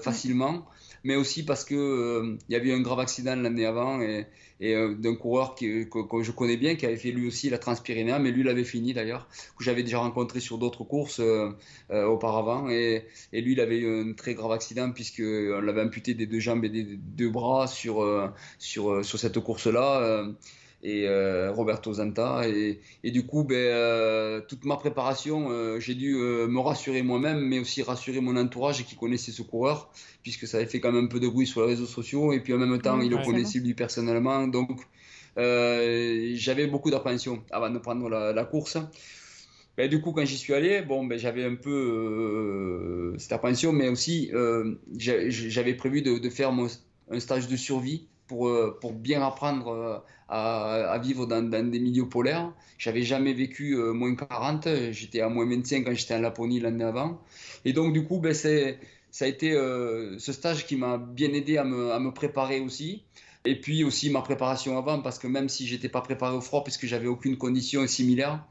facilement 0.00 0.64
mais 1.04 1.16
aussi 1.16 1.44
parce 1.44 1.64
que 1.64 1.74
euh, 1.74 2.36
il 2.48 2.52
y 2.52 2.56
avait 2.56 2.70
eu 2.70 2.72
un 2.72 2.80
grave 2.80 2.98
accident 2.98 3.36
l'année 3.36 3.66
avant 3.66 4.00
et, 4.00 4.26
et 4.60 4.74
euh, 4.74 4.94
d'un 4.94 5.14
coureur 5.14 5.54
qui, 5.54 5.86
que, 5.88 6.22
je 6.22 6.32
connais 6.32 6.56
bien 6.56 6.74
qui 6.74 6.86
avait 6.86 6.96
fait 6.96 7.10
lui 7.10 7.26
aussi 7.26 7.50
la 7.50 7.58
Transpyrénéen, 7.58 8.18
mais 8.18 8.30
lui 8.30 8.42
l'avait 8.42 8.64
fini 8.64 8.94
d'ailleurs, 8.94 9.28
que 9.56 9.62
j'avais 9.62 9.82
déjà 9.82 9.98
rencontré 9.98 10.40
sur 10.40 10.56
d'autres 10.58 10.82
courses 10.84 11.20
euh, 11.20 11.52
auparavant 11.90 12.70
et, 12.70 13.04
et, 13.32 13.40
lui 13.42 13.52
il 13.52 13.60
avait 13.60 13.78
eu 13.78 14.10
un 14.10 14.14
très 14.14 14.34
grave 14.34 14.52
accident 14.52 14.90
puisque 14.90 15.20
on 15.20 15.60
l'avait 15.60 15.82
amputé 15.82 16.14
des 16.14 16.26
deux 16.26 16.40
jambes 16.40 16.64
et 16.64 16.70
des 16.70 16.84
deux 16.84 17.28
bras 17.28 17.66
sur 17.66 18.32
sur 18.58 19.04
sur 19.04 19.18
cette 19.18 19.38
course 19.40 19.66
là 19.66 20.24
et 20.84 21.08
euh, 21.08 21.50
Roberto 21.50 21.92
Zanta. 21.94 22.48
Et, 22.48 22.80
et, 23.02 23.10
du 23.10 23.26
coup, 23.26 23.42
ben, 23.42 23.56
euh, 23.56 24.40
toute 24.46 24.64
ma 24.64 24.76
préparation, 24.76 25.50
euh, 25.50 25.80
j'ai 25.80 25.94
dû 25.94 26.14
me 26.14 26.60
rassurer 26.60 27.02
moi-même, 27.02 27.40
mais 27.40 27.58
aussi 27.58 27.82
rassurer 27.82 28.20
mon 28.20 28.36
entourage 28.36 28.84
qui 28.84 28.94
connaissait 28.94 29.32
ce 29.32 29.42
coureur, 29.42 29.90
puisque 30.22 30.46
ça 30.46 30.58
avait 30.58 30.66
fait 30.66 30.80
quand 30.80 30.92
même 30.92 31.06
un 31.06 31.08
peu 31.08 31.20
de 31.20 31.28
bruit 31.28 31.46
sur 31.46 31.62
les 31.62 31.68
réseaux 31.68 31.86
sociaux, 31.86 32.32
et 32.32 32.40
puis 32.40 32.52
en 32.52 32.58
même 32.58 32.80
temps, 32.80 33.00
il 33.00 33.10
le 33.10 33.18
connaissait 33.24 33.58
lui 33.58 33.74
personnellement. 33.74 34.46
Donc, 34.46 34.80
j'avais 35.36 36.66
beaucoup 36.66 36.90
d'appréhension 36.90 37.42
avant 37.50 37.70
de 37.70 37.78
prendre 37.78 38.08
la, 38.08 38.32
la 38.32 38.44
course. 38.44 38.76
ben, 39.76 39.88
du 39.88 40.00
coup, 40.00 40.12
quand 40.12 40.24
j'y 40.24 40.36
suis 40.38 40.54
allé, 40.54 40.82
bon, 40.82 41.04
ben, 41.04 41.18
j'avais 41.18 41.44
un 41.44 41.56
peu 41.56 41.70
euh, 43.14 43.18
cette 43.18 43.32
appréhension, 43.32 43.72
mais 43.72 43.88
aussi 43.88 44.30
euh, 44.32 44.74
j'avais 44.96 45.74
prévu 45.74 46.02
de, 46.02 46.18
de 46.18 46.30
faire 46.30 46.52
mon, 46.52 46.68
un 47.10 47.20
stage 47.20 47.48
de 47.48 47.56
survie 47.56 48.06
pour, 48.34 48.48
euh, 48.48 48.76
pour 48.80 48.92
bien 48.92 49.22
apprendre 49.22 49.68
euh, 49.68 49.98
à, 50.28 50.98
vivre 50.98 51.24
dans, 51.26 51.48
des 51.48 51.78
milieux 51.78 52.08
polaires. 52.08 52.52
J'avais 52.78 53.02
jamais 53.02 53.32
vécu 53.32 53.76
euh, 53.76 53.92
moins 53.92 54.16
40, 54.16 54.66
j'étais 54.90 55.20
à 55.20 55.28
moins 55.28 55.48
25 55.48 55.84
quand 55.84 55.94
j'étais 55.94 56.14
en 56.14 56.20
Laponie 56.20 56.58
l'année 56.58 56.82
avant. 56.82 57.20
Et 57.64 57.72
donc, 57.72 57.92
du 57.92 58.04
coup, 58.04 58.18
ben, 58.18 58.34
ça 58.34 58.48
a 59.20 59.28
été 59.28 59.52
ce 59.52 60.32
stage 60.32 60.66
qui 60.66 60.74
m'a 60.74 60.98
bien 60.98 61.32
aidé 61.32 61.58
à 61.58 61.64
me, 61.64 62.10
préparer 62.10 62.58
aussi. 62.58 63.04
Et 63.46 63.60
puis 63.60 63.84
aussi 63.84 64.10
ma 64.10 64.22
préparation 64.22 64.76
avant, 64.78 65.00
parce 65.00 65.18
que 65.18 65.28
même 65.28 65.48
si 65.48 65.66
j'étais 65.66 65.90
pas 65.90 66.00
préparé 66.00 66.34
au 66.34 66.40
froid, 66.40 66.64
puisque 66.64 66.86
j'avais 66.86 67.06
aucune 67.06 67.36
condition 67.36 67.86
similaire, 67.86 68.42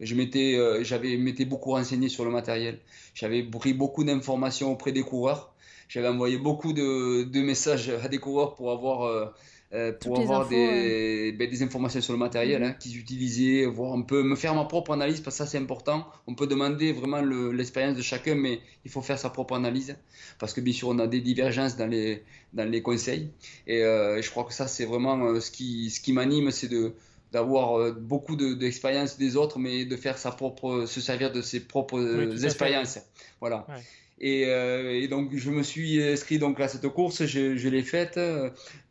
je 0.00 0.14
m'étais 0.14 1.44
beaucoup 1.46 1.70
renseigné 1.70 2.10
sur 2.10 2.26
le 2.26 2.30
matériel. 2.30 2.80
J'avais 3.14 3.42
pris 3.42 3.72
beaucoup 3.72 4.04
d'informations 4.04 4.70
auprès 4.70 4.92
des 4.92 5.02
coureurs 5.02 5.54
j'avais 5.90 6.08
envoyé 6.08 6.38
beaucoup 6.38 6.72
de, 6.72 7.24
de, 7.24 7.40
messages 7.42 7.90
à 7.90 8.06
des 8.06 8.18
coureurs 8.18 8.54
pour 8.54 8.70
avoir, 8.70 9.02
euh, 9.02 9.26
euh 9.74 9.92
pour 9.92 10.20
avoir 10.20 10.48
des, 10.48 11.32
ben, 11.32 11.50
des, 11.50 11.62
informations 11.64 12.00
sur 12.00 12.12
le 12.12 12.18
matériel 12.18 12.62
mhm. 12.62 12.68
hein, 12.68 12.72
qu'ils 12.78 12.96
utilisaient, 12.96 13.66
voir 13.66 13.92
un 13.92 14.02
peu, 14.02 14.22
me 14.22 14.36
faire 14.36 14.54
ma 14.54 14.64
propre 14.64 14.92
analyse, 14.92 15.20
parce 15.20 15.36
que 15.36 15.44
ça 15.44 15.50
c'est 15.50 15.58
important. 15.58 16.06
On 16.28 16.36
peut 16.36 16.46
demander 16.46 16.92
vraiment 16.92 17.20
l'expérience 17.20 17.96
de 17.96 18.02
chacun, 18.02 18.36
mais 18.36 18.60
il 18.84 18.90
faut 18.90 19.02
faire 19.02 19.18
sa 19.18 19.30
propre 19.30 19.54
analyse, 19.54 19.96
parce 20.38 20.52
que 20.52 20.60
bien 20.60 20.72
sûr 20.72 20.88
on 20.88 20.98
a 21.00 21.08
des 21.08 21.20
divergences 21.20 21.76
dans 21.76 21.88
les, 21.88 22.22
dans 22.52 22.70
les 22.70 22.82
conseils. 22.82 23.28
Et 23.66 23.82
euh, 23.82 24.22
je 24.22 24.30
crois 24.30 24.44
que 24.44 24.54
ça 24.54 24.68
c'est 24.68 24.84
vraiment 24.84 25.18
euh, 25.24 25.40
ce 25.40 25.50
qui, 25.50 25.90
ce 25.90 26.00
qui 26.00 26.12
m'anime, 26.12 26.52
c'est 26.52 26.68
de 26.68 26.94
d'avoir 27.32 27.92
beaucoup 27.92 28.34
d'expérience 28.34 29.16
des 29.16 29.36
autres, 29.36 29.60
mais 29.60 29.84
de 29.84 29.94
faire 29.94 30.18
sa 30.18 30.32
propre, 30.32 30.84
se 30.86 31.00
servir 31.00 31.30
de 31.30 31.42
ses 31.42 31.60
propres 31.60 32.44
expériences. 32.44 32.98
Voilà. 33.40 33.64
Ouais. 33.68 33.76
Euh, 34.22 34.90
et, 34.92 35.08
donc, 35.08 35.34
je 35.34 35.50
me 35.50 35.62
suis 35.62 36.02
inscrit 36.02 36.38
donc 36.38 36.60
à 36.60 36.68
cette 36.68 36.88
course, 36.88 37.24
je, 37.24 37.68
l'ai 37.68 37.82
faite. 37.82 38.18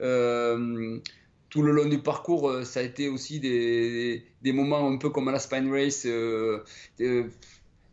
Euh, 0.01 0.99
tout 1.49 1.61
le 1.61 1.71
long 1.71 1.85
du 1.85 1.99
parcours, 1.99 2.49
euh, 2.49 2.63
ça 2.63 2.79
a 2.79 2.83
été 2.83 3.09
aussi 3.09 3.39
des, 3.39 4.23
moments 4.53 4.87
un 4.89 4.97
peu 4.97 5.09
comme 5.09 5.27
à 5.27 5.31
la 5.31 5.39
Spine 5.39 5.71
Race. 5.71 6.07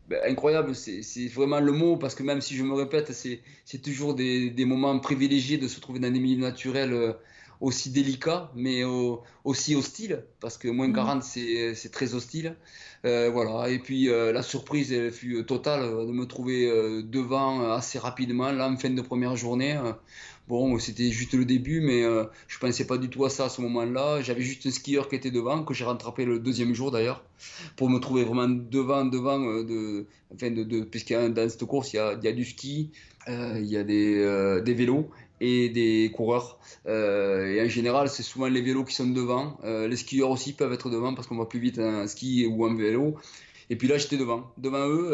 Ben, 0.09 0.21
incroyable, 0.25 0.73
c'est 0.73 1.27
vraiment 1.27 1.59
le 1.59 1.73
mot, 1.73 1.97
parce 1.97 2.15
que 2.15 2.23
même 2.23 2.39
si 2.39 2.55
je 2.55 2.63
me 2.63 2.73
répète, 2.73 3.11
c'est 3.11 3.81
toujours 3.81 4.15
des, 4.15 4.49
des, 4.49 4.63
moments 4.63 4.97
privilégiés 4.99 5.57
de 5.57 5.67
se 5.67 5.81
trouver 5.81 5.99
dans 5.99 6.11
des 6.11 6.19
milieux 6.19 6.39
naturels 6.39 7.15
aussi 7.61 7.89
délicats, 7.89 8.51
mais 8.55 8.83
aussi 9.43 9.75
hostiles, 9.75 10.23
parce 10.39 10.57
que 10.57 10.67
moins 10.67 10.91
40, 10.91 11.19
mmh. 11.19 11.73
c'est 11.75 11.91
très 11.91 12.13
hostile. 12.13 12.55
Euh, 13.05 13.29
voilà. 13.31 13.69
Et 13.69 13.79
puis 13.79 14.09
euh, 14.09 14.31
la 14.31 14.41
surprise 14.41 14.91
elle 14.91 15.11
fut 15.11 15.43
totale 15.45 15.81
de 15.81 16.11
me 16.11 16.25
trouver 16.25 16.67
euh, 16.67 17.01
devant 17.03 17.71
assez 17.71 17.99
rapidement, 17.99 18.51
là, 18.51 18.69
en 18.69 18.77
fin 18.77 18.89
de 18.89 19.01
première 19.01 19.35
journée. 19.35 19.79
Bon, 20.47 20.79
c'était 20.79 21.11
juste 21.11 21.33
le 21.33 21.43
début, 21.43 21.81
mais 21.81 22.03
je 22.47 22.57
pensais 22.59 22.87
pas 22.87 22.97
du 22.97 23.09
tout 23.09 23.25
à 23.25 23.29
ça 23.29 23.45
à 23.45 23.49
ce 23.49 23.59
moment-là. 23.61 24.21
J'avais 24.21 24.41
juste 24.41 24.65
un 24.65 24.71
skieur 24.71 25.09
qui 25.09 25.15
était 25.15 25.29
devant, 25.29 25.63
que 25.65 25.73
j'ai 25.73 25.83
rattrapé 25.83 26.23
le 26.23 26.39
deuxième 26.39 26.73
jour 26.73 26.89
d'ailleurs, 26.89 27.25
pour 27.75 27.89
me 27.89 27.99
trouver 27.99 28.23
vraiment 28.23 28.47
devant, 28.47 29.03
devant, 29.03 29.39
de, 29.39 30.05
enfin 30.33 30.49
de, 30.49 30.63
de 30.63 30.85
puisqu'il 30.85 31.33
dans 31.33 31.49
cette 31.49 31.65
course, 31.65 31.91
il 31.91 31.97
y 31.97 31.99
a, 31.99 32.13
il 32.13 32.23
y 32.23 32.29
a 32.29 32.31
du 32.31 32.45
ski, 32.45 32.91
il 33.27 33.65
y 33.65 33.75
a 33.75 33.83
des, 33.83 34.61
des 34.63 34.73
vélos, 34.73 35.09
et 35.41 35.69
des 35.69 36.11
coureurs. 36.13 36.57
Euh, 36.87 37.53
et 37.53 37.61
en 37.61 37.69
général, 37.69 38.09
c'est 38.09 38.23
souvent 38.23 38.47
les 38.47 38.61
vélos 38.61 38.83
qui 38.83 38.95
sont 38.95 39.07
devant. 39.07 39.57
Euh, 39.63 39.87
les 39.87 39.95
skieurs 39.95 40.29
aussi 40.29 40.53
peuvent 40.53 40.73
être 40.73 40.89
devant 40.89 41.13
parce 41.13 41.27
qu'on 41.27 41.37
va 41.37 41.45
plus 41.45 41.59
vite 41.59 41.79
en 41.79 42.07
ski 42.07 42.45
ou 42.45 42.65
en 42.65 42.73
vélo. 42.75 43.15
Et 43.69 43.75
puis 43.75 43.89
là, 43.89 43.97
j'étais 43.97 44.15
devant, 44.15 44.49
devant 44.57 44.87
eux. 44.87 45.09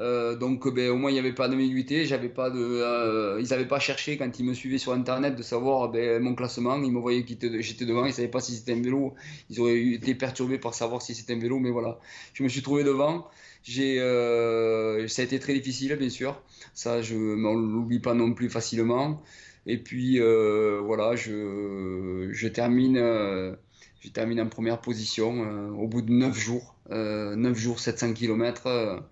Euh, 0.00 0.36
donc, 0.36 0.72
ben, 0.72 0.90
au 0.90 0.96
moins, 0.96 1.10
il 1.10 1.14
n'y 1.14 1.20
avait 1.20 1.34
pas 1.34 1.48
d'ambiguïté. 1.48 2.06
J'avais 2.06 2.30
pas 2.30 2.48
de, 2.48 3.38
ils 3.40 3.48
n'avaient 3.50 3.68
pas 3.68 3.78
cherché 3.78 4.16
quand 4.16 4.38
ils 4.38 4.46
me 4.46 4.54
suivaient 4.54 4.78
sur 4.78 4.92
Internet 4.92 5.36
de 5.36 5.42
savoir 5.42 5.90
ben, 5.90 6.22
mon 6.22 6.34
classement. 6.34 6.82
Ils 6.82 6.90
me 6.90 6.98
voyaient 6.98 7.24
que 7.24 7.60
j'étais 7.60 7.84
devant. 7.84 8.04
Ils 8.06 8.08
ne 8.08 8.14
savaient 8.14 8.28
pas 8.28 8.40
si 8.40 8.54
c'était 8.56 8.72
un 8.72 8.80
vélo. 8.80 9.12
Ils 9.50 9.60
auraient 9.60 9.78
été 9.78 10.14
perturbés 10.14 10.58
par 10.58 10.72
savoir 10.72 11.02
si 11.02 11.14
c'était 11.14 11.34
un 11.34 11.38
vélo. 11.38 11.58
Mais 11.58 11.70
voilà, 11.70 11.98
je 12.32 12.42
me 12.42 12.48
suis 12.48 12.62
trouvé 12.62 12.84
devant. 12.84 13.28
J'ai, 13.62 14.00
euh, 14.00 15.06
ça 15.08 15.22
a 15.22 15.24
été 15.24 15.38
très 15.38 15.54
difficile, 15.54 15.94
bien 15.96 16.10
sûr. 16.10 16.40
Ça, 16.74 17.00
je 17.02 17.14
ne 17.14 17.72
l'oublie 17.72 18.00
pas 18.00 18.14
non 18.14 18.32
plus 18.32 18.50
facilement. 18.50 19.22
Et 19.66 19.78
puis, 19.78 20.20
euh, 20.20 20.80
voilà, 20.82 21.14
je, 21.14 22.28
je 22.32 22.48
termine, 22.48 22.96
euh, 22.96 23.54
je 24.00 24.08
termine 24.08 24.40
en 24.40 24.48
première 24.48 24.80
position 24.80 25.44
euh, 25.44 25.70
au 25.70 25.86
bout 25.86 26.02
de 26.02 26.10
9 26.10 26.36
jours. 26.36 26.74
9 26.90 27.56
jours, 27.56 27.80
700 27.80 28.12
km. 28.12 29.02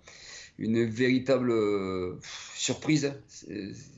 une 0.59 0.85
véritable 0.85 1.55
surprise. 2.55 3.15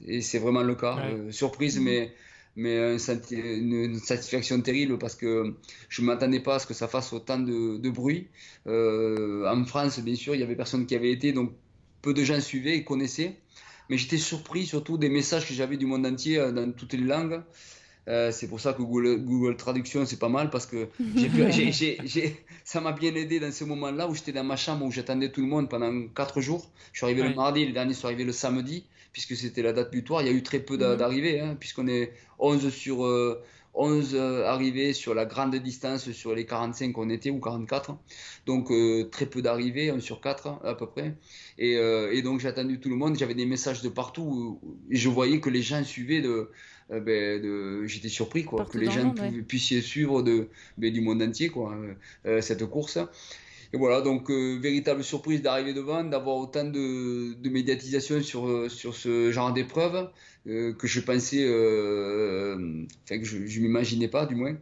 Et 0.07 0.21
c'est 0.21 0.39
vraiment 0.39 0.63
le 0.63 0.77
cas. 0.77 0.99
surprise, 1.31 1.81
mais 1.81 2.13
mais 2.57 2.97
une, 3.31 3.99
satisfaction 3.99 4.61
terrible 4.61 4.99
parce 4.99 5.15
que 5.15 5.55
je 5.89 6.03
ne 6.03 6.07
m'attendais 6.07 6.41
pas 6.41 6.57
à 6.57 6.59
ce 6.59 6.67
que 6.67 6.75
ça 6.75 6.89
fasse 6.89 7.13
autant 7.13 7.39
de, 7.39 7.79
de 7.79 7.91
bruit. 7.91 8.29
Euh, 8.67 9.49
en 9.49 9.65
France, 9.65 9.99
bien 10.01 10.15
sûr, 10.15 10.35
il 10.35 10.41
y 10.41 10.45
avait 10.45 10.57
personne 10.57 10.87
qui 10.87 10.95
avait 10.95 11.13
été, 11.13 11.33
donc 11.33 11.53
peu 12.03 12.13
de 12.13 12.25
gens 12.25 12.41
suivaient 12.41 12.77
et 12.77 12.85
connaissaient. 12.85 13.37
Mais 13.89 13.97
j'étais 13.97 14.19
surpris 14.19 14.67
surtout 14.67 14.99
des 14.99 15.09
messages 15.09 15.47
que 15.47 15.55
j'avais 15.55 15.77
du 15.77 15.87
monde 15.87 16.07
entier 16.07 16.39
euh, 16.39 16.53
dans 16.53 16.71
toutes 16.73 16.93
les 16.93 16.99
langues. 16.99 17.43
Euh, 18.09 18.33
c'est 18.33 18.49
pour 18.49 18.59
ça 18.59 18.73
que 18.73 18.83
Google, 18.83 19.19
Google 19.19 19.57
Traduction, 19.57 20.05
c'est 20.07 20.19
pas 20.19 20.29
mal 20.29 20.51
parce 20.51 20.67
que 20.67 20.89
ça 22.65 22.81
m'a 22.81 22.93
bien 22.93 23.15
aidé 23.15 23.39
dans 23.39 23.53
ce 23.53 23.63
moment-là 23.65 24.09
où 24.09 24.15
j'étais 24.15 24.33
dans 24.33 24.43
ma 24.43 24.57
chambre 24.57 24.85
où 24.85 24.91
j'attendais 24.91 25.31
tout 25.31 25.41
le 25.41 25.47
monde 25.47 25.71
pendant 25.71 26.09
4 26.09 26.41
jours. 26.41 26.69
Je 26.93 26.99
suis 26.99 27.05
arrivé 27.07 27.23
le 27.23 27.35
mardi, 27.35 27.65
les 27.65 27.73
derniers 27.73 27.95
sont 27.95 28.07
arrivés 28.07 28.25
le 28.25 28.33
samedi, 28.33 28.85
puisque 29.13 29.37
c'était 29.37 29.63
la 29.63 29.73
date 29.73 29.91
butoir. 29.91 30.23
Il 30.23 30.27
y 30.27 30.31
a 30.31 30.33
eu 30.33 30.43
très 30.43 30.61
peu 30.61 30.75
mhm. 30.75 30.97
d'arrivées, 30.97 31.41
hein, 31.41 31.57
puisqu'on 31.59 31.89
est 31.89 32.13
11 32.39 32.71
sur 32.71 33.01
11 33.75 34.15
euh, 34.15 34.19
euh, 34.19 34.47
arrivées 34.47 34.93
sur 34.93 35.15
la 35.15 35.25
grande 35.25 35.55
distance 35.57 36.11
sur 36.13 36.35
les 36.35 36.47
45 36.47 36.93
qu'on 36.93 37.11
était 37.11 37.31
ou 37.31 37.41
44. 37.41 37.97
Donc 38.47 38.73
très 39.11 39.27
peu 39.27 39.43
d'arrivées, 39.43 39.91
1 39.91 40.01
sur 40.01 40.21
4 40.21 40.61
à 40.65 40.75
peu 40.75 40.87
près. 40.87 41.15
Et, 41.59 41.73
et 41.75 42.23
donc 42.23 42.41
j'ai 42.41 42.49
attendu 42.49 42.81
tout 42.81 42.89
le 42.89 42.97
monde. 42.97 43.17
J'avais 43.17 43.35
des 43.35 43.47
messages 43.47 43.83
de 43.83 43.89
partout 43.89 44.61
et 44.91 44.97
je 44.97 45.09
voyais 45.09 45.41
que 45.41 45.51
les 45.51 45.63
gens 45.63 45.85
suivaient 45.85 46.23
de 46.23 46.51
euh, 46.93 47.01
ben, 47.01 47.87
j'étais 47.87 48.09
surpris 48.09 48.45
quoi, 48.45 48.65
que 48.65 48.79
les 48.79 48.91
gens 48.91 49.15
puissent 49.47 49.81
suivre 49.81 50.23
de, 50.23 50.49
ben, 50.79 50.93
du 50.93 51.01
monde 51.01 51.23
entier 51.23 51.49
quoi, 51.49 51.73
euh, 51.73 51.95
euh, 52.27 52.41
cette 52.41 52.67
course. 52.67 52.99
Et 53.73 53.79
voilà, 53.79 54.03
donc 54.03 54.31
véritable 54.31 55.03
surprise 55.03 55.41
d'arriver 55.41 55.73
devant, 55.73 56.05
d'avoir 56.05 56.37
autant 56.37 56.65
de, 56.65 57.35
de, 57.35 57.49
médiatisation 57.49 58.21
sur, 58.23 58.71
sur 58.71 58.95
ce 58.95 59.31
genre 59.31 59.53
d'épreuve 59.53 60.11
que 60.45 60.87
je 60.87 61.01
pensais, 61.01 61.43
enfin 61.47 63.19
que 63.19 63.25
je 63.25 63.39
ne 63.39 63.63
m'imaginais 63.63 64.09
pas 64.09 64.27
du 64.27 64.35
moins. 64.35 64.57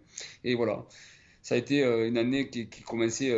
Et 0.44 0.54
voilà, 0.54 0.86
ça 1.42 1.56
a 1.56 1.58
été 1.58 1.82
une 1.82 2.18
année 2.18 2.50
qui, 2.50 2.68
qui 2.68 2.82
commençait 2.82 3.34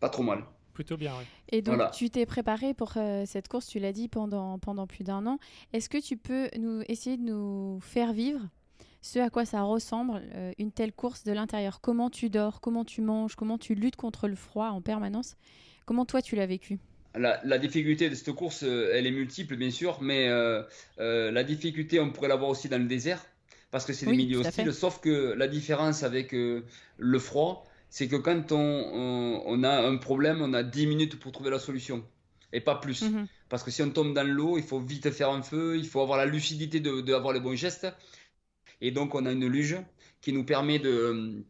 pas 0.00 0.08
trop 0.08 0.24
mal. 0.24 0.44
Plutôt 0.74 0.96
bien, 0.96 1.14
oui. 1.16 1.24
Et 1.50 1.62
donc, 1.62 1.80
tu 1.92 2.10
t'es 2.10 2.26
préparé 2.26 2.74
pour 2.74 2.94
euh, 2.96 3.22
cette 3.26 3.46
course, 3.46 3.68
tu 3.68 3.78
l'as 3.78 3.92
dit, 3.92 4.08
pendant, 4.08 4.58
pendant 4.58 4.88
plus 4.88 5.04
d'un 5.04 5.24
an. 5.24 5.38
Est-ce 5.72 5.88
que 5.88 5.98
tu 5.98 6.16
peux 6.16 6.50
nous 6.58 6.82
essayer 6.88 7.16
de 7.16 7.22
nous 7.22 7.78
faire 7.80 8.12
vivre 8.12 8.40
ce 9.04 9.18
à 9.18 9.28
quoi 9.28 9.44
ça 9.44 9.60
ressemble, 9.62 10.22
euh, 10.34 10.52
une 10.58 10.72
telle 10.72 10.90
course 10.92 11.24
de 11.24 11.32
l'intérieur 11.32 11.82
Comment 11.82 12.08
tu 12.08 12.30
dors 12.30 12.62
Comment 12.62 12.86
tu 12.86 13.02
manges 13.02 13.36
Comment 13.36 13.58
tu 13.58 13.74
luttes 13.74 13.96
contre 13.96 14.28
le 14.28 14.34
froid 14.34 14.68
en 14.68 14.80
permanence 14.80 15.36
Comment 15.84 16.06
toi, 16.06 16.22
tu 16.22 16.36
l'as 16.36 16.46
vécu? 16.46 16.78
La, 17.14 17.58
difficulté 17.58 18.08
de 18.08 18.14
cette 18.14 18.32
course, 18.32 18.64
euh, 18.64 18.90
elle 18.94 19.06
est 19.06 19.10
multiple, 19.10 19.56
bien 19.56 19.70
sûr, 19.70 20.00
mais 20.00 20.28
la 20.98 21.44
difficulté, 21.44 22.00
on 22.00 22.10
pourrait 22.10 22.28
l'avoir 22.28 22.48
aussi 22.48 22.70
dans 22.70 22.78
le 22.78 22.88
désert, 22.88 23.24
parce 23.70 23.84
que 23.84 23.92
c'est 23.92 24.06
des 24.06 24.16
milieux 24.16 24.38
hostiles, 24.38 24.72
sauf 24.72 25.00
que 25.00 25.34
la 25.34 25.48
différence 25.48 26.02
avec 26.02 26.32
le 26.32 27.18
froid, 27.18 27.66
c'est 27.90 28.08
que 28.08 28.16
quand 28.16 28.52
on, 28.52 29.62
a 29.62 29.86
un 29.86 29.96
problème, 29.98 30.40
on 30.40 30.54
a 30.54 30.62
10 30.62 30.86
minutes 30.86 31.18
pour 31.20 31.30
trouver 31.30 31.50
la 31.50 31.58
solution 31.58 32.02
et 32.54 32.60
pas 32.60 32.76
plus. 32.76 33.02
Mhm. 33.02 33.26
Parce 33.50 33.62
que 33.62 33.70
si 33.70 33.82
on 33.82 33.90
tombe 33.90 34.14
dans 34.14 34.26
l'eau, 34.26 34.56
il 34.56 34.64
faut 34.64 34.80
vite 34.80 35.10
faire 35.10 35.30
un 35.30 35.42
feu, 35.42 35.76
il 35.76 35.86
faut 35.86 36.00
avoir 36.00 36.16
la 36.16 36.24
lucidité 36.24 36.80
d'avoir 36.80 37.34
de, 37.34 37.38
les 37.38 37.40
bons 37.40 37.54
gestes. 37.54 37.86
Et 38.80 38.90
donc, 38.90 39.14
on 39.14 39.26
a 39.26 39.32
une 39.32 39.46
luge 39.46 39.76
qui 40.20 40.32
nous 40.32 40.44
permet 40.44 40.78
de, 40.78 41.44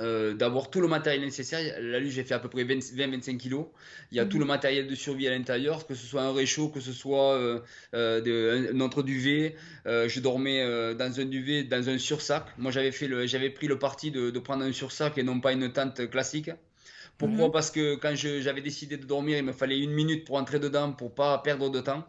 euh, 0.00 0.34
d'avoir 0.34 0.68
tout 0.68 0.80
le 0.80 0.88
matériel 0.88 1.22
nécessaire. 1.22 1.80
La 1.80 1.98
luge, 1.98 2.14
j'ai 2.14 2.24
fait 2.24 2.34
à 2.34 2.38
peu 2.38 2.48
près 2.48 2.64
20-25 2.64 3.38
kg. 3.38 3.64
Il 4.10 4.16
y 4.16 4.20
a 4.20 4.26
tout 4.26 4.38
le 4.38 4.44
mhm. 4.44 4.48
matériel 4.48 4.86
de 4.86 4.94
survie 4.94 5.26
à 5.26 5.30
l'intérieur, 5.30 5.86
que 5.86 5.94
ce 5.94 6.06
soit 6.06 6.22
un 6.22 6.34
réchaud, 6.34 6.68
que 6.68 6.80
ce 6.80 6.92
soit 6.92 7.34
euh, 7.34 7.60
euh, 7.94 8.72
un, 8.74 8.80
autre 8.80 9.02
duvet. 9.02 9.56
je 9.86 10.20
dormais 10.20 10.62
dans 10.94 11.20
un 11.20 11.24
duvet, 11.24 11.64
dans 11.64 11.88
un 11.88 11.98
sursac. 11.98 12.44
Moi, 12.58 12.70
j'avais 12.72 12.92
fait 12.92 13.08
le, 13.08 13.26
j'avais 13.26 13.50
pris 13.50 13.68
le 13.68 13.78
parti 13.78 14.10
de, 14.10 14.38
prendre 14.38 14.64
un 14.64 14.72
sursac 14.72 15.16
et 15.16 15.22
non 15.22 15.40
pas 15.40 15.52
une 15.52 15.72
tente 15.72 16.10
classique. 16.10 16.50
Pourquoi 17.16 17.46
mhm. 17.46 17.52
Parce 17.52 17.70
que 17.70 17.94
quand 17.94 18.14
j'avais 18.14 18.60
décidé 18.60 18.98
de 18.98 19.06
dormir, 19.06 19.38
il 19.38 19.44
me 19.44 19.52
fallait 19.52 19.78
une 19.78 19.92
minute 19.92 20.26
pour 20.26 20.36
entrer 20.36 20.58
dedans 20.58 20.92
pour 20.92 21.14
pas 21.14 21.38
perdre 21.38 21.70
de 21.70 21.80
temps, 21.80 22.06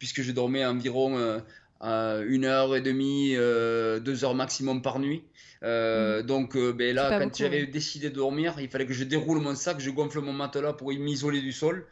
puisque 0.00 0.22
je 0.22 0.32
dormais 0.32 0.64
environ 0.64 1.40
une 1.80 2.44
heure 2.44 2.76
et 2.76 2.80
demie, 2.80 3.34
deux 3.34 4.24
heures 4.24 4.34
maximum 4.34 4.82
par 4.82 4.98
nuit. 4.98 5.22
Mhm. 5.62 6.22
Donc 6.22 6.56
ben 6.56 6.94
là, 6.94 7.18
quand 7.18 7.36
j'avais 7.36 7.66
décidé 7.66 8.10
de 8.10 8.14
dormir, 8.14 8.56
il 8.58 8.68
fallait 8.68 8.86
que 8.86 8.92
je 8.92 9.04
déroule 9.04 9.40
mon 9.40 9.54
sac, 9.54 9.80
je 9.80 9.90
gonfle 9.90 10.20
mon 10.20 10.32
matelas 10.32 10.72
pour 10.72 10.90
m'isoler 10.90 11.40
du 11.40 11.52
sol 11.52 11.86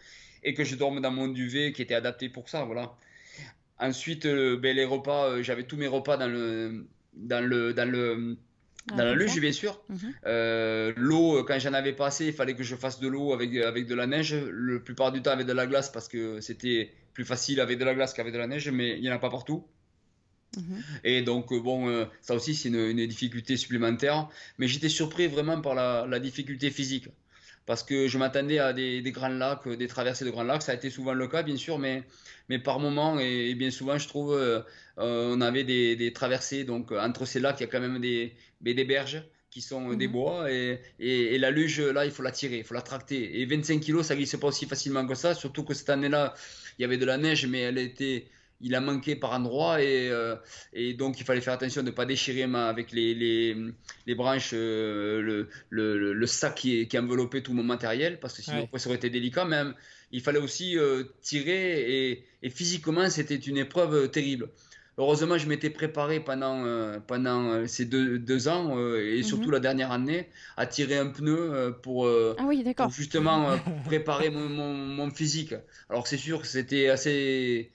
et 0.44 0.54
que 0.54 0.64
je 0.64 0.76
dorme 0.76 1.00
dans 1.00 1.10
mon 1.10 1.28
duvet 1.28 1.72
qui 1.72 1.82
était 1.82 1.94
adapté 1.94 2.28
pour 2.28 2.48
ça. 2.48 2.64
Voilà. 2.64 2.94
Ensuite, 3.78 4.26
ben, 4.26 4.74
les 4.74 4.84
repas, 4.84 5.42
j'avais 5.42 5.64
tous 5.64 5.76
mes 5.76 5.86
repas 5.86 6.16
dans 6.16 6.28
le, 6.28 6.86
dans 7.14 7.44
le, 7.44 7.72
dans 7.72 7.88
le, 7.88 8.36
ah, 8.92 9.04
la 9.04 9.14
luge, 9.14 9.40
bien 9.40 9.52
sûr. 9.52 9.80
Mhm. 9.88 10.14
Euh, 10.26 10.92
l'eau, 10.96 11.44
quand 11.44 11.58
j'en 11.58 11.72
avais 11.72 11.92
pas 11.92 12.06
assez, 12.06 12.26
il 12.26 12.32
fallait 12.32 12.54
que 12.54 12.62
je 12.62 12.76
fasse 12.76 13.00
de 13.00 13.08
l'eau 13.08 13.32
avec, 13.32 13.54
avec 13.56 13.86
de 13.86 13.94
la 13.94 14.06
neige. 14.06 14.34
La 14.34 14.78
plupart 14.78 15.12
du 15.12 15.22
temps 15.22 15.32
avec 15.32 15.46
de 15.46 15.52
la 15.52 15.66
glace 15.66 15.90
parce 15.90 16.08
que 16.08 16.40
c'était 16.40 16.92
plus 17.12 17.24
facile 17.24 17.60
avec 17.60 17.78
de 17.78 17.84
la 17.84 17.94
glace 17.94 18.14
qu'avec 18.14 18.32
de 18.32 18.38
la 18.38 18.46
neige, 18.46 18.70
mais 18.70 18.96
il 18.96 19.02
n'y 19.02 19.10
en 19.10 19.14
a 19.14 19.18
pas 19.18 19.30
partout. 19.30 19.66
Mhm. 20.56 20.82
Et 21.04 21.22
donc, 21.22 21.52
euh, 21.52 21.60
bon, 21.60 21.88
euh, 21.88 22.06
ça 22.22 22.34
aussi, 22.34 22.54
c'est 22.54 22.68
une, 22.68 23.06
difficulté 23.06 23.56
supplémentaire. 23.56 24.28
Mais 24.58 24.68
j'étais 24.68 24.88
surpris 24.88 25.26
vraiment 25.26 25.60
par 25.60 25.74
la, 25.74 26.06
la 26.08 26.20
difficulté 26.20 26.70
physique 26.70 27.08
parce 27.68 27.82
que 27.82 28.08
je 28.08 28.16
m'attendais 28.16 28.58
à 28.60 28.72
des, 28.72 29.02
grands 29.12 29.28
lacs, 29.28 29.68
des 29.68 29.88
traversées 29.88 30.24
de 30.24 30.30
grands 30.30 30.42
lacs. 30.42 30.62
Ça 30.62 30.72
a 30.72 30.74
été 30.74 30.88
souvent 30.88 31.12
le 31.12 31.28
cas, 31.28 31.42
bien 31.42 31.58
sûr, 31.58 31.78
mais, 31.78 32.02
mais 32.48 32.58
par 32.58 32.80
moment 32.80 33.20
et, 33.20 33.54
bien 33.54 33.70
souvent, 33.70 33.98
je 33.98 34.08
trouve, 34.08 34.32
euh, 34.32 34.60
euh, 34.96 35.34
on 35.36 35.42
avait 35.42 35.64
des, 35.64 36.12
traversées. 36.14 36.64
Donc, 36.64 36.92
entre 36.92 37.26
ces 37.26 37.40
lacs, 37.40 37.60
il 37.60 37.64
y 37.64 37.66
a 37.66 37.68
quand 37.68 37.80
même 37.80 37.98
des, 38.00 38.32
des 38.62 38.84
berges 38.84 39.22
qui 39.50 39.60
sont 39.60 39.92
des 39.92 40.06
mhm. 40.06 40.12
bois 40.12 40.50
et, 40.50 40.80
et, 40.98 41.36
la 41.36 41.50
luge, 41.50 41.78
là, 41.80 42.06
il 42.06 42.10
faut 42.10 42.22
la 42.22 42.32
tirer, 42.32 42.56
il 42.56 42.64
faut 42.64 42.72
la 42.72 42.80
tracter. 42.80 43.38
Et 43.38 43.44
25 43.44 43.80
kilos, 43.80 44.06
ça 44.06 44.16
glisse 44.16 44.34
pas 44.36 44.46
aussi 44.46 44.64
facilement 44.64 45.06
que 45.06 45.14
ça, 45.14 45.34
surtout 45.34 45.62
que 45.62 45.74
cette 45.74 45.90
année-là, 45.90 46.32
il 46.78 46.82
y 46.82 46.84
avait 46.86 46.96
de 46.96 47.04
la 47.04 47.18
neige, 47.18 47.46
mais 47.46 47.60
elle 47.60 47.76
était 47.76 48.24
il 48.60 48.74
a 48.74 48.80
manqué 48.80 49.16
par 49.16 49.32
endroits 49.32 49.82
et, 49.82 50.10
euh, 50.10 50.34
et, 50.72 50.94
donc 50.94 51.20
il 51.20 51.24
fallait 51.24 51.40
faire 51.40 51.54
attention 51.54 51.82
de 51.82 51.86
ne 51.88 51.92
pas 51.92 52.06
déchirer 52.06 52.42
avec 52.42 52.92
les, 52.92 53.14
les, 53.14 53.56
les 54.06 54.14
branches 54.14 54.50
euh, 54.52 55.20
le, 55.20 55.48
le, 55.70 56.12
le, 56.12 56.26
sac 56.26 56.56
qui, 56.56 56.88
qui, 56.88 56.98
enveloppait 56.98 57.42
tout 57.42 57.52
mon 57.52 57.62
matériel 57.62 58.18
parce 58.20 58.34
que 58.34 58.42
sinon 58.42 58.68
ça 58.76 58.88
aurait 58.88 58.96
été 58.96 59.10
délicat. 59.10 59.44
Même 59.44 59.74
il 60.10 60.22
fallait 60.22 60.40
aussi 60.40 60.76
euh, 60.78 61.04
tirer 61.22 62.10
et, 62.10 62.24
et 62.42 62.50
physiquement 62.50 63.08
c'était 63.10 63.36
une 63.36 63.58
épreuve 63.58 64.10
terrible. 64.10 64.48
Heureusement 65.00 65.38
je 65.38 65.46
m'étais 65.46 65.70
préparé 65.70 66.18
pendant, 66.18 66.98
pendant 67.06 67.64
ces 67.68 67.84
deux, 67.84 68.18
deux 68.18 68.48
ans 68.48 68.76
et 68.96 69.18
mhm. 69.18 69.22
surtout 69.22 69.52
la 69.52 69.60
dernière 69.60 69.92
année 69.92 70.28
à 70.56 70.66
tirer 70.66 70.98
un 70.98 71.06
pneu 71.06 71.72
pour, 71.84 72.08
ah 72.08 72.42
oui, 72.44 72.64
pour 72.76 72.90
justement 72.90 73.56
préparer 73.84 74.30
mon, 74.30 74.48
mon, 74.48 74.74
mon, 74.74 75.10
physique. 75.12 75.54
Alors 75.88 76.08
c'est 76.08 76.16
sûr 76.16 76.40
que 76.40 76.48
c'était 76.48 76.88
assez 76.88 77.70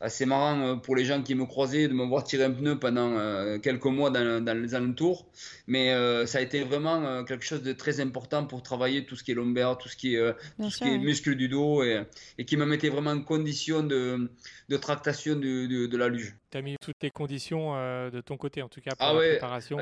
assez 0.00 0.26
marrant 0.26 0.60
euh, 0.60 0.74
pour 0.76 0.94
les 0.94 1.04
gens 1.04 1.22
qui 1.22 1.34
me 1.34 1.46
croisaient 1.46 1.88
de 1.88 1.94
me 1.94 2.04
voir 2.04 2.24
tirer 2.24 2.44
un 2.44 2.52
pneu 2.52 2.78
pendant 2.78 3.12
euh, 3.12 3.58
quelques 3.58 3.86
mois 3.86 4.10
dans, 4.10 4.44
dans 4.44 4.60
les 4.60 4.74
alentours. 4.74 5.26
Mais 5.66 5.90
euh, 5.92 6.26
ça 6.26 6.38
a 6.38 6.40
été 6.40 6.62
vraiment 6.62 7.24
quelque 7.24 7.44
chose 7.44 7.62
de 7.62 7.72
très 7.72 8.00
important 8.00 8.46
pour 8.46 8.62
travailler 8.62 9.06
tout 9.06 9.16
ce 9.16 9.24
qui 9.24 9.32
est 9.32 9.34
lombaire, 9.34 9.78
tout 9.78 9.88
ce 9.88 9.96
qui 9.96 10.16
est, 10.16 10.34
tout 10.60 10.70
ce 10.70 10.78
qui 10.78 10.88
est 10.88 10.98
muscle 10.98 11.34
du 11.34 11.48
dos 11.48 11.82
et, 11.82 12.02
et, 12.38 12.44
qui 12.44 12.56
me 12.56 12.66
mettait 12.66 12.88
vraiment 12.88 13.10
en 13.10 13.22
condition 13.22 13.82
de, 13.82 14.30
de 14.68 14.76
tractation 14.76 15.34
de, 15.34 15.66
de, 15.66 15.86
de 15.86 15.96
la 15.96 16.08
luge. 16.08 16.36
Tu 16.56 16.58
as 16.58 16.62
mis 16.62 16.76
toutes 16.80 17.02
les 17.02 17.10
conditions 17.10 17.74
de 17.74 18.20
ton 18.22 18.38
côté, 18.38 18.62
en 18.62 18.68
tout 18.68 18.80
cas 18.80 18.92
pour 18.96 19.06
ah 19.06 19.12
la 19.12 19.18
préparation 19.18 19.78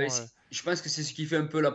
je 0.55 0.63
pense 0.63 0.81
que 0.81 0.89
c'est 0.89 1.03
ce 1.03 1.13
qui 1.13 1.25
fait 1.27 1.37
un 1.37 1.47
peu 1.47 1.61
la 1.61 1.75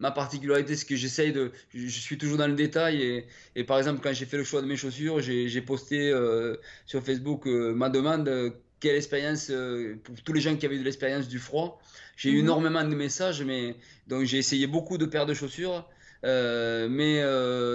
ma 0.00 0.10
particularité, 0.10 0.74
c'est 0.74 0.86
que 0.86 0.96
j'essaye 0.96 1.32
de, 1.32 1.52
je, 1.72 1.86
suis 1.86 2.18
toujours 2.18 2.38
dans 2.38 2.48
le 2.48 2.54
détail 2.54 3.00
et, 3.02 3.26
et 3.54 3.64
par 3.64 3.78
exemple 3.78 4.00
quand 4.02 4.12
j'ai 4.12 4.26
fait 4.26 4.36
le 4.36 4.44
choix 4.44 4.60
de 4.60 4.66
mes 4.66 4.76
chaussures, 4.76 5.20
j'ai 5.20 5.60
posté 5.60 6.10
euh, 6.10 6.56
sur 6.86 7.02
Facebook 7.02 7.46
euh, 7.46 7.72
ma 7.72 7.90
demande 7.90 8.28
euh, 8.28 8.50
quelle 8.80 8.96
expérience 8.96 9.50
pour 10.02 10.14
tous 10.22 10.32
les 10.32 10.40
gens 10.40 10.56
qui 10.56 10.66
avaient 10.66 10.78
de 10.78 10.82
l'expérience 10.82 11.28
du 11.28 11.38
froid. 11.38 11.80
J'ai 12.16 12.30
eu 12.30 12.34
mhm. 12.34 12.40
énormément 12.40 12.84
de 12.84 12.94
messages, 12.94 13.42
mais 13.42 13.76
donc 14.08 14.24
j'ai 14.24 14.38
essayé 14.38 14.66
beaucoup 14.66 14.98
de 14.98 15.06
paires 15.06 15.26
de 15.26 15.34
chaussures. 15.34 15.88
mais 16.22 17.22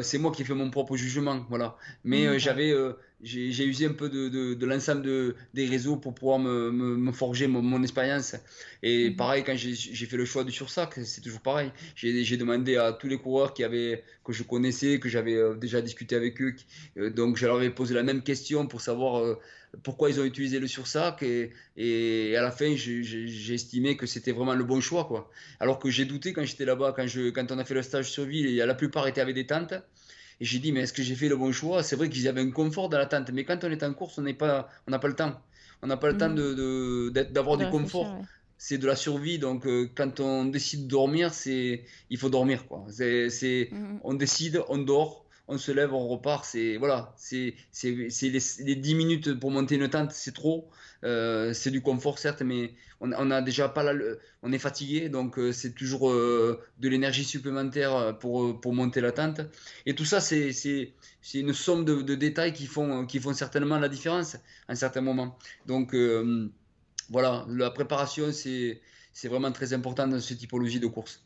c'est 0.04 0.18
moi 0.18 0.32
qui 0.32 0.42
ai 0.42 0.46
fait 0.46 0.54
mon 0.54 0.70
propre 0.70 0.98
jugement, 0.98 1.46
voilà. 1.50 1.78
Mais 2.04 2.28
mhm. 2.28 2.38
j'avais, 2.38 2.74
j'ai 3.22 3.66
usé 3.66 3.86
un 3.86 3.94
peu 3.94 4.10
de, 4.10 4.30
de, 4.30 4.54
de 4.54 4.66
l'ensemble 4.66 5.02
de, 5.02 5.36
des 5.54 5.66
réseaux 5.66 5.98
pour 5.98 6.14
pouvoir 6.14 6.40
me, 6.40 6.72
me, 6.72 7.12
forger 7.12 7.48
mon, 7.48 7.62
mon 7.62 7.82
expérience. 7.84 8.36
Et 8.82 9.10
mhm. 9.10 9.16
pareil, 9.18 9.44
quand 9.44 9.56
j'ai 9.56 10.06
fait 10.06 10.18
le 10.18 10.26
choix 10.26 10.44
du 10.44 10.52
sursac, 10.52 10.94
c'est 11.04 11.22
toujours 11.22 11.42
pareil. 11.42 11.72
J'ai 11.96 12.38
demandé 12.38 12.78
à 12.78 12.94
tous 12.94 13.08
les 13.08 13.18
coureurs 13.18 13.54
qui 13.54 13.64
avaient, 13.64 14.04
que 14.24 14.32
je 14.32 14.44
connaissais, 14.44 15.00
que 15.00 15.10
j'avais 15.10 15.36
euh, 15.36 15.56
déjà 15.56 15.82
discuté 15.82 16.16
avec 16.16 16.42
eux. 16.42 16.56
Euh, 16.98 17.10
donc, 17.10 17.36
je 17.36 17.46
leur 17.46 17.58
avais 17.58 17.72
posé 17.72 17.94
la 17.94 18.04
même 18.04 18.24
question 18.24 18.68
pour 18.68 18.80
savoir 18.80 19.20
euh, 19.20 19.38
pourquoi 19.84 20.10
ils 20.10 20.20
ont 20.22 20.26
utilisé 20.26 20.60
le 20.60 20.68
sursac. 20.68 21.22
Et, 21.22 21.52
et 21.76 22.38
à 22.38 22.42
la 22.42 22.52
fin, 22.52 22.74
j'ai 22.76 23.54
estimé 23.54 23.98
que 23.98 24.06
c'était 24.06 24.32
vraiment 24.32 24.56
le 24.56 24.64
bon 24.64 24.80
choix. 24.80 25.04
Quoi. 25.06 25.30
Alors 25.60 25.78
que 25.80 25.90
j'ai 25.90 26.06
douté 26.06 26.32
quand 26.32 26.46
j'étais 26.46 26.66
là-bas, 26.66 26.94
quand, 26.96 27.06
quand 27.36 27.52
on 27.52 27.60
a 27.60 27.66
fait 27.66 27.74
le 27.74 27.82
stage 27.82 28.10
sur 28.10 28.24
ville, 28.24 28.46
et 28.46 28.66
la 28.66 28.76
plupart 28.76 29.08
étaient 29.08 29.22
avec 29.22 29.36
des 29.36 29.46
tentes. 29.46 29.74
Et 30.42 30.46
j'ai 30.46 30.60
dit, 30.60 30.72
mais 30.72 30.82
est-ce 30.82 30.94
que 30.94 31.04
j'ai 31.04 31.16
fait 31.16 31.28
le 31.28 31.36
bon 31.36 31.52
choix? 31.52 31.84
C'est 31.84 31.96
vrai 31.96 32.10
qu'ils 32.10 32.28
avaient 32.28 32.42
un 32.42 32.52
confort 32.52 32.90
dans 32.90 32.98
la 32.98 33.06
tente, 33.06 33.30
mais 33.32 33.44
quand 33.44 33.64
on 33.64 33.72
est 33.72 33.84
en 33.84 33.94
course, 33.94 34.18
on 34.18 34.22
n'a 34.22 34.34
pas, 34.34 34.70
on 34.88 34.98
pas 34.98 35.08
le 35.08 35.16
temps. 35.16 35.40
On 35.82 35.88
n'a 35.88 35.98
pas 35.98 36.10
le 36.12 36.18
temps 36.18 36.30
mm. 36.30 37.12
d'avoir 37.32 37.58
du 37.58 37.70
confort. 37.70 38.22
C'est 38.58 38.78
de 38.78 38.88
la 38.88 38.98
survie, 38.98 39.40
donc 39.40 39.66
euh, 39.66 39.90
quand 39.96 40.20
on 40.20 40.44
décide 40.44 40.84
de 40.84 40.90
dormir, 40.90 41.34
c'est 41.34 41.86
il 42.10 42.18
faut 42.18 42.30
dormir 42.30 42.68
quoi. 42.68 42.86
C'est, 42.90 43.70
mm. 43.72 44.00
on 44.04 44.14
décide, 44.14 44.62
on 44.68 44.80
dort, 44.80 45.26
on 45.48 45.58
se 45.58 45.72
lève, 45.72 45.94
on 45.94 46.08
repart. 46.10 46.44
C'est 46.44 46.76
voilà, 46.76 47.14
c'est 47.16 47.56
les, 47.84 48.40
les 48.60 48.76
10 48.76 48.96
minutes 48.96 49.40
pour 49.40 49.52
monter 49.52 49.76
une 49.76 49.88
tente, 49.88 50.12
c'est 50.12 50.34
trop. 50.34 50.70
Euh, 51.04 51.54
c'est 51.54 51.72
du 51.72 51.82
confort 51.82 52.20
certes, 52.20 52.42
mais 52.42 52.74
on, 53.00 53.32
a 53.32 53.42
déjà 53.42 53.70
pas 53.70 53.86
on 54.44 54.52
est 54.52 54.60
fatigué, 54.60 55.08
donc 55.08 55.40
euh, 55.40 55.54
c'est 55.54 55.74
toujours 55.74 56.10
euh, 56.10 56.62
de 56.80 56.90
l'énergie 56.90 57.24
supplémentaire 57.24 58.18
pour, 58.20 58.60
pour 58.60 58.74
monter 58.74 59.00
la 59.00 59.12
tente. 59.12 59.42
Et 59.86 59.96
tout 59.96 60.06
ça, 60.06 60.20
c'est 60.20 60.94
une 61.34 61.54
somme 61.54 61.86
de, 61.86 62.16
détails 62.16 62.54
qui 62.54 62.66
font, 62.66 63.06
qui 63.06 63.20
font 63.20 63.34
certainement 63.34 63.80
la 63.80 63.90
différence 63.90 64.36
à 64.36 64.74
un 64.74 64.76
certain 64.76 65.02
moment. 65.02 65.38
Donc 65.66 65.96
voilà, 67.10 67.46
la 67.50 67.72
préparation, 67.72 68.32
c'est 68.32 68.82
vraiment 69.26 69.52
très 69.52 69.74
important 69.74 70.08
dans 70.08 70.20
cette 70.20 70.38
typologie 70.38 70.80
de 70.80 70.88
course. 70.88 71.24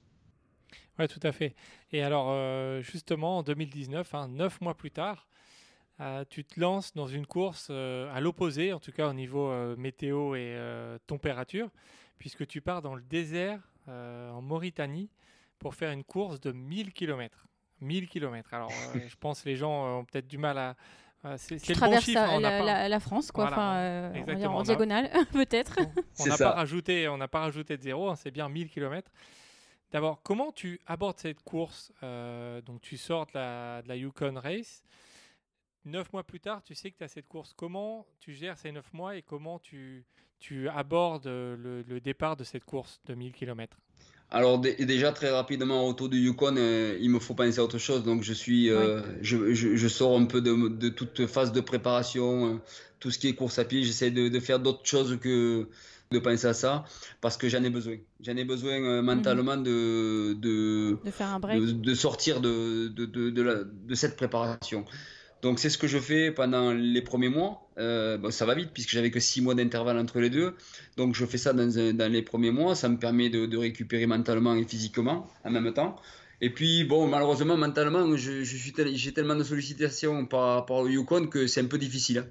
Oui, 1.00 1.08
tout 1.08 1.20
à 1.24 1.32
fait. 1.32 1.56
Et 1.92 2.04
alors, 2.04 2.84
justement, 2.84 3.40
en 3.40 3.44
2019, 3.44 4.14
hein, 4.14 4.28
neuf 4.28 4.62
mois 4.62 4.76
plus 4.76 4.92
tard, 4.92 5.28
euh, 6.04 6.26
tu 6.30 6.43
te 6.43 6.60
lances 6.60 6.93
dans 6.93 7.08
une 7.08 7.26
course 7.26 7.68
euh, 7.70 8.14
à 8.14 8.22
l'opposé, 8.22 8.74
en 8.74 8.80
tout 8.80 8.91
cas 8.91 9.10
au 9.10 9.14
niveau 9.14 9.51
météo 9.78 10.36
et 10.36 10.58
température, 11.08 11.70
puisque 12.20 12.45
tu 12.47 12.62
pars 12.62 12.82
dans 12.82 12.95
le 12.95 13.01
désert 13.01 13.60
en 13.88 14.41
Mauritanie 14.41 15.10
pour 15.60 15.76
faire 15.76 15.91
une 15.91 16.04
course 16.04 16.39
de 16.39 16.51
1000 16.51 16.93
km. 16.93 17.47
1000 17.82 18.08
km. 18.08 18.54
Alors, 18.54 18.72
je 19.08 19.16
pense 19.16 19.41
que 19.41 19.49
les 19.49 19.56
gens 19.56 19.99
ont 19.99 20.06
peut-être 20.06 20.28
du 20.28 20.38
mal 20.38 20.58
à, 20.58 20.76
c'est 21.38 21.70
le 21.70 21.80
bon 21.80 21.99
chiffre, 22.01 22.39
la, 22.39 22.89
la, 22.89 22.99
France, 22.99 23.32
quoi. 23.32 23.49
en 23.56 24.64
diagonale, 24.64 25.10
peut-être. 25.32 25.80
On 26.20 26.26
n'a 26.26 26.38
pas 26.38 26.51
rajouté, 26.51 27.08
on 27.08 27.18
n'a 27.18 27.30
pas 27.30 27.39
rajouté 27.39 27.78
de 27.78 27.82
zéro. 27.82 28.10
Hein, 28.10 28.16
c'est 28.18 28.32
bien 28.32 28.49
1000 28.49 28.70
km. 28.70 29.10
D'abord, 29.93 30.22
comment 30.24 30.51
tu 30.51 30.82
abordes 30.86 31.20
cette 31.20 31.41
course 31.43 31.93
euh, 32.01 32.62
Donc, 32.62 32.82
tu 32.82 32.97
sors 32.97 33.28
de 33.28 33.32
la, 33.36 33.82
de 33.84 33.88
la, 33.88 33.95
Yukon 33.95 34.34
Race. 34.36 34.84
Neuf 35.86 36.12
mois 36.14 36.24
plus 36.24 36.40
tard, 36.40 36.64
tu 36.64 36.76
sais 36.76 36.92
que 36.92 36.98
tu 36.98 37.04
as 37.04 37.08
cette 37.08 37.28
course. 37.28 37.54
Comment 37.56 38.06
tu 38.20 38.34
gères 38.34 38.58
ces 38.58 38.72
neuf 38.72 38.92
mois 38.94 39.18
et 39.18 39.22
comment 39.22 39.60
tu, 39.60 40.06
tu 40.40 40.70
abordes 40.70 41.26
le, 41.26 41.84
le, 41.88 42.00
départ 42.00 42.38
de 42.38 42.44
cette 42.44 42.64
course 42.64 43.02
de 43.06 43.14
1000 43.14 43.34
km 43.34 43.78
alors 44.32 44.58
déjà 44.58 45.12
très 45.12 45.30
rapidement 45.30 45.88
autour 45.88 46.10
du 46.10 46.18
Yukon, 46.18 46.56
euh, 46.58 46.98
il 47.00 47.12
me 47.12 47.20
faut 47.20 47.36
penser 47.36 47.60
à 47.60 47.64
autre 47.64 47.78
chose. 47.78 48.04
Donc 48.04 48.24
je 48.24 48.34
suis, 48.34 48.72
euh, 48.72 49.02
je, 49.22 49.54
je, 49.54 49.76
je, 49.76 49.88
sors 49.88 50.18
un 50.18 50.26
peu 50.26 50.42
de, 50.42 50.70
de, 50.70 50.90
toute 50.90 51.28
phase 51.28 51.52
de 51.52 51.62
préparation, 51.62 52.60
tout 53.00 53.12
ce 53.12 53.20
qui 53.20 53.28
est 53.28 53.36
course 53.36 53.60
à 53.60 53.66
pied. 53.66 53.84
J'essaie 53.84 54.10
de, 54.10 54.30
de, 54.30 54.40
faire 54.40 54.60
d'autres 54.60 54.88
choses 54.88 55.20
que 55.22 55.70
de 56.14 56.20
penser 56.20 56.48
à 56.48 56.54
ça 56.54 56.86
parce 57.20 57.36
que 57.36 57.50
j'en 57.50 57.64
ai 57.64 57.70
besoin. 57.70 57.98
J'en 58.22 58.38
ai 58.38 58.46
besoin 58.46 58.82
euh, 58.82 59.02
mentalement 59.02 59.58
mhm. 59.58 59.64
de, 59.64 60.34
de, 60.40 60.98
de, 61.04 61.12
faire 61.12 61.28
un 61.28 61.40
break. 61.40 61.82
de, 61.82 61.94
sortir 61.94 62.40
de, 62.40 62.88
de, 62.88 63.06
de, 63.06 63.96
cette 63.96 64.16
préparation. 64.16 64.86
Donc 65.44 65.60
c'est 65.60 65.70
ce 65.70 65.78
que 65.78 65.88
je 65.88 66.00
fais 66.00 66.32
pendant 66.32 66.72
les 66.72 67.02
premiers 67.02 67.28
mois. 67.28 67.68
Euh, 67.78 68.18
bon, 68.18 68.32
ça 68.32 68.46
va 68.46 68.56
vite 68.56 68.70
puisque 68.74 68.91
j'avais 68.91 69.12
que 69.12 69.20
six 69.20 69.41
mois 69.41 69.54
d'intervalle 69.54 69.98
entre 69.98 70.22
les 70.22 70.30
deux. 70.30 70.56
Donc 70.96 71.16
je 71.16 71.26
fais 71.26 71.38
ça 71.38 71.52
dans, 71.52 72.12
les 72.12 72.22
premiers 72.22 72.52
mois. 72.52 72.76
Ça 72.76 72.88
me 72.88 72.98
permet 72.98 73.30
de, 73.30 73.58
récupérer 73.58 74.06
mentalement 74.08 74.56
et 74.56 74.64
physiquement 74.64 75.28
en 75.44 75.52
même 75.52 75.74
temps. 75.74 75.98
Et 76.39 76.50
puis, 76.50 76.84
bon, 76.86 77.08
malheureusement, 77.08 77.56
mentalement, 77.58 78.16
j'ai 78.16 79.14
tellement 79.14 79.36
de 79.36 79.44
sollicitations 79.44 80.26
par 80.26 80.56
rapport 80.56 80.80
au 80.80 80.88
Yukon 80.88 81.28
que 81.28 81.46
c'est 81.48 81.62
un 81.62 81.66
peu 81.66 81.78
difficile. 81.78 82.20
Hein. 82.20 82.26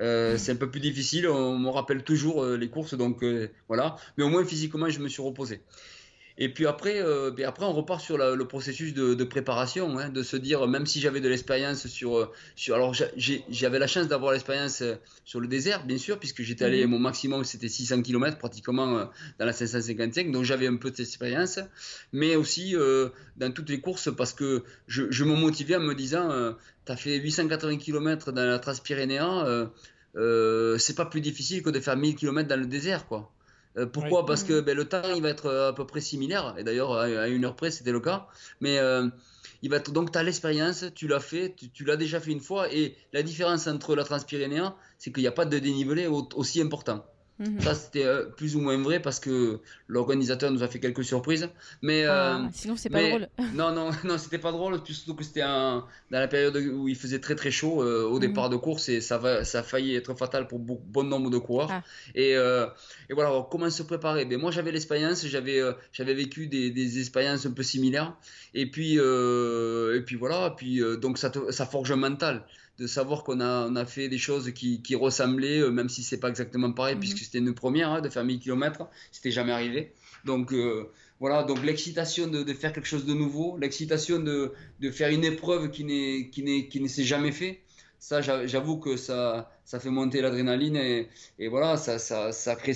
Euh, 0.00 0.36
c'est 0.36 0.52
un 0.52 0.56
peu 0.56 0.70
plus 0.70 0.80
difficile. 0.80 1.28
On 1.28 1.58
me 1.58 1.68
rappelle 1.68 2.02
toujours 2.02 2.42
euh, 2.42 2.56
les 2.56 2.68
courses, 2.68 2.94
donc 2.94 3.24
voilà. 3.68 3.96
Mais 4.18 4.24
au 4.24 4.28
moins, 4.28 4.44
physiquement, 4.44 4.88
je 4.88 4.98
me 4.98 5.08
suis 5.08 5.22
reposé. 5.22 5.60
Et 6.38 6.50
puis 6.50 6.66
après, 6.66 7.00
euh, 7.00 7.30
ben 7.30 7.46
après, 7.46 7.64
on 7.64 7.72
repart 7.72 8.00
sur 8.00 8.18
le 8.18 8.44
processus 8.46 8.92
de, 8.92 9.24
préparation, 9.24 9.98
hein, 9.98 10.10
de 10.10 10.22
se 10.22 10.36
dire, 10.36 10.66
même 10.68 10.84
si 10.84 11.00
j'avais 11.00 11.20
de 11.20 11.28
l'expérience 11.28 11.86
sur, 11.86 12.18
euh, 12.18 12.32
sur. 12.56 12.74
Alors, 12.74 12.94
j'avais 13.48 13.78
la 13.78 13.86
chance 13.86 14.06
d'avoir 14.06 14.32
l'expérience 14.32 14.82
euh, 14.82 14.96
sur 15.24 15.40
le 15.40 15.48
désert, 15.48 15.86
bien 15.86 15.96
sûr, 15.96 16.18
puisque 16.18 16.42
j'étais 16.42 16.66
allé, 16.66 16.84
mhm. 16.84 16.90
mon 16.90 16.98
maximum, 16.98 17.44
c'était 17.44 17.68
600 17.68 18.02
km 18.02 18.36
pratiquement 18.36 19.08
dans 19.38 19.46
la 19.46 19.52
555, 19.52 20.30
donc 20.30 20.44
j'avais 20.44 20.66
un 20.66 20.76
peu 20.76 20.90
d'expérience, 20.90 21.58
mais 22.12 22.36
aussi 22.36 22.74
dans 23.36 23.50
toutes 23.50 23.70
les 23.70 23.80
courses, 23.80 24.10
parce 24.14 24.32
que 24.32 24.62
je, 24.86 25.10
je 25.10 25.24
me 25.24 25.34
motivais 25.34 25.76
en 25.76 25.80
me 25.80 25.94
disant, 25.94 26.54
tu 26.84 26.92
as 26.92 26.96
fait 26.96 27.16
880 27.16 27.78
km 27.78 28.32
dans 28.32 28.44
la 28.44 28.58
Transpyrénéen, 28.58 29.70
c'est 30.14 30.96
pas 30.96 31.06
plus 31.06 31.20
difficile 31.20 31.62
que 31.62 31.70
de 31.70 31.80
faire 31.80 31.96
1000 31.96 32.14
km 32.14 32.48
dans 32.48 32.60
le 32.60 32.66
désert, 32.66 33.06
quoi. 33.06 33.32
Euh, 33.78 33.86
pourquoi? 33.86 34.24
Parce 34.24 34.44
que 34.44 34.60
ben, 34.60 34.76
le 34.76 34.86
temps 34.86 35.14
il 35.14 35.22
va 35.22 35.28
être 35.28 35.46
euh, 35.46 35.70
à 35.70 35.72
peu 35.72 35.86
près 35.86 36.00
similaire, 36.00 36.54
et 36.58 36.64
d'ailleurs 36.64 36.94
à 36.94 37.28
une 37.28 37.44
heure 37.44 37.56
près 37.56 37.70
c'était 37.70 37.92
le 37.92 38.00
cas. 38.00 38.26
Mais 38.60 38.78
euh, 38.78 39.08
il 39.62 39.70
va 39.70 39.76
être, 39.76 39.90
donc 39.92 40.12
tu 40.12 40.18
as 40.18 40.22
l'expérience, 40.22 40.84
tu 40.94 41.08
l'as 41.08 41.20
fait, 41.20 41.54
tu, 41.72 41.84
l'as 41.84 41.96
déjà 41.96 42.20
fait 42.20 42.30
une 42.30 42.40
fois, 42.40 42.72
et 42.72 42.96
la 43.12 43.22
différence 43.22 43.66
entre 43.66 43.94
la 43.94 44.04
Transpyrénéen, 44.04 44.74
c'est 44.98 45.12
qu'il 45.12 45.22
n'y 45.22 45.28
a 45.28 45.32
pas 45.32 45.44
de 45.44 45.58
dénivelé 45.58 46.06
aussi 46.06 46.60
important. 46.60 47.04
Mhm. 47.38 47.60
Ça, 47.60 47.74
c'était 47.74 48.04
euh, 48.04 48.24
plus 48.24 48.56
ou 48.56 48.60
moins 48.60 48.78
vrai 48.78 49.00
parce 49.00 49.20
que 49.20 49.60
l'organisateur 49.88 50.50
nous 50.50 50.62
a 50.62 50.68
fait 50.68 50.78
quelques 50.78 51.04
surprises. 51.04 51.48
Mais, 51.82 52.04
ah, 52.04 52.38
euh, 52.38 52.48
sinon, 52.52 52.76
c'est 52.76 52.88
pas 52.88 53.06
drôle. 53.06 53.28
non, 53.54 53.72
non, 53.72 53.90
non, 54.04 54.16
c'était 54.16 54.38
pas 54.38 54.52
drôle, 54.52 54.80
surtout 54.86 55.14
que 55.14 55.24
c'était 55.24 55.42
dans 55.42 55.84
la 56.10 56.28
période 56.28 56.56
où 56.56 56.88
il 56.88 56.96
faisait 56.96 57.18
très 57.18 57.34
très 57.34 57.50
chaud 57.50 57.82
euh, 57.82 58.04
au 58.04 58.14
mhm. 58.14 58.20
départ 58.20 58.48
de 58.48 58.56
course 58.56 58.88
et 58.88 59.00
ça, 59.00 59.18
va, 59.18 59.44
ça 59.44 59.60
a 59.60 59.62
failli 59.62 59.94
être 59.94 60.14
fatal 60.14 60.48
pour 60.48 60.58
bon 60.58 61.04
nombre 61.04 61.30
de 61.30 61.38
coureurs. 61.38 61.70
Ah. 61.70 61.82
Et, 62.14 62.30
et, 62.30 63.14
voilà, 63.14 63.46
comment 63.50 63.68
se 63.68 63.82
préparer? 63.82 64.24
Ben, 64.24 64.40
Moi, 64.40 64.50
j'avais 64.50 64.72
l'expérience, 64.72 65.26
j'avais 65.26 65.60
j'avais 65.92 66.14
vécu 66.14 66.46
des, 66.46 66.70
des, 66.70 66.98
expériences 66.98 67.44
un 67.44 67.52
peu 67.52 67.62
similaires. 67.62 68.14
Et 68.54 68.70
puis, 68.70 68.94
et 68.94 70.00
puis 70.06 70.16
voilà, 70.16 70.54
puis, 70.56 70.80
donc 71.00 71.18
ça, 71.18 71.30
ça 71.50 71.66
forge 71.66 71.90
un 71.92 71.96
mental 71.96 72.44
de 72.78 72.86
savoir 72.86 73.24
qu'on 73.24 73.40
a, 73.40 73.66
on 73.66 73.76
a 73.76 73.86
fait 73.86 74.08
des 74.08 74.18
choses 74.18 74.52
qui, 74.52 74.82
qui 74.82 74.94
ressemblaient, 74.94 75.60
euh, 75.60 75.70
même 75.70 75.88
si 75.88 76.02
c'est 76.02 76.18
pas 76.18 76.28
exactement 76.28 76.72
pareil, 76.72 76.94
mhm. 76.94 77.00
puisque 77.00 77.18
c'était 77.18 77.38
une 77.38 77.54
première 77.54 77.90
hein, 77.90 78.00
de 78.00 78.08
faire 78.08 78.24
1000 78.24 78.38
km, 78.38 78.88
c'était 79.12 79.30
jamais 79.30 79.52
arrivé. 79.52 79.92
Donc 80.24 80.52
euh, 80.52 80.90
voilà, 81.20 81.44
donc 81.44 81.64
l'excitation 81.64 82.26
de, 82.26 82.42
de, 82.42 82.52
faire 82.52 82.72
quelque 82.72 82.88
chose 82.88 83.06
de 83.06 83.14
nouveau, 83.14 83.56
l'excitation 83.58 84.18
de, 84.18 84.52
de, 84.80 84.90
faire 84.90 85.10
une 85.10 85.24
épreuve 85.24 85.70
qui, 85.70 85.84
n'est, 85.84 86.28
qui, 86.30 86.42
n'est, 86.42 86.68
qui 86.68 86.80
ne 86.80 86.88
s'est 86.88 87.04
jamais 87.04 87.32
fait, 87.32 87.60
ça 87.98 88.20
j'avoue 88.20 88.78
que 88.78 88.96
ça, 88.96 89.50
ça 89.64 89.80
fait 89.80 89.88
monter 89.88 90.20
l'adrénaline 90.20 90.76
et, 90.76 91.08
et, 91.38 91.48
voilà, 91.48 91.78
ça, 91.78 91.98
ça, 91.98 92.32
ça 92.32 92.56
crée 92.56 92.74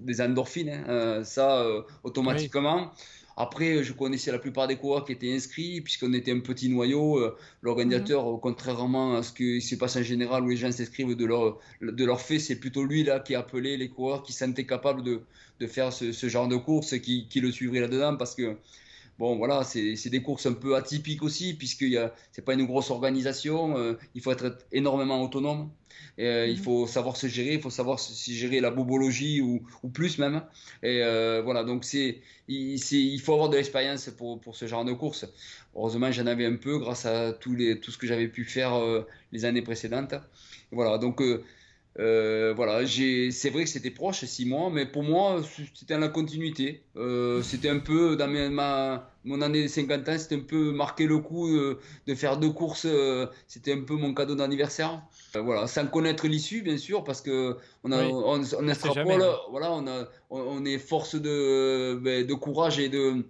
des 0.00 0.20
endorphines, 0.20 0.70
hein, 0.70 0.84
euh, 0.88 1.24
ça 1.24 1.64
automatiquement. 2.02 2.92
Après, 3.38 3.82
je 3.82 3.92
connaissais 3.92 4.32
la 4.32 4.38
plupart 4.38 4.66
des 4.66 4.76
coureurs 4.76 5.04
qui 5.04 5.12
étaient 5.12 5.32
inscrits, 5.34 5.82
puisqu'on 5.82 6.14
était 6.14 6.32
un 6.32 6.40
petit 6.40 6.70
noyau. 6.70 7.18
Euh, 7.18 7.36
l'organisateur, 7.60 8.32
mhm. 8.32 8.40
contrairement 8.40 9.16
à 9.16 9.22
ce 9.22 9.32
qui 9.32 9.60
se 9.60 9.74
passe 9.74 9.96
en 9.96 10.02
général, 10.02 10.44
où 10.44 10.48
les 10.48 10.56
gens 10.56 10.72
s'inscrivent 10.72 11.14
de 11.14 11.26
leur, 11.26 11.58
de 11.82 12.04
leur 12.04 12.20
fait, 12.20 12.38
c'est 12.38 12.56
plutôt 12.56 12.84
lui 12.84 13.04
là 13.04 13.20
qui 13.20 13.34
appelait 13.34 13.76
les 13.76 13.88
coureurs 13.88 14.22
qui 14.22 14.32
sentaient 14.32 14.64
capables 14.64 15.02
de, 15.02 15.20
de 15.60 15.66
faire 15.66 15.92
ce, 15.92 16.12
ce, 16.12 16.28
genre 16.28 16.48
de 16.48 16.56
course, 16.56 16.98
qui, 16.98 17.28
qui 17.28 17.40
le 17.40 17.52
suivraient 17.52 17.80
là-dedans, 17.80 18.16
parce 18.16 18.34
que 18.34 18.56
bon, 19.18 19.36
voilà, 19.36 19.64
c'est 19.64 20.10
des 20.10 20.22
courses 20.22 20.46
un 20.46 20.52
peu 20.54 20.76
atypiques 20.76 21.22
aussi, 21.22 21.54
puisque 21.54 21.80
ce 21.80 21.86
n'est 21.86 22.44
pas 22.44 22.54
une 22.54 22.66
grosse 22.66 22.90
organisation. 22.90 23.78
Euh, 23.78 23.94
il 24.14 24.22
faut 24.22 24.32
être 24.32 24.58
énormément 24.72 25.22
autonome. 25.22 25.70
Euh, 26.18 26.46
il 26.46 26.56
mhm. 26.56 26.62
faut 26.62 26.86
savoir 26.86 27.16
se 27.16 27.26
gérer, 27.26 27.54
il 27.54 27.60
faut 27.60 27.70
savoir 27.70 28.00
se, 28.00 28.30
gérer 28.30 28.60
la 28.60 28.70
bobologie 28.70 29.40
ou, 29.40 29.62
ou 29.82 29.88
plus 29.88 30.18
même. 30.18 30.42
Et 30.82 31.02
euh, 31.02 31.42
voilà, 31.42 31.62
donc 31.64 31.84
c'est 31.84 32.20
il, 32.48 32.76
il, 32.76 33.20
faut 33.20 33.34
avoir 33.34 33.50
de 33.50 33.56
l'expérience 33.56 34.08
pour, 34.16 34.40
pour, 34.40 34.56
ce 34.56 34.66
genre 34.66 34.84
de 34.84 34.92
course. 34.92 35.26
Heureusement, 35.74 36.10
j'en 36.12 36.26
avais 36.26 36.46
un 36.46 36.56
peu 36.56 36.78
grâce 36.78 37.04
à 37.04 37.32
tous 37.32 37.54
les, 37.54 37.80
tout 37.80 37.90
ce 37.90 37.98
que 37.98 38.06
j'avais 38.06 38.28
pu 38.28 38.44
faire 38.44 38.74
euh, 38.74 39.06
les 39.32 39.44
années 39.44 39.62
précédentes. 39.62 40.14
Voilà, 40.72 40.98
donc 40.98 41.22
euh, 41.98 42.52
voilà, 42.54 42.86
c'est 42.86 43.50
vrai 43.50 43.64
que 43.64 43.70
c'était 43.70 43.90
proche, 43.90 44.24
six 44.24 44.44
mois, 44.44 44.68
mais 44.70 44.84
pour 44.84 45.02
moi, 45.02 45.40
c'était 45.74 45.94
dans 45.94 46.00
la 46.00 46.08
continuité. 46.08 46.82
Euh, 46.96 47.42
c'était 47.42 47.70
un 47.70 47.78
peu, 47.78 48.16
dans 48.16 48.28
ma, 48.28 49.10
mon 49.24 49.40
année 49.40 49.62
de 49.62 49.68
50 49.68 50.08
ans, 50.08 50.18
c'était 50.18 50.36
un 50.36 50.40
peu 50.40 50.72
marquer 50.72 51.06
le 51.06 51.18
coup 51.18 51.48
de, 51.48 52.14
faire 52.14 52.36
deux 52.36 52.50
courses. 52.50 52.86
Euh, 52.86 53.26
c'était 53.46 53.72
un 53.72 53.80
peu 53.80 53.94
mon 53.94 54.12
cadeau 54.12 54.34
d'anniversaire. 54.34 55.02
voilà, 55.34 55.66
sans 55.66 55.86
connaître 55.86 56.26
l'issue, 56.26 56.60
bien 56.60 56.76
sûr, 56.76 57.02
parce 57.02 57.22
que 57.22 57.56
on 57.82 57.92
a, 57.92 58.04
on, 58.04 58.42
voilà, 59.50 59.72
on, 59.72 59.86
a, 59.86 60.08
on, 60.28 60.64
est 60.66 60.78
force 60.78 61.14
de, 61.14 61.98
ben, 62.02 62.26
de 62.26 62.34
courage 62.34 62.78
et 62.78 62.90
de, 62.90 63.24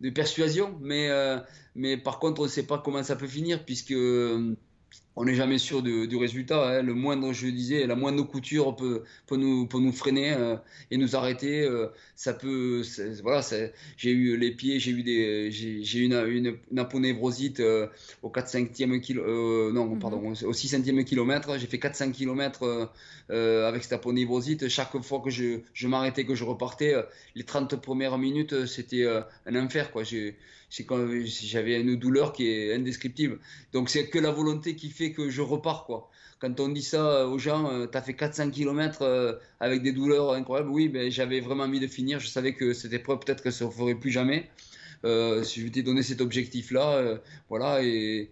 de 0.00 0.10
persuasion, 0.10 0.78
mais, 0.80 1.10
mais 1.74 1.96
par 1.96 2.20
contre, 2.20 2.42
on 2.42 2.44
ne 2.44 2.48
sait 2.48 2.66
pas 2.66 2.78
comment 2.78 3.02
ça 3.02 3.16
peut 3.16 3.26
finir, 3.26 3.64
puisque 3.64 3.94
on 5.16 5.24
n'est 5.24 5.34
jamais 5.34 5.58
sûr 5.58 5.82
du 5.82 6.16
résultat. 6.16 6.78
Hein. 6.78 6.82
Le 6.82 6.94
moindre, 6.94 7.32
je 7.32 7.46
disais, 7.46 7.86
la 7.86 7.94
moindre 7.94 8.22
couture 8.24 8.74
peut, 8.74 9.02
peut, 9.26 9.36
nous, 9.36 9.66
peut 9.66 9.78
nous 9.78 9.92
freiner 9.92 10.32
euh, 10.32 10.56
et 10.90 10.96
nous 10.96 11.16
arrêter. 11.16 11.62
Euh, 11.62 11.88
ça 12.16 12.32
peut, 12.32 12.82
voilà, 13.22 13.42
j'ai 13.96 14.10
eu 14.10 14.36
les 14.36 14.52
pieds, 14.52 14.78
j'ai 14.78 14.90
eu 14.90 15.02
des, 15.02 15.50
j'ai 15.50 15.98
une, 15.98 16.14
une, 16.14 16.56
une 16.70 16.78
aponevrosite 16.78 17.60
euh, 17.60 17.88
au 18.22 18.30
4 18.30 18.48
5 18.48 18.72
kilo, 19.00 19.72
non, 19.72 19.86
mhm. 19.86 19.98
pardon, 19.98 20.32
au 20.44 20.52
6 20.52 20.68
centième 20.68 21.04
kilomètre. 21.04 21.58
J'ai 21.58 21.66
fait 21.66 21.78
400 21.78 22.12
km 22.12 22.90
avec 23.28 23.82
cette 23.82 23.92
aponevrosite. 23.92 24.68
Chaque 24.68 24.96
fois 25.02 25.20
que 25.20 25.30
je, 25.30 25.60
je 25.74 25.88
m'arrêtais, 25.88 26.24
que 26.24 26.34
je 26.34 26.44
repartais, 26.44 26.94
les 27.34 27.44
30 27.44 27.76
premières 27.76 28.16
minutes, 28.18 28.66
c'était 28.66 29.06
un 29.46 29.56
enfer, 29.56 29.90
quoi. 29.90 30.04
J'ai, 30.04 30.36
c'est 30.72 30.84
quand 30.84 31.06
j'avais 31.22 31.78
une 31.78 31.96
douleur 31.96 32.32
qui 32.32 32.48
est 32.48 32.74
indescriptible. 32.74 33.38
Donc 33.74 33.90
c'est 33.90 34.08
que 34.08 34.18
la 34.18 34.30
volonté 34.30 34.74
qui 34.74 34.88
fait 34.88 35.12
que 35.12 35.28
je 35.28 35.42
repars 35.42 35.84
quoi. 35.84 36.08
Quand 36.38 36.58
on 36.60 36.70
dit 36.70 36.82
ça 36.82 37.28
aux 37.28 37.38
gens, 37.38 37.70
euh, 37.70 37.86
tu 37.86 37.98
as 37.98 38.00
fait 38.00 38.14
400 38.14 38.50
km 38.50 39.02
euh, 39.02 39.34
avec 39.60 39.82
des 39.82 39.92
douleurs 39.92 40.32
incroyables, 40.32 40.70
oui, 40.70 40.88
ben, 40.88 41.10
j'avais 41.10 41.40
vraiment 41.40 41.64
envie 41.64 41.78
de 41.78 41.86
finir. 41.86 42.20
Je 42.20 42.26
savais 42.26 42.54
que 42.54 42.72
cette 42.72 42.94
épreuve, 42.94 43.18
peut-être 43.18 43.42
que 43.42 43.50
ça 43.50 43.66
ne 43.66 43.70
ferait 43.70 43.94
plus 43.94 44.10
jamais. 44.10 44.48
Euh, 45.04 45.42
si 45.44 45.60
je 45.60 45.68
t'ai 45.68 45.82
donné 45.82 46.02
cet 46.02 46.22
objectif-là, 46.22 47.20
voilà, 47.50 47.82
et, 47.84 48.30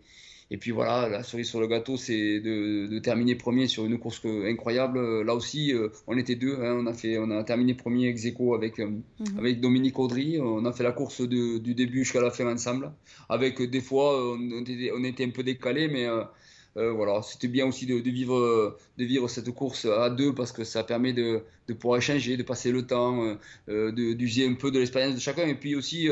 et 0.53 0.57
puis 0.57 0.73
voilà, 0.73 1.09
la 1.09 1.23
cerise 1.23 1.49
sur 1.49 1.61
le 1.61 1.69
gâteau, 1.69 1.97
c'est 1.97 2.41
de, 2.41 2.99
terminer 2.99 3.37
premier 3.37 3.69
sur 3.69 3.85
une 3.85 3.99
course 3.99 4.21
incroyable. 4.25 5.23
Là 5.23 5.35
aussi, 5.35 5.73
euh, 5.73 5.91
on 6.09 6.19
était 6.19 6.35
deux. 6.35 6.57
Hein. 6.57 6.77
on, 6.83 6.87
a 6.87 6.93
fait, 6.93 7.19
on 7.19 7.31
a 7.31 7.45
terminé 7.45 7.75
premier 7.75 8.09
ex 8.09 8.25
aequo 8.25 8.55
avec, 8.55 8.81
euh, 8.81 8.87
mhm. 8.87 9.39
avec 9.39 9.61
Dominique 9.61 9.99
Audry. 10.01 10.41
On 10.41 10.65
a 10.65 10.73
fait 10.73 10.83
la 10.83 10.91
course 10.91 11.21
du 11.21 11.75
début 11.75 12.01
jusqu'à 12.01 12.21
la 12.21 12.33
fin 12.33 12.53
ensemble. 12.53 12.91
Avec 13.29 13.63
des 13.63 13.81
fois, 13.81 14.35
on 14.35 14.63
était, 14.63 14.91
on 14.93 15.05
était 15.05 15.25
un 15.25 15.31
peu 15.31 15.45
décalés, 15.45 15.87
mais 15.87 16.07
euh, 16.07 16.93
voilà, 16.93 17.23
c'était 17.23 17.49
bien 17.49 17.67
aussi 17.67 17.87
de, 17.87 17.95
vivre, 18.11 18.77
de 18.99 19.05
vivre 19.05 19.29
cette 19.29 19.51
course 19.53 19.85
à 19.85 20.11
deux 20.11 20.35
parce 20.35 20.51
que 20.51 20.65
ça 20.65 20.83
permet 20.83 21.13
de, 21.13 21.43
de 21.69 21.75
pouvoir 21.75 21.99
échanger, 21.99 22.37
de 22.37 22.43
passer 22.43 22.73
le 22.73 22.85
temps, 22.89 23.37
d'user 23.69 24.49
un 24.49 24.55
peu 24.55 24.73
de 24.73 24.81
l'expérience 24.81 25.15
de 25.15 25.21
chacun. 25.21 25.47
Et 25.47 25.55
puis 25.55 25.77
aussi, 25.77 26.09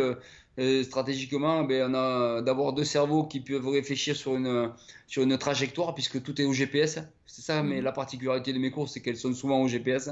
stratégiquement, 0.82 1.64
ben, 1.64 1.90
on 1.90 1.94
a 1.94 2.42
d'avoir 2.42 2.72
deux 2.72 2.84
cerveaux 2.84 3.24
qui 3.24 3.40
peuvent 3.40 3.68
réfléchir 3.68 4.16
sur 4.16 4.36
une, 4.36 4.70
sur 5.06 5.22
une 5.22 5.38
trajectoire, 5.38 5.94
puisque 5.94 6.22
tout 6.22 6.40
est 6.40 6.44
au 6.44 6.52
GPS. 6.52 7.00
C'est 7.26 7.42
ça, 7.42 7.62
mais 7.62 7.76
mhm. 7.76 7.84
la 7.84 7.92
particularité 7.92 8.52
de 8.52 8.58
mes 8.58 8.70
courses, 8.70 8.92
c'est 8.92 9.00
qu'elles 9.00 9.16
sont 9.16 9.32
souvent 9.32 9.62
au 9.62 9.68
GPS. 9.68 10.10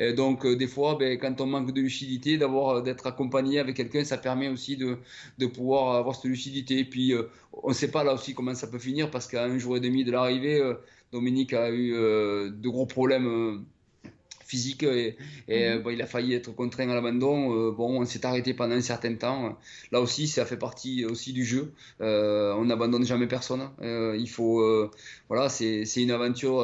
Et 0.00 0.12
donc, 0.12 0.44
euh, 0.44 0.56
des 0.56 0.66
fois, 0.66 0.96
ben, 0.96 1.18
quand 1.18 1.40
on 1.40 1.46
manque 1.46 1.72
de 1.72 1.80
lucidité, 1.80 2.36
d'avoir, 2.36 2.82
d'être 2.82 3.06
accompagné 3.06 3.58
avec 3.58 3.76
quelqu'un, 3.76 4.04
ça 4.04 4.18
permet 4.18 4.48
aussi 4.48 4.76
de, 4.76 4.98
de 5.38 5.46
pouvoir 5.46 5.96
avoir 5.96 6.16
cette 6.16 6.26
lucidité. 6.26 6.80
Et 6.80 6.84
puis, 6.84 7.14
euh, 7.14 7.30
on 7.62 7.70
ne 7.70 7.74
sait 7.74 7.90
pas 7.90 8.04
là 8.04 8.12
aussi 8.14 8.34
comment 8.34 8.54
ça 8.54 8.66
peut 8.66 8.78
finir, 8.78 9.10
parce 9.10 9.26
qu'à 9.26 9.44
un 9.44 9.56
jour 9.58 9.76
et 9.76 9.80
demi 9.80 10.04
de 10.04 10.12
l'arrivée, 10.12 10.60
euh, 10.60 10.74
Dominique 11.12 11.54
a 11.54 11.70
eu 11.70 11.92
de 11.92 12.68
gros 12.68 12.84
problèmes 12.84 13.64
physique 14.48 14.82
et, 14.82 15.16
mhm. 15.48 15.84
il 15.92 16.02
a 16.02 16.06
failli 16.06 16.34
être 16.34 16.52
contraint 16.54 16.88
à 16.88 16.94
l'abandon. 16.94 17.54
Euh, 17.54 17.70
bon, 17.70 18.00
on 18.00 18.04
s'est 18.04 18.24
arrêté 18.24 18.54
pendant 18.54 18.74
un 18.74 18.80
certain 18.80 19.14
temps. 19.14 19.56
Là 19.92 20.00
aussi, 20.00 20.26
ça 20.26 20.46
fait 20.46 20.56
partie 20.56 21.04
aussi 21.04 21.32
du 21.32 21.44
jeu. 21.44 21.72
Euh, 22.00 22.54
on 22.54 22.64
n'abandonne 22.64 23.04
jamais 23.04 23.28
personne. 23.28 23.68
Euh, 23.82 24.16
il 24.18 24.28
faut, 24.28 24.90
voilà, 25.28 25.48
c'est 25.48 25.84
une 25.96 26.10
aventure 26.10 26.56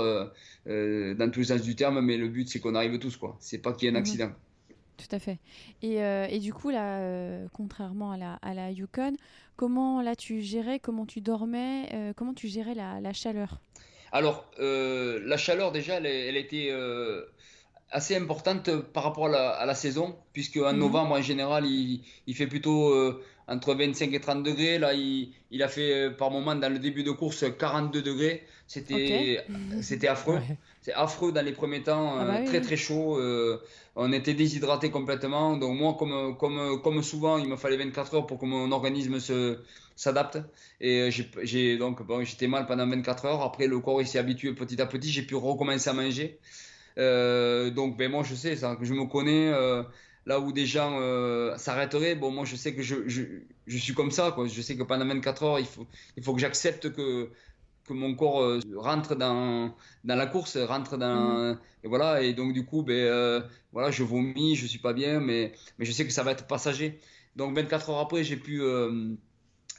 dans 0.66 1.30
tous 1.30 1.40
les 1.40 1.46
sens 1.46 1.62
du 1.62 1.76
terme, 1.76 2.00
mais 2.00 2.16
le 2.16 2.28
but 2.28 2.48
c'est 2.48 2.58
qu'on 2.58 2.74
arrive 2.74 2.98
tous, 2.98 3.16
quoi. 3.16 3.36
C'est 3.38 3.58
pas 3.58 3.72
qu'il 3.72 3.84
y 3.84 3.86
ait 3.86 3.90
un 3.90 4.00
mhm. 4.00 4.02
accident. 4.02 4.30
Tout 4.96 5.14
à 5.14 5.18
fait. 5.18 5.38
Et, 5.82 5.96
et 5.96 6.38
du 6.38 6.54
coup, 6.54 6.70
là, 6.70 7.46
contrairement 7.52 8.12
à 8.12 8.16
la, 8.16 8.34
à 8.42 8.54
la 8.54 8.70
Yukon, 8.70 9.14
comment 9.56 10.00
là 10.00 10.16
tu 10.16 10.40
gérais, 10.40 10.78
comment 10.78 11.04
tu 11.04 11.20
dormais, 11.20 12.14
comment 12.16 12.32
tu 12.32 12.48
gérais 12.48 12.74
la, 12.74 13.00
la 13.00 13.12
chaleur? 13.12 13.60
Alors, 14.12 14.48
la 14.58 15.36
chaleur 15.36 15.72
déjà, 15.72 15.96
elle, 15.96 16.06
elle 16.06 16.36
était 16.36 16.70
assez 17.90 18.16
importante 18.16 18.70
par 18.92 19.04
rapport 19.04 19.26
à 19.26 19.64
la, 19.64 19.74
saison, 19.74 20.16
puisque 20.32 20.56
en 20.56 20.72
mhm. 20.72 20.78
novembre, 20.78 21.12
en 21.12 21.22
général, 21.22 21.66
il, 21.66 22.02
il 22.26 22.34
fait 22.34 22.46
plutôt 22.46 22.90
euh, 22.90 23.22
entre 23.46 23.74
25 23.74 24.12
et 24.12 24.20
30 24.20 24.42
degrés. 24.42 24.78
Là, 24.78 24.94
il, 24.94 25.32
il, 25.50 25.62
a 25.62 25.68
fait 25.68 25.92
euh, 25.92 26.10
par 26.10 26.30
moment, 26.30 26.54
dans 26.54 26.72
le 26.72 26.78
début 26.78 27.02
de 27.02 27.10
course, 27.10 27.44
42 27.58 28.02
degrés. 28.02 28.44
C'était 28.66 29.44
c'était 29.82 30.08
affreux. 30.08 30.40
c'est 30.80 30.94
affreux 30.94 31.32
dans 31.32 31.44
les 31.44 31.52
premiers 31.52 31.82
temps, 31.82 32.16
Ah 32.18 32.24
bah 32.24 32.36
oui, 32.40 32.44
très 32.46 32.60
très 32.60 32.76
chaud. 32.76 33.18
euh, 33.18 33.62
on 33.96 34.12
était 34.12 34.34
déshydraté 34.34 34.90
complètement. 34.90 35.56
Donc 35.56 35.78
moi, 35.78 35.94
comme, 35.98 36.36
comme, 36.36 36.80
comme 36.82 37.02
souvent, 37.02 37.38
il 37.38 37.48
me 37.48 37.56
fallait 37.56 37.76
24 37.76 38.14
heures 38.14 38.26
pour 38.26 38.38
que 38.38 38.46
mon 38.46 38.72
organisme 38.72 39.20
se 39.20 39.58
s'adapte. 39.96 40.38
Et 40.80 41.02
euh, 41.02 41.10
j'ai- 41.42 41.78
donc 41.78 42.02
bon, 42.02 42.24
j'étais 42.24 42.48
mal 42.48 42.66
pendant 42.66 42.86
24 42.86 43.26
heures. 43.26 43.42
Après, 43.42 43.66
le 43.66 43.78
corps 43.80 44.00
il 44.00 44.06
s'est 44.06 44.18
habitué 44.18 44.52
petit 44.52 44.80
à 44.80 44.86
petit. 44.86 45.10
J'ai 45.10 45.22
pu 45.22 45.34
recommencer 45.36 45.90
à 45.90 45.92
manger. 45.92 46.38
Euh, 46.98 47.70
donc 47.70 47.96
ben 47.96 48.10
moi, 48.10 48.22
je 48.22 48.34
sais 48.34 48.56
ça, 48.56 48.76
que 48.76 48.84
je 48.84 48.94
me 48.94 49.06
connais. 49.06 49.48
euh, 49.52 49.82
là 50.26 50.40
où 50.40 50.52
des 50.52 50.66
gens 50.66 50.98
euh, 51.00 51.56
s'arrêteraient, 51.58 52.14
bon, 52.14 52.30
moi, 52.30 52.44
je 52.44 52.56
sais 52.56 52.74
que 52.74 52.82
je, 52.82 53.08
je, 53.08 53.22
je 53.66 53.76
suis 53.78 53.94
comme 53.94 54.10
ça. 54.10 54.32
Quoi. 54.32 54.46
Je 54.48 54.62
sais 54.62 54.76
que 54.76 54.82
pendant 54.82 55.06
24 55.06 55.42
heures, 55.42 55.58
il 55.60 55.66
faut, 55.66 55.86
il 56.16 56.22
faut 56.22 56.34
que 56.34 56.40
j'accepte 56.40 56.92
que 56.92 57.30
que 57.84 57.92
mon 57.92 58.14
corps 58.14 58.42
euh, 58.42 58.60
rentre 58.76 59.14
dans, 59.14 59.74
dans 60.04 60.16
la 60.16 60.26
course, 60.26 60.56
rentre 60.56 60.96
dans 60.96 61.56
et 61.82 61.88
voilà 61.88 62.22
et 62.22 62.32
donc 62.34 62.52
du 62.54 62.64
coup 62.64 62.82
ben 62.82 62.94
euh, 62.94 63.42
voilà 63.72 63.90
je 63.90 64.02
vomis, 64.02 64.56
je 64.56 64.66
suis 64.66 64.78
pas 64.78 64.94
bien 64.94 65.20
mais 65.20 65.52
mais 65.78 65.84
je 65.84 65.92
sais 65.92 66.06
que 66.06 66.12
ça 66.12 66.22
va 66.22 66.32
être 66.32 66.46
passager. 66.46 66.98
Donc 67.36 67.54
24 67.54 67.90
heures 67.90 67.98
après 68.00 68.24
j'ai 68.24 68.36
pu 68.38 68.62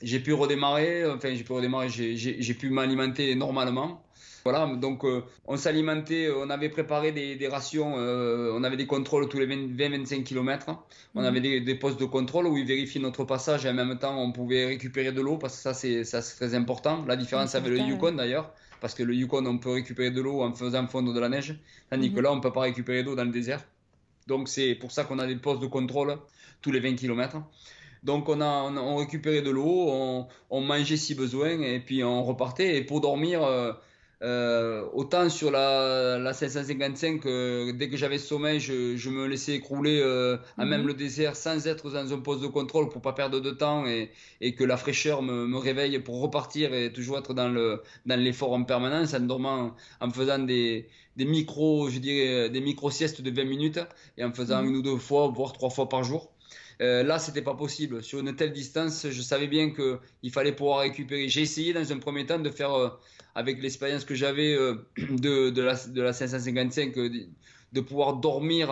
j'ai 0.01 0.19
pu 0.19 0.33
redémarrer, 0.33 1.05
enfin 1.09 1.33
j'ai 1.35 1.43
pu 1.43 1.53
redémarrer, 1.53 1.89
j'ai 1.89 2.53
pu 2.53 2.69
m'alimenter 2.69 3.33
normalement. 3.35 4.01
Voilà, 4.43 4.67
donc 4.75 5.03
euh, 5.05 5.23
on 5.47 5.57
s'alimentait, 5.57 6.29
on 6.29 6.51
avait 6.51 6.69
préparé 6.69 7.11
des, 7.11 7.35
des 7.35 7.47
rations, 7.47 7.95
euh, 7.97 8.51
on 8.53 8.63
avait 8.63 8.77
des 8.77 8.85
contrôles 8.85 9.27
tous 9.27 9.39
les 9.39 9.47
20-25 9.47 10.23
km. 10.23 10.67
On 11.15 11.21
Mhm. 11.21 11.25
avait 11.25 11.41
des, 11.41 11.61
des 11.61 11.73
postes 11.73 11.99
de 11.99 12.05
contrôle 12.05 12.45
où 12.45 12.55
ils 12.55 12.65
vérifiaient 12.65 12.99
notre 12.99 13.23
passage 13.23 13.65
et 13.65 13.69
en 13.69 13.73
même 13.73 13.97
temps 13.97 14.15
on 14.21 14.31
pouvait 14.31 14.67
récupérer 14.67 15.11
de 15.11 15.19
l'eau 15.21 15.37
parce 15.37 15.55
que 15.55 15.61
ça 15.63 16.21
c'est 16.21 16.35
très 16.35 16.53
important. 16.53 17.03
La 17.07 17.15
différence 17.15 17.55
avec 17.55 17.71
le 17.71 17.79
Yukon 17.79 18.11
d'ailleurs, 18.11 18.53
parce 18.81 18.93
que 18.93 19.01
le 19.01 19.15
Yukon 19.15 19.43
on 19.47 19.57
peut 19.57 19.71
récupérer 19.71 20.11
de 20.11 20.21
l'eau 20.21 20.43
en 20.43 20.53
faisant 20.53 20.85
fondre 20.85 21.11
de 21.11 21.19
la 21.19 21.29
neige, 21.29 21.55
tandis 21.89 22.11
que 22.11 22.17
Mhm. 22.17 22.21
là 22.21 22.31
on 22.31 22.39
peut 22.39 22.53
pas 22.53 22.61
récupérer 22.61 23.03
d'eau 23.03 23.15
dans 23.15 23.25
le 23.25 23.31
désert. 23.31 23.63
Donc 24.27 24.47
c'est 24.47 24.75
pour 24.75 24.91
ça 24.91 25.05
qu'on 25.05 25.17
a 25.17 25.25
des 25.25 25.37
postes 25.37 25.61
de 25.61 25.67
contrôle 25.67 26.19
tous 26.61 26.71
les 26.71 26.79
20 26.81 26.95
km. 26.95 27.41
Donc 28.05 28.29
on 28.29 28.39
a 28.41 28.45
on, 28.63 28.77
on 28.77 28.95
récupérait 28.97 29.41
de 29.41 29.49
l'eau, 29.51 29.87
on, 29.89 30.27
on 30.49 30.61
mangeait 30.61 30.97
si 30.97 31.15
besoin 31.15 31.59
et 31.61 31.79
puis 31.79 32.03
on 32.03 32.23
repartait. 32.23 32.77
Et 32.77 32.83
pour 32.83 33.01
dormir, 33.01 33.43
euh, 33.43 33.73
euh, 34.23 34.85
autant 34.93 35.29
sur 35.29 35.51
la, 35.51 36.17
la 36.19 36.33
555, 36.33 37.25
euh, 37.25 37.73
dès 37.73 37.89
que 37.89 37.97
j'avais 37.97 38.17
sommeil, 38.17 38.59
je, 38.59 38.95
je 38.95 39.09
me 39.09 39.25
laissais 39.27 39.53
écrouler 39.55 39.99
euh, 40.01 40.37
à 40.57 40.65
Mhm. 40.65 40.69
même 40.69 40.87
le 40.87 40.93
désert 40.93 41.35
sans 41.35 41.67
être 41.67 41.89
dans 41.91 42.13
un 42.13 42.19
poste 42.19 42.41
de 42.41 42.47
contrôle 42.47 42.89
pour 42.89 43.01
pas 43.01 43.13
perdre 43.13 43.39
de 43.41 43.51
temps 43.51 43.85
et, 43.87 44.11
et 44.41 44.55
que 44.55 44.63
la 44.63 44.77
fraîcheur 44.77 45.21
me, 45.21 45.45
me 45.47 45.57
réveille 45.57 45.99
pour 45.99 46.21
repartir 46.21 46.73
et 46.73 46.93
toujours 46.93 47.17
être 47.17 47.33
dans 47.33 47.49
le 47.49 47.81
dans 48.05 48.19
l'effort 48.19 48.53
en 48.53 48.63
permanence 48.63 49.13
en 49.13 49.19
dormant, 49.21 49.75
en 49.99 50.09
faisant 50.11 50.39
des 50.39 50.87
des 51.17 51.25
micros, 51.25 51.89
je 51.89 51.99
dirais, 51.99 52.49
des 52.49 52.61
micro 52.61 52.89
siestes 52.91 53.21
de 53.21 53.31
20 53.31 53.45
minutes 53.45 53.79
et 54.17 54.23
en 54.23 54.31
faisant 54.33 54.61
Mhm. 54.61 54.69
une 54.69 54.75
ou 54.77 54.81
deux 54.81 54.97
fois, 54.97 55.27
voire 55.27 55.53
trois 55.53 55.69
fois 55.69 55.87
par 55.89 56.03
jour. 56.03 56.34
Euh, 56.81 57.03
là, 57.03 57.19
c'était 57.19 57.41
pas 57.41 57.55
possible. 57.55 58.03
Sur 58.03 58.19
une 58.19 58.35
telle 58.35 58.53
distance, 58.53 59.09
je 59.09 59.21
savais 59.21 59.47
bien 59.47 59.71
que 59.71 59.99
il 60.21 60.31
fallait 60.31 60.53
pouvoir 60.55 60.79
récupérer. 60.79 61.29
J'ai 61.29 61.41
essayé 61.41 61.73
dans 61.73 61.91
un 61.91 61.99
premier 61.99 62.25
temps 62.25 62.39
de 62.39 62.49
faire, 62.49 62.73
euh, 62.73 62.89
avec 63.35 63.61
l'expérience 63.61 64.05
que 64.05 64.15
j'avais 64.15 64.53
euh, 64.55 64.75
de, 64.97 65.49
de, 65.49 65.61
la, 65.61 65.75
de 65.87 66.01
la 66.01 66.13
555, 66.13 66.97
euh, 66.97 67.09
de, 67.09 67.29
de 67.71 67.81
pouvoir 67.81 68.17
dormir 68.17 68.69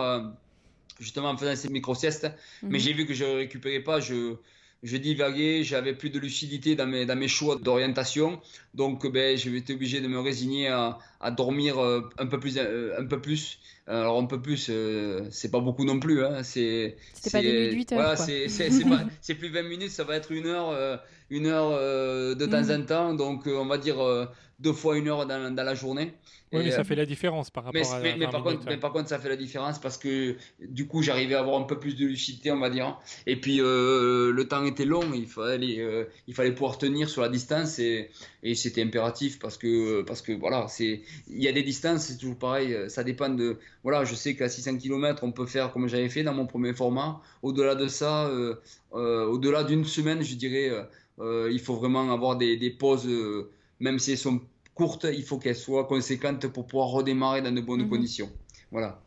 justement 1.00 1.30
en 1.30 1.36
faisant 1.36 1.56
ces 1.56 1.68
micro-siestes. 1.68 2.28
Mais 2.68 2.78
Mhm. 2.78 2.78
j'ai 2.78 2.92
vu 2.92 3.06
que 3.06 3.14
je 3.14 3.24
ne 3.24 3.34
récupérais 3.36 3.80
pas. 3.82 4.00
Je, 4.00 4.36
je 4.84 4.96
divaguais, 4.96 5.64
j'avais 5.64 5.94
plus 5.94 6.10
de 6.10 6.18
lucidité 6.20 6.76
dans 6.76 6.86
mes, 6.86 7.06
dans 7.06 7.16
mes 7.16 7.28
choix 7.28 7.56
d'orientation. 7.56 8.40
Donc, 8.74 9.06
ben, 9.10 9.36
j'ai 9.36 9.54
été 9.56 9.74
obligé 9.74 10.00
de 10.00 10.08
me 10.08 10.20
résigner 10.20 10.68
à, 10.68 10.98
à 11.20 11.30
dormir 11.30 11.78
euh, 11.82 12.02
un 12.18 12.26
peu 12.26 12.38
plus. 12.40 12.56
euh, 12.58 12.94
un 13.00 13.06
peu 13.06 13.20
plus. 13.20 13.58
Alors, 13.86 14.18
un 14.20 14.26
peu 14.26 14.40
plus, 14.40 14.68
euh, 14.70 15.26
c'est 15.30 15.50
pas 15.50 15.60
beaucoup 15.60 15.84
non 15.84 16.00
plus. 16.00 16.24
Hein. 16.24 16.42
C'est, 16.42 16.96
pas 17.32 17.42
des 17.42 17.52
c'est- 17.52 17.52
nuits 17.52 17.68
de 17.68 17.74
huit 17.74 17.92
heures, 17.92 17.98
Voilà, 18.02 18.16
c'est, 19.20 19.34
plus 19.38 19.48
20 19.50 19.62
minutes, 19.62 19.90
ça 19.90 20.04
va 20.04 20.16
être 20.16 20.32
une 20.32 20.46
heure, 20.46 20.70
euh, 20.70 20.96
une 21.30 21.46
heure 21.46 21.70
euh, 21.72 22.34
de 22.34 22.46
temps 22.46 22.62
Mhm. 22.62 22.70
en 22.70 22.82
temps. 22.84 23.14
Donc, 23.14 23.46
on 23.46 23.66
va 23.66 23.78
dire 23.78 24.28
deux 24.64 24.72
fois 24.72 24.96
une 24.98 25.08
heure 25.08 25.26
dans, 25.26 25.54
dans 25.54 25.62
la 25.64 25.74
journée. 25.74 26.14
Oui, 26.52 26.60
Et, 26.60 26.64
mais 26.64 26.72
euh, 26.72 26.76
ça 26.76 26.84
fait 26.84 26.94
la 26.94 27.06
différence 27.06 27.50
par 27.50 27.64
rapport 27.64 27.80
mais, 27.80 27.92
à. 27.92 28.00
mais- 28.00 28.16
mais 28.16 28.26
20 28.26 28.30
par 28.30 28.42
minutes, 28.42 28.58
contre, 28.58 28.68
ouais. 28.68 28.74
mais 28.74 28.80
par 28.80 28.92
contre, 28.92 29.08
ça 29.08 29.18
fait 29.18 29.28
la 29.28 29.36
différence 29.36 29.80
parce 29.80 29.98
que 29.98 30.36
du 30.60 30.86
coup, 30.86 31.02
j'arrivais 31.02 31.34
à 31.34 31.40
avoir 31.40 31.60
un 31.60 31.64
peu 31.64 31.78
plus 31.80 31.96
de 31.96 32.06
lucidité, 32.06 32.50
on 32.52 32.60
va 32.60 32.70
dire. 32.70 32.98
Et 33.26 33.40
puis, 33.40 33.60
euh, 33.60 34.32
le 34.32 34.48
temps 34.48 34.64
était 34.64 34.84
long, 34.84 35.02
il 35.14 35.26
fallait, 35.26 35.80
euh, 35.80 36.04
il 36.28 36.34
fallait 36.34 36.52
pouvoir 36.52 36.78
tenir 36.78 37.08
sur 37.08 37.22
la 37.22 37.28
distance 37.28 37.78
et, 37.80 38.10
et 38.42 38.54
c'était 38.54 38.82
impératif 38.82 39.38
parce 39.40 39.58
que, 39.58 40.02
parce 40.02 40.22
que 40.22 40.32
voilà, 40.32 40.66
c'est, 40.68 41.02
il 41.28 41.42
y 41.42 41.48
a 41.48 41.52
des 41.52 41.62
distances, 41.64 42.02
c'est 42.06 42.18
toujours 42.18 42.38
pareil, 42.38 42.76
ça 42.88 43.02
dépend 43.04 43.28
de. 43.30 43.58
Voilà, 43.82 44.04
je 44.04 44.14
sais 44.14 44.36
qu'à 44.36 44.48
600 44.48 44.76
km, 44.78 45.24
on 45.24 45.32
peut 45.32 45.46
faire 45.46 45.72
comme 45.72 45.88
j'avais 45.88 46.08
fait 46.08 46.22
dans 46.22 46.34
mon 46.34 46.46
premier 46.46 46.72
format. 46.74 47.20
Au-delà 47.42 47.74
de 47.74 47.88
ça, 47.88 48.26
euh, 48.28 48.54
euh, 48.94 49.26
au-delà 49.26 49.64
d'une 49.64 49.84
semaine, 49.84 50.22
je 50.22 50.34
dirais, 50.36 50.70
euh, 50.70 50.82
euh, 51.20 51.48
il 51.52 51.60
faut 51.60 51.74
vraiment 51.74 52.12
avoir 52.12 52.36
des, 52.36 52.56
des 52.56 52.70
pauses, 52.70 53.06
euh, 53.08 53.50
même 53.80 53.98
si 53.98 54.12
elles 54.12 54.18
sont 54.18 54.40
courtes, 54.74 55.06
il 55.12 55.24
faut 55.24 55.38
qu'elles 55.38 55.56
soient 55.56 55.86
conséquentes 55.86 56.46
pour 56.48 56.66
pouvoir 56.66 56.88
redémarrer 56.88 57.42
dans 57.42 57.52
de 57.52 57.60
bonnes 57.60 57.82
Mhm. 57.82 57.88
conditions. 57.88 58.30
Voilà. 58.70 59.00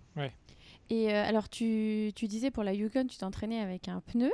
Et 0.90 1.14
euh, 1.14 1.24
alors, 1.26 1.50
tu, 1.50 2.12
tu 2.16 2.28
disais 2.28 2.52
pour 2.52 2.64
la 2.64 2.74
Yukon, 2.74 3.08
tu 3.08 3.18
t'entraînais 3.18 3.60
avec 3.60 3.88
un 3.90 4.02
pneu 4.02 4.32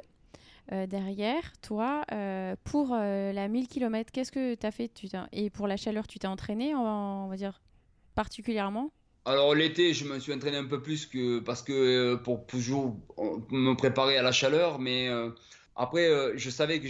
euh, 0.71 0.87
derrière. 0.87 1.53
Toi, 1.61 2.03
euh, 2.11 2.55
pour 2.63 2.93
euh, 2.93 3.33
la 3.33 3.47
1000 3.47 3.67
km, 3.67 4.11
qu'est-ce 4.11 4.31
que 4.31 4.55
tu 4.55 4.65
as 4.65 4.71
fait? 4.71 4.89
Tu 4.89 5.07
Et 5.31 5.49
pour 5.49 5.67
la 5.67 5.77
chaleur, 5.77 6.07
tu 6.07 6.19
t'es 6.19 6.27
entraîné, 6.27 6.75
en- 6.75 7.25
on 7.25 7.27
va 7.27 7.37
dire, 7.37 7.61
particulièrement? 8.15 8.91
Alors 9.25 9.55
l'été, 9.55 9.93
je 9.93 10.05
me 10.05 10.19
suis 10.19 10.33
entraîné 10.33 10.57
un 10.57 10.65
peu 10.65 10.81
plus 10.81 11.05
que 11.05 11.39
parce 11.39 11.61
que 11.63 11.71
euh, 11.71 12.17
pour 12.17 12.45
toujours 12.45 12.97
me 13.51 13.73
préparer 13.73 14.17
à 14.17 14.21
la 14.21 14.33
chaleur, 14.33 14.79
mais 14.79 15.07
euh, 15.07 15.29
après, 15.75 16.07
euh, 16.07 16.33
je 16.37 16.49
savais 16.49 16.79
que 16.79 16.87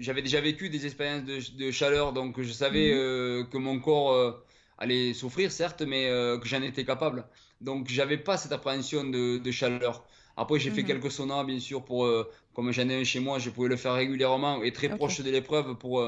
j'avais 0.00 0.22
déjà 0.22 0.40
vécu 0.40 0.68
des 0.68 0.86
expériences 0.86 1.24
de, 1.24 1.40
de 1.56 1.70
chaleur, 1.70 2.12
donc 2.12 2.40
je 2.42 2.52
savais 2.52 2.90
Mhm. 2.90 2.92
euh, 2.92 3.44
que 3.44 3.56
mon 3.58 3.80
corps 3.80 4.12
euh, 4.12 4.32
allait 4.78 5.14
souffrir, 5.14 5.50
certes, 5.52 5.82
mais 5.82 6.06
que 6.40 6.46
j'en 6.46 6.62
étais 6.62 6.84
capable. 6.84 7.26
Donc 7.60 7.88
j'avais 7.88 8.18
pas 8.18 8.36
cette 8.36 8.52
appréhension 8.52 9.04
de, 9.04 9.38
de 9.38 9.50
chaleur. 9.50 10.04
Après, 10.36 10.58
j'ai 10.58 10.70
fait 10.70 10.84
Mhm. 10.84 10.84
quelques 10.84 11.10
saunas, 11.10 11.44
bien 11.44 11.58
sûr, 11.60 11.84
pour 11.84 12.06
comme 12.52 12.70
j'en 12.72 12.88
ai 12.88 13.00
un 13.00 13.04
chez 13.04 13.20
moi, 13.20 13.38
je 13.38 13.48
pouvais 13.50 13.68
le 13.68 13.76
faire 13.76 13.94
régulièrement 13.94 14.62
et 14.62 14.72
très 14.72 14.90
proche 14.90 15.20
de 15.20 15.30
l'épreuve 15.30 15.76
pour 15.78 16.02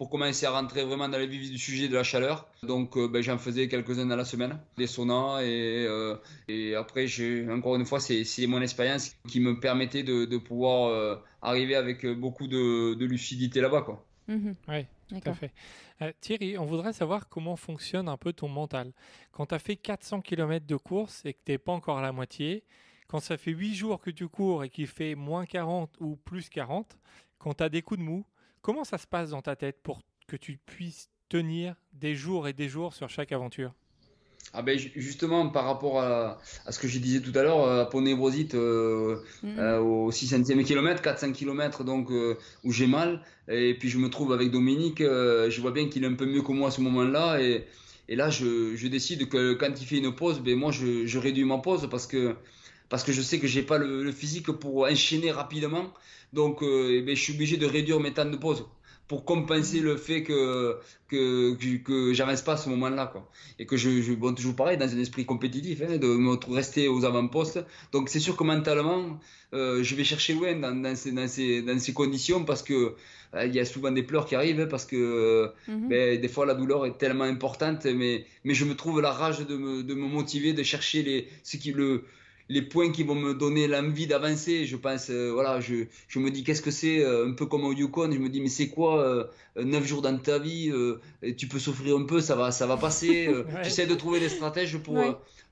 pour 0.00 0.08
commencer 0.08 0.46
à 0.46 0.52
rentrer 0.52 0.82
vraiment 0.82 1.10
dans 1.10 1.18
le 1.18 1.26
vif 1.26 1.50
du 1.50 1.58
sujet 1.58 1.86
de 1.86 1.94
la 1.94 2.02
chaleur. 2.02 2.48
Donc 2.62 2.96
euh, 2.96 3.06
ben, 3.06 3.20
j'en 3.20 3.36
faisais 3.36 3.68
quelques-uns 3.68 4.06
dans 4.06 4.16
la 4.16 4.24
semaine, 4.24 4.58
des 4.78 4.86
saunas 4.86 5.42
et, 5.42 5.84
euh, 5.86 6.16
et 6.48 6.74
après 6.74 7.06
j'ai 7.06 7.46
encore 7.50 7.76
une 7.76 7.84
fois 7.84 8.00
c'est 8.00 8.24
c'est 8.24 8.46
mon 8.46 8.62
expérience 8.62 9.14
qui 9.28 9.40
me 9.40 9.60
permettait 9.60 10.02
de, 10.02 10.24
de 10.24 10.38
pouvoir 10.38 10.88
euh, 10.88 11.16
arriver 11.42 11.74
avec 11.74 12.06
beaucoup 12.06 12.46
de, 12.46 12.94
de 12.94 13.04
lucidité 13.04 13.60
là-bas 13.60 13.82
quoi. 13.82 14.02
Mhm. 14.26 14.54
Oui, 14.68 14.86
tout 15.10 15.20
à 15.28 15.34
fait. 15.34 15.52
Euh, 16.00 16.12
Thierry, 16.22 16.56
on 16.56 16.64
voudrait 16.64 16.94
savoir 16.94 17.28
comment 17.28 17.56
fonctionne 17.56 18.08
un 18.08 18.16
peu 18.16 18.32
ton 18.32 18.48
mental. 18.48 18.94
Quand 19.32 19.44
tu 19.44 19.54
as 19.54 19.58
fait 19.58 19.76
400 19.76 20.22
km 20.22 20.64
de 20.64 20.76
course 20.76 21.26
et 21.26 21.34
que 21.34 21.40
tu 21.44 21.52
n'es 21.52 21.58
pas 21.58 21.72
encore 21.72 21.98
à 21.98 22.02
la 22.02 22.12
moitié, 22.12 22.64
quand 23.06 23.20
ça 23.20 23.36
fait 23.36 23.50
8 23.50 23.74
jours 23.74 24.00
que 24.00 24.10
tu 24.10 24.28
cours 24.28 24.64
et 24.64 24.70
qu'il 24.70 24.86
fait 24.86 25.14
moins 25.14 25.44
40 25.44 25.90
ou 26.00 26.16
plus 26.16 26.48
40, 26.48 26.96
quand 27.38 27.52
tu 27.52 27.64
as 27.64 27.68
des 27.68 27.82
coups 27.82 28.00
de 28.00 28.04
mou, 28.04 28.24
comment 28.62 28.84
ça 28.84 28.98
se 28.98 29.06
passe 29.06 29.30
dans 29.30 29.42
ta 29.42 29.56
tête 29.56 29.82
pour 29.82 30.00
que 30.26 30.36
tu 30.36 30.58
puisses 30.58 31.08
tenir 31.28 31.76
des 31.92 32.14
jours 32.14 32.48
et 32.48 32.52
des 32.52 32.68
jours 32.68 32.94
sur 32.94 33.08
chaque 33.10 33.32
aventure? 33.32 33.74
Ah 34.52 34.62
ben 34.62 34.76
ju- 34.78 34.90
justement 34.96 35.48
par 35.48 35.64
rapport 35.64 36.00
à, 36.00 36.40
à 36.66 36.72
ce 36.72 36.78
que 36.80 36.88
je 36.88 36.98
disais 36.98 37.20
tout 37.20 37.32
à 37.38 37.42
l'heure, 37.42 37.62
euh, 37.64 37.82
à 37.82 37.86
Ponébrosit 37.86 38.54
euh, 38.54 39.16
Mhm. 39.42 39.58
euh, 39.58 39.78
au 39.78 40.10
600e 40.10 40.64
kilomètre, 40.64 41.02
400 41.02 41.32
km 41.32 41.84
donc 41.84 42.10
euh, 42.10 42.36
où 42.64 42.72
j'ai 42.72 42.88
mal. 42.88 43.22
Et 43.48 43.74
puis 43.78 43.88
je 43.88 43.98
me 43.98 44.08
trouve 44.10 44.32
avec 44.32 44.50
Dominique, 44.50 45.00
euh, 45.02 45.48
je 45.50 45.60
vois 45.60 45.70
bien 45.70 45.88
qu'il 45.88 46.02
est 46.02 46.06
un 46.08 46.14
peu 46.14 46.26
mieux 46.26 46.42
que 46.42 46.50
moi 46.52 46.68
à 46.68 46.70
ce 46.72 46.80
moment-là. 46.80 47.40
Et, 47.40 47.64
et 48.08 48.16
là 48.16 48.28
je, 48.30 48.74
je 48.74 48.88
décide 48.88 49.28
que 49.28 49.54
quand 49.54 49.70
il 49.80 49.86
fait 49.86 49.98
une 49.98 50.12
pause, 50.14 50.40
ben 50.40 50.56
moi 50.58 50.72
je, 50.72 51.06
je 51.06 51.18
réduis 51.18 51.44
ma 51.44 51.58
pause 51.58 51.88
parce 51.88 52.06
que 52.08 52.34
parce 52.90 53.02
que 53.04 53.12
je 53.12 53.22
sais 53.22 53.38
que 53.38 53.46
j'ai 53.46 53.62
pas 53.62 53.78
le, 53.78 54.02
le 54.04 54.12
physique 54.12 54.50
pour 54.50 54.82
enchaîner 54.82 55.30
rapidement. 55.30 55.86
Donc 56.34 56.62
euh, 56.62 56.98
eh 56.98 57.02
ben, 57.02 57.16
je 57.16 57.22
suis 57.22 57.32
obligé 57.32 57.56
de 57.56 57.66
réduire 57.66 58.00
mes 58.00 58.12
temps 58.12 58.26
de 58.26 58.36
pause 58.36 58.66
pour 59.08 59.24
compenser 59.24 59.80
le 59.80 59.96
fait 59.96 60.22
que 60.22 60.76
que, 61.08 61.54
que, 61.54 61.76
que 61.78 62.12
j'avance 62.12 62.42
pas 62.42 62.52
à 62.52 62.56
ce 62.56 62.68
moment-là 62.68 63.06
quoi. 63.06 63.28
Et 63.58 63.66
que 63.66 63.76
je, 63.76 64.02
je 64.02 64.12
bon 64.12 64.32
toujours 64.34 64.54
pareil 64.54 64.76
dans 64.78 64.88
un 64.88 64.98
esprit 65.00 65.24
compétitif 65.24 65.82
hein, 65.82 65.96
de 65.96 66.06
me 66.06 66.36
rester 66.54 66.86
aux 66.86 67.04
avant-postes. 67.04 67.64
Donc 67.90 68.08
c'est 68.08 68.20
sûr 68.20 68.36
que 68.36 68.44
mentalement 68.44 69.18
euh, 69.52 69.82
je 69.82 69.96
vais 69.96 70.04
chercher 70.04 70.34
loin 70.34 70.54
dans, 70.54 70.80
dans, 70.80 70.94
ces, 70.94 71.10
dans, 71.10 71.26
ces, 71.26 71.62
dans 71.62 71.78
ces 71.80 71.92
conditions 71.92 72.44
parce 72.44 72.62
que 72.62 72.94
euh, 73.34 73.46
il 73.46 73.54
y 73.54 73.58
a 73.58 73.64
souvent 73.64 73.90
des 73.90 74.04
pleurs 74.04 74.26
qui 74.26 74.36
arrivent 74.36 74.60
hein, 74.60 74.68
parce 74.70 74.86
que 74.86 75.50
ben, 75.66 76.20
des 76.20 76.28
fois 76.28 76.46
la 76.46 76.54
douleur 76.54 76.86
est 76.86 76.96
tellement 76.98 77.24
importante 77.24 77.86
mais, 77.86 78.26
mais 78.44 78.54
je 78.54 78.64
me 78.64 78.74
trouve 78.76 79.00
la 79.00 79.10
rage 79.10 79.44
de 79.44 79.56
me, 79.56 79.82
de 79.82 79.94
me 79.94 80.06
motiver 80.06 80.52
de 80.52 80.62
chercher 80.62 81.02
les, 81.02 81.28
ce 81.42 81.56
qui, 81.56 81.72
le, 81.72 82.04
les 82.50 82.60
points 82.60 82.92
qui 82.92 83.02
vont 83.02 83.14
me 83.14 83.32
donner 83.32 83.66
l'envie 83.66 84.06
d'avancer. 84.06 84.66
Je 84.66 84.76
pense, 84.76 85.08
voilà, 85.08 85.60
je, 85.60 85.86
je, 86.08 86.18
me 86.18 86.30
dis 86.30 86.44
qu'est-ce 86.44 86.60
que 86.60 86.70
c'est, 86.70 87.02
un 87.02 87.32
peu 87.32 87.46
comme 87.46 87.64
au 87.64 87.72
Yukon, 87.72 88.10
je 88.12 88.18
me 88.18 88.28
dis 88.28 88.42
mais 88.42 88.48
c'est 88.48 88.68
quoi, 88.68 89.30
9 89.56 89.86
jours 89.86 90.02
dans 90.02 90.18
ta 90.18 90.38
vie, 90.38 90.70
tu 91.38 91.46
peux 91.46 91.58
souffrir 91.58 91.96
un 91.96 92.04
peu, 92.04 92.20
ça 92.20 92.36
va, 92.36 92.52
ça 92.52 92.66
va 92.66 92.76
passer. 92.76 93.32
J'essaie 93.62 93.86
de 93.86 93.94
trouver 93.94 94.20
des 94.20 94.28
stratèges 94.28 94.76
pour, 94.78 94.98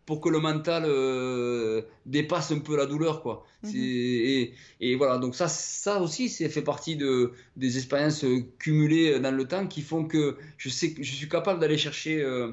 pour 0.09 0.23
que 0.23 0.31
le 0.31 0.41
mental 0.41 0.85
euh, 0.87 1.83
dépasse 2.07 2.51
un 2.51 2.61
peu 2.61 2.79
la 2.79 2.87
douleur 2.87 3.21
quoi 3.21 3.45
mhm. 3.63 3.73
et, 3.75 4.55
et, 4.81 4.95
voilà 4.95 5.19
donc 5.19 5.35
ça 5.35 5.49
ça 5.49 6.01
aussi 6.01 6.31
c'est 6.31 6.49
fait 6.49 6.63
partie 6.63 6.97
de 6.97 7.33
des 7.57 7.77
expériences 7.77 8.25
cumulées 8.59 9.21
dans 9.21 9.37
le 9.37 9.45
temps 9.45 9.67
qui 9.67 9.83
font 9.83 10.07
que 10.07 10.39
je 10.57 10.71
sais 10.71 10.95
je 10.99 11.13
suis 11.13 11.29
capable 11.29 11.61
d'aller 11.61 11.77
chercher 11.77 12.23
euh, 12.23 12.53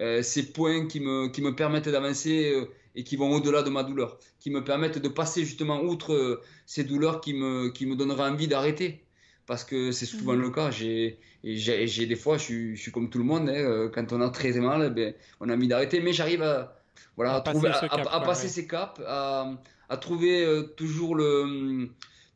euh, 0.00 0.20
ces 0.20 0.46
points 0.50 0.88
qui 0.88 0.98
me 0.98 1.28
qui 1.28 1.42
me 1.42 1.54
permettent 1.54 1.88
d'avancer 1.88 2.52
et 2.96 3.04
qui 3.04 3.16
vont 3.16 3.30
au-delà 3.30 3.62
de 3.62 3.70
ma 3.70 3.84
douleur 3.84 4.18
qui 4.40 4.50
me 4.50 4.64
permettent 4.64 4.98
de 4.98 5.08
passer 5.08 5.44
justement 5.44 5.82
outre 5.82 6.42
ces 6.66 6.82
douleurs 6.82 7.20
qui 7.20 7.34
me 7.34 7.68
qui 7.68 7.86
me 7.86 7.94
donneraient 7.94 8.28
envie 8.28 8.48
d'arrêter 8.48 9.04
parce 9.46 9.62
que 9.62 9.92
c'est 9.92 10.06
souvent 10.06 10.34
mhm. 10.34 10.40
le 10.40 10.50
cas 10.50 10.70
j'ai 10.72 11.20
j'ai 11.44 12.06
des 12.06 12.16
fois 12.16 12.38
je 12.38 12.42
suis, 12.42 12.76
je 12.76 12.82
suis, 12.82 12.90
comme 12.90 13.10
tout 13.10 13.18
le 13.18 13.24
monde 13.24 13.48
hein, 13.48 13.90
quand 13.94 14.12
on 14.12 14.20
a 14.20 14.30
très 14.30 14.52
mal 14.52 14.86
eh 14.86 14.90
ben, 14.90 15.14
on 15.40 15.48
a 15.48 15.54
envie 15.54 15.68
d'arrêter 15.68 16.00
mais 16.00 16.12
j'arrive 16.12 16.42
à 16.42 16.76
voilà, 17.16 17.36
à, 17.36 17.40
trouver, 17.40 17.70
à, 17.70 18.20
passer 18.20 18.48
ses 18.48 18.66
caps, 18.66 19.00
à, 19.06 19.96
trouver 20.00 20.44
euh, 20.44 20.62
toujours 20.76 21.14
le 21.14 21.88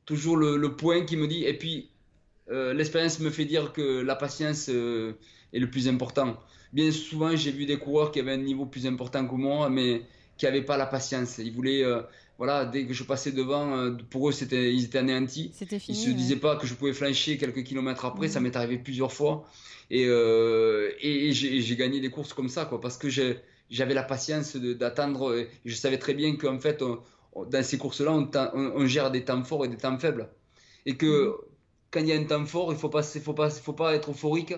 toujours 0.06 0.36
le, 0.36 0.76
point 0.76 1.04
qui 1.04 1.16
me 1.16 1.26
dit. 1.26 1.44
Et 1.44 1.54
puis 1.54 1.90
euh, 2.50 2.72
l'expérience 2.72 3.20
me 3.20 3.30
fait 3.30 3.44
dire 3.44 3.72
que 3.72 4.00
la 4.00 4.16
patience 4.16 4.68
euh, 4.70 5.12
est 5.52 5.58
le 5.58 5.70
plus 5.70 5.88
important. 5.88 6.36
Bien 6.72 6.90
souvent, 6.92 7.36
j'ai 7.36 7.52
vu 7.52 7.66
des 7.66 7.78
coureurs 7.78 8.10
qui 8.10 8.20
avaient 8.20 8.32
un 8.32 8.36
niveau 8.38 8.64
plus 8.64 8.86
important 8.86 9.26
que 9.26 9.34
moi, 9.34 9.68
mais 9.68 10.02
qui 10.40 10.46
n'avaient 10.46 10.62
pas 10.62 10.78
la 10.78 10.86
patience. 10.86 11.36
Ils 11.36 11.52
voulaient 11.52 11.84
voilà, 12.38 12.64
dès 12.64 12.86
que 12.86 12.94
je 12.94 13.04
passais 13.04 13.32
devant, 13.32 13.94
pour 14.08 14.30
eux, 14.30 14.32
c'était, 14.32 14.72
ils 14.72 14.86
étaient 14.86 14.96
anéantis. 14.96 15.50
C'était 15.52 15.78
fini. 15.78 15.98
Ils 15.98 16.00
se 16.00 16.10
disaient 16.10 16.36
pas 16.36 16.56
que 16.56 16.66
je 16.66 16.72
pouvais 16.72 16.94
flancher 16.94 17.36
quelques 17.36 17.62
kilomètres 17.64 18.06
après. 18.06 18.28
Ça 18.28 18.40
mm. 18.40 18.44
m'est 18.44 18.56
arrivé 18.56 18.78
plusieurs 18.78 19.12
fois. 19.12 19.44
Et, 19.90 20.04
et, 20.04 21.32
j'ai, 21.32 21.76
gagné 21.76 22.00
des 22.00 22.08
courses 22.08 22.32
comme 22.32 22.48
ça, 22.48 22.64
quoi, 22.64 22.80
parce 22.80 22.96
que 22.96 23.10
j'ai, 23.10 23.36
j'avais 23.68 23.92
la 23.92 24.02
patience 24.02 24.56
d'attendre. 24.56 25.46
Je 25.66 25.74
savais 25.74 25.98
très 25.98 26.14
bien 26.14 26.34
qu'en 26.36 26.58
fait, 26.58 26.82
dans 26.82 27.62
ces 27.62 27.76
courses-là, 27.76 28.12
on, 28.54 28.86
gère 28.86 29.10
des 29.10 29.22
temps 29.22 29.44
forts 29.44 29.66
et 29.66 29.68
des 29.68 29.76
temps 29.76 29.98
faibles. 29.98 30.30
Et 30.86 30.96
que 30.96 31.26
mhm. 31.26 31.34
quand 31.90 32.00
il 32.00 32.06
y 32.06 32.12
a 32.12 32.16
un 32.16 32.24
temps 32.24 32.46
fort, 32.46 32.72
il 32.72 32.76
ne 32.76 32.80
faut 32.80 32.88
pas, 32.88 33.02
faut, 33.02 33.34
pas, 33.34 33.50
faut 33.50 33.74
pas 33.74 33.94
être 33.94 34.12
euphorique. 34.12 34.54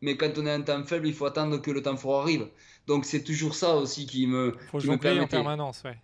Mais 0.00 0.16
quand 0.16 0.38
on 0.38 0.46
a 0.46 0.54
un 0.54 0.62
temps 0.62 0.82
faible, 0.84 1.06
il 1.06 1.12
faut 1.12 1.26
attendre 1.26 1.60
que 1.60 1.70
le 1.70 1.82
temps 1.82 1.98
fort 1.98 2.22
arrive. 2.22 2.46
Donc 2.90 3.04
c'est 3.04 3.22
toujours 3.22 3.54
ça 3.54 3.76
aussi 3.76 4.04
qui 4.04 4.26
me. 4.26 4.56
Faut 4.72 4.80
jouer 4.80 4.94
en 4.94 5.28
permanence, 5.28 5.82
ouais. 5.84 5.96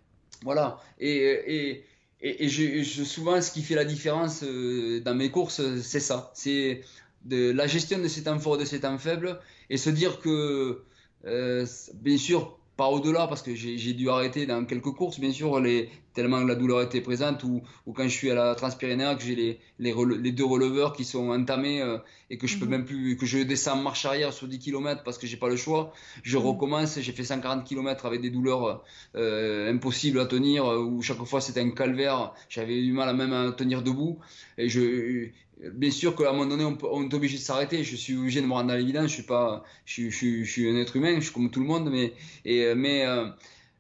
Voilà. 0.42 0.78
Et, 1.00 1.82
et, 2.20 2.44
et, 2.44 2.48
je, 2.48 3.02
souvent, 3.02 3.42
ce 3.42 3.50
qui 3.50 3.62
fait 3.62 3.74
la 3.74 3.84
différence 3.84 4.44
euh, 4.44 5.00
dans 5.00 5.16
mes 5.16 5.32
courses, 5.32 5.60
c'est 5.82 5.98
ça. 5.98 6.30
C'est 6.32 6.82
de 7.24 7.50
la 7.50 7.66
gestion 7.66 7.98
de 7.98 8.06
ces 8.06 8.22
temps 8.22 8.38
forts 8.38 8.54
et 8.54 8.60
de 8.60 8.64
ces 8.64 8.82
temps 8.82 8.98
faibles 8.98 9.40
et 9.68 9.78
se 9.78 9.90
dire 9.90 10.20
que 10.20 10.84
euh, 11.24 11.66
bien 11.94 12.18
sûr, 12.18 12.56
pas 12.76 12.88
au-delà 12.88 13.26
parce 13.26 13.42
que 13.42 13.54
j'ai 13.54 13.92
dû 13.94 14.10
arrêter 14.10 14.44
dans 14.46 14.64
quelques 14.66 14.92
courses, 14.92 15.18
bien 15.18 15.32
sûr, 15.32 15.60
les, 15.60 15.88
tellement 16.12 16.40
la 16.40 16.54
douleur 16.54 16.82
était 16.82 17.00
présente 17.00 17.42
ou, 17.44 17.62
ou 17.86 17.92
quand 17.92 18.04
je 18.04 18.08
suis 18.08 18.30
à 18.30 18.34
la 18.34 18.54
Transpyrénéa 18.54 19.14
que 19.14 19.22
j'ai 19.22 19.34
les, 19.34 19.60
les, 19.78 19.94
les, 20.18 20.32
deux 20.32 20.44
releveurs 20.44 20.92
qui 20.92 21.04
sont 21.04 21.30
entamés 21.30 21.80
euh, 21.80 21.98
et 22.28 22.36
que 22.36 22.46
je 22.46 22.58
peux 22.58 22.66
mhm. 22.66 22.70
même 22.70 22.84
plus, 22.84 23.16
que 23.16 23.24
je 23.24 23.38
descends 23.38 23.78
en 23.78 23.82
marche 23.82 24.04
arrière 24.04 24.32
sur 24.32 24.46
10 24.46 24.58
km 24.58 25.02
parce 25.04 25.16
que 25.16 25.26
j'ai 25.26 25.38
pas 25.38 25.48
le 25.48 25.56
choix. 25.56 25.94
Je 26.22 26.36
mhm. 26.36 26.44
recommence, 26.44 27.00
j'ai 27.00 27.12
fait 27.12 27.24
140 27.24 27.64
km 27.64 28.04
avec 28.04 28.20
des 28.20 28.30
douleurs 28.30 28.84
euh, 29.14 29.72
impossibles 29.72 30.20
à 30.20 30.26
tenir 30.26 30.66
où 30.66 31.00
chaque 31.00 31.22
fois 31.24 31.40
c'était 31.40 31.60
un 31.60 31.70
calvaire. 31.70 32.32
J'avais 32.50 32.82
du 32.82 32.92
mal 32.92 33.08
à 33.08 33.14
même 33.14 33.32
à 33.32 33.52
tenir 33.52 33.82
debout 33.82 34.18
et 34.58 34.68
je, 34.68 35.28
Bien 35.58 35.90
sûr 35.90 36.14
qu'à 36.14 36.30
un 36.30 36.32
moment 36.32 36.46
donné, 36.46 36.64
on, 36.64 37.08
est 37.08 37.14
obligé 37.14 37.38
de 37.38 37.42
s'arrêter. 37.42 37.82
Je 37.82 37.96
suis 37.96 38.16
obligé 38.16 38.42
de 38.42 38.46
me 38.46 38.52
rendre 38.52 38.72
à 38.72 38.76
l'évidence. 38.76 39.08
Je 39.08 39.14
suis 39.14 39.22
pas, 39.22 39.64
je, 39.84 40.10
je, 40.10 40.44
suis 40.44 40.68
un 40.68 40.76
être 40.76 40.96
humain, 40.96 41.14
je 41.16 41.24
suis 41.24 41.32
comme 41.32 41.50
tout 41.50 41.60
le 41.60 41.66
monde, 41.66 41.90
mais, 41.90 42.12
et, 42.44 42.74
mais, 42.74 43.06
euh, 43.06 43.26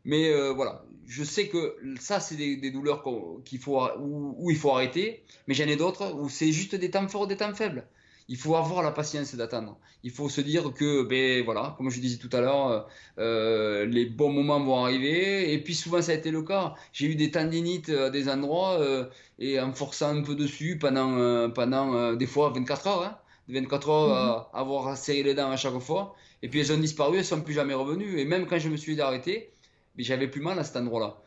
mais 0.04 0.30
euh, 0.30 0.52
voilà. 0.52 0.84
Je 1.06 1.22
sais 1.22 1.48
que 1.48 1.76
ça, 2.00 2.18
c'est 2.18 2.36
des, 2.36 2.56
des, 2.56 2.70
douleurs 2.70 3.04
qu'il 3.44 3.60
faut, 3.60 3.80
où, 3.98 4.34
où, 4.38 4.50
il 4.50 4.56
faut 4.56 4.70
arrêter, 4.72 5.22
mais 5.46 5.54
j'en 5.54 5.66
ai 5.66 5.76
d'autres 5.76 6.12
où 6.14 6.28
c'est 6.28 6.50
juste 6.50 6.74
des 6.74 6.90
temps 6.90 7.06
forts, 7.06 7.28
des 7.28 7.36
temps 7.36 7.54
faibles 7.54 7.86
il 8.28 8.36
faut 8.36 8.56
avoir 8.56 8.82
la 8.82 8.90
patience 8.90 9.34
d'attendre. 9.34 9.78
Il 10.02 10.10
faut 10.10 10.28
se 10.28 10.40
dire 10.40 10.72
que, 10.74 11.04
ben 11.04 11.44
voilà, 11.44 11.74
comme 11.76 11.90
je 11.90 12.00
disais 12.00 12.18
tout 12.18 12.30
à 12.32 12.40
l'heure, 12.40 12.88
euh, 13.18 13.86
les 13.86 14.06
bons 14.06 14.32
moments 14.32 14.60
vont 14.60 14.84
arriver. 14.84 15.52
Et 15.52 15.62
puis 15.62 15.74
souvent 15.74 16.02
ça 16.02 16.12
a 16.12 16.14
été 16.16 16.30
le 16.30 16.42
cas. 16.42 16.74
J'ai 16.92 17.06
eu 17.06 17.14
des 17.14 17.30
tendinites 17.30 17.88
à 17.88 18.10
des 18.10 18.28
endroits 18.28 18.80
euh, 18.80 19.04
et 19.38 19.60
en 19.60 19.72
forçant 19.72 20.16
un 20.16 20.22
peu 20.22 20.34
dessus 20.34 20.78
pendant, 20.78 21.16
euh, 21.18 21.48
pendant 21.48 22.14
des 22.14 22.26
fois 22.26 22.50
24 22.50 22.86
heures, 22.88 23.02
hein, 23.04 23.18
24 23.48 23.88
heures 23.90 24.12
à 24.12 24.50
mhm. 24.52 24.60
avoir 24.60 24.96
serré 24.96 25.22
les 25.22 25.34
dents 25.34 25.50
à 25.50 25.56
chaque 25.56 25.78
fois. 25.78 26.14
Et 26.42 26.48
puis 26.48 26.60
elles 26.60 26.72
ont 26.72 26.78
disparu, 26.78 27.18
elles 27.18 27.24
sont 27.24 27.40
plus 27.40 27.54
jamais 27.54 27.74
revenues. 27.74 28.18
Et 28.18 28.24
même 28.24 28.46
quand 28.46 28.58
je 28.58 28.68
me 28.68 28.76
suis 28.76 29.00
arrêté, 29.00 29.52
ben, 29.96 30.04
j'avais 30.04 30.28
plus 30.28 30.40
mal 30.40 30.58
à 30.58 30.64
cet 30.64 30.76
endroit-là. 30.76 31.22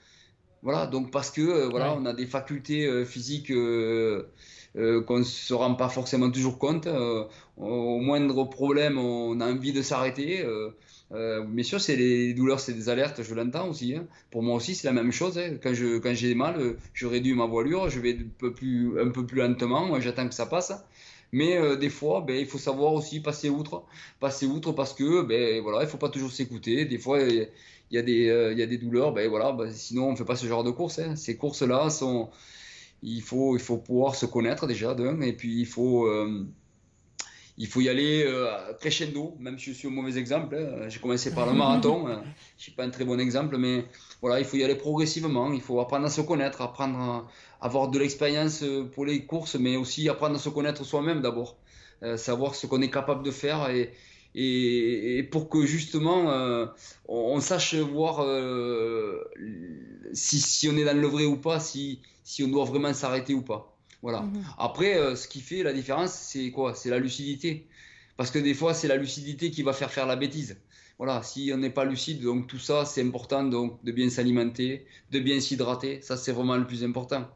Voilà, 0.62 0.88
donc 0.88 1.12
parce 1.12 1.32
que 1.32 1.70
voilà, 1.70 1.94
on 1.94 2.06
a 2.06 2.14
des 2.14 2.26
facultés 2.26 3.06
physiques 3.06 3.50
euh, 4.76 5.02
qu'on 5.02 5.20
ne 5.20 5.24
se 5.24 5.54
rend 5.54 5.74
pas 5.74 5.90
forcément 5.90 6.30
toujours 6.30 6.60
compte. 6.60 6.86
Euh, 6.88 7.24
au 7.58 8.00
moindre 8.00 8.44
problème, 8.46 8.98
on 9.00 9.40
a 9.42 9.52
envie 9.52 9.74
de 9.74 9.82
s'arrêter. 9.82 10.46
Euh, 11.12 11.42
bien 11.42 11.64
sûr, 11.64 11.82
c'est 11.82 11.96
les 11.96 12.34
douleurs, 12.34 12.60
c'est 12.60 12.74
des 12.74 12.88
alertes, 12.90 13.24
je 13.24 13.34
l'entends 13.34 13.68
aussi. 13.70 13.96
Hein. 13.96 14.06
Pour 14.30 14.44
moi 14.44 14.56
aussi, 14.56 14.76
c'est 14.76 14.88
la 14.88 14.94
même 14.94 15.12
chose. 15.12 15.38
Hein. 15.40 15.56
Quand, 15.62 15.74
je, 15.74 15.98
quand 15.98 16.14
j'ai 16.14 16.36
mal, 16.36 16.76
je 16.94 17.08
réduis 17.08 17.34
ma 17.34 17.48
voilure, 17.48 17.90
je 17.90 18.00
vais 18.00 18.14
un 18.14 18.30
peu 18.38 18.54
plus, 18.54 19.00
un 19.02 19.10
peu 19.10 19.26
lentement, 19.34 20.00
j'attends 20.00 20.28
que 20.28 20.36
ça 20.36 20.46
passe. 20.46 20.72
Mais 21.32 21.78
des 21.78 21.90
fois, 21.90 22.22
ben, 22.22 22.36
il 22.36 22.48
faut 22.48 22.58
savoir 22.58 22.94
aussi 22.94 23.20
passer 23.22 23.50
outre. 23.50 23.84
Passer 24.20 24.46
outre 24.48 24.72
parce 24.72 24.94
que, 24.94 25.22
ben, 25.24 25.62
voilà, 25.62 25.84
il 25.84 25.90
faut 25.90 25.98
pas 25.98 26.10
toujours 26.10 26.32
s'écouter. 26.32 26.86
Des 26.86 26.98
fois, 26.98 27.20
il 27.22 27.48
y, 27.92 27.98
a 27.98 28.02
des, 28.02 28.78
douleurs, 28.78 29.14
ben, 29.14 29.28
voilà, 29.30 29.52
ben, 29.52 29.72
sinon 29.72 30.10
on 30.10 30.12
ne 30.12 30.16
fait 30.16 30.26
pas 30.26 30.36
ce 30.36 30.48
genre 30.48 30.64
de 30.64 30.72
courses. 30.72 31.00
Hein. 31.00 31.16
Ces 31.16 31.38
courses-là 31.38 31.90
sont, 31.90 32.30
il 33.02 33.22
faut, 33.22 33.56
il 33.56 33.62
faut 33.62 33.78
pouvoir 33.78 34.16
se 34.16 34.26
connaître 34.26 34.68
déjà 34.68 34.94
d'un, 34.94 35.22
et 35.22 35.34
puis 35.34 35.60
il 35.60 35.66
faut, 35.66 36.06
euh, 36.08 36.46
il 37.58 37.68
faut 37.68 37.82
y 37.82 37.90
aller 37.90 38.24
euh, 38.26 38.74
crescendo, 38.80 39.36
même 39.40 39.58
si 39.58 39.72
je 39.72 39.78
suis 39.78 39.88
un 39.88 39.92
mauvais 39.92 40.18
exemple. 40.18 40.56
Hein. 40.56 40.90
J'ai 40.90 41.00
commencé 41.00 41.34
par 41.34 41.46
le 41.46 41.54
marathon, 41.54 42.08
je 42.08 42.14
ne 42.14 42.24
suis 42.58 42.72
pas 42.72 42.84
un 42.84 42.90
très 42.90 43.06
bon 43.06 43.20
exemple, 43.20 43.58
mais 43.58 43.86
voilà, 44.22 44.40
il 44.40 44.46
faut 44.46 44.58
y 44.58 44.64
aller 44.64 44.76
progressivement, 44.76 45.52
il 45.52 45.62
faut 45.62 45.80
apprendre 45.80 46.06
à 46.06 46.10
se 46.10 46.22
connaître, 46.22 46.62
apprendre 46.62 47.00
à 47.00 47.28
avoir 47.62 47.90
de 47.90 48.00
l'expérience 48.00 48.64
pour 48.94 49.06
les 49.06 49.26
courses, 49.26 49.56
mais 49.56 49.76
aussi 49.76 50.10
apprendre 50.10 50.36
à 50.36 50.40
se 50.40 50.50
connaître 50.50 50.84
soi-même 50.84 51.22
d'abord, 51.22 51.58
euh, 52.04 52.16
savoir 52.16 52.56
ce 52.56 52.66
qu'on 52.66 52.82
est 52.82 52.90
capable 52.92 53.24
de 53.24 53.32
faire 53.32 53.70
et, 53.70 53.92
et, 54.36 55.24
pour 55.24 55.50
que 55.50 55.66
justement 55.66 56.32
euh, 56.32 56.66
on, 57.08 57.42
sache 57.42 57.76
voir 57.76 58.24
euh, 58.24 59.24
si, 60.14 60.40
si, 60.40 60.70
on 60.70 60.78
est 60.78 60.86
dans 60.86 60.98
le 60.98 61.08
vrai 61.08 61.26
ou 61.26 61.36
pas, 61.36 61.60
si, 61.60 62.00
si 62.30 62.44
on 62.44 62.48
doit 62.48 62.66
vraiment 62.66 62.94
s'arrêter 62.94 63.34
ou 63.34 63.42
pas. 63.42 63.76
Voilà. 64.04 64.22
Mhm. 64.22 64.44
Après, 64.60 65.00
euh, 65.00 65.16
ce 65.16 65.28
qui 65.28 65.42
fait 65.42 65.64
la 65.64 65.74
différence, 65.74 66.14
c'est 66.14 66.52
quoi? 66.52 66.76
C'est 66.76 66.92
la 66.92 67.00
lucidité. 67.00 67.66
Parce 68.18 68.30
que 68.30 68.38
des 68.38 68.54
fois, 68.54 68.76
c'est 68.76 68.88
la 68.88 68.98
lucidité 68.98 69.50
qui 69.50 69.64
va 69.64 69.74
faire 69.74 69.90
faire 69.90 70.06
la 70.06 70.16
bêtise. 70.16 70.58
Voilà, 71.00 71.24
si 71.24 71.50
on 71.52 71.58
n'est 71.58 71.72
pas 71.72 71.86
lucide, 71.86 72.22
donc 72.22 72.46
tout 72.46 72.60
ça, 72.60 72.86
c'est 72.86 73.02
important 73.02 73.44
donc 73.44 73.84
de 73.84 73.92
bien 73.92 74.12
s'alimenter, 74.12 74.86
de 75.10 75.20
bien 75.20 75.40
s'hydrater. 75.40 76.02
Ça, 76.04 76.18
c'est 76.18 76.32
vraiment 76.32 76.56
le 76.56 76.68
plus 76.68 76.84
important. 76.84 77.28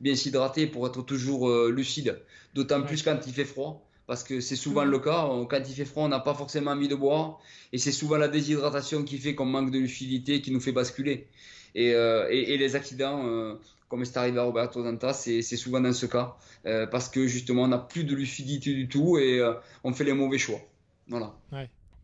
Bien 0.00 0.16
s'hydrater 0.16 0.66
pour 0.66 0.84
être 0.88 1.02
toujours 1.02 1.48
lucide. 1.68 2.20
D'autant 2.54 2.82
plus 2.82 3.04
quand 3.04 3.20
il 3.28 3.32
fait 3.32 3.44
froid 3.44 3.86
parce 4.06 4.24
que 4.24 4.40
c'est 4.40 4.56
souvent 4.56 4.84
le 4.84 4.98
cas. 4.98 5.28
Quand 5.48 5.62
il 5.66 5.74
fait 5.74 5.84
froid, 5.84 6.04
on 6.04 6.08
n'a 6.08 6.20
pas 6.20 6.34
forcément 6.34 6.72
envie 6.72 6.88
de 6.88 6.94
boire. 6.96 7.38
Et 7.72 7.78
c'est 7.78 7.92
souvent 7.92 8.16
la 8.16 8.28
déshydratation 8.28 9.04
qui 9.04 9.18
fait 9.18 9.34
qu'on 9.34 9.46
manque 9.46 9.70
de 9.70 9.78
lucidité, 9.78 10.40
qui 10.42 10.50
nous 10.50 10.60
fait 10.60 10.72
basculer. 10.72 11.28
Et, 11.74 11.92
euh, 11.94 12.28
et, 12.30 12.56
les 12.56 12.76
accidents, 12.76 13.26
euh, 13.26 13.54
comme 13.94 14.04
c'est 14.04 14.16
arrivé 14.16 14.38
à 14.38 14.42
Roberto 14.42 14.82
Danta, 14.82 15.12
c'est 15.12 15.42
souvent 15.42 15.80
dans 15.80 15.92
ce 15.92 16.06
cas. 16.06 16.34
Euh, 16.66 16.86
parce 16.86 17.08
que 17.08 17.26
justement, 17.26 17.62
on 17.62 17.68
n'a 17.68 17.78
plus 17.78 18.02
de 18.02 18.14
lucidité 18.16 18.74
du 18.74 18.88
tout 18.88 19.18
et 19.18 19.40
on 19.84 19.92
fait 19.92 20.04
les 20.04 20.12
mauvais 20.12 20.38
choix. 20.38 20.58
Voilà. 21.06 21.34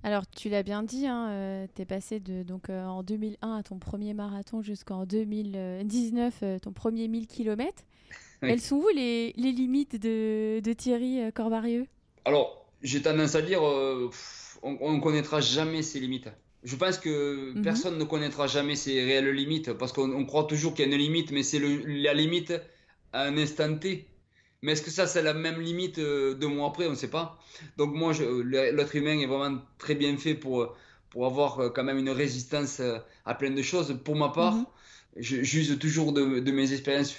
Alors, 0.03 0.27
tu 0.31 0.49
l'as 0.49 0.63
bien 0.63 0.83
dit, 0.83 1.07
hein, 1.07 1.67
tu 1.75 1.83
es 1.83 1.85
passé 1.85 2.21
de, 2.21 2.43
donc, 2.43 2.71
en 2.71 3.03
2001 3.03 3.57
à 3.57 3.63
ton 3.63 3.79
premier 3.79 4.15
marathon 4.15 4.63
jusqu'en 4.63 5.05
2019, 5.05 6.61
ton 6.63 6.73
premier 6.73 7.09
1000 7.09 7.27
km. 7.27 7.83
Elles 8.43 8.61
sont 8.61 8.77
où 8.77 8.89
les, 8.89 9.33
les 9.37 9.53
limites 9.53 10.01
de, 10.01 10.61
de 10.61 10.73
Thierry 10.73 11.23
euh, 11.23 11.31
Corbarieux 11.31 11.87
Alors, 12.25 12.67
j'ai 12.83 13.03
tendance 13.03 13.35
à 13.35 13.43
dire, 13.43 13.67
euh, 13.67 14.11
on 14.63 14.93
ne 14.93 15.01
connaîtra 15.01 15.41
jamais 15.41 15.83
ses 15.83 16.01
limites. 16.01 16.29
Je 16.63 16.77
pense 16.77 16.99
que 16.99 17.53
mhm. 17.55 17.63
personne 17.63 17.99
ne 17.99 18.05
connaîtra 18.05 18.47
jamais 18.47 18.77
ses 18.77 19.03
réelles 19.03 19.31
limites 19.31 19.73
parce 19.73 19.93
qu'on 19.93 20.25
croit 20.27 20.45
toujours 20.45 20.75
qu'il 20.75 20.87
y 20.87 20.91
a 20.91 20.95
une 20.95 20.99
limite, 21.01 21.33
mais 21.33 21.43
c'est 21.43 21.59
la 21.59 22.15
limite 22.15 22.53
à 23.13 23.23
un 23.25 23.37
instant 23.39 23.77
T. 23.77 24.07
Mais 24.63 24.73
est-ce 24.73 24.83
que 24.83 24.91
ça, 24.91 25.07
c'est 25.07 25.23
la 25.23 25.33
même 25.33 25.59
limite 25.59 25.99
euh, 25.99 26.35
deux 26.35 26.49
mois 26.49 26.69
après? 26.69 26.87
On 26.87 26.91
ne 26.91 26.95
sait 26.95 27.09
pas. 27.09 27.39
Donc, 27.79 27.95
moi, 27.95 28.13
l'être 28.45 28.95
humain 28.95 29.19
est 29.19 29.27
vraiment 29.27 29.59
très 29.79 29.95
bien 29.95 30.15
fait 30.19 30.35
pour, 30.35 30.77
pour 31.09 31.25
avoir 31.25 31.73
quand 31.73 31.83
même 31.83 31.97
une 31.97 32.11
résistance 32.11 32.83
à 33.25 33.35
plein 33.35 33.53
de 33.53 33.63
choses. 33.63 33.99
Pour 34.05 34.17
ma 34.17 34.29
part, 34.29 34.57
mhm. 34.57 34.67
j'use 35.17 35.79
toujours 35.79 36.13
de, 36.13 36.51
mes 36.51 36.75
expériences 36.75 37.17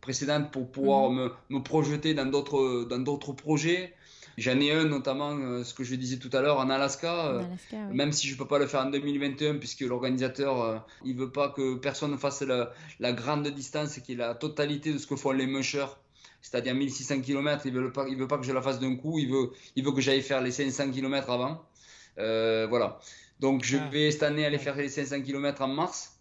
précédentes 0.00 0.52
pour 0.52 0.70
pouvoir 0.70 1.10
mhm. 1.10 1.32
me, 1.50 1.56
me, 1.56 1.62
projeter 1.62 2.14
dans 2.14 2.26
d'autres 2.26 3.32
projets. 3.32 3.95
J'en 4.36 4.60
ai 4.60 4.70
un 4.70 4.84
notamment, 4.84 5.30
euh, 5.30 5.64
ce 5.64 5.72
que 5.72 5.82
je 5.82 5.94
disais 5.94 6.18
tout 6.18 6.28
à 6.34 6.42
l'heure, 6.42 6.58
en 6.58 6.68
Alaska, 6.68 7.28
euh, 7.28 7.42
même 7.90 8.12
si 8.12 8.26
je 8.26 8.34
ne 8.34 8.38
peux 8.38 8.46
pas 8.46 8.58
le 8.58 8.66
faire 8.66 8.80
en 8.80 8.90
2021 8.90 9.56
puisque 9.56 9.80
l'organisateur, 9.80 10.62
euh, 10.62 10.78
il 11.04 11.16
veut 11.16 11.32
pas 11.32 11.48
que 11.48 11.76
personne 11.76 12.16
fasse 12.18 12.42
la, 12.42 12.70
la 13.00 13.12
grande 13.12 13.48
distance 13.48 13.98
qui 14.00 14.12
est 14.12 14.16
la 14.16 14.34
totalité 14.34 14.92
de 14.92 14.98
ce 14.98 15.06
que 15.06 15.16
font 15.16 15.32
les 15.32 15.46
mushers, 15.46 15.86
c'est-à-dire 16.42 16.74
1600 16.74 17.22
km, 17.22 17.64
il 17.64 17.72
veut 17.72 17.92
pas, 17.92 18.06
il 18.08 18.16
veut 18.16 18.28
pas 18.28 18.36
que 18.36 18.44
je 18.44 18.52
la 18.52 18.60
fasse 18.60 18.78
d'un 18.78 18.96
coup, 18.96 19.18
il 19.18 19.30
veut, 19.30 19.52
il 19.74 19.84
veut 19.84 19.92
que 19.92 20.02
j'aille 20.02 20.22
faire 20.22 20.42
les 20.42 20.50
500 20.50 20.90
km 20.90 21.30
avant. 21.30 21.64
voilà. 22.16 22.98
Donc 23.40 23.64
je 23.64 23.78
ah. 23.78 23.88
vais 23.88 24.10
cette 24.10 24.22
année 24.22 24.44
aller 24.44 24.58
faire 24.58 24.76
les 24.76 24.88
500 24.88 25.22
km 25.22 25.62
en 25.62 25.68
mars. 25.68 26.12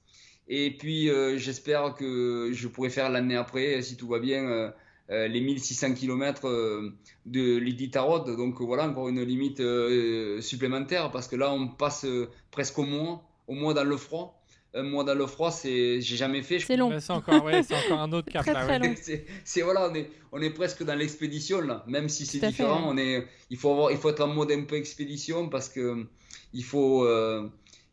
Et 0.47 0.71
puis 0.71 1.09
j'espère 1.37 1.95
que 1.95 2.51
je 2.53 2.67
pourrai 2.67 2.89
faire 2.89 3.09
l'année 3.09 3.35
après, 3.35 3.81
si 3.81 3.97
tout 3.97 4.07
va 4.07 4.19
bien, 4.19 4.45
euh, 4.45 4.71
les 5.09 5.41
1600 5.41 5.93
km 5.93 6.47
euh, 6.47 6.91
de 7.25 7.57
l'Iditarod. 7.57 8.35
Donc 8.35 8.61
voilà, 8.61 8.87
encore 8.87 9.09
une 9.09 9.21
limite 9.21 9.59
euh, 9.59 10.41
supplémentaire 10.41 11.11
parce 11.11 11.27
que 11.27 11.35
là, 11.35 11.51
on 11.51 11.67
passe 11.67 12.05
presque 12.51 12.79
au 12.79 12.83
mois, 12.83 13.23
au 13.47 13.53
mois 13.53 13.73
dans 13.73 13.83
le 13.83 13.97
froid 13.97 14.41
un 14.77 14.83
mois 14.83 15.05
dans 15.05 15.15
le 15.15 15.25
froid, 15.25 15.51
c'est 15.51 16.01
j'ai 16.01 16.17
jamais 16.17 16.43
fait. 16.43 16.59
C'est 16.59 16.75
long. 16.75 16.91
C'est 16.99 17.13
encore, 17.13 17.45
ouais, 17.45 17.61
encore, 17.85 18.01
un 18.01 18.11
autre 18.11 18.29
cap. 18.31 18.45
C'est 19.45 19.61
voilà, 19.61 19.89
on 19.89 19.95
est, 19.95 20.09
on 20.33 20.41
est 20.41 20.49
presque 20.49 20.83
dans 20.83 20.95
l'expédition 20.95 21.61
là, 21.61 21.85
même 21.87 22.09
si 22.09 22.25
c'est 22.25 22.45
différent. 22.45 22.83
On 22.85 22.97
est, 22.97 23.25
il 23.49 23.55
faut 23.55 23.71
avoir, 23.71 23.91
il 23.91 23.97
faut 23.97 24.09
être 24.09 24.19
en 24.19 24.27
mode 24.27 24.51
un 24.51 24.63
peu 24.63 24.75
expédition 24.75 25.47
parce 25.47 25.69
que 25.69 26.05
il 26.53 26.65
faut. 26.65 27.07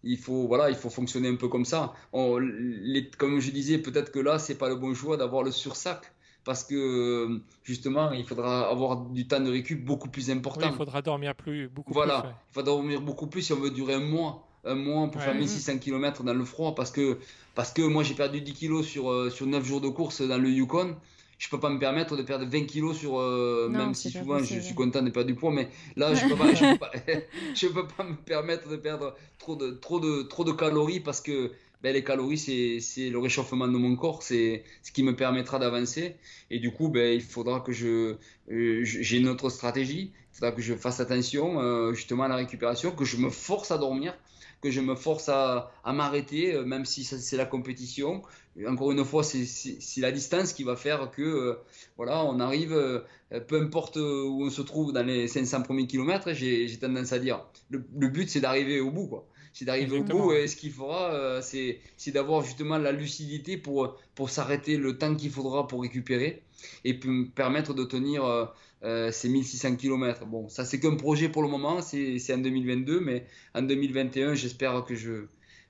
il 0.03 0.19
faut 0.19 0.49
voilà 0.49 0.69
il 0.71 0.75
faut 0.75 0.91
fonctionner 0.91 1.29
un 1.29 1.37
peu 1.37 1.47
comme 1.47 1.65
ça 1.65 1.93
les, 2.13 3.09
comme 3.11 3.39
je 3.39 3.53
disais 3.53 3.79
peut-être 3.79 4.11
que 4.11 4.19
là 4.19 4.41
c'est 4.41 4.57
pas 4.57 4.69
le 4.69 4.75
bon 4.75 4.95
choix 4.95 5.17
d'avoir 5.17 5.45
le 5.45 5.53
sursac 5.53 6.12
parce 6.45 6.65
que 6.65 7.41
justement, 7.63 8.13
il 8.13 8.25
faudra 8.25 8.69
avoir 8.69 8.97
du 8.97 9.27
temps 9.27 9.41
de 9.41 9.51
récup 9.51 9.85
beaucoup 9.85 10.09
plus 10.09 10.31
important. 10.31 10.69
il 10.69 10.77
faudra 10.77 11.03
dormir 11.03 11.35
plus, 11.35 11.69
beaucoup 11.69 11.93
voilà, 11.93 12.15
plus. 12.15 12.21
Voilà, 12.23 12.39
il 12.51 12.55
faudra 12.55 12.73
dormir 12.73 13.01
beaucoup 13.01 13.27
plus 13.27 13.43
si 13.43 13.53
on 13.53 13.61
veut 13.61 13.71
durer 13.71 13.95
un 13.95 14.01
mois. 14.01 14.49
Un 14.65 14.77
mois 14.77 15.11
pour 15.11 15.21
faire 15.21 15.35
1600 15.35 15.79
km 15.79 16.23
dans 16.23 16.35
le 16.35 16.45
froid 16.45 16.77
parce 16.77 16.93
que, 16.93 17.19
parce 17.57 17.73
que 17.73 17.83
moi 17.83 18.05
j'ai 18.05 18.15
perdu 18.15 18.41
10 18.41 18.53
kilos 18.53 18.87
sur, 18.87 19.11
euh, 19.11 19.29
sur 19.29 19.45
9 19.45 19.65
jours 19.65 19.81
de 19.81 19.89
course 19.89 20.23
dans 20.23 20.39
le 20.39 20.49
Yukon 20.51 20.95
je 21.43 21.49
peux 21.49 21.59
pas 21.59 21.71
me 21.71 21.81
permettre 21.81 22.17
de 22.17 22.23
perdre 22.23 22.47
20 22.47 22.67
kilos 22.67 22.97
sur 22.97 23.19
euh, 23.19 23.69
même 23.69 23.95
si 23.95 24.13
souvent 24.13 24.39
je 24.39 24.61
suis 24.61 24.75
content 24.77 25.03
de 25.03 25.11
perdre 25.11 25.27
du 25.27 25.35
poids 25.35 25.51
mais 25.51 25.69
là 25.97 26.15
je 26.15 26.29
peux 26.29 26.37
pas, 26.37 26.55
je 26.55 26.73
peux 26.73 26.79
pas, 26.79 26.93
je 27.57 27.67
peux 27.67 27.89
pas 27.89 28.05
me 28.05 28.15
permettre 28.15 28.69
de 28.69 28.77
perdre 28.77 29.17
trop 29.41 29.57
de 29.57 29.73
trop 29.73 29.99
de 29.99 30.23
trop 30.23 30.45
de 30.45 30.53
calories 30.53 31.01
parce 31.01 31.21
que 31.21 31.51
ben, 31.83 31.93
les 31.93 32.05
calories, 32.05 32.39
c'est 32.39 33.11
le 33.11 33.19
réchauffement 33.19 33.67
de 33.67 33.77
mon 33.77 33.97
corps, 33.97 34.23
c'est 34.23 34.63
ce 34.83 34.93
qui 34.93 35.03
me 35.03 35.17
permettra 35.17 35.59
d'avancer. 35.59 36.15
Et 36.51 36.61
du 36.61 36.71
coup, 36.71 36.89
ben, 36.89 37.13
il 37.13 37.21
faudra 37.23 37.61
que 37.61 37.73
je 37.73 38.17
euh, 38.51 38.81
j'ai 38.85 39.19
une 39.19 39.29
autre 39.29 39.51
stratégie. 39.51 40.13
Il 40.33 40.37
faudra 40.37 40.53
que 40.53 40.63
je 40.63 40.75
fasse 40.75 41.01
attention 41.01 41.61
euh, 41.61 41.93
justement 41.93 42.25
à 42.25 42.29
la 42.29 42.37
récupération, 42.37 42.93
que 42.93 43.05
je 43.05 43.17
me 43.17 43.31
force 43.31 43.73
à 43.73 43.79
dormir, 43.79 44.17
que 44.63 44.71
je 44.71 44.81
me 44.81 44.95
force 44.95 45.29
à, 45.29 45.73
à 45.85 45.93
m'arrêter, 45.93 46.55
euh, 46.55 46.65
même 46.65 46.85
si 46.85 47.03
c'est 47.05 47.37
la 47.37 47.47
compétition. 47.47 48.23
encore 48.67 48.93
une 48.93 49.05
fois, 49.05 49.25
c'est 49.25 50.01
la 50.01 50.13
distance 50.13 50.53
qui 50.53 50.63
va 50.63 50.77
faire 50.77 51.11
que 51.11 51.59
voilà, 51.97 52.25
on 52.25 52.39
arrive, 52.39 53.05
peu 53.49 53.61
importe 53.61 53.97
où 53.97 54.45
on 54.45 54.51
se 54.51 54.63
trouve 54.63 54.93
dans 54.93 55.05
les 55.05 55.27
500 55.27 55.63
premiers 55.63 55.87
kilomètres, 55.89 56.33
j'ai 56.33 56.79
tendance 56.79 57.13
à 57.13 57.19
dire. 57.19 57.45
Le, 57.71 57.85
le 57.99 58.09
but, 58.09 58.31
c'est 58.31 58.41
d'arriver 58.41 58.81
au 58.81 58.91
bout. 58.91 59.09
Quoi 59.09 59.27
c'est 59.53 59.65
d'arriver 59.65 59.99
au 59.99 60.05
bout. 60.05 60.33
Et 60.33 60.47
ce 60.47 60.57
qu'il 60.57 60.73
faudra, 60.73 61.13
euh, 61.13 61.41
c'est 61.43 61.81
d'avoir 62.09 62.43
justement 62.43 62.79
la 62.79 62.93
lucidité 62.93 63.57
pour, 63.57 63.97
pour 64.15 64.31
s'arrêter 64.31 64.77
le 64.77 64.99
temps 64.99 65.15
qu'il 65.15 65.31
faudra 65.31 65.67
pour 65.67 65.83
récupérer 65.83 66.43
et 66.85 66.99
me 67.05 67.29
permettre 67.29 67.75
de 67.75 67.85
tenir 67.85 68.25
euh, 68.25 68.47
euh, 68.83 69.11
ces 69.13 69.29
1600 69.29 69.77
km. 69.77 70.25
Bon, 70.27 70.49
ça, 70.49 70.65
c'est 70.65 70.81
qu'un 70.81 70.97
projet 70.97 71.29
pour 71.29 71.43
le 71.43 71.49
moment, 71.49 71.83
c'est 71.83 72.35
en 72.35 72.39
2022, 72.39 73.01
mais 73.01 73.27
en 73.55 73.63
2021, 73.63 74.35
j'espère 74.35 74.85
que 74.85 74.95
je, 74.95 75.27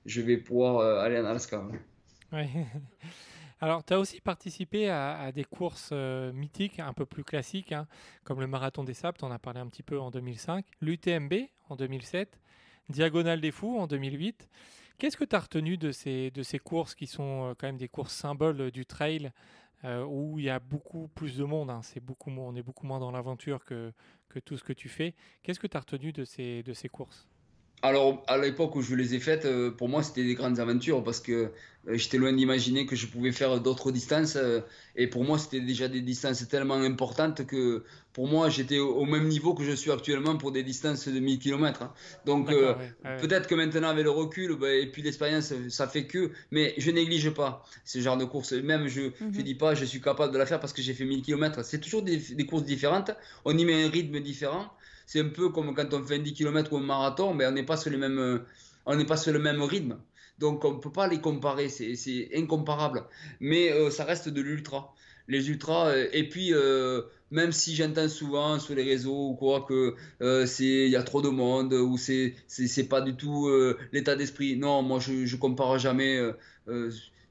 je 0.07 0.21
vais 0.21 0.37
pouvoir 0.37 1.01
aller 1.01 1.19
en 1.19 1.25
Alaska. 1.25 1.63
Ouais. 2.33 2.49
Alors, 3.61 3.85
tu 3.85 3.95
as 3.95 4.01
aussi 4.01 4.21
participé 4.21 4.91
à, 4.91 5.31
des 5.31 5.45
courses 5.45 5.93
mythiques, 5.93 6.81
un 6.81 6.93
peu 6.93 7.07
plus 7.07 7.23
classiques, 7.23 7.71
hein, 7.71 7.87
comme 8.25 8.41
le 8.41 8.49
Marathon 8.49 8.83
des 8.83 8.95
Sables, 8.95 9.19
on 9.23 9.31
a 9.31 9.39
parlé 9.39 9.61
un 9.61 9.69
petit 9.69 9.85
peu 9.85 10.01
en 10.01 10.11
2005, 10.11 10.65
l'UTMB 10.81 11.33
en 11.69 11.77
2007, 11.77 12.41
Diagonale 12.89 13.41
des 13.41 13.51
Fous 13.51 13.79
en 13.79 13.87
2008. 13.87 14.49
Qu'est-ce 14.99 15.17
que 15.17 15.25
tu 15.25 15.35
as 15.37 15.41
retenu 15.41 15.77
de 15.77 15.91
ces, 15.93 16.31
de 16.31 16.43
ces 16.43 16.59
courses 16.59 16.95
qui 16.95 17.07
sont 17.07 17.51
euh, 17.51 17.55
quand 17.59 17.67
même 17.67 17.77
des 17.77 17.89
courses 17.89 18.15
symboles 18.15 18.71
du 18.71 18.87
trail 18.87 19.33
euh, 19.85 20.05
où 20.05 20.39
il 20.39 20.45
y 20.45 20.51
a 20.51 20.61
beaucoup 20.61 21.09
plus 21.09 21.37
de 21.37 21.45
monde 21.45 21.71
hein? 21.71 21.81
C'est 21.83 22.01
beaucoup, 22.01 22.31
On 22.31 22.55
est 22.55 22.63
beaucoup 22.63 22.87
moins 22.87 23.01
dans 23.01 23.11
l'aventure 23.11 23.65
que, 23.65 23.93
que 24.29 24.39
tout 24.39 24.57
ce 24.57 24.65
que 24.65 24.73
tu 24.73 24.89
fais. 24.89 25.15
Qu'est-ce 25.43 25.61
que 25.61 25.67
tu 25.67 25.77
as 25.77 25.81
retenu 25.81 26.13
de 26.13 26.25
ces, 26.25 26.63
de 26.63 26.73
ces 26.73 26.89
courses? 26.89 27.27
Alors, 27.83 28.23
à 28.29 28.39
l'époque 28.39 28.77
où 28.77 28.83
je 28.83 28.95
les 28.95 29.15
ai 29.17 29.19
faites, 29.19 29.45
euh, 29.45 29.73
pour 29.73 29.89
moi, 29.89 30.05
c'était 30.05 30.23
des 30.23 30.35
grandes 30.35 30.61
aventures 30.61 31.03
parce 31.03 31.19
que 31.19 31.33
euh, 31.89 31.97
j'étais 31.97 32.17
loin 32.17 32.33
d'imaginer 32.33 32.87
que 32.87 32.95
je 32.95 33.09
pouvais 33.09 33.33
faire 33.33 33.59
d'autres 33.61 33.91
distances. 33.91 34.37
Euh, 34.37 34.61
et 34.95 35.09
pour 35.09 35.25
moi, 35.25 35.37
c'était 35.37 35.59
déjà 35.59 35.89
des 35.89 36.01
distances 36.01 36.47
tellement 36.47 36.77
importantes 36.77 37.45
que 37.45 37.83
pour 38.13 38.29
moi, 38.29 38.51
j'étais 38.51 38.79
au 38.79 39.05
même 39.05 39.27
niveau 39.27 39.55
que 39.55 39.65
je 39.65 39.73
suis 39.73 39.91
actuellement 39.91 40.37
pour 40.37 40.53
des 40.53 40.63
distances 40.63 41.09
de 41.09 41.19
1000 41.19 41.41
km. 41.41 41.83
Hein. 41.83 41.93
Donc, 42.25 42.51
peut-être 43.21 43.49
que 43.49 43.57
maintenant, 43.57 43.89
avec 43.89 44.05
le 44.05 44.11
recul 44.11 44.55
bah, 44.55 44.73
et 44.73 44.87
puis 44.87 45.03
l'expérience, 45.03 45.53
ça 45.71 45.89
fait 45.89 46.07
que. 46.07 46.31
Mais 46.53 46.75
je 46.79 46.93
néglige 46.93 47.31
pas 47.31 47.65
ce 47.85 47.99
genre 47.99 48.17
de 48.17 48.27
course. 48.27 48.53
Même, 48.53 48.87
je 48.87 49.01
ne 49.01 49.27
mhm. 49.27 49.43
dis 49.43 49.57
pas, 49.57 49.75
je 49.75 49.85
suis 49.85 50.01
capable 50.01 50.33
de 50.33 50.39
la 50.39 50.47
faire 50.47 50.61
parce 50.61 50.73
que 50.73 50.83
j'ai 50.83 50.95
fait 50.95 51.05
1000 51.05 51.23
km. 51.23 51.65
C'est 51.65 51.81
toujours 51.81 52.03
des, 52.03 52.19
des 52.19 52.47
courses 52.47 52.65
différentes. 52.65 53.11
On 53.45 53.59
y 53.59 53.65
met 53.65 53.83
un 53.83 53.91
rythme 53.91 54.21
différent 54.21 54.71
c'est 55.07 55.21
un 55.21 55.29
peu 55.29 55.51
comme 55.51 55.75
quand 55.75 55.93
on 55.95 56.03
fait 56.03 56.17
un 56.17 56.19
10 56.21 56.35
km 56.35 56.73
ou 56.73 56.77
un 56.79 56.81
marathon, 56.81 57.35
mais 57.35 57.47
on 57.47 57.53
n'est 57.53 57.65
pas 57.65 57.77
sur 57.77 57.91
le 57.91 57.99
même, 57.99 58.19
euh, 58.19 58.39
on 58.87 58.97
n'est 58.97 59.07
pas 59.07 59.17
sur 59.17 59.33
le 59.33 59.39
même 59.39 59.63
rythme. 59.63 59.99
Donc 60.39 60.65
on 60.65 60.75
ne 60.75 60.79
peut 60.79 60.93
pas 60.93 61.07
les 61.09 61.21
comparer, 61.21 61.69
c'est 61.69 62.31
incomparable. 62.35 63.05
Mais 63.41 63.73
euh, 63.73 63.91
ça 63.91 64.05
reste 64.05 64.29
de 64.29 64.41
l'ultra. 64.41 64.95
Les 65.29 65.49
ultras, 65.51 65.89
euh, 65.91 66.09
et 66.13 66.29
puis 66.29 66.53
même 67.31 67.53
si 67.53 67.75
j'entends 67.75 68.09
souvent 68.09 68.59
sur 68.59 68.75
les 68.75 68.83
réseaux 68.83 69.31
ou 69.31 69.35
quoi 69.35 69.63
que 69.63 69.95
c'est 70.47 70.65
il 70.65 70.91
y 70.91 70.97
a 70.97 71.03
trop 71.03 71.23
de 71.23 71.29
monde 71.29 71.73
ou 71.73 71.97
c'est 71.97 72.35
c'est 72.47 72.89
pas 72.89 73.01
du 73.01 73.15
tout 73.15 73.51
l'état 73.93 74.17
d'esprit. 74.17 74.57
Non, 74.57 74.83
moi 74.83 74.99
je 75.01 75.25
je 75.25 75.37
compare 75.37 75.79
jamais 75.79 76.21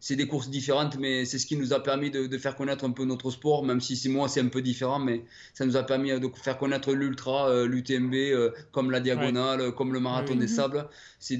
c'est 0.02 0.16
des 0.16 0.28
courses 0.28 0.50
différentes, 0.50 0.98
mais 0.98 1.26
c'est 1.26 1.38
ce 1.38 1.46
qui 1.46 1.56
nous 1.56 1.74
a 1.74 1.82
permis 1.82 2.10
de, 2.10 2.38
faire 2.40 2.56
connaître 2.56 2.84
un 2.86 2.92
peu 2.92 3.06
notre 3.06 3.30
sport, 3.30 3.64
même 3.64 3.80
si 3.80 3.96
c'est 3.96 4.10
moi 4.10 4.28
c'est 4.28 4.42
un 4.42 4.48
peu 4.48 4.64
différent, 4.64 5.00
mais 5.00 5.24
ça 5.54 5.64
nous 5.64 5.78
a 5.78 5.84
permis 5.84 6.10
de 6.20 6.30
faire 6.42 6.58
connaître 6.58 6.92
l'ultra, 6.92 7.50
euh, 7.50 7.68
l'UTMB, 7.68 8.14
euh, 8.16 8.50
comme 8.72 8.90
la 8.90 9.00
diagonale, 9.00 9.72
comme 9.74 9.94
le 9.94 10.00
marathon 10.00 10.36
des 10.36 10.48
sables. 10.48 10.88
C'est 11.20 11.40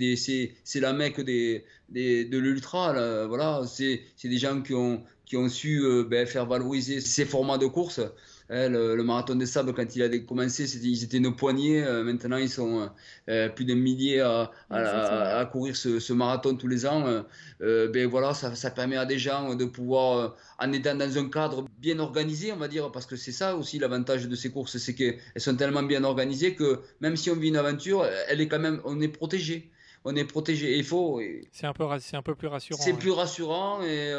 c'est 0.64 0.80
la 0.80 0.94
mecque 0.94 1.22
des, 1.22 1.66
des 1.90 2.24
de 2.24 2.38
l'ultra, 2.38 3.26
voilà. 3.28 3.64
C'est 3.66 4.04
des 4.24 4.38
gens 4.38 4.62
qui 4.62 4.76
ont 4.76 5.04
qui 5.32 5.38
ont 5.38 5.48
su 5.48 5.82
euh, 5.82 6.04
ben, 6.04 6.28
faire 6.28 6.46
valoriser 6.46 7.00
ces 7.00 7.24
formats 7.24 7.58
de 7.58 7.66
course. 7.66 8.02
Hein, 8.54 8.68
le, 8.68 9.02
marathon 9.02 9.36
des 9.36 9.46
sables, 9.46 9.74
quand 9.74 9.96
il 9.96 10.04
a 10.04 10.10
commencé, 10.20 10.66
ils 10.76 11.04
étaient 11.06 11.18
une 11.18 11.34
poignée. 11.34 11.82
Euh, 11.86 12.04
maintenant, 12.04 12.36
ils 12.36 12.50
sont 12.50 12.90
euh, 13.30 13.48
plus 13.48 13.64
d'un 13.64 13.76
millier 13.76 14.20
à, 14.20 14.52
à, 14.70 15.46
courir 15.46 15.74
ce, 15.78 16.12
marathon 16.12 16.58
tous 16.58 16.68
les 16.68 16.86
ans. 16.86 17.24
Euh, 17.62 17.88
ben 17.88 18.08
voilà, 18.08 18.34
ça, 18.34 18.54
ça, 18.56 18.70
permet 18.70 18.98
à 18.98 19.06
des 19.06 19.18
gens 19.18 19.56
de 19.56 19.64
pouvoir, 19.64 20.36
en 20.60 20.74
étant 20.74 20.96
dans 20.96 21.18
un 21.18 21.30
cadre 21.30 21.66
bien 21.80 21.98
organisé, 22.00 22.52
on 22.52 22.58
va 22.58 22.68
dire, 22.68 22.92
parce 22.92 23.06
que 23.06 23.16
c'est 23.16 23.32
ça 23.32 23.56
aussi 23.56 23.80
l'avantage 23.80 24.28
de 24.28 24.36
ces 24.36 24.52
courses, 24.52 24.78
c'est 24.78 24.96
qu'elles 24.96 25.18
sont 25.38 25.56
tellement 25.56 25.84
bien 25.84 26.04
organisées 26.04 26.54
que 26.54 26.82
même 27.00 27.16
si 27.16 27.32
on 27.32 27.38
vit 27.38 27.48
une 27.48 27.58
aventure, 27.58 28.06
elle 28.28 28.42
est 28.42 28.50
quand 28.50 28.60
même, 28.60 28.82
on 28.84 29.00
est 29.00 29.08
protégé 29.08 29.72
on 30.04 30.16
est 30.16 30.26
protégé. 30.26 30.78
Il 30.80 30.84
faut. 30.84 31.22
C'est 31.52 31.68
un 31.68 31.74
peu, 31.74 31.86
c'est 32.00 32.18
un 32.18 32.24
peu 32.24 32.34
plus 32.34 32.48
rassurant. 32.48 32.82
C'est 32.82 32.94
plus 32.94 33.12
rassurant 33.12 33.84
et 33.84 34.12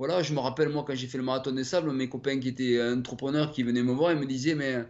voilà, 0.00 0.22
je 0.22 0.32
me 0.32 0.38
rappelle, 0.38 0.70
moi, 0.70 0.82
quand 0.86 0.94
j'ai 0.94 1.06
fait 1.08 1.18
le 1.18 1.24
marathon 1.24 1.52
des 1.52 1.62
sables, 1.62 1.92
mes 1.92 2.08
copains 2.08 2.40
qui 2.40 2.48
étaient 2.48 2.82
entrepreneurs 2.82 3.52
qui 3.52 3.62
venaient 3.62 3.82
me 3.82 3.92
voir, 3.92 4.12
ils 4.12 4.18
me 4.18 4.24
disaient, 4.24 4.54
mais 4.54 4.82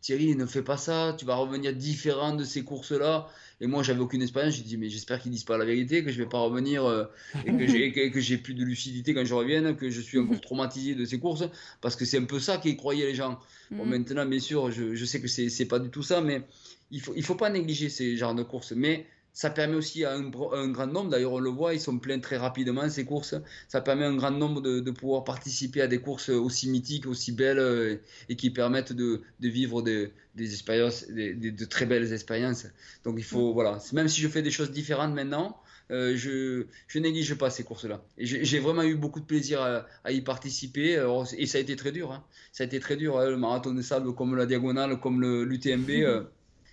Thierry, 0.00 0.34
ne 0.34 0.44
fais 0.44 0.62
pas 0.62 0.76
ça, 0.76 1.14
tu 1.16 1.24
vas 1.24 1.36
revenir 1.36 1.72
différent 1.72 2.34
de 2.34 2.42
ces 2.42 2.64
courses-là. 2.64 3.28
Et 3.60 3.68
moi, 3.68 3.84
j'avais 3.84 4.00
aucune 4.00 4.22
expérience. 4.22 4.56
J'ai 4.56 4.64
dit, 4.64 4.76
mais 4.76 4.88
j'espère 4.88 5.22
qu'ils 5.22 5.30
disent 5.30 5.44
pas 5.44 5.56
la 5.56 5.64
vérité, 5.64 6.02
que 6.02 6.10
je 6.10 6.18
vais 6.18 6.28
pas 6.28 6.40
revenir 6.40 6.84
euh, 6.84 7.04
et 7.46 8.10
que 8.10 8.20
j'ai 8.20 8.38
plus 8.38 8.54
de 8.54 8.64
lucidité 8.64 9.14
quand 9.14 9.24
je 9.24 9.34
revienne, 9.34 9.76
que 9.76 9.88
je 9.88 10.00
suis 10.00 10.18
encore 10.18 10.40
traumatisé 10.40 10.96
de 10.96 11.04
ces 11.04 11.20
courses, 11.20 11.44
parce 11.80 11.94
que 11.94 12.04
c'est 12.04 12.18
un 12.18 12.24
peu 12.24 12.40
ça 12.40 12.56
qu'ils 12.56 12.76
croyaient 12.76 13.06
les 13.06 13.14
gens. 13.14 13.38
Bon, 13.70 13.86
mm. 13.86 13.88
maintenant, 13.88 14.26
bien 14.26 14.40
sûr, 14.40 14.72
je, 14.72 14.96
je 14.96 15.04
sais 15.04 15.20
que 15.20 15.28
c'est 15.28 15.66
pas 15.66 15.78
du 15.78 15.90
tout 15.90 16.02
ça, 16.02 16.20
mais 16.22 16.42
il 16.90 17.00
faut, 17.00 17.12
il 17.14 17.22
faut 17.22 17.36
pas 17.36 17.50
négliger 17.50 17.88
ces 17.88 18.16
genres 18.16 18.34
de 18.34 18.42
courses. 18.42 18.72
Mais 18.72 19.06
ça 19.36 19.50
permet 19.50 19.76
aussi 19.76 20.02
à 20.02 20.14
un, 20.14 20.30
grand 20.30 20.86
nombre, 20.86 21.10
d'ailleurs 21.10 21.34
on 21.34 21.40
le 21.40 21.50
voit, 21.50 21.74
ils 21.74 21.80
sont 21.80 21.98
pleins 21.98 22.20
très 22.20 22.38
rapidement 22.38 22.88
ces 22.88 23.04
courses. 23.04 23.34
Ça 23.68 23.82
permet 23.82 24.04
à 24.04 24.08
un 24.08 24.16
grand 24.16 24.30
nombre 24.30 24.62
de, 24.62 24.90
pouvoir 24.90 25.24
participer 25.24 25.82
à 25.82 25.86
des 25.86 25.98
courses 25.98 26.30
aussi 26.30 26.70
mythiques, 26.70 27.06
aussi 27.06 27.32
belles 27.32 27.58
euh, 27.58 27.96
et 28.30 28.36
qui 28.36 28.48
permettent 28.48 28.94
de, 28.94 29.20
vivre 29.40 29.82
des, 29.82 30.10
expériences, 30.38 31.06
de 31.08 31.64
très 31.66 31.84
belles 31.84 32.14
expériences. 32.14 32.66
Donc 33.04 33.16
il 33.18 33.24
faut, 33.24 33.52
voilà, 33.52 33.78
même 33.92 34.08
si 34.08 34.22
je 34.22 34.28
fais 34.28 34.40
des 34.40 34.50
choses 34.50 34.70
différentes 34.70 35.12
maintenant, 35.12 35.60
je, 35.90 36.64
je 36.88 36.98
néglige 36.98 37.34
pas 37.34 37.50
ces 37.50 37.62
courses-là. 37.62 38.02
J'ai 38.16 38.58
vraiment 38.58 38.84
eu 38.84 38.94
beaucoup 38.94 39.20
de 39.20 39.26
plaisir 39.26 39.60
à, 39.60 40.12
y 40.12 40.22
participer. 40.22 40.92
et 41.36 41.46
ça 41.46 41.58
a 41.58 41.60
été 41.60 41.76
très 41.76 41.92
dur. 41.92 42.10
Hein. 42.10 42.24
Ça 42.52 42.64
a 42.64 42.66
été 42.66 42.80
très 42.80 42.96
dur. 42.96 43.18
Hein. 43.18 43.28
Le 43.28 43.36
marathon 43.36 43.74
de 43.74 43.82
sable, 43.82 44.14
comme 44.14 44.34
la 44.34 44.46
diagonale, 44.46 44.98
comme 44.98 45.22
l'UTMB, 45.22 45.90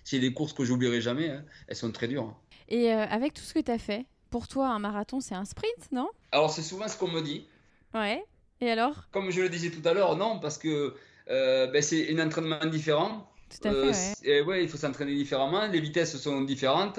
c'est 0.04 0.18
des 0.18 0.32
courses 0.32 0.52
que 0.52 0.64
j'oublierai 0.64 1.00
jamais. 1.00 1.30
Hein. 1.30 1.44
Elles 1.66 1.76
sont 1.76 1.90
très 1.90 2.08
dures. 2.08 2.36
Et 2.68 2.90
avec 2.90 3.34
tout 3.34 3.42
ce 3.42 3.54
que 3.54 3.60
tu 3.60 3.70
as 3.70 3.78
fait, 3.78 4.06
pour 4.30 4.48
toi, 4.48 4.68
un 4.68 4.78
marathon, 4.78 5.20
c'est 5.20 5.34
un 5.34 5.44
sprint, 5.44 5.92
non? 5.92 6.08
Alors, 6.32 6.50
c'est 6.50 6.62
souvent 6.62 6.88
ce 6.88 6.96
qu'on 6.96 7.08
me 7.08 7.20
dit. 7.20 7.46
Ouais. 7.94 8.24
Et 8.60 8.70
alors? 8.70 9.04
Comme 9.12 9.30
je 9.30 9.40
le 9.40 9.48
disais 9.48 9.70
tout 9.70 9.86
à 9.88 9.92
l'heure, 9.92 10.16
non, 10.16 10.40
parce 10.40 10.58
que 10.58 10.94
euh, 11.30 11.66
ben, 11.68 11.82
c'est 11.82 12.12
un 12.12 12.26
entraînement 12.26 12.64
différent. 12.66 13.30
Tout 13.48 13.68
à 13.68 13.92
fait, 13.92 14.14
euh, 14.26 14.44
ouais. 14.44 14.64
il 14.64 14.68
faut 14.68 14.76
s'entraîner 14.76 15.14
différemment, 15.14 15.66
les 15.66 15.78
vitesses 15.78 16.16
sont 16.16 16.40
différentes. 16.40 16.98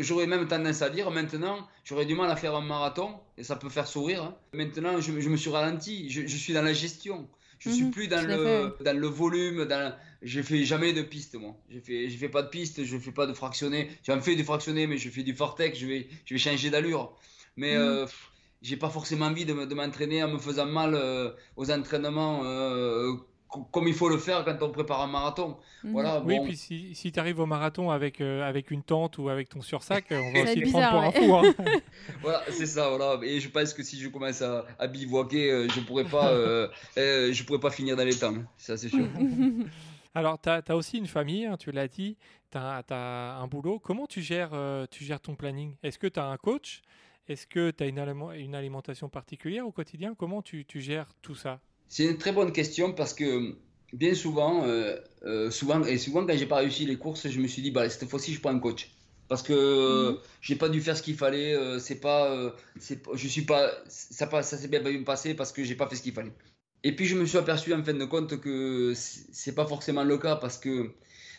J'aurais 0.00 0.26
même 0.26 0.48
tendance 0.48 0.80
à 0.80 0.88
dire 0.88 1.10
maintenant, 1.10 1.68
j'aurais 1.84 2.06
du 2.06 2.14
mal 2.14 2.30
à 2.30 2.36
faire 2.36 2.54
un 2.54 2.62
marathon, 2.62 3.16
et 3.36 3.42
ça 3.42 3.56
peut 3.56 3.68
faire 3.68 3.86
sourire. 3.86 4.22
Hein. 4.22 4.34
Maintenant, 4.54 4.98
je, 5.00 5.12
me 5.12 5.36
suis 5.36 5.50
ralenti, 5.50 6.08
je, 6.08 6.26
suis 6.26 6.54
dans 6.54 6.62
la 6.62 6.72
gestion. 6.72 7.28
Je 7.58 7.68
ne 7.68 7.74
suis 7.74 7.84
mhm, 7.84 7.90
plus 7.90 8.08
dans 8.08 8.26
le, 8.26 8.74
dans 8.82 8.96
le 8.96 9.06
volume, 9.06 9.66
dans, 9.66 9.94
je 10.22 10.42
fais 10.42 10.64
jamais 10.64 10.92
de 10.92 11.02
piste 11.02 11.34
moi. 11.34 11.56
Je 11.70 11.78
fais 11.80 12.08
je 12.08 12.16
fais 12.16 12.28
pas 12.28 12.42
de 12.42 12.48
piste, 12.48 12.84
je 12.84 12.98
fais 12.98 13.12
pas 13.12 13.26
de 13.26 13.32
fractionné. 13.32 13.88
J'en 14.06 14.20
fais 14.20 14.36
du 14.36 14.44
fractionné 14.44 14.86
mais 14.86 14.98
je 14.98 15.08
fais 15.08 15.22
du 15.22 15.34
fortec, 15.34 15.76
je 15.76 15.86
vais 15.86 16.08
je 16.24 16.34
vais 16.34 16.38
changer 16.38 16.70
d'allure. 16.70 17.14
Mais 17.56 17.74
mhm. 17.74 17.80
euh, 17.80 18.06
j'ai 18.62 18.76
pas 18.76 18.90
forcément 18.90 19.26
envie 19.26 19.44
de, 19.44 19.52
m'entraîner 19.52 20.22
en 20.22 20.28
me 20.28 20.38
faisant 20.38 20.66
mal 20.66 20.94
euh, 20.94 21.30
aux 21.56 21.70
entraînements 21.70 22.42
euh, 22.44 23.12
comme 23.72 23.88
il 23.88 23.94
faut 23.94 24.08
le 24.08 24.18
faire 24.18 24.44
quand 24.44 24.62
on 24.62 24.70
prépare 24.70 25.00
un 25.00 25.08
marathon. 25.08 25.56
Mhm. 25.82 25.92
Voilà, 25.92 26.22
Oui, 26.24 26.38
puis 26.44 26.56
si, 26.56 26.94
si 26.94 27.10
tu 27.10 27.18
arrives 27.18 27.40
au 27.40 27.46
marathon 27.46 27.90
avec, 27.90 28.20
avec 28.20 28.70
une 28.70 28.82
tente 28.82 29.18
ou 29.18 29.28
avec 29.28 29.48
ton 29.48 29.62
sursac, 29.62 30.04
on 30.10 30.32
va 30.34 30.42
aussi 30.42 30.60
te 30.60 30.70
prendre 30.70 30.90
pour 30.90 31.00
un 31.00 31.10
fou. 31.10 31.36
Hein. 31.36 31.80
voilà, 32.22 32.42
c'est 32.50 32.66
ça. 32.66 32.90
Voilà. 32.90 33.18
Et 33.24 33.40
je 33.40 33.48
pense 33.48 33.74
que 33.74 33.82
si 33.82 33.98
je 33.98 34.08
commence 34.08 34.42
à, 34.42 34.66
à 34.78 34.86
bivouaquer, 34.86 35.66
je 35.74 35.80
pourrais 35.80 36.04
pas, 36.04 36.32
je 36.96 37.42
pourrais 37.44 37.60
pas 37.60 37.70
finir 37.70 37.96
dans 37.96 38.04
les 38.04 38.16
temps. 38.16 38.34
Ça, 38.56 38.76
c'est 38.76 38.90
sûr. 38.90 39.06
Alors, 40.14 40.40
tu 40.40 40.48
as, 40.48 40.76
aussi 40.76 40.98
une 40.98 41.06
famille, 41.06 41.46
hein, 41.46 41.56
tu 41.56 41.70
l'as 41.70 41.86
dit, 41.86 42.16
tu 42.50 42.58
as, 42.58 43.38
un 43.40 43.46
boulot. 43.46 43.78
Comment 43.78 44.06
tu 44.06 44.22
gères, 44.22 44.50
euh, 44.54 44.86
tu 44.90 45.04
gères 45.04 45.20
ton 45.20 45.36
planning? 45.36 45.76
Est-ce 45.82 45.98
que 45.98 46.08
tu 46.08 46.18
as 46.18 46.26
un 46.26 46.36
coach? 46.36 46.82
Est-ce 47.28 47.46
que 47.46 47.70
tu 47.70 47.84
as 47.84 47.86
une, 47.86 48.54
alimentation 48.54 49.08
particulière 49.08 49.66
au 49.66 49.70
quotidien? 49.70 50.14
Comment 50.16 50.42
tu, 50.42 50.66
gères 50.74 51.14
tout 51.22 51.36
ça? 51.36 51.60
C'est 51.88 52.06
une 52.06 52.18
très 52.18 52.32
bonne 52.32 52.52
question 52.52 52.92
parce 52.92 53.14
que 53.14 53.54
bien 53.92 54.14
souvent, 54.14 54.64
euh, 54.64 54.96
euh, 55.24 55.50
souvent 55.50 55.84
et 55.84 55.98
souvent 55.98 56.26
quand 56.26 56.36
j'ai 56.36 56.46
pas 56.46 56.56
réussi 56.56 56.86
les 56.86 56.96
courses, 56.96 57.28
je 57.28 57.40
me 57.40 57.46
suis 57.46 57.62
dit, 57.62 57.70
bah, 57.70 57.88
cette 57.88 58.08
fois-ci, 58.08 58.34
je 58.34 58.40
prends 58.40 58.50
un 58.50 58.58
coach. 58.58 58.90
Parce 59.28 59.44
que 59.44 60.10
mmh. 60.10 60.18
j'ai 60.40 60.56
pas 60.56 60.68
dû 60.68 60.80
faire 60.80 60.96
ce 60.96 61.02
qu'il 61.02 61.14
fallait, 61.14 61.56
c'est 61.78 62.00
pas, 62.00 62.52
je 63.14 63.28
suis 63.28 63.42
pas, 63.42 63.70
ça, 63.86 64.28
ça 64.42 64.56
s'est 64.56 64.66
bien 64.66 64.82
passé 65.04 65.34
parce 65.34 65.52
que 65.52 65.62
j'ai 65.62 65.76
pas 65.76 65.88
fait 65.88 65.94
ce 65.94 66.02
qu'il 66.02 66.12
fallait. 66.12 66.32
Et 66.82 66.96
puis 66.96 67.06
je 67.06 67.16
me 67.16 67.26
suis 67.26 67.38
aperçu 67.38 67.74
en 67.74 67.82
fin 67.82 67.94
de 67.94 68.04
compte 68.04 68.40
que 68.40 68.92
c'est 68.94 69.54
pas 69.54 69.66
forcément 69.66 70.04
le 70.04 70.16
cas 70.18 70.36
parce 70.36 70.58
que 70.58 70.90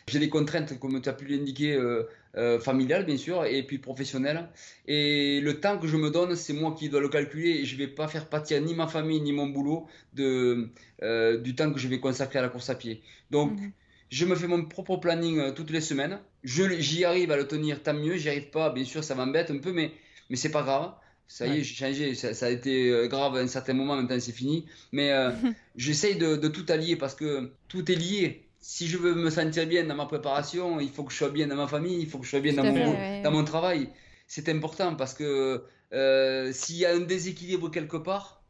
j'ai 0.08 0.18
des 0.18 0.28
contraintes, 0.28 0.78
comme 0.78 1.00
tu 1.00 1.08
as 1.08 1.12
pu 1.12 1.26
l'indiquer, 1.26 1.74
euh, 1.74 2.04
euh, 2.36 2.58
familiales 2.58 3.04
bien 3.04 3.16
sûr, 3.16 3.44
et 3.44 3.62
puis 3.62 3.78
professionnelles. 3.78 4.48
Et 4.86 5.40
le 5.40 5.60
temps 5.60 5.78
que 5.78 5.86
je 5.86 5.96
me 5.96 6.10
donne, 6.10 6.34
c'est 6.36 6.52
moi 6.52 6.74
qui 6.76 6.88
dois 6.88 7.00
le 7.00 7.08
calculer 7.08 7.50
et 7.50 7.64
je 7.64 7.76
vais 7.76 7.88
pas 7.88 8.08
faire 8.08 8.28
pâtir 8.28 8.60
ni 8.60 8.74
ma 8.74 8.86
famille 8.86 9.20
ni 9.20 9.32
mon 9.32 9.46
boulot 9.46 9.86
de, 10.14 10.68
euh, 11.02 11.38
du 11.38 11.54
temps 11.54 11.72
que 11.72 11.78
je 11.78 11.88
vais 11.88 12.00
consacrer 12.00 12.38
à 12.38 12.42
la 12.42 12.48
course 12.48 12.70
à 12.70 12.74
pied. 12.74 13.02
Donc 13.30 13.52
mhm. 13.52 13.72
je 14.10 14.24
me 14.26 14.34
fais 14.34 14.48
mon 14.48 14.64
propre 14.64 14.96
planning 14.96 15.54
toutes 15.54 15.70
les 15.70 15.80
semaines. 15.80 16.20
J'y 16.44 17.04
arrive 17.04 17.30
à 17.30 17.36
le 17.36 17.46
tenir, 17.46 17.82
tant 17.82 17.94
mieux. 17.94 18.16
J'y 18.16 18.28
arrive 18.28 18.50
pas, 18.50 18.70
bien 18.70 18.84
sûr, 18.84 19.04
ça 19.04 19.14
m'embête 19.14 19.50
un 19.50 19.58
peu, 19.58 19.72
mais, 19.72 19.92
mais 20.30 20.36
c'est 20.36 20.50
pas 20.50 20.62
grave. 20.62 20.92
Ça 21.28 21.46
y 21.46 21.60
est, 21.60 21.64
j'ai 21.64 21.74
changé. 21.74 22.14
Ça, 22.14 22.46
a 22.46 22.50
été 22.50 22.90
euh, 22.90 23.06
grave 23.08 23.36
à 23.36 23.38
un 23.38 23.46
certain 23.46 23.72
moment, 23.72 23.96
maintenant 23.96 24.20
c'est 24.20 24.32
fini. 24.32 24.66
Mais 24.92 25.12
euh, 25.12 25.30
j'essaye 25.76 26.16
de, 26.16 26.36
tout 26.48 26.66
allier 26.68 26.96
parce 26.96 27.14
que 27.14 27.52
tout 27.68 27.90
est 27.90 27.94
lié. 27.94 28.44
Si 28.60 28.86
je 28.86 28.98
veux 28.98 29.14
me 29.14 29.30
sentir 29.30 29.66
bien 29.66 29.84
dans 29.84 29.94
ma 29.94 30.06
préparation, 30.06 30.78
il 30.78 30.90
faut 30.90 31.04
que 31.04 31.12
je 31.12 31.16
sois 31.16 31.30
bien 31.30 31.46
dans 31.46 31.56
ma 31.56 31.66
famille, 31.66 32.00
il 32.00 32.08
faut 32.08 32.18
que 32.18 32.24
je 32.24 32.30
sois 32.30 32.40
bien 32.40 32.52
dans 32.52 32.64
mon, 32.64 33.22
dans 33.22 33.30
mon 33.30 33.44
travail. 33.44 33.88
C'est 34.28 34.48
important 34.48 34.94
parce 34.94 35.14
que 35.14 35.64
euh, 35.92 36.52
s'il 36.52 36.76
y 36.76 36.86
a 36.86 36.94
un 36.94 37.00
déséquilibre 37.00 37.70
quelque 37.70 37.96
part, 37.96 38.42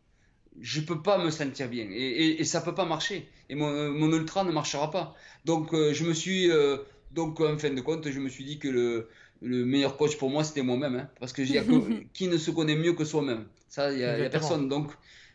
je 0.61 0.81
peux 0.83 1.01
pas 1.01 1.17
me 1.17 1.31
sentir 1.31 1.69
bien 1.69 1.87
et, 1.91 2.41
et, 2.41 2.45
ça 2.45 2.61
peut 2.61 2.75
pas 2.75 2.85
marcher. 2.85 3.27
Et 3.49 3.55
mon, 3.55 3.91
mon, 3.91 4.13
ultra 4.13 4.45
ne 4.45 4.53
marchera 4.53 4.91
pas. 4.91 5.15
Donc 5.47 5.73
je 5.73 6.05
me 6.05 6.13
suis, 6.13 6.51
donc 7.13 7.41
en 7.41 7.57
fin 7.57 7.71
de 7.71 7.81
compte, 7.81 8.11
je 8.11 8.21
me 8.21 8.29
suis 8.29 8.45
dit 8.45 8.59
que 8.59 8.69
le, 8.69 9.09
le 9.43 9.65
meilleur 9.65 9.97
coach 9.97 10.17
pour 10.17 10.31
moi, 10.31 10.45
c'était 10.45 10.63
moi-même. 10.63 10.97
Hein, 10.97 11.09
parce 11.21 11.33
que, 11.33 11.43
qui 12.13 12.29
ne 12.29 12.39
se 12.39 12.51
connaît 12.51 12.77
mieux 12.77 12.93
que 12.93 13.05
soi-même 13.05 13.45
Ça, 13.69 13.93
il 13.93 13.99
n'y 13.99 14.05
a, 14.05 14.31
personne. 14.31 14.69
Donc, 14.69 14.91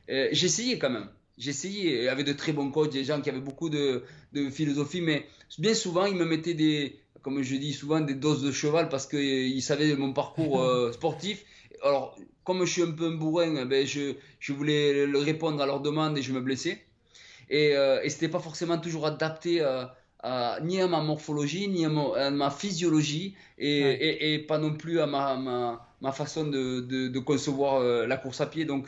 euh, 0.10 0.30
essayé 0.32 0.80
quand 0.80 0.90
même. 0.90 1.10
Essayé. 1.46 1.98
Il 1.98 2.04
y 2.06 2.08
avait 2.08 2.24
de 2.24 2.34
très 2.34 2.54
bons 2.54 2.72
coachs, 2.72 2.92
des 2.92 3.04
gens 3.04 3.22
qui 3.22 3.30
avaient 3.30 3.40
beaucoup 3.40 3.70
de, 3.70 4.04
de, 4.34 4.50
philosophie, 4.50 5.02
mais 5.02 5.26
bien 5.60 5.74
souvent, 5.74 6.06
ils 6.06 6.16
me 6.16 6.26
mettaient 6.26 6.56
des, 6.56 7.00
comme 7.22 7.42
je 7.44 7.56
dis 7.56 7.74
souvent, 7.74 8.00
des 8.00 8.16
doses 8.16 8.42
de 8.42 8.52
cheval 8.52 8.90
parce 8.90 9.06
qu'ils 9.06 9.62
savaient 9.62 9.96
mon 9.96 10.14
parcours 10.14 10.62
euh, 10.64 10.92
sportif. 10.92 11.44
Alors, 11.84 12.18
comme 12.44 12.66
je 12.66 12.72
suis 12.72 12.82
un 12.82 12.92
peu 12.92 13.06
un 13.06 13.16
bourrin, 13.16 13.66
ben, 13.66 13.86
je, 13.86 14.16
je 14.40 14.54
voulais 14.54 15.06
répondre 15.06 15.62
à 15.62 15.66
leurs 15.66 15.82
demandes 15.82 16.18
et 16.18 16.22
je 16.24 16.34
me 16.34 16.42
blessais. 16.42 16.82
Et, 17.50 17.76
euh, 17.76 18.02
et 18.04 18.10
c'était 18.10 18.30
pas 18.30 18.40
forcément 18.40 18.78
toujours 18.78 19.06
adapté 19.06 19.62
à 19.62 19.96
ni 20.62 20.82
à 20.82 20.88
ma 20.88 21.02
morphologie, 21.02 21.68
ni 21.68 21.86
à, 21.86 22.30
ma 22.30 22.50
physiologie, 22.52 23.36
et, 23.58 24.34
et, 24.34 24.40
pas 24.40 24.58
non 24.58 24.74
plus 24.74 25.00
à 25.00 25.08
ma, 25.08 25.36
ma, 25.38 25.88
ma 26.02 26.12
façon 26.12 26.46
de, 26.46 26.82
de, 26.82 27.20
concevoir 27.20 27.82
euh, 27.82 28.06
la 28.08 28.18
course 28.18 28.42
à 28.42 28.46
pied. 28.46 28.66
Donc, 28.66 28.88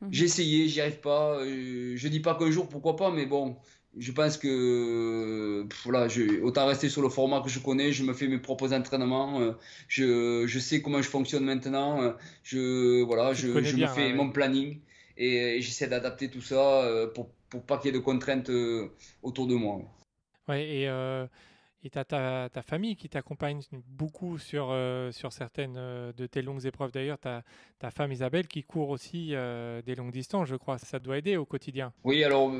mhm. 0.00 0.08
j'ai 0.10 0.24
essayé, 0.26 0.68
j'y 0.68 0.80
arrive 0.80 1.00
pas. 1.00 1.38
Euh, 1.40 1.94
je 1.96 2.08
dis 2.08 2.20
pas 2.20 2.34
qu'un 2.34 2.50
jour, 2.50 2.68
pourquoi 2.68 2.96
pas, 2.96 3.10
mais 3.10 3.26
bon, 3.26 3.56
je 3.96 4.12
pense 4.12 4.36
que 4.36 5.66
voilà, 5.84 6.08
je, 6.08 6.40
autant 6.42 6.66
rester 6.66 6.88
sur 6.88 7.02
le 7.02 7.08
format 7.08 7.40
que 7.42 7.48
je 7.48 7.58
connais. 7.58 7.92
Je 7.92 8.04
me 8.04 8.12
fais 8.12 8.28
mes 8.28 8.38
propres 8.38 8.72
entraînements. 8.72 9.40
Euh, 9.40 9.52
je, 9.88 10.46
je 10.46 10.58
sais 10.58 10.82
comment 10.82 11.02
je 11.02 11.08
fonctionne 11.08 11.44
maintenant. 11.44 12.14
je 12.42 13.02
voilà, 13.02 13.32
je, 13.34 13.62
je 13.62 13.76
me 13.76 13.86
fais 13.86 14.12
mon 14.12 14.30
planning 14.30 14.78
et, 15.16 15.60
j'essaie 15.60 15.88
d'adapter 15.88 16.30
tout 16.30 16.42
ça 16.42 16.84
pour 17.14 17.30
pour 17.50 17.62
pas 17.62 17.78
qu'il 17.78 17.86
y 17.86 17.88
ait 17.94 17.98
de 17.98 18.04
contraintes 18.04 18.50
autour 19.22 19.46
de 19.46 19.54
moi. 19.54 19.80
Ouais, 20.48 20.66
et 20.66 20.88
euh, 20.88 21.26
as 21.94 22.04
ta, 22.04 22.48
ta, 22.52 22.62
famille 22.62 22.96
qui 22.96 23.08
t'accompagne 23.08 23.60
beaucoup 23.86 24.38
sur, 24.38 24.68
euh, 24.70 25.12
sur 25.12 25.32
certaines 25.32 25.76
euh, 25.76 26.12
de 26.12 26.26
tes 26.26 26.42
longues 26.42 26.64
épreuves. 26.64 26.90
D'ailleurs, 26.90 27.18
ta, 27.18 27.42
ta 27.78 27.90
femme 27.90 28.12
Isabelle 28.12 28.46
qui 28.46 28.64
court 28.64 28.90
aussi 28.90 29.34
des 29.84 29.94
longues 29.94 30.12
distances, 30.12 30.48
je 30.48 30.56
crois. 30.56 30.78
Ça 30.78 30.98
doit 30.98 31.18
aider 31.18 31.36
au 31.36 31.44
quotidien. 31.44 31.92
Oui, 32.04 32.24
alors 32.24 32.52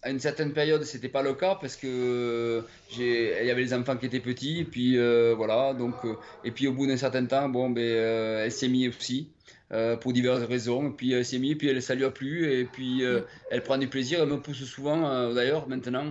à 0.00 0.10
une 0.10 0.20
certaine 0.20 0.52
période, 0.52 0.84
c'était 0.84 1.08
pas 1.08 1.22
le 1.22 1.34
cas 1.34 1.56
parce 1.56 1.74
que 1.74 2.64
il 2.96 3.02
y 3.02 3.50
avait 3.50 3.62
les 3.62 3.74
enfants 3.74 3.96
qui 3.96 4.06
étaient 4.06 4.20
petits, 4.20 4.60
et 4.60 4.64
puis 4.64 4.96
voilà. 5.34 5.74
Donc, 5.74 5.94
et 6.44 6.50
puis 6.50 6.66
au 6.66 6.72
bout 6.72 6.86
d'un 6.86 6.96
certain 6.96 7.24
temps, 7.26 7.48
bon, 7.48 7.70
ben, 7.70 7.82
elle 7.82 8.52
s'est 8.52 8.68
mise 8.68 8.88
aussi. 8.88 9.30
Euh, 9.70 9.96
pour 9.98 10.14
diverses 10.14 10.44
raisons. 10.44 10.88
Et 10.88 10.92
puis 10.92 11.12
elle 11.12 11.26
s'est 11.26 11.38
mise, 11.38 11.56
puis 11.56 11.68
elle, 11.68 11.82
ça 11.82 11.94
lui 11.94 12.06
a 12.06 12.10
plu, 12.10 12.50
et 12.50 12.64
puis 12.64 13.04
euh, 13.04 13.20
elle 13.50 13.62
prend 13.62 13.76
du 13.76 13.86
plaisir. 13.86 14.20
Elle 14.22 14.30
me 14.30 14.40
pousse 14.40 14.64
souvent, 14.64 15.06
euh, 15.06 15.34
d'ailleurs, 15.34 15.68
maintenant, 15.68 16.06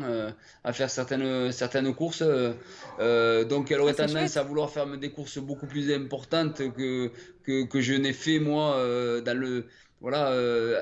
à 0.63 0.73
faire 0.73 0.91
certaines, 0.91 1.51
certaines 1.51 1.91
courses. 1.95 2.21
donc 2.21 3.71
elle 3.71 3.79
aurait 3.79 3.95
ah, 3.97 4.05
tendance 4.05 4.37
à 4.37 4.43
vouloir 4.43 4.69
faire 4.69 4.85
des 4.85 5.09
courses 5.09 5.39
beaucoup 5.39 5.65
plus 5.65 5.91
importantes 5.91 6.71
que, 6.75 7.11
que, 7.43 7.65
que 7.65 7.81
je 7.81 7.95
n'ai 7.95 8.13
fait 8.13 8.37
moi 8.37 8.75
dans 9.25 9.37
le, 9.37 9.65
voilà, 10.01 10.27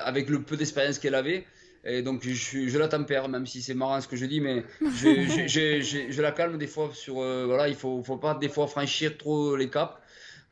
avec 0.02 0.28
le 0.28 0.42
peu 0.42 0.58
d'expérience 0.58 0.98
qu'elle 0.98 1.14
avait. 1.14 1.46
Et 1.88 2.02
donc 2.02 2.28
je, 2.28 2.66
je, 2.68 2.78
la 2.78 2.88
tempère, 2.88 3.28
même 3.28 3.46
si 3.46 3.62
c'est 3.62 3.72
marrant 3.72 4.00
ce 4.02 4.08
que 4.08 4.16
je 4.16 4.26
dis, 4.26 4.40
mais 4.40 4.64
je, 4.82 5.46
je, 5.46 5.80
je 6.10 6.20
la 6.22 6.32
calme 6.32 6.58
des 6.58 6.66
fois 6.66 6.90
sur, 6.92 7.14
voilà, 7.14 7.68
il 7.68 7.74
faut, 7.74 8.02
faut 8.02 8.18
pas 8.18 8.34
des 8.34 8.50
fois 8.50 8.66
franchir 8.66 9.16
trop 9.16 9.56
les 9.56 9.70
caps. 9.70 9.94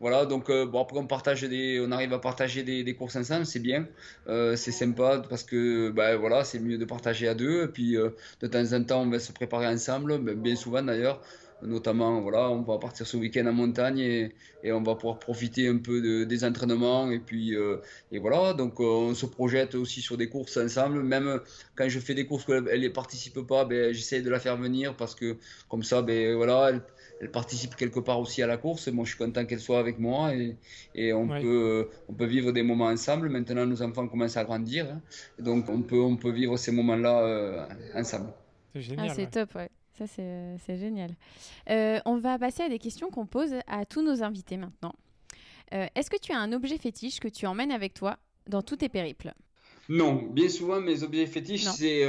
Voilà, 0.00 0.26
donc 0.26 0.50
euh, 0.50 0.66
bon, 0.66 0.82
après 0.82 0.98
on 0.98 1.06
partage 1.06 1.42
des, 1.42 1.80
on 1.80 1.90
arrive 1.92 2.12
à 2.12 2.18
partager 2.18 2.62
des, 2.62 2.94
courses 2.94 3.16
ensemble, 3.16 3.46
c'est 3.46 3.60
bien, 3.60 3.86
euh, 4.28 4.56
c'est 4.56 4.72
sympa 4.72 5.22
parce 5.28 5.44
que 5.44 5.90
ben, 5.90 6.16
voilà, 6.16 6.44
c'est 6.44 6.58
mieux 6.58 6.78
de 6.78 6.84
partager 6.84 7.28
à 7.28 7.34
deux. 7.34 7.64
Et 7.64 7.68
puis 7.68 7.96
euh, 7.96 8.10
de 8.40 8.46
temps 8.48 8.72
en 8.72 8.82
temps, 8.84 9.02
on 9.02 9.10
va 9.10 9.18
se 9.20 9.32
préparer 9.32 9.66
ensemble, 9.66 10.18
ben, 10.18 10.34
bien 10.34 10.56
souvent 10.56 10.82
d'ailleurs. 10.82 11.20
Notamment, 11.62 12.20
voilà, 12.20 12.50
on 12.50 12.60
va 12.62 12.76
partir 12.78 13.06
ce 13.06 13.16
week-end 13.16 13.46
en 13.46 13.52
montagne 13.52 13.98
et, 14.00 14.72
on 14.72 14.82
va 14.82 14.96
pouvoir 14.96 15.18
profiter 15.18 15.68
un 15.68 15.78
peu 15.78 16.02
de, 16.02 16.24
des 16.24 16.44
entraînements. 16.44 17.10
Et 17.10 17.20
puis, 17.20 17.54
et 18.12 18.18
voilà, 18.18 18.52
donc 18.52 18.80
on 18.80 19.14
se 19.14 19.24
projette 19.24 19.74
aussi 19.74 20.02
sur 20.02 20.18
des 20.18 20.28
courses 20.28 20.58
ensemble. 20.58 21.02
Même 21.02 21.40
quand 21.74 21.88
je 21.88 22.00
fais 22.00 22.14
des 22.14 22.26
courses 22.26 22.44
qu'elle 22.44 22.64
ne 22.64 22.88
participe 22.88 23.40
pas, 23.46 23.64
ben, 23.64 23.94
j'essaie 23.94 24.20
de 24.20 24.28
la 24.28 24.40
faire 24.40 24.58
venir 24.58 24.94
parce 24.96 25.14
que 25.14 25.36
comme 25.70 25.84
ça, 25.84 26.02
ben, 26.02 26.34
voilà, 26.34 26.70
elle, 26.70 26.82
elle 27.20 27.30
participe 27.30 27.76
quelque 27.76 28.00
part 28.00 28.20
aussi 28.20 28.42
à 28.42 28.46
la 28.46 28.56
course. 28.56 28.88
Moi, 28.88 29.04
je 29.04 29.10
suis 29.10 29.18
content 29.18 29.44
qu'elle 29.44 29.60
soit 29.60 29.78
avec 29.78 29.98
moi 29.98 30.34
et, 30.34 30.56
et 30.94 31.12
on, 31.12 31.28
peut, 31.28 31.88
on 32.08 32.12
peut 32.12 32.26
vivre 32.26 32.52
des 32.52 32.62
moments 32.62 32.86
ensemble. 32.86 33.28
Maintenant, 33.28 33.66
nos 33.66 33.82
enfants 33.82 34.08
commencent 34.08 34.36
à 34.36 34.44
grandir. 34.44 34.86
Hein. 34.90 35.00
donc, 35.38 35.68
on 35.68 35.82
peut, 35.82 36.00
on 36.00 36.16
peut 36.16 36.32
vivre 36.32 36.56
ces 36.56 36.72
moments-là 36.72 37.20
euh, 37.20 37.66
ensemble. 37.94 38.32
C'est 38.72 38.82
génial. 38.82 39.08
Ah, 39.10 39.14
c'est 39.14 39.30
top, 39.30 39.54
ouais. 39.54 39.70
Ça, 39.96 40.06
c'est 40.08 40.76
génial. 40.76 41.10
Euh, 41.70 42.00
on 42.04 42.18
va 42.18 42.36
passer 42.38 42.64
à 42.64 42.68
des 42.68 42.80
questions 42.80 43.10
qu'on 43.10 43.26
pose 43.26 43.54
à 43.68 43.84
tous 43.84 44.02
nos 44.02 44.22
invités 44.22 44.56
maintenant. 44.56 44.94
Est-ce 45.70 46.08
que 46.08 46.18
tu 46.20 46.32
as 46.32 46.38
un 46.38 46.52
objet 46.52 46.78
fétiche 46.78 47.18
que 47.18 47.26
tu 47.26 47.46
emmènes 47.46 47.72
avec 47.72 47.94
toi 47.94 48.18
dans 48.48 48.62
tous 48.62 48.76
tes 48.76 48.88
périples? 48.88 49.34
Non, 49.88 50.22
bien 50.32 50.48
souvent 50.48 50.80
mes 50.80 51.02
objets 51.02 51.26
fétiches, 51.26 51.64
c'est 51.64 52.06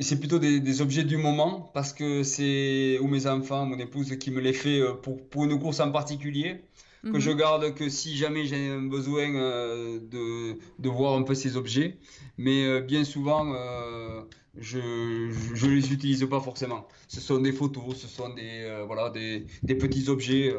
c'est 0.00 0.18
plutôt 0.18 0.38
des, 0.38 0.80
objets 0.80 1.04
du 1.04 1.16
moment 1.16 1.70
parce 1.72 1.92
que 1.92 2.22
c'est 2.24 2.98
ou 3.00 3.06
mes 3.06 3.26
enfants, 3.26 3.64
mon 3.64 3.78
épouse 3.78 4.16
qui 4.18 4.30
me 4.30 4.40
les 4.40 4.52
fait 4.52 4.80
pour, 5.02 5.24
pour 5.28 5.44
une 5.44 5.58
course 5.60 5.80
en 5.80 5.92
particulier 5.92 6.62
que 7.10 7.18
je 7.18 7.30
mhm. 7.30 7.36
garde 7.36 7.74
que 7.74 7.88
si 7.88 8.16
jamais 8.16 8.44
j'ai 8.44 8.68
un 8.68 8.82
besoin 8.82 9.34
euh, 9.34 9.98
de, 9.98 10.58
de, 10.78 10.88
voir 10.88 11.14
un 11.14 11.22
peu 11.22 11.34
ces 11.34 11.56
objets. 11.56 11.96
Mais 12.38 12.64
euh, 12.64 12.80
bien 12.80 13.04
souvent, 13.04 13.52
euh, 13.54 14.22
je 14.56 14.78
ne 14.78 15.70
les 15.74 15.92
utilise 15.92 16.24
pas 16.28 16.40
forcément. 16.40 16.86
Ce 17.08 17.20
sont 17.20 17.40
des 17.40 17.52
photos, 17.52 17.96
ce 17.96 18.06
sont 18.06 18.32
des, 18.34 18.84
voilà, 18.86 19.10
des, 19.10 19.46
des, 19.62 19.74
petits 19.74 20.08
objets. 20.08 20.54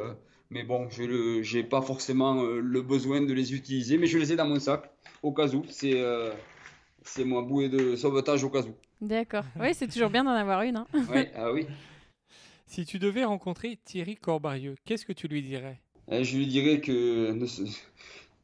mais 0.50 0.64
bon, 0.64 0.90
je 0.90 1.56
n'ai 1.56 1.64
pas 1.64 1.82
forcément 1.82 2.44
le 2.44 2.82
besoin 2.82 3.22
de 3.22 3.34
les 3.34 3.54
utiliser, 3.54 3.98
mais 3.98 4.08
je 4.08 4.18
les 4.18 4.34
ai 4.34 4.36
dans 4.36 4.48
mon 4.48 4.60
sac 4.60 4.92
au 5.22 5.32
cas 5.32 5.48
où. 5.48 5.64
C'est 5.70 5.94
c'est 7.04 7.26
mon 7.26 7.42
bouée 7.42 7.70
de 7.70 7.96
sauvetage 7.96 8.44
au 8.44 8.50
cas 8.50 8.62
où. 8.62 8.74
D'accord. 9.02 9.44
Oui, 9.60 9.74
c'est 9.74 9.88
toujours 9.88 10.10
bien 10.10 10.24
d'en 10.24 10.32
avoir 10.32 10.62
une. 10.62 10.78
Hein. 10.78 10.88
ah 11.36 11.52
oui. 11.52 11.68
Si 12.66 12.86
tu 12.86 13.00
devais 13.00 13.24
rencontrer 13.24 13.78
Thierry 13.84 14.16
Corbarieux, 14.16 14.76
qu'est-ce 14.86 15.06
que 15.06 15.14
tu 15.14 15.28
lui 15.28 15.42
dirais? 15.42 15.80
Hein, 16.10 16.24
je 16.24 16.38
lui 16.38 16.48
dirais 16.48 16.82
que 16.82 17.32
ne 17.32 17.46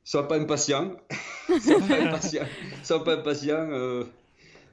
sois 0.04 0.28
pas 0.28 0.38
impatient. 0.38 0.92
sois 1.62 1.80
pas 1.80 2.00
impatient. 2.00 2.46
sois 2.84 3.04
pas 3.04 3.16
impatient. 3.16 3.70
Euh, 3.72 4.04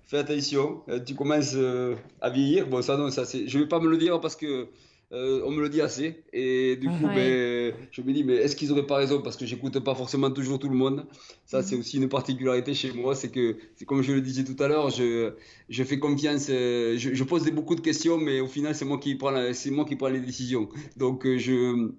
fais 0.06 0.18
attention. 0.18 0.82
Euh, 0.88 1.00
tu 1.00 1.14
commences 1.14 1.54
euh, 1.54 1.96
à 2.20 2.30
vieillir. 2.30 2.66
Bon, 2.66 2.82
ça, 2.82 2.96
non, 2.96 3.10
ça, 3.10 3.24
c'est... 3.24 3.46
je 3.48 3.58
vais 3.58 3.66
pas 3.66 3.80
me 3.80 3.88
le 3.88 3.96
dire 3.96 4.20
parce 4.20 4.36
que 4.36 4.68
on 5.10 5.50
me 5.50 5.60
le 5.60 5.68
dit 5.68 5.80
assez. 5.80 6.24
Et 6.32 6.76
du 6.76 6.88
coup, 6.88 7.06
ben, 7.06 7.74
je 7.90 8.02
me 8.02 8.12
dis, 8.12 8.24
mais 8.24 8.34
est-ce 8.34 8.56
qu'ils 8.56 8.72
auraient 8.72 8.86
pas 8.86 8.96
raison? 8.96 9.22
Parce 9.22 9.36
que 9.36 9.46
j'écoute 9.46 9.78
pas 9.80 9.94
forcément 9.94 10.30
toujours 10.30 10.58
tout 10.58 10.68
le 10.68 10.76
monde. 10.76 11.06
Ça, 11.44 11.62
c'est 11.62 11.74
mhm. 11.74 11.80
aussi 11.80 11.96
une 11.98 12.08
particularité 12.08 12.74
chez 12.74 12.92
moi. 12.92 13.14
C'est 13.14 13.30
que, 13.30 13.56
comme 13.86 14.02
je 14.02 14.12
le 14.12 14.20
disais 14.20 14.44
tout 14.44 14.60
à 14.62 14.68
l'heure, 14.68 14.90
je, 14.90 15.32
je 15.68 15.84
fais 15.84 15.98
confiance. 15.98 16.48
Je, 16.48 16.96
je, 16.96 17.24
pose 17.24 17.48
beaucoup 17.50 17.74
de 17.74 17.80
questions, 17.80 18.18
mais 18.18 18.40
au 18.40 18.48
final, 18.48 18.74
c'est 18.74 18.84
moi 18.84 18.98
qui 18.98 19.14
prends, 19.14 19.32
moi 19.32 19.84
qui 19.84 19.96
prends 19.96 20.08
les 20.08 20.20
décisions. 20.20 20.68
Donc, 20.96 21.26
je 21.26 21.90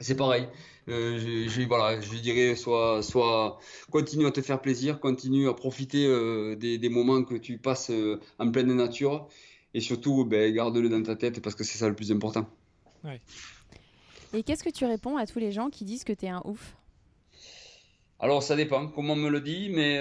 c'est 0.00 0.16
pareil. 0.16 0.48
Euh, 0.88 1.46
je, 1.48 1.62
voilà, 1.62 2.00
je 2.00 2.18
dirais 2.18 2.54
soit, 2.56 3.02
soit 3.02 3.58
continue 3.90 4.26
à 4.26 4.30
te 4.30 4.42
faire 4.42 4.60
plaisir, 4.60 5.00
continue 5.00 5.48
à 5.48 5.54
profiter 5.54 6.06
euh, 6.06 6.56
des, 6.56 6.88
moments 6.90 7.22
que 7.22 7.36
tu 7.36 7.56
passes 7.56 7.90
euh, 7.90 8.20
en 8.38 8.50
pleine 8.50 8.74
nature 8.74 9.26
et 9.74 9.80
surtout 9.80 10.24
ben, 10.24 10.54
garde-le 10.54 10.88
dans 10.88 11.02
ta 11.02 11.16
tête 11.16 11.42
parce 11.42 11.54
que 11.54 11.64
c'est 11.64 11.78
ça 11.78 11.88
le 11.88 11.94
plus 11.94 12.12
important. 12.12 12.48
Et 14.32 14.42
qu'est-ce 14.42 14.64
que 14.64 14.70
tu 14.70 14.86
réponds 14.86 15.16
à 15.16 15.26
tous 15.26 15.38
les 15.38 15.52
gens 15.52 15.68
qui 15.68 15.84
disent 15.84 16.04
que 16.04 16.12
tu 16.12 16.26
es 16.26 16.30
un 16.30 16.42
ouf? 16.44 16.76
Alors 18.18 18.42
ça 18.42 18.56
dépend 18.56 18.86
comment 18.86 19.12
on 19.12 19.16
me 19.16 19.28
le 19.28 19.40
dit, 19.40 19.68
mais 19.70 19.98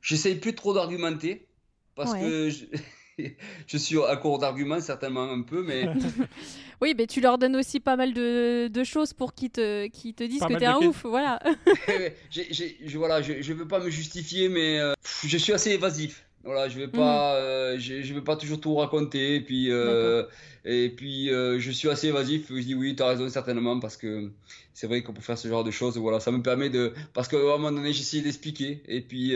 j'essaye 0.00 0.36
plus 0.36 0.54
trop 0.54 0.72
d'argumenter 0.74 1.48
parce 1.96 2.14
que 2.14 2.50
je 3.66 3.76
suis 3.76 3.98
à 4.02 4.16
court 4.16 4.38
d'arguments, 4.38 4.80
certainement 4.80 5.30
un 5.30 5.42
peu, 5.42 5.62
mais. 5.62 5.86
oui, 6.80 6.94
mais 6.96 7.06
tu 7.06 7.20
leur 7.20 7.38
donnes 7.38 7.56
aussi 7.56 7.80
pas 7.80 7.96
mal 7.96 8.12
de, 8.12 8.84
choses 8.84 9.12
pour 9.12 9.34
qu'ils 9.34 9.50
te, 9.50 9.86
disent 10.26 10.40
que 10.40 10.58
t'es 10.58 10.66
un 10.66 10.78
ouf, 10.78 11.04
voilà. 11.04 11.38
je, 12.30 12.98
voilà, 12.98 13.22
je, 13.22 13.52
veux 13.52 13.68
pas 13.68 13.80
me 13.80 13.90
justifier, 13.90 14.48
mais 14.48 14.78
euh, 14.78 14.94
je 15.24 15.36
suis 15.36 15.52
assez 15.52 15.72
évasif. 15.72 16.26
Voilà, 16.42 16.68
je 16.68 16.78
vais 16.78 16.88
pas, 16.88 17.34
mhm. 17.34 17.44
euh, 17.44 17.78
je, 17.78 18.14
vais 18.14 18.22
pas 18.22 18.36
toujours 18.36 18.60
tout 18.60 18.74
raconter, 18.74 19.36
et 19.36 19.40
puis, 19.40 19.70
euh, 19.70 20.24
et 20.64 20.88
puis 20.88 21.28
je 21.28 21.70
suis 21.70 21.88
assez 21.88 22.08
évasif. 22.08 22.46
Je 22.48 22.62
dis 22.62 22.74
oui, 22.74 22.96
tu 22.96 23.02
as 23.02 23.08
raison 23.08 23.28
certainement 23.28 23.78
parce 23.78 23.96
que 23.96 24.30
c'est 24.72 24.86
vrai 24.86 25.02
qu'on 25.02 25.12
peut 25.12 25.20
faire 25.20 25.38
ce 25.38 25.48
genre 25.48 25.64
de 25.64 25.70
choses. 25.70 25.98
Voilà, 25.98 26.20
ça 26.20 26.30
me 26.30 26.42
permet 26.42 26.70
de, 26.70 26.94
parce 27.12 27.28
qu'à 27.28 27.36
un 27.36 27.58
moment 27.58 27.72
donné, 27.72 27.92
j'essaie 27.92 28.20
d'expliquer, 28.22 28.82
et 28.88 29.00
puis 29.02 29.34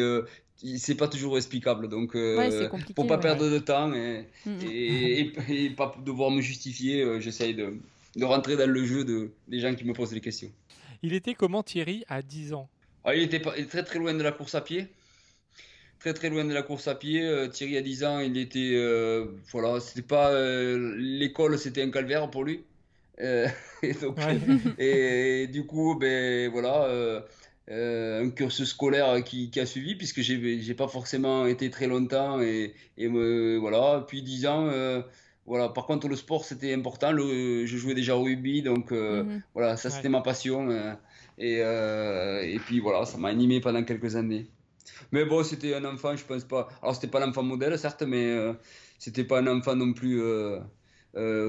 c'est 0.77 0.95
pas 0.95 1.09
toujours 1.09 1.37
explicable. 1.37 1.89
Donc, 1.89 2.15
euh, 2.15 2.69
pour 2.95 3.07
pas 3.07 3.19
perdre 3.19 3.49
de 3.49 3.59
temps 3.59 3.93
et, 3.93 4.27
mm, 4.47 4.51
mm. 4.51 5.51
et, 5.51 5.71
pas 5.71 5.95
devoir 6.05 6.31
me 6.31 6.41
justifier, 6.41 7.03
euh, 7.03 7.21
j'essaye 7.21 7.55
de, 7.55 7.75
de, 8.17 8.25
rentrer 8.25 8.57
dans 8.57 8.69
le 8.69 8.85
jeu 8.85 9.05
de, 9.05 9.31
des 9.49 9.61
gens 9.61 9.75
qui 9.75 9.85
me 9.85 9.93
posent 9.93 10.11
des 10.11 10.21
questions. 10.21 10.51
Il 11.03 11.13
était 11.13 11.35
comment 11.35 11.63
Thierry 11.63 12.05
à 12.09 12.23
10 12.23 12.55
ans? 12.55 12.69
Ah, 13.05 13.15
il, 13.15 13.23
était 13.23 13.41
très 13.41 13.85
très 13.85 13.99
loin 13.99 14.15
de 14.15 14.23
la 14.23 14.33
course 14.33 14.55
à 14.55 14.63
pied. 14.63 14.87
Très 16.05 16.13
très 16.13 16.29
loin 16.29 16.45
de 16.45 16.53
la 16.53 16.63
course 16.63 16.87
à 16.87 16.95
pied. 16.95 17.25
Euh, 17.25 17.49
Thierry 17.49 17.79
à 17.79 17.81
10 17.81 18.05
ans, 18.05 18.21
il 18.21 18.37
était. 18.37 18.75
Euh, 18.75 19.25
voilà, 19.51 19.81
c'était 19.81 20.03
pas. 20.03 20.31
L'école, 20.97 21.59
c'était 21.59 21.83
un 21.83 21.91
calvaire 21.91 22.31
pour 22.31 22.45
lui. 22.45 22.63
et, 23.19 23.93
donc, 24.03 24.19
et, 24.79 25.47
du 25.47 25.65
coup, 25.65 25.97
ben 25.99 26.51
voilà 26.51 27.23
euh, 27.71 28.23
un 28.23 28.29
cursus 28.29 28.69
scolaire 28.69 29.25
qui, 29.25 29.51
a 29.59 29.65
suivi 29.65 29.95
puisque 29.95 30.21
j'ai 30.21 30.75
pas 30.75 30.87
forcément 30.87 31.47
été 31.47 31.71
très 31.71 31.87
longtemps 31.87 32.43
et, 32.43 32.75
et 32.99 33.09
me, 33.09 33.57
voilà 33.57 34.05
puis 34.07 34.21
10 34.21 34.47
ans 34.47 34.67
euh, 34.67 35.01
voilà 35.47 35.71
par 35.71 35.87
contre 35.87 36.07
le 36.09 36.15
sport 36.15 36.45
c'était 36.45 36.75
important 36.75 37.11
le, 37.11 37.65
je 37.65 37.77
jouais 37.79 37.95
déjà 37.95 38.19
au 38.19 38.25
rugby 38.25 38.61
donc 38.61 38.93
euh, 38.93 39.25
mhm. 39.25 39.43
voilà 39.55 39.79
ça 39.79 39.89
c'était 39.89 40.11
ma 40.11 40.21
passion 40.21 40.69
et, 41.39 41.61
et 41.61 42.59
puis 42.67 42.81
voilà 42.81 43.07
ça 43.07 43.17
m'a 43.17 43.29
animé 43.29 43.61
pendant 43.61 43.83
quelques 43.83 44.15
années 44.15 44.47
mais 45.12 45.24
bon 45.24 45.43
c'était 45.43 45.74
un 45.74 45.85
enfant 45.85 46.16
je 46.16 46.24
pense 46.24 46.44
pas 46.44 46.69
alors 46.82 46.94
c'était 46.94 47.09
pas 47.09 47.20
l'enfant 47.20 47.43
modèle 47.43 47.78
certes 47.78 48.02
mais 48.02 48.36
c'était 48.98 49.24
pas 49.24 49.40
un 49.40 49.47
enfant 49.47 49.74
non 49.74 49.93
plus 49.93 50.23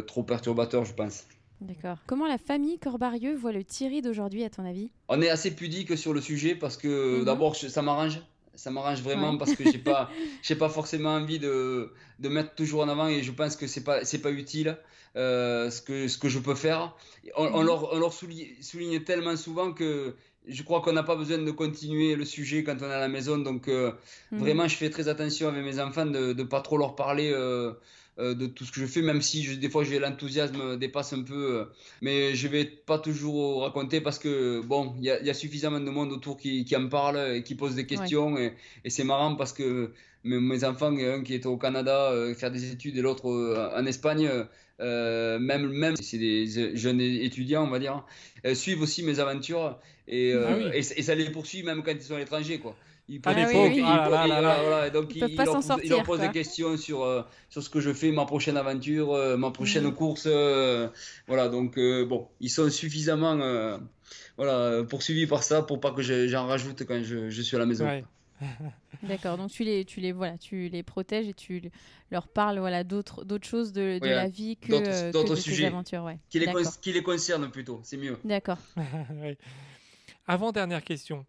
trop 0.07 0.23
perturbateur 0.23 0.85
je 0.85 0.93
pense 0.93 1.25
D'accord. 1.61 1.97
Comment 2.05 2.27
la 2.27 2.37
famille 2.37 2.77
Corbarieux 2.79 3.35
voit 3.35 3.51
le 3.51 3.63
Thierry 3.63 4.01
d'aujourd'hui, 4.01 4.43
à 4.43 4.49
ton 4.49 4.65
avis? 4.65 4.89
On 5.07 5.21
est 5.21 5.29
assez 5.29 5.51
pudique 5.51 5.97
sur 5.97 6.13
le 6.13 6.21
sujet 6.21 6.55
parce 6.55 6.77
que 6.77 7.19
mhm. 7.19 7.25
d'abord, 7.25 7.55
ça 7.55 7.81
m'arrange. 7.81 8.19
Ça 8.55 8.71
m'arrange 8.71 9.01
vraiment 9.01 9.37
parce 9.37 9.53
que 9.53 9.69
j'ai 9.69 9.77
pas, 9.77 10.09
j'ai 10.41 10.55
pas 10.55 10.69
forcément 10.69 11.15
envie 11.15 11.39
de, 11.39 11.91
de 12.19 12.29
mettre 12.29 12.55
toujours 12.55 12.83
en 12.83 12.87
avant 12.87 13.07
et 13.07 13.21
je 13.21 13.31
pense 13.31 13.57
que 13.57 13.67
c'est 13.67 13.83
pas, 13.83 14.05
c'est 14.05 14.19
pas 14.19 14.31
utile 14.31 14.77
euh, 15.17 15.69
ce 15.69 15.81
que 15.81 16.07
ce 16.07 16.17
que 16.17 16.29
je 16.29 16.39
peux 16.39 16.55
faire. 16.55 16.95
On, 17.35 17.59
mhm. 17.59 17.65
leur, 17.65 17.93
on 17.93 17.99
leur 17.99 18.13
souligne, 18.13 19.03
tellement 19.03 19.35
souvent 19.35 19.73
que 19.73 20.15
je 20.47 20.63
crois 20.63 20.81
qu'on 20.81 20.93
n'a 20.93 21.03
pas 21.03 21.15
besoin 21.15 21.38
de 21.38 21.51
continuer 21.51 22.15
le 22.15 22.26
sujet 22.26 22.63
quand 22.63 22.76
on 22.81 22.89
est 22.89 22.93
à 22.93 22.99
la 22.99 23.07
maison. 23.07 23.38
Donc 23.38 23.67
euh, 23.67 23.91
mhm. 24.31 24.39
vraiment, 24.39 24.67
je 24.67 24.76
fais 24.76 24.89
très 24.89 25.07
attention 25.07 25.47
avec 25.49 25.63
mes 25.63 25.80
enfants 25.80 26.05
de 26.05 26.34
ne 26.34 26.43
pas 26.43 26.61
trop 26.61 26.77
leur 26.77 26.95
parler. 26.95 27.31
Euh, 27.34 27.73
euh, 28.17 28.34
de 28.34 28.45
tout 28.45 28.63
ce 28.63 28.72
que 28.72 28.80
je 28.80 28.85
fais, 28.85 29.01
même 29.01 29.22
si 29.22 29.43
je, 29.43 29.55
des 29.55 29.69
fois 29.69 29.84
l'enthousiasme 29.84 30.77
dépasse 30.77 31.11
un 31.11 31.23
peu, 31.23 31.67
mais 32.01 32.34
je 32.34 32.47
vais 32.47 32.63
pas 32.63 32.97
toujours 32.97 33.63
raconter 33.63 33.99
parce 33.99 34.19
que 34.19 34.61
bon, 34.61 34.93
il 34.99 35.03
y, 35.03 35.07
y 35.07 35.30
a, 35.30 35.34
suffisamment 35.34 35.81
de 35.81 35.89
monde 35.89 36.13
autour 36.13 36.38
qui, 36.38 36.63
qui, 36.63 36.77
en 36.77 36.88
parle 36.88 37.35
et 37.35 37.43
qui 37.43 37.55
pose 37.55 37.76
des 37.76 37.85
questions 37.85 38.38
et, 38.38 38.53
et 38.85 38.89
c'est 38.89 39.03
marrant 39.03 39.35
parce 39.35 39.51
que 39.51 39.91
mes, 40.23 40.63
enfants, 40.63 40.93
y 40.93 41.05
a 41.05 41.13
un 41.13 41.23
qui 41.23 41.34
est 41.34 41.45
au 41.45 41.57
Canada 41.57 42.13
faire 42.38 42.51
des 42.51 42.72
études 42.72 42.97
et 42.97 43.01
l'autre 43.01 43.26
en 43.76 43.85
Espagne. 43.85 44.30
Même 44.80 45.68
même 45.69 45.95
c'est 45.95 46.18
des 46.18 46.76
jeunes 46.76 47.02
étudiants 47.02 47.64
on 47.64 47.69
va 47.69 47.80
dire 47.80 48.03
suivent 48.53 48.81
aussi 48.81 49.03
mes 49.03 49.19
aventures 49.19 49.80
et, 50.07 50.34
ah 50.34 50.57
et, 50.73 50.80
et, 50.80 50.81
ça 50.81 51.15
les 51.15 51.30
poursuit 51.31 51.64
même 51.64 51.81
quand 51.81 51.91
ils 51.91 52.02
sont 52.02 52.15
à 52.15 52.19
l'étranger 52.19 52.60
quoi 52.60 52.76
ils 53.07 53.22
ah 53.23 53.34
oui, 53.35 53.81
ah 53.85 54.89
donc 54.89 55.15
ils, 55.15 55.23
il, 55.30 55.89
leur, 55.89 56.03
pose 56.03 56.19
des 56.19 56.31
questions 56.31 56.76
sur, 56.76 57.03
euh, 57.03 57.22
sur 57.49 57.61
ce 57.61 57.69
que 57.69 57.80
je 57.80 57.93
fais, 57.93 58.11
ma 58.11 58.26
prochaine 58.26 58.57
aventure, 58.57 59.14
euh, 59.14 59.38
ma 59.38 59.52
prochaine 59.52 59.85
mm. 59.85 59.93
course. 59.93 60.23
Euh, 60.26 60.88
voilà, 61.27 61.47
donc 61.47 61.77
bon, 61.77 62.27
ils 62.39 62.49
sont 62.49 62.68
suffisamment 62.72 63.80
voilà, 64.38 64.84
poursuivis 64.84 65.27
par 65.27 65.43
ça 65.43 65.61
pour 65.61 65.80
pas 65.80 65.91
que 65.91 66.02
j'en 66.02 66.47
rajoute 66.47 66.84
quand 66.85 67.03
je, 67.03 67.30
je, 67.30 67.41
suis 67.43 67.56
à 67.56 67.60
la 67.60 67.68
maison. 67.68 67.88
D'accord, 69.03 69.37
donc 69.37 69.51
tu 69.51 69.63
les, 69.63 69.85
tu 69.85 69.99
les, 69.99 70.11
voilà, 70.11 70.37
tu 70.37 70.67
les 70.69 70.83
protèges 70.83 71.27
et 71.27 71.33
tu 71.33 71.71
leur 72.11 72.27
parles 72.27 72.59
voilà, 72.59 72.83
d'autres, 72.83 73.23
d'autres 73.23 73.47
choses 73.47 73.71
de, 73.71 73.99
de 73.99 74.07
la 74.07 74.27
vie 74.27 74.57
que, 74.57 75.11
d'autres, 75.11 75.35
sujets 75.35 75.67
aventures. 75.67 76.11
Qui, 76.29 76.39
les 76.39 76.47
qui 76.81 76.93
les 76.93 77.03
concernent 77.03 77.49
plutôt, 77.49 77.79
c'est 77.83 77.97
mieux. 77.97 78.17
D'accord. 78.23 78.59
Avant-dernière 80.27 80.83
question. 80.83 81.25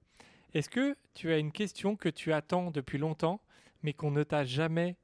Est-ce 0.55 0.71
que 0.71 0.97
tu 1.15 1.33
as 1.33 1.39
une 1.39 1.53
question 1.53 1.97
que 1.97 2.09
tu 2.09 2.33
attends 2.33 2.71
depuis 2.71 2.99
longtemps, 2.99 3.41
mais 3.83 3.93
qu'on 3.93 4.11
ne 4.11 4.23
t'a 4.23 4.45
jamais 4.45 4.97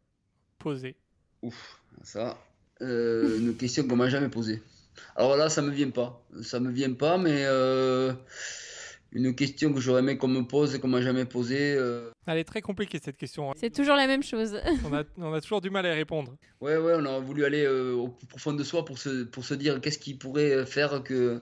posée? 0.58 0.96
Ouf, 1.42 1.82
ça, 2.02 2.38
euh, 2.80 3.38
une 3.38 3.56
question 3.56 3.86
qu'on 3.86 3.96
m'a 3.96 4.08
jamais 4.08 4.28
posée. 4.28 4.62
Alors 5.16 5.36
là, 5.36 5.48
ça 5.48 5.62
me 5.62 5.70
vient 5.70 5.90
pas. 5.90 6.24
Ça 6.42 6.60
me 6.60 6.70
vient 6.70 6.94
pas, 6.94 7.18
mais 7.18 7.44
euh, 7.44 8.12
une 9.12 9.34
question 9.34 9.72
que 9.72 9.80
j'aurais 9.80 10.00
aimé 10.00 10.16
qu'on 10.16 10.28
me 10.28 10.42
pose 10.42 10.74
et 10.74 10.80
qu'on 10.80 10.88
m'a 10.88 11.02
jamais 11.02 11.24
posée. 11.24 11.74
Euh. 11.76 12.10
Elle 12.26 12.38
est 12.38 12.44
très 12.44 12.62
compliquée 12.62 12.98
cette 13.02 13.16
question. 13.16 13.50
Hein. 13.50 13.54
C'est 13.56 13.72
toujours 13.72 13.96
la 13.96 14.06
même 14.06 14.22
chose. 14.22 14.58
on, 14.84 14.94
a, 14.94 15.04
on, 15.18 15.32
a, 15.32 15.40
toujours 15.40 15.60
du 15.60 15.70
mal 15.70 15.84
à 15.86 15.92
y 15.92 15.94
répondre. 15.94 16.34
Ouais, 16.60 16.76
ouais, 16.76 16.94
on 16.96 17.04
a 17.04 17.18
voulu 17.20 17.44
aller 17.44 17.66
au 17.66 18.08
plus 18.08 18.26
profond 18.26 18.52
de 18.52 18.64
soi 18.64 18.84
pour 18.84 18.98
se, 18.98 19.24
pour 19.24 19.44
se 19.44 19.54
dire 19.54 19.80
qu'est-ce 19.80 19.98
qui 19.98 20.14
pourrait 20.14 20.64
faire 20.66 21.02
que 21.02 21.40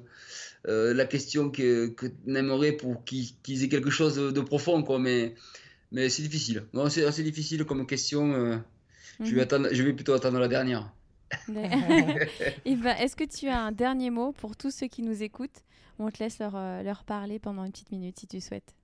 euh, 0.69 0.93
la 0.93 1.07
question 1.07 1.51
que, 1.51 1.89
que 1.89 2.07
aimerait 2.27 2.73
pour 2.73 3.03
qu'ils 3.05 3.65
aient 3.65 3.69
quelque 3.69 3.91
chose 3.91 4.17
de, 4.17 4.41
profond, 4.41 4.83
quoi. 4.83 4.99
Mais, 4.99 5.35
mais 5.91 6.09
c'est 6.09 6.23
difficile. 6.23 6.65
c'est 6.91 7.05
assez 7.05 7.23
difficile 7.23 7.65
comme 7.65 7.87
question. 7.87 8.33
Euh, 8.35 8.57
je, 9.21 9.35
vais 9.35 9.47
mhm. 9.47 9.69
je 9.73 9.83
vais 9.83 9.93
plutôt 9.93 10.13
attendre 10.13 10.39
la 10.39 10.49
dernière. 10.49 10.93
Et 12.65 12.77
ben, 12.77 12.97
Est-ce 12.97 13.17
que 13.17 13.25
tu 13.25 13.49
as 13.49 13.61
un 13.61 13.73
dernier 13.73 14.11
mot 14.11 14.33
pour 14.33 14.57
tous 14.57 14.71
ceux 14.71 14.89
qui 14.89 15.03
nous 15.03 15.23
écoutent? 15.23 15.65
On 15.99 16.11
te 16.11 16.23
laisse 16.23 16.39
leur, 16.39 16.53
leur 16.83 17.05
parler 17.05 17.39
pendant 17.39 17.65
une 17.65 17.73
petite 17.73 17.93
minute 17.93 18.19
si 18.19 18.27
tu 18.27 18.41
souhaites. 18.41 18.75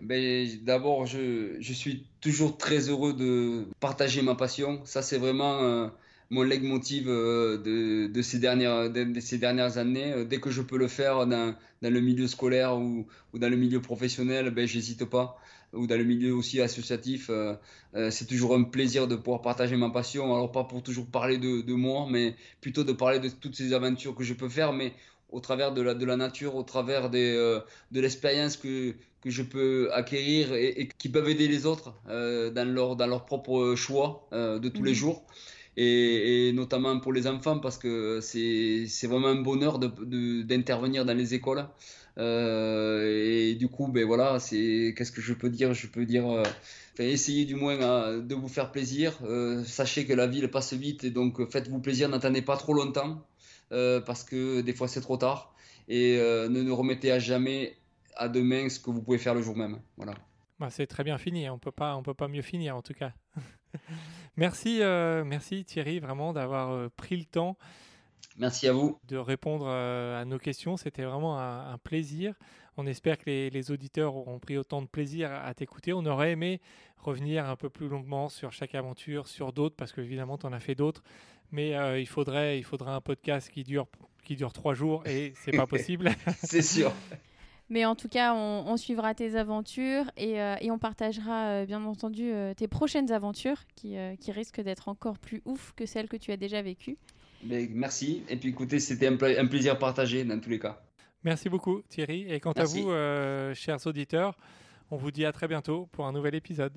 Ben, 0.00 0.48
D'abord, 0.62 1.06
je, 1.06 1.56
je, 1.60 1.72
suis 1.72 2.06
toujours 2.20 2.56
très 2.56 2.88
heureux 2.88 3.12
de 3.12 3.66
partager 3.80 4.22
ma 4.22 4.34
passion. 4.34 4.80
Ça, 4.84 5.02
c'est 5.02 5.18
vraiment 5.18 5.90
mon 6.30 6.42
leitmotiv 6.42 7.08
euh, 7.08 7.58
de, 7.58 8.06
de, 8.06 8.22
ces 8.22 8.38
dernières, 8.38 8.90
de, 8.90 9.20
ces 9.20 9.38
dernières 9.38 9.78
années. 9.78 10.12
Euh, 10.12 10.24
dès 10.24 10.38
que 10.38 10.50
je 10.50 10.62
peux 10.62 10.78
le 10.78 10.88
faire 10.88 11.26
dans, 11.26 11.54
dans 11.82 11.92
le 11.92 12.00
milieu 12.00 12.28
scolaire 12.28 12.76
ou, 12.76 13.06
ou, 13.32 13.38
dans 13.38 13.48
le 13.48 13.56
milieu 13.56 13.80
professionnel, 13.80 14.50
ben, 14.50 14.66
j'hésite 14.66 15.04
pas. 15.04 15.36
Ou 15.72 15.86
dans 15.86 15.96
le 15.96 16.04
milieu 16.04 16.34
aussi 16.34 16.60
associatif, 16.60 17.30
euh, 17.30 17.54
c'est 18.10 18.26
toujours 18.26 18.54
un 18.54 18.64
plaisir 18.64 19.06
de 19.06 19.16
pouvoir 19.16 19.40
partager 19.40 19.76
ma 19.76 19.90
passion. 19.90 20.34
Alors 20.34 20.50
pas 20.50 20.64
pour 20.64 20.82
toujours 20.82 21.06
parler 21.06 21.38
de, 21.38 21.60
de, 21.60 21.74
moi, 21.74 22.06
mais 22.10 22.34
plutôt 22.60 22.84
de 22.84 22.92
parler 22.92 23.20
de 23.20 23.28
toutes 23.28 23.54
ces 23.54 23.72
aventures 23.72 24.14
que 24.14 24.24
je 24.24 24.34
peux 24.34 24.48
faire, 24.48 24.72
mais 24.72 24.92
au 25.30 25.40
travers 25.40 25.72
de 25.72 25.80
la, 25.80 25.94
de 25.94 26.04
la 26.04 26.16
nature, 26.16 26.56
au 26.56 26.64
travers 26.64 27.08
des, 27.08 27.60
de 27.92 28.00
l'expérience 28.00 28.56
que, 28.56 28.94
que 29.20 29.30
je 29.30 29.42
peux 29.42 29.88
acquérir 29.92 30.54
et, 30.54 30.80
et, 30.80 30.88
qui 30.88 31.08
peuvent 31.08 31.28
aider 31.28 31.46
les 31.46 31.66
autres 31.66 31.94
dans, 32.06 32.68
leur, 32.68 32.96
dans 32.96 33.06
leur 33.06 33.24
propre 33.24 33.74
choix 33.76 34.28
de 34.32 34.68
tous 34.68 34.82
les 34.82 34.94
jours 34.94 35.24
et, 35.76 36.52
notamment 36.52 36.98
pour 37.00 37.12
les 37.12 37.26
enfants 37.26 37.58
parce 37.58 37.78
que 37.78 38.20
c'est 38.20 39.06
vraiment 39.06 39.28
un 39.28 39.40
bonheur 39.40 39.78
d'intervenir 39.78 41.04
de, 41.04 41.08
dans 41.08 41.16
les 41.16 41.34
écoles. 41.34 41.66
Euh, 42.18 43.50
et 43.50 43.54
du 43.54 43.68
coup, 43.68 43.88
ben 43.88 44.04
voilà, 44.04 44.38
c'est 44.38 44.94
qu'est-ce 44.96 45.12
que 45.12 45.20
je 45.20 45.32
peux 45.32 45.50
dire? 45.50 45.74
Je 45.74 45.86
peux 45.86 46.04
dire, 46.04 46.28
euh, 46.28 46.42
essayez 46.98 47.44
du 47.44 47.54
moins 47.54 47.80
euh, 47.80 48.20
de 48.20 48.34
vous 48.34 48.48
faire 48.48 48.72
plaisir. 48.72 49.18
sachez 49.66 50.06
que 50.06 50.12
la 50.12 50.26
vie 50.26 50.46
passe 50.48 50.72
vite 50.72 51.04
et 51.04 51.10
donc 51.10 51.50
faites-vous 51.50 51.80
plaisir, 51.80 52.08
n'attendez 52.08 52.42
pas 52.42 52.56
trop 52.56 52.74
longtemps 52.74 53.24
parce 53.70 54.24
que 54.24 54.62
des 54.62 54.72
fois 54.72 54.88
c'est 54.88 55.00
trop 55.00 55.16
tard 55.16 55.54
et 55.88 56.16
ne, 56.16 56.70
remettez 56.70 57.12
à 57.12 57.18
jamais 57.18 57.76
à 58.16 58.28
demain 58.28 58.68
ce 58.68 58.80
que 58.80 58.90
vous 58.90 59.02
pouvez 59.02 59.18
faire 59.18 59.34
le 59.34 59.42
jour 59.42 59.56
même. 59.56 59.78
Voilà. 59.96 60.14
Bah, 60.60 60.68
c'est 60.68 60.86
très 60.86 61.04
bien 61.04 61.16
fini, 61.16 61.46
hein. 61.46 61.54
on 61.54 61.58
peut 61.58 61.70
pas, 61.70 61.96
on 61.96 62.02
peut 62.02 62.12
pas 62.12 62.28
mieux 62.28 62.42
finir 62.42 62.76
en 62.76 62.82
tout 62.82 62.92
cas. 62.92 63.12
merci, 64.36 64.82
euh, 64.82 65.24
merci 65.24 65.64
Thierry 65.64 66.00
vraiment 66.00 66.34
d'avoir 66.34 66.70
euh, 66.70 66.88
pris 66.94 67.16
le 67.16 67.24
temps. 67.24 67.56
Merci 68.38 68.68
à 68.68 68.72
vous. 68.72 68.98
De 69.08 69.16
répondre 69.16 69.66
euh, 69.68 70.20
à 70.20 70.24
nos 70.24 70.38
questions, 70.38 70.76
c'était 70.76 71.04
vraiment 71.04 71.38
un, 71.38 71.76
plaisir. 71.78 72.34
On 72.76 72.86
espère 72.86 73.18
que 73.18 73.24
les, 73.26 73.70
auditeurs 73.70 74.16
auront 74.16 74.38
pris 74.38 74.56
autant 74.56 74.82
de 74.82 74.86
plaisir 74.86 75.30
à, 75.32 75.52
t'écouter. 75.54 75.92
On 75.92 76.06
aurait 76.06 76.32
aimé 76.32 76.60
revenir 76.96 77.48
un 77.48 77.56
peu 77.56 77.68
plus 77.68 77.88
longuement 77.88 78.28
sur 78.28 78.52
chaque 78.52 78.74
aventure, 78.74 79.26
sur 79.26 79.52
d'autres, 79.52 79.76
parce 79.76 79.92
que 79.92 80.00
évidemment 80.00 80.38
tu 80.38 80.46
en 80.46 80.52
as 80.52 80.60
fait 80.60 80.74
d'autres. 80.74 81.02
Mais 81.52 81.72
il 82.00 82.06
faudrait, 82.06 82.58
il 82.58 82.62
faudrait 82.62 82.92
un 82.92 83.00
podcast 83.00 83.50
qui 83.50 83.64
dure, 83.64 83.86
qui 84.24 84.36
dure 84.36 84.52
trois 84.52 84.74
jours 84.74 85.06
et 85.06 85.32
c'est 85.36 85.56
pas 85.56 85.66
possible. 85.66 86.10
c'est 86.42 86.62
sûr. 86.62 86.92
Mais 87.70 87.84
en 87.84 87.94
tout 87.94 88.08
cas, 88.08 88.34
on, 88.34 88.76
suivra 88.76 89.14
tes 89.14 89.36
aventures 89.36 90.10
et, 90.16 90.42
euh, 90.42 90.56
on 90.64 90.78
partagera 90.78 91.46
euh, 91.46 91.66
bien 91.66 91.84
entendu 91.84 92.32
euh, 92.32 92.52
tes 92.52 92.66
prochaines 92.66 93.12
aventures 93.12 93.62
qui, 93.76 93.96
risquent 94.28 94.60
d'être 94.60 94.88
encore 94.88 95.18
plus 95.20 95.40
ouf 95.44 95.72
que 95.76 95.86
celles 95.86 96.08
que 96.08 96.16
tu 96.16 96.32
as 96.32 96.36
déjà 96.36 96.62
vécues. 96.62 96.98
Merci. 97.44 98.22
Et 98.28 98.36
puis 98.36 98.50
écoutez, 98.50 98.80
c'était 98.80 99.06
un, 99.06 99.14
un, 99.14 99.46
plaisir 99.46 99.78
partagé 99.78 100.24
dans 100.24 100.38
tous 100.40 100.50
les 100.50 100.58
cas. 100.58 100.82
Merci 101.24 101.48
beaucoup 101.48 101.82
Thierry. 101.88 102.30
Et 102.32 102.40
quant 102.40 102.52
à 102.52 102.64
vous, 102.64 102.90
chers 103.54 103.86
auditeurs, 103.86 104.36
on 104.90 104.96
vous 104.96 105.10
dit 105.10 105.24
à 105.24 105.32
très 105.32 105.48
bientôt 105.48 105.88
pour 105.92 106.06
un 106.06 106.12
nouvel 106.12 106.34
épisode. 106.34 106.76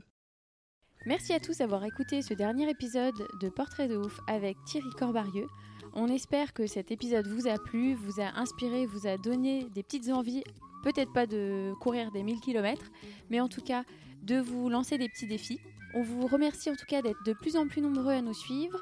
Merci 1.05 1.33
à 1.33 1.39
tous 1.39 1.57
d'avoir 1.57 1.83
écouté 1.83 2.21
ce 2.21 2.33
dernier 2.33 2.69
épisode 2.69 3.27
de 3.41 3.49
Portrait 3.49 3.89
de 3.89 3.97
ouf 3.97 4.19
avec 4.27 4.55
Thierry 4.65 4.89
Corbarieux. 4.97 5.47
On 5.93 6.07
espère 6.07 6.53
que 6.53 6.65
cet 6.65 6.91
épisode 6.91 7.27
vous 7.27 7.47
a 7.47 7.57
plu, 7.57 7.93
vous 7.93 8.21
a 8.21 8.39
inspiré, 8.39 8.85
vous 8.85 9.05
a 9.05 9.17
donné 9.17 9.67
des 9.75 9.83
petites 9.83 10.09
envies 10.09 10.43
peut-être 10.83 11.11
pas 11.11 11.25
de 11.25 11.73
courir 11.79 12.11
des 12.11 12.21
1000 12.21 12.39
km, 12.41 12.83
mais 13.29 13.39
en 13.39 13.47
tout 13.47 13.61
cas 13.61 13.83
de 14.21 14.39
vous 14.39 14.69
lancer 14.69 14.97
des 14.97 15.09
petits 15.09 15.27
défis. 15.27 15.59
On 15.95 16.03
vous 16.03 16.27
remercie 16.27 16.69
en 16.69 16.75
tout 16.75 16.85
cas 16.87 17.01
d'être 17.01 17.23
de 17.25 17.33
plus 17.33 17.55
en 17.55 17.67
plus 17.67 17.81
nombreux 17.81 18.13
à 18.13 18.21
nous 18.21 18.33
suivre. 18.33 18.79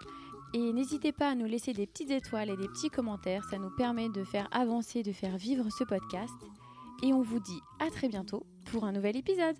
Et 0.53 0.73
n'hésitez 0.73 1.13
pas 1.13 1.29
à 1.29 1.35
nous 1.35 1.45
laisser 1.45 1.71
des 1.71 1.87
petites 1.87 2.11
étoiles 2.11 2.49
et 2.49 2.57
des 2.57 2.67
petits 2.67 2.89
commentaires, 2.89 3.45
ça 3.49 3.57
nous 3.57 3.69
permet 3.69 4.09
de 4.09 4.23
faire 4.23 4.49
avancer, 4.51 5.01
de 5.01 5.13
faire 5.13 5.37
vivre 5.37 5.69
ce 5.69 5.85
podcast. 5.85 6.33
Et 7.03 7.13
on 7.13 7.21
vous 7.21 7.39
dit 7.39 7.61
à 7.79 7.89
très 7.89 8.09
bientôt 8.09 8.45
pour 8.71 8.83
un 8.83 8.91
nouvel 8.91 9.15
épisode. 9.15 9.55